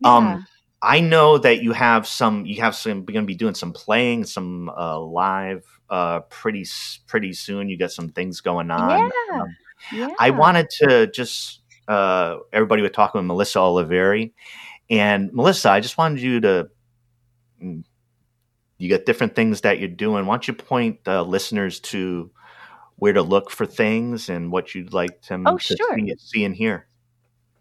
um 0.03 0.25
yeah. 0.25 0.41
I 0.81 0.99
know 0.99 1.37
that 1.39 1.63
you 1.63 1.71
have 1.73 2.07
some 2.07 2.45
you 2.45 2.61
have 2.61 2.75
some 2.75 3.05
going 3.05 3.21
to 3.21 3.27
be 3.27 3.35
doing 3.35 3.55
some 3.55 3.73
playing 3.73 4.25
some 4.25 4.69
uh 4.69 4.99
live 4.99 5.65
uh 5.89 6.21
pretty 6.21 6.65
pretty 7.07 7.33
soon. 7.33 7.69
You 7.69 7.77
got 7.77 7.91
some 7.91 8.09
things 8.09 8.41
going 8.41 8.69
on. 8.71 9.11
Yeah. 9.31 9.41
Um, 9.41 9.55
yeah. 9.91 10.09
I 10.19 10.29
wanted 10.31 10.69
to 10.81 11.07
just 11.07 11.61
uh 11.87 12.37
everybody 12.53 12.81
was 12.81 12.91
talking 12.91 13.19
with 13.19 13.25
Melissa 13.25 13.59
Oliveri 13.59 14.33
and 14.89 15.33
Melissa, 15.33 15.71
I 15.71 15.79
just 15.79 15.97
wanted 15.97 16.21
you 16.21 16.39
to, 16.41 16.69
mm, 17.61 17.83
you 18.77 18.89
got 18.89 19.05
different 19.05 19.35
things 19.35 19.61
that 19.61 19.79
you're 19.79 19.89
doing. 19.89 20.25
Why 20.25 20.35
don't 20.35 20.47
you 20.47 20.53
point 20.53 21.03
the 21.03 21.23
listeners 21.23 21.79
to 21.81 22.31
where 22.95 23.13
to 23.13 23.21
look 23.21 23.49
for 23.51 23.65
things 23.65 24.29
and 24.29 24.51
what 24.51 24.73
you'd 24.73 24.93
like 24.93 25.21
them 25.23 25.43
oh, 25.45 25.57
to 25.57 25.75
sure. 25.75 25.95
see, 25.95 26.15
see 26.17 26.45
and 26.45 26.55
hear? 26.55 26.86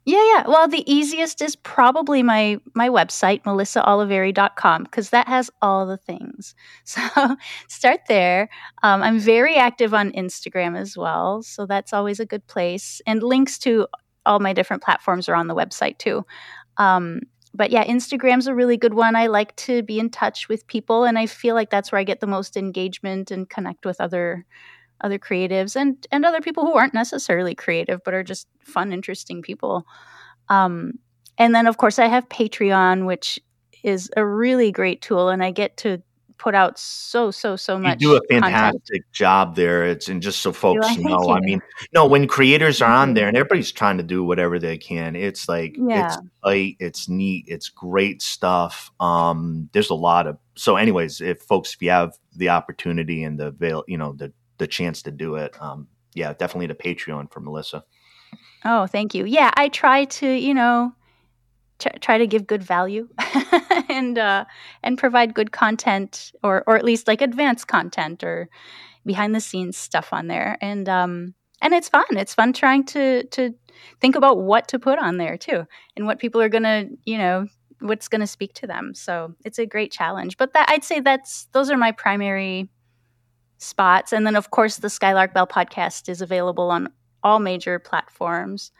Yeah, 0.06 0.22
yeah. 0.34 0.44
Well, 0.46 0.68
the 0.68 0.90
easiest 0.90 1.42
is 1.42 1.56
probably 1.56 2.22
my 2.22 2.60
my 2.74 2.88
website, 2.88 3.42
melissaoliveri.com, 3.42 4.84
because 4.84 5.10
that 5.10 5.26
has 5.26 5.50
all 5.62 5.86
the 5.86 5.96
things. 5.96 6.54
So 6.84 7.36
start 7.68 8.00
there. 8.08 8.48
Um, 8.84 9.02
I'm 9.02 9.18
very 9.18 9.56
active 9.56 9.92
on 9.94 10.12
Instagram 10.12 10.78
as 10.78 10.96
well, 10.96 11.42
so 11.42 11.66
that's 11.66 11.92
always 11.92 12.20
a 12.20 12.26
good 12.26 12.46
place. 12.46 13.00
And 13.06 13.20
links 13.22 13.58
to 13.60 13.88
all 14.24 14.38
my 14.38 14.52
different 14.52 14.82
platforms 14.84 15.28
are 15.28 15.34
on 15.34 15.48
the 15.48 15.54
website 15.56 15.98
too. 15.98 16.24
Um, 16.78 17.20
but 17.54 17.70
yeah, 17.70 17.84
Instagram's 17.84 18.46
a 18.48 18.54
really 18.54 18.76
good 18.76 18.94
one. 18.94 19.16
I 19.16 19.28
like 19.28 19.56
to 19.56 19.82
be 19.82 19.98
in 19.98 20.10
touch 20.10 20.48
with 20.48 20.66
people, 20.68 21.04
and 21.04 21.18
I 21.18 21.26
feel 21.26 21.54
like 21.56 21.70
that's 21.70 21.90
where 21.90 22.00
I 22.00 22.04
get 22.04 22.20
the 22.20 22.26
most 22.28 22.56
engagement 22.56 23.30
and 23.32 23.48
connect 23.50 23.84
with 23.86 24.00
other 24.00 24.46
other 25.00 25.18
creatives 25.18 25.76
and 25.76 26.06
and 26.10 26.24
other 26.24 26.40
people 26.40 26.64
who 26.64 26.74
aren't 26.74 26.94
necessarily 26.94 27.54
creative 27.54 28.00
but 28.04 28.14
are 28.14 28.24
just 28.24 28.48
fun, 28.60 28.92
interesting 28.92 29.42
people. 29.42 29.86
Um, 30.48 30.98
and 31.38 31.54
then 31.54 31.66
of 31.66 31.76
course 31.76 31.98
I 31.98 32.06
have 32.06 32.28
Patreon, 32.28 33.06
which 33.06 33.38
is 33.82 34.10
a 34.16 34.24
really 34.24 34.72
great 34.72 35.02
tool, 35.02 35.28
and 35.28 35.42
I 35.44 35.50
get 35.50 35.76
to 35.78 36.02
put 36.38 36.54
out 36.54 36.78
so 36.78 37.30
so 37.30 37.56
so 37.56 37.78
much. 37.78 37.98
You 38.00 38.10
do 38.10 38.16
a 38.16 38.20
content. 38.20 38.44
fantastic 38.54 39.10
job 39.12 39.54
there. 39.56 39.86
It's 39.86 40.08
and 40.08 40.20
just 40.22 40.40
so 40.40 40.52
folks 40.52 40.86
I? 40.88 40.96
know, 40.96 41.30
I 41.30 41.40
mean, 41.40 41.60
no, 41.94 42.06
when 42.06 42.26
creators 42.28 42.82
are 42.82 42.90
on 42.92 43.12
Mhm. 43.12 43.14
there 43.14 43.28
and 43.28 43.36
everybody's 43.36 43.72
trying 43.72 43.96
to 43.98 44.02
do 44.02 44.22
whatever 44.22 44.58
they 44.58 44.76
can, 44.76 45.16
it's 45.16 45.48
like 45.48 45.76
Yeah. 45.78 46.06
it's 46.06 46.18
light, 46.44 46.76
it's 46.78 47.08
neat, 47.08 47.44
it's 47.48 47.68
great 47.70 48.20
stuff. 48.22 48.90
Um, 49.00 49.68
there's 49.72 49.90
a 49.90 49.94
lot 49.94 50.26
of 50.26 50.38
so, 50.56 50.76
anyways, 50.76 51.20
if 51.22 51.40
folks, 51.42 51.74
if 51.74 51.80
you 51.82 51.90
have 51.90 52.12
the 52.34 52.48
opportunity 52.50 53.24
and 53.24 53.38
the 53.38 53.46
avail, 53.48 53.84
you 53.88 53.96
know, 53.98 54.12
the 54.12 54.32
the 54.58 54.66
chance 54.66 55.02
to 55.02 55.10
do 55.10 55.36
it, 55.36 55.60
um, 55.60 55.88
yeah, 56.14 56.32
definitely 56.32 56.66
the 56.66 56.74
Patreon 56.74 57.30
for 57.30 57.40
Melissa. 57.40 57.84
Oh, 58.64 58.86
thank 58.86 59.14
you. 59.14 59.24
Yeah, 59.24 59.50
I 59.56 59.68
try 59.68 60.06
to, 60.06 60.28
you 60.28 60.54
know, 60.54 60.92
tr- 61.78 61.98
try 62.00 62.18
to 62.18 62.26
give 62.26 62.46
good 62.46 62.62
value 62.62 63.08
and 63.88 64.18
uh, 64.18 64.44
and 64.82 64.98
provide 64.98 65.34
good 65.34 65.52
content, 65.52 66.32
or 66.42 66.64
or 66.66 66.76
at 66.76 66.84
least 66.84 67.06
like 67.06 67.22
advanced 67.22 67.68
content 67.68 68.24
or 68.24 68.48
behind 69.04 69.34
the 69.34 69.40
scenes 69.40 69.76
stuff 69.76 70.12
on 70.12 70.26
there. 70.26 70.58
And 70.60 70.88
um, 70.88 71.34
and 71.62 71.74
it's 71.74 71.88
fun. 71.88 72.04
It's 72.10 72.34
fun 72.34 72.52
trying 72.52 72.84
to 72.86 73.24
to 73.24 73.54
think 74.00 74.16
about 74.16 74.38
what 74.38 74.68
to 74.68 74.78
put 74.78 74.98
on 74.98 75.18
there 75.18 75.36
too, 75.36 75.66
and 75.96 76.06
what 76.06 76.18
people 76.18 76.40
are 76.40 76.48
gonna, 76.48 76.86
you 77.04 77.18
know, 77.18 77.46
what's 77.80 78.08
gonna 78.08 78.26
speak 78.26 78.54
to 78.54 78.66
them. 78.66 78.94
So 78.94 79.34
it's 79.44 79.58
a 79.58 79.66
great 79.66 79.92
challenge. 79.92 80.36
But 80.36 80.54
that 80.54 80.68
I'd 80.68 80.84
say 80.84 81.00
that's 81.00 81.46
those 81.52 81.70
are 81.70 81.76
my 81.76 81.92
primary 81.92 82.68
spots. 83.58 84.12
And 84.12 84.26
then 84.26 84.36
of 84.36 84.50
course 84.50 84.76
the 84.76 84.90
Skylark 84.90 85.34
Bell 85.34 85.46
podcast 85.46 86.08
is 86.08 86.20
available 86.20 86.70
on 86.70 86.88
all 87.22 87.38
major 87.40 87.78
platforms. 87.78 88.70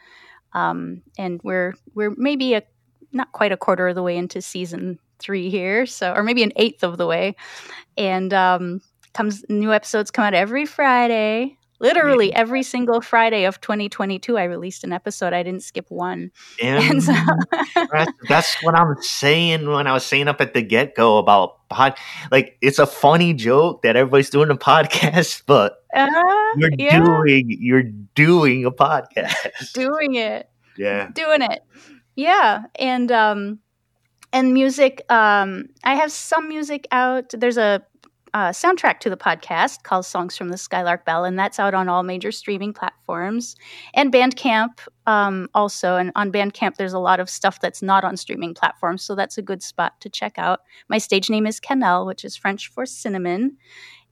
Um, 0.53 1.01
and 1.17 1.41
we're 1.43 1.73
we're 1.93 2.13
maybe 2.17 2.53
a 2.53 2.63
not 3.11 3.31
quite 3.31 3.51
a 3.51 3.57
quarter 3.57 3.87
of 3.87 3.95
the 3.95 4.03
way 4.03 4.17
into 4.17 4.41
season 4.41 4.99
three 5.19 5.49
here, 5.49 5.85
so 5.85 6.13
or 6.13 6.23
maybe 6.23 6.43
an 6.43 6.53
eighth 6.55 6.83
of 6.83 6.97
the 6.97 7.07
way. 7.07 7.35
And 7.97 8.33
um, 8.33 8.81
comes 9.13 9.43
new 9.49 9.73
episodes 9.73 10.11
come 10.11 10.25
out 10.25 10.33
every 10.33 10.65
Friday. 10.65 11.57
Literally 11.79 12.33
every 12.33 12.63
single 12.63 13.01
Friday 13.01 13.45
of 13.45 13.61
2022, 13.61 14.37
I 14.37 14.43
released 14.45 14.83
an 14.83 14.91
episode. 14.93 15.33
I 15.33 15.43
didn't 15.43 15.63
skip 15.63 15.85
one. 15.89 16.31
And 16.61 16.83
And 16.83 17.03
so, 17.03 17.13
that's, 17.91 18.11
that's 18.27 18.63
what 18.63 18.75
I'm 18.75 18.95
saying 19.01 19.69
when 19.69 19.87
I 19.87 19.93
was 19.93 20.05
saying 20.05 20.27
up 20.27 20.41
at 20.41 20.53
the 20.53 20.61
get 20.61 20.95
go 20.95 21.17
about 21.17 21.67
pod. 21.69 21.95
Like, 22.31 22.57
it's 22.61 22.79
a 22.79 22.85
funny 22.87 23.33
joke 23.33 23.81
that 23.83 23.95
everybody's 23.95 24.29
doing 24.29 24.49
a 24.49 24.55
podcast, 24.55 25.43
but 25.47 25.77
uh, 25.95 26.07
you're 26.57 26.71
yeah, 26.77 27.03
doing 27.03 27.45
you're 27.47 27.83
doing 27.83 28.65
a 28.65 28.71
podcast. 28.71 29.73
doing 29.73 30.15
it. 30.15 30.49
Yeah. 30.77 31.09
doing 31.13 31.41
it 31.41 31.63
yeah 32.17 32.63
and 32.77 33.11
um 33.11 33.59
and 34.33 34.53
music 34.53 35.03
um 35.09 35.69
i 35.83 35.95
have 35.95 36.11
some 36.11 36.49
music 36.49 36.87
out 36.91 37.29
there's 37.37 37.57
a 37.57 37.81
uh, 38.37 38.51
soundtrack 38.51 38.99
to 38.99 39.09
the 39.09 39.17
podcast 39.17 39.81
called 39.81 40.05
songs 40.05 40.37
from 40.37 40.49
the 40.49 40.57
skylark 40.59 41.03
bell 41.05 41.25
and 41.25 41.39
that's 41.39 41.57
out 41.57 41.73
on 41.73 41.89
all 41.89 42.03
major 42.03 42.31
streaming 42.31 42.71
platforms. 42.71 43.55
And 43.95 44.13
bandcamp 44.13 44.79
um, 45.07 45.49
also 45.55 45.95
and 45.95 46.11
on 46.15 46.31
bandcamp 46.31 46.75
there's 46.75 46.93
a 46.93 46.99
lot 46.99 47.19
of 47.19 47.31
stuff 47.31 47.59
that's 47.59 47.81
not 47.81 48.03
on 48.03 48.15
streaming 48.15 48.53
platforms 48.53 49.01
so 49.03 49.15
that's 49.15 49.39
a 49.39 49.41
good 49.41 49.63
spot 49.63 49.99
to 50.01 50.09
check 50.09 50.37
out. 50.37 50.59
My 50.87 50.99
stage 50.99 51.31
name 51.31 51.47
is 51.47 51.59
cannelle 51.59 52.05
which 52.05 52.23
is 52.23 52.37
french 52.37 52.69
for 52.69 52.85
cinnamon 52.85 53.57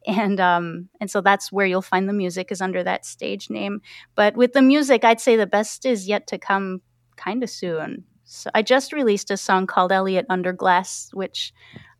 and 0.07 0.39
um 0.39 0.89
and 0.99 1.11
so 1.11 1.21
that's 1.21 1.51
where 1.51 1.67
you'll 1.67 1.83
find 1.83 2.09
the 2.09 2.13
music 2.13 2.51
is 2.51 2.61
under 2.61 2.83
that 2.83 3.05
stage 3.05 3.51
name. 3.51 3.79
But 4.15 4.35
with 4.35 4.53
the 4.53 4.63
music 4.63 5.05
i'd 5.05 5.21
say 5.21 5.35
the 5.35 5.45
best 5.45 5.85
is 5.85 6.07
yet 6.07 6.25
to 6.27 6.39
come 6.39 6.81
kind 7.15 7.43
of 7.43 7.49
soon. 7.51 8.05
So 8.23 8.49
i 8.55 8.63
just 8.63 8.91
released 8.91 9.29
a 9.29 9.37
song 9.37 9.67
called 9.67 9.91
elliot 9.91 10.25
Under 10.31 10.51
Glass, 10.51 11.11
which 11.13 11.53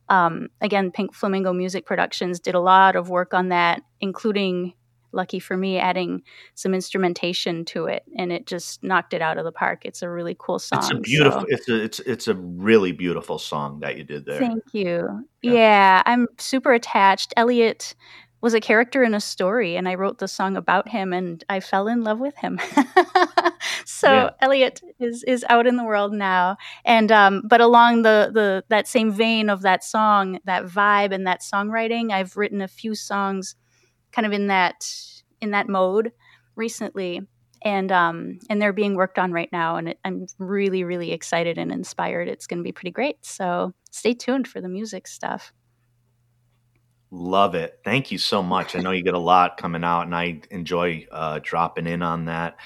um 0.08 0.48
again 0.60 0.90
pink 0.90 1.14
flamingo 1.14 1.52
music 1.52 1.84
productions 1.86 2.38
did 2.40 2.54
a 2.54 2.60
lot 2.60 2.96
of 2.96 3.08
work 3.10 3.34
on 3.34 3.48
that 3.48 3.82
including 4.00 4.72
lucky 5.12 5.38
for 5.38 5.56
me 5.56 5.78
adding 5.78 6.22
some 6.54 6.74
instrumentation 6.74 7.64
to 7.64 7.86
it 7.86 8.02
and 8.18 8.30
it 8.32 8.46
just 8.46 8.82
knocked 8.82 9.14
it 9.14 9.22
out 9.22 9.38
of 9.38 9.44
the 9.44 9.52
park 9.52 9.84
it's 9.86 10.02
a 10.02 10.10
really 10.10 10.36
cool 10.38 10.58
song 10.58 10.78
It's 10.80 10.90
a 10.90 10.96
beautiful. 10.96 11.40
so- 11.40 11.46
It's 11.48 11.68
a 11.68 11.82
it's 11.82 12.00
it's 12.00 12.28
a 12.28 12.34
really 12.34 12.92
beautiful 12.92 13.38
song 13.38 13.80
that 13.80 13.96
you 13.96 14.04
did 14.04 14.26
there. 14.26 14.38
Thank 14.38 14.64
you. 14.74 15.24
Yeah. 15.42 15.52
Yeah. 15.52 16.02
I'm 16.04 16.26
super 16.38 16.72
attached. 16.72 17.32
Elliot 17.36 17.94
was 18.40 18.54
a 18.54 18.60
character 18.60 19.02
in 19.02 19.14
a 19.14 19.20
story, 19.20 19.76
and 19.76 19.88
I 19.88 19.94
wrote 19.94 20.18
the 20.18 20.28
song 20.28 20.56
about 20.56 20.88
him, 20.88 21.12
and 21.12 21.42
I 21.48 21.60
fell 21.60 21.88
in 21.88 22.02
love 22.02 22.18
with 22.20 22.36
him. 22.36 22.60
so 23.84 24.12
Yeah. 24.12 24.30
Elliot 24.40 24.80
is 25.00 25.24
is 25.24 25.44
out 25.48 25.66
in 25.66 25.76
the 25.76 25.84
world 25.84 26.12
now, 26.12 26.56
and 26.84 27.10
um, 27.10 27.42
but 27.48 27.60
along 27.60 28.02
the 28.02 28.30
the 28.32 28.64
that 28.68 28.86
same 28.88 29.10
vein 29.10 29.48
of 29.50 29.62
that 29.62 29.82
song, 29.82 30.38
that 30.44 30.64
vibe, 30.66 31.12
and 31.12 31.26
that 31.26 31.40
songwriting, 31.40 32.12
I've 32.12 32.36
written 32.36 32.60
a 32.60 32.68
few 32.68 32.94
songs, 32.94 33.56
kind 34.12 34.26
of 34.26 34.32
in 34.32 34.48
that 34.48 34.86
in 35.40 35.50
that 35.52 35.68
mode 35.68 36.12
recently. 36.56 37.22
And 37.62 37.90
um 37.90 38.38
and 38.50 38.60
they're 38.60 38.72
being 38.74 38.94
worked 38.96 39.18
on 39.18 39.32
right 39.32 39.50
now, 39.50 39.76
and 39.76 39.88
it, 39.88 39.98
I'm 40.04 40.26
really 40.38 40.84
really 40.84 41.12
excited 41.12 41.58
and 41.58 41.72
inspired. 41.72 42.28
It's 42.28 42.46
going 42.46 42.58
to 42.58 42.64
be 42.64 42.72
pretty 42.72 42.92
great. 42.92 43.24
So 43.24 43.72
stay 43.90 44.12
tuned 44.14 44.46
for 44.46 44.60
the 44.60 44.68
music 44.68 45.08
stuff. 45.08 45.52
Love 47.12 47.54
it. 47.54 47.78
Thank 47.84 48.10
you 48.10 48.18
so 48.18 48.42
much. 48.42 48.74
I 48.74 48.80
know 48.80 48.90
you 48.90 49.02
get 49.02 49.14
a 49.14 49.18
lot 49.18 49.56
coming 49.56 49.84
out, 49.84 50.02
and 50.02 50.14
I 50.14 50.40
enjoy 50.50 51.06
uh, 51.10 51.38
dropping 51.42 51.86
in 51.86 52.02
on 52.02 52.24
that. 52.24 52.56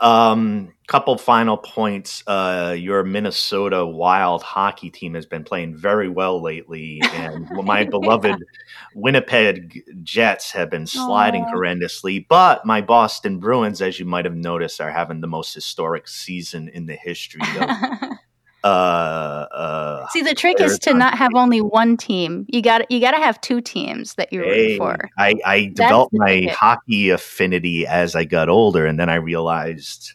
Um, 0.00 0.74
couple 0.86 1.16
final 1.18 1.56
points. 1.56 2.22
Uh, 2.26 2.74
your 2.78 3.02
Minnesota 3.02 3.84
Wild 3.84 4.42
hockey 4.42 4.90
team 4.90 5.14
has 5.14 5.26
been 5.26 5.42
playing 5.42 5.76
very 5.76 6.08
well 6.08 6.42
lately, 6.42 7.00
and 7.12 7.48
my 7.64 7.84
beloved 7.84 8.36
Winnipeg 8.94 9.82
Jets 10.02 10.52
have 10.52 10.70
been 10.70 10.86
sliding 10.86 11.44
Aw. 11.44 11.52
horrendously. 11.52 12.26
But 12.28 12.66
my 12.66 12.80
Boston 12.80 13.38
Bruins, 13.38 13.80
as 13.80 13.98
you 13.98 14.04
might 14.04 14.26
have 14.26 14.36
noticed, 14.36 14.80
are 14.80 14.90
having 14.90 15.20
the 15.20 15.26
most 15.26 15.54
historic 15.54 16.08
season 16.08 16.68
in 16.68 16.86
the 16.86 16.96
history 16.96 17.40
of 17.58 17.68
uh, 18.64 18.66
uh, 18.66 20.08
See, 20.08 20.22
the 20.22 20.34
trick 20.34 20.60
is 20.60 20.78
to 20.80 20.94
not 20.94 21.16
have 21.16 21.30
only 21.34 21.60
one 21.60 21.96
team. 21.96 22.44
You 22.48 22.60
got 22.60 22.90
you 22.90 23.00
got 23.00 23.12
to 23.12 23.18
have 23.18 23.40
two 23.40 23.60
teams 23.60 24.14
that 24.14 24.32
you're 24.32 24.44
rooting 24.44 24.78
for. 24.78 25.10
I, 25.16 25.34
I 25.44 25.60
That's 25.66 25.88
developed 25.88 26.14
my 26.14 26.40
ticket. 26.40 26.54
hockey 26.54 27.10
affinity 27.10 27.86
as 27.86 28.16
I 28.16 28.24
got 28.24 28.48
older, 28.48 28.86
and 28.86 28.98
then 28.98 29.08
I 29.08 29.16
realized, 29.16 30.12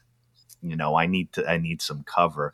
you 0.61 0.75
know, 0.75 0.95
I 0.95 1.05
need 1.05 1.31
to 1.33 1.49
I 1.49 1.57
need 1.57 1.81
some 1.81 2.03
cover. 2.03 2.53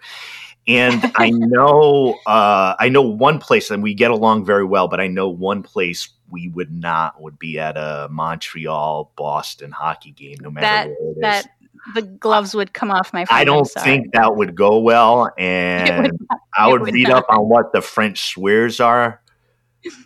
And 0.67 1.11
I 1.15 1.29
know 1.33 2.19
uh, 2.27 2.75
I 2.79 2.89
know 2.89 3.01
one 3.01 3.39
place, 3.39 3.71
and 3.71 3.81
we 3.81 3.95
get 3.95 4.11
along 4.11 4.45
very 4.45 4.65
well. 4.65 4.87
But 4.87 4.99
I 4.99 5.07
know 5.07 5.27
one 5.27 5.63
place 5.63 6.09
we 6.29 6.49
would 6.49 6.71
not 6.71 7.19
would 7.19 7.39
be 7.39 7.57
at 7.57 7.77
a 7.77 8.07
Montreal 8.11 9.11
Boston 9.15 9.71
hockey 9.71 10.11
game, 10.11 10.37
no 10.41 10.51
matter 10.51 10.65
That 10.65 10.87
where 10.99 11.33
it 11.33 11.39
is. 11.39 11.47
The 11.95 12.01
gloves 12.03 12.53
would 12.55 12.73
come 12.73 12.91
off 12.91 13.13
my. 13.13 13.25
Friend, 13.25 13.39
I 13.41 13.43
don't 13.43 13.65
think 13.65 14.13
that 14.13 14.35
would 14.35 14.55
go 14.55 14.79
well, 14.79 15.31
and 15.37 16.03
would 16.03 16.11
not- 16.29 16.39
I 16.57 16.67
would 16.67 16.81
would 16.81 16.93
read 16.93 17.07
not. 17.09 17.23
up 17.23 17.25
on 17.29 17.47
what 17.49 17.71
the 17.73 17.81
French 17.81 18.27
swears 18.33 18.79
are 18.79 19.21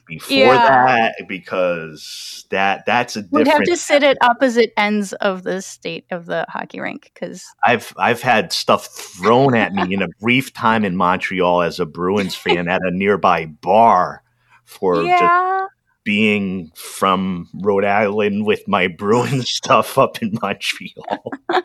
before 0.06 0.38
Yeah. 0.38 0.54
that 0.68 1.16
because 1.28 2.46
that 2.52 2.86
that's 2.86 3.16
a 3.16 3.24
We'd 3.32 3.48
have 3.48 3.64
to 3.64 3.76
sit 3.76 4.04
at 4.04 4.18
opposite 4.22 4.72
ends 4.78 5.14
of 5.14 5.42
the 5.42 5.64
state 5.64 6.06
of 6.12 6.28
the 6.28 6.46
hockey 6.48 6.80
rink 6.80 7.10
because 7.14 7.44
I've 7.64 7.92
I've 7.98 8.22
had 8.22 8.54
stuff 8.54 8.86
thrown 8.86 9.56
at 9.56 9.74
me 9.74 9.94
in 9.96 10.04
a 10.04 10.08
brief 10.20 10.54
time 10.54 10.86
in 10.86 10.96
Montreal 10.96 11.64
as 11.64 11.80
a 11.80 11.86
Bruins 11.88 12.36
fan 12.36 12.68
at 12.68 12.82
a 12.84 12.92
nearby 12.92 13.48
bar 13.48 14.22
for 14.66 14.98
just 14.98 15.08
yeah, 15.08 15.66
being 16.04 16.72
from 16.76 17.48
Rhode 17.54 17.86
Island 17.86 18.46
with 18.46 18.68
my 18.68 18.88
Bruins 18.88 19.50
stuff 19.52 19.98
up 19.98 20.22
in 20.22 20.38
Montreal. 20.42 21.24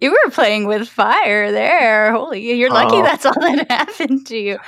you 0.00 0.10
were 0.10 0.30
playing 0.30 0.66
with 0.66 0.88
fire 0.88 1.52
there. 1.52 2.12
Holy, 2.12 2.54
you're 2.54 2.70
lucky 2.70 2.96
Oh. 2.96 3.02
that's 3.02 3.24
all 3.26 3.34
that 3.40 3.66
happened 3.70 4.26
to 4.28 4.36
you. 4.36 4.58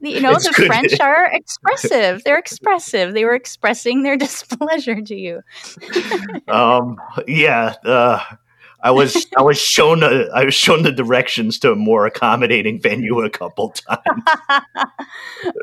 You 0.00 0.20
know, 0.20 0.32
It's 0.32 0.46
the 0.46 0.52
good. 0.54 0.66
French 0.68 1.00
are 1.00 1.26
expressive. 1.32 2.22
They're 2.24 2.38
expressive. 2.38 3.14
They 3.14 3.24
were 3.24 3.34
expressing 3.34 4.02
their 4.02 4.16
displeasure 4.16 5.00
to 5.00 5.14
you. 5.14 5.40
um, 6.48 6.96
yeah, 7.26 7.74
uh, 7.84 8.20
I 8.82 8.90
was 8.90 9.26
I 9.36 9.42
was 9.42 9.58
shown 9.58 10.02
a, 10.02 10.28
I 10.34 10.44
was 10.44 10.54
shown 10.54 10.82
the 10.82 10.92
directions 10.92 11.58
to 11.60 11.72
a 11.72 11.76
more 11.76 12.06
accommodating 12.06 12.80
venue 12.80 13.20
a 13.20 13.30
couple 13.30 13.70
times. 13.70 14.22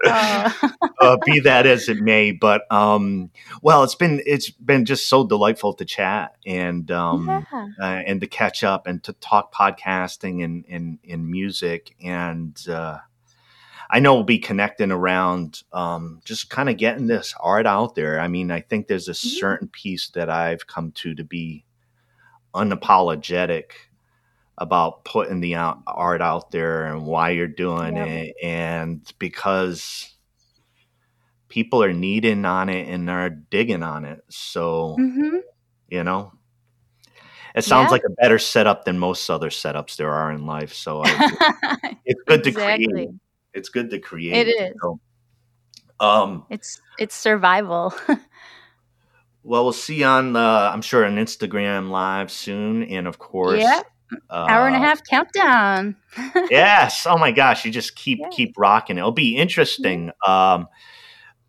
Uh, 0.06 0.52
uh, 1.00 1.18
be 1.26 1.40
that 1.40 1.66
as 1.68 1.88
it 1.88 2.00
may, 2.00 2.32
but 2.32 2.64
um, 2.72 3.30
well, 3.62 3.84
it's 3.84 3.96
been 3.96 4.22
it's 4.26 4.50
been 4.50 4.86
just 4.86 5.08
so 5.08 5.26
delightful 5.26 5.74
to 5.74 5.86
chat 5.86 6.36
and 6.46 6.90
um, 6.90 7.28
yeah. 7.28 7.68
uh, 7.80 8.02
and 8.06 8.20
to 8.22 8.28
catch 8.28 8.64
up 8.64 8.88
and 8.88 9.04
to 9.04 9.14
talk 9.14 9.54
podcasting 9.54 10.44
and 10.44 10.66
and, 10.68 11.00
and 11.08 11.30
music 11.30 11.96
and 12.04 12.68
uh, 12.68 12.98
I 13.90 14.00
know 14.00 14.16
we'll 14.16 14.24
be 14.24 14.40
connecting 14.40 14.92
around 14.92 15.64
um, 15.72 16.22
just 16.26 16.50
kind 16.50 16.70
of 16.70 16.78
getting 16.78 17.08
this 17.08 17.34
art 17.40 17.66
out 17.66 17.96
there. 17.96 18.20
I 18.20 18.28
mean, 18.28 18.52
I 18.52 18.62
think 18.62 18.88
there's 18.88 19.08
a 19.08 19.14
certain 19.14 19.68
piece 19.68 20.10
that 20.10 20.30
I've 20.30 20.68
come 20.68 20.92
to 20.94 21.16
to 21.16 21.24
be 21.24 21.64
unapologetic 22.54 23.72
about 24.58 25.04
putting 25.06 25.40
the 25.40 25.56
art 25.56 26.22
out 26.22 26.52
there 26.52 26.86
and 26.86 27.06
why 27.06 27.30
you're 27.32 27.48
doing 27.48 27.98
it, 27.98 28.36
and 28.44 29.02
because 29.20 30.14
people 31.50 31.84
are 31.84 31.94
needing 31.94 32.46
on 32.46 32.70
it 32.70 32.88
and 32.90 33.10
are 33.10 33.30
digging 33.30 33.84
on 33.84 34.06
it. 34.06 34.24
So 34.30 34.96
hmm 34.98 35.38
you 35.90 36.04
know, 36.04 36.34
it 37.56 37.64
sounds 37.64 37.92
Yeah. 37.92 37.92
like 37.92 38.04
a 38.06 38.10
better 38.22 38.40
setup 38.40 38.86
than 38.86 39.00
most 39.00 39.30
other 39.30 39.50
setups 39.50 39.96
there 39.98 40.12
are 40.12 40.32
in 40.32 40.46
life. 40.46 40.74
So 40.74 41.02
I, 41.04 41.20
it's 42.06 42.22
good 42.28 42.44
to 42.44 42.52
create. 42.52 43.10
It's 43.54 43.70
good 43.70 43.90
to 43.92 44.00
create. 44.00 44.48
It 44.48 44.50
is. 44.50 44.76
So, 44.82 45.00
um, 46.00 46.46
It's 46.50 46.82
it's 46.98 47.16
survival. 47.16 47.94
well, 49.48 49.64
we'll 49.64 49.74
see 49.74 50.04
on 50.04 50.34
the, 50.34 50.40
I'm 50.40 50.82
sure 50.82 51.06
on 51.06 51.16
Instagram 51.16 51.90
live 51.90 52.30
soon, 52.30 52.84
and 52.84 53.08
of 53.08 53.18
course, 53.18 53.62
Yep. 53.62 53.88
Hour 54.30 54.68
and 54.68 54.76
a 54.76 54.80
uh, 54.80 54.82
half 54.82 55.02
countdown. 55.10 55.96
yes. 56.50 57.06
Oh 57.06 57.18
my 57.18 57.32
gosh, 57.32 57.66
you 57.66 57.72
just 57.72 57.96
keep 57.96 58.20
Yeah. 58.22 58.30
keep 58.32 58.54
rocking. 58.58 58.98
It'll 58.98 59.12
be 59.12 59.36
interesting. 59.36 60.12
Um, 60.26 60.68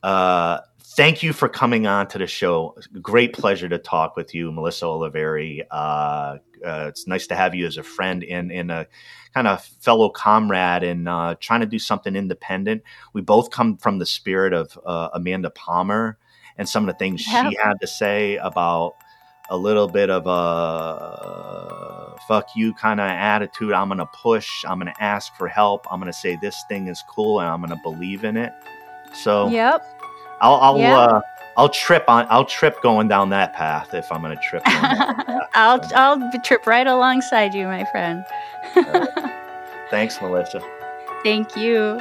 uh, 0.02 0.60
thank 0.96 1.22
you 1.22 1.32
for 1.32 1.48
coming 1.48 1.86
on 1.86 2.08
to 2.08 2.18
the 2.18 2.26
show. 2.26 2.76
Great 3.00 3.32
pleasure 3.32 3.68
to 3.68 3.78
talk 3.78 4.16
with 4.16 4.34
you, 4.34 4.50
Melissa 4.50 4.86
Oliveri. 4.86 5.62
Uh, 5.70 6.38
uh, 6.64 6.86
it's 6.88 7.06
nice 7.06 7.28
to 7.28 7.36
have 7.36 7.54
you 7.54 7.66
as 7.66 7.76
a 7.76 7.84
friend 7.84 8.24
and, 8.24 8.50
and 8.50 8.72
a 8.72 8.88
kind 9.34 9.46
of 9.46 9.64
fellow 9.64 10.08
comrade 10.08 10.82
in 10.82 11.06
uh, 11.06 11.36
trying 11.38 11.60
to 11.60 11.66
do 11.66 11.78
something 11.78 12.16
independent. 12.16 12.82
We 13.12 13.20
both 13.20 13.50
come 13.50 13.76
from 13.76 13.98
the 13.98 14.06
spirit 14.06 14.52
of 14.52 14.76
uh, 14.84 15.10
Amanda 15.14 15.50
Palmer 15.50 16.18
and 16.58 16.68
some 16.68 16.88
of 16.88 16.94
the 16.94 16.98
things 16.98 17.20
she 17.20 17.56
had 17.62 17.74
to 17.80 17.86
say 17.86 18.36
about 18.36 18.96
a 19.50 19.56
little 19.56 19.88
bit 19.88 20.10
of 20.10 20.26
a 20.26 22.16
fuck 22.28 22.48
you 22.54 22.74
kind 22.74 23.00
of 23.00 23.06
attitude. 23.06 23.72
I'm 23.72 23.88
going 23.88 23.98
to 23.98 24.06
push, 24.06 24.64
I'm 24.66 24.78
going 24.78 24.92
to 24.92 25.02
ask 25.02 25.34
for 25.36 25.48
help, 25.48 25.86
I'm 25.90 26.00
going 26.00 26.12
to 26.12 26.18
say 26.18 26.36
this 26.36 26.62
thing 26.68 26.88
is 26.88 27.02
cool 27.08 27.40
and 27.40 27.48
I'm 27.48 27.60
going 27.60 27.70
to 27.70 27.82
believe 27.82 28.24
in 28.24 28.36
it. 28.36 28.52
So 29.14 29.48
Yep. 29.48 29.82
I'll 30.40 30.56
I'll 30.56 30.78
Yeah. 30.78 30.96
uh, 30.98 31.20
I'll 31.56 31.68
trip 31.68 32.04
on 32.08 32.26
I'll 32.30 32.44
trip 32.44 32.80
going 32.82 33.08
down 33.08 33.30
that 33.30 33.52
path 33.54 33.94
if 33.94 34.12
I'm 34.12 34.22
going 34.22 34.36
to 34.36 34.42
trip. 34.42 34.62
I'll 35.54 35.80
I'll 35.94 36.30
trip 36.44 36.66
right 36.66 36.86
alongside 36.86 37.54
you, 37.54 37.66
my 37.66 37.84
friend. 37.86 38.24
Thanks, 39.90 40.20
Melissa. 40.20 40.60
Thank 41.24 41.56
you. 41.56 41.98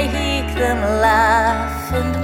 Make 0.00 0.54
them 0.54 0.78
laugh 1.00 1.92
and 1.92 2.21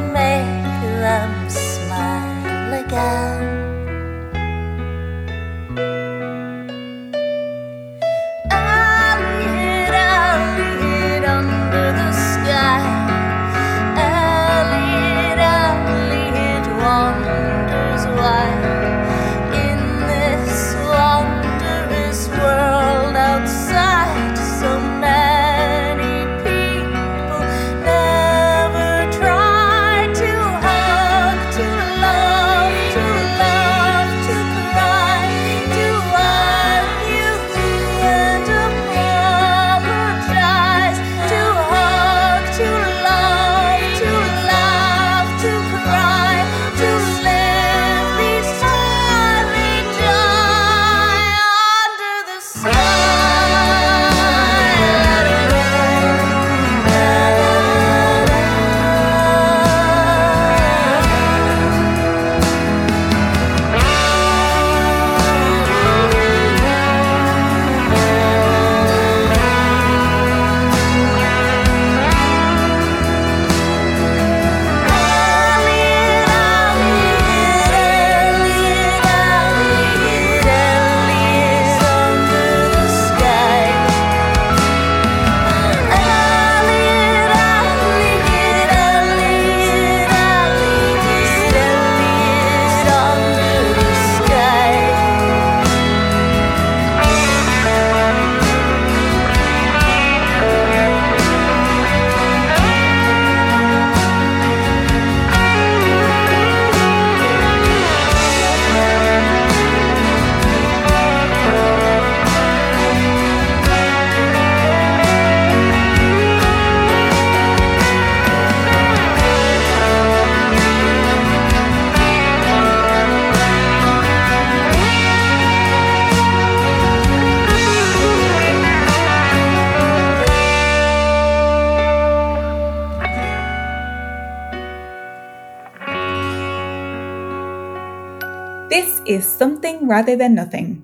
is 139.09 139.27
Something 139.27 139.89
Rather 139.89 140.17
Than 140.17 140.35
Nothing, 140.35 140.78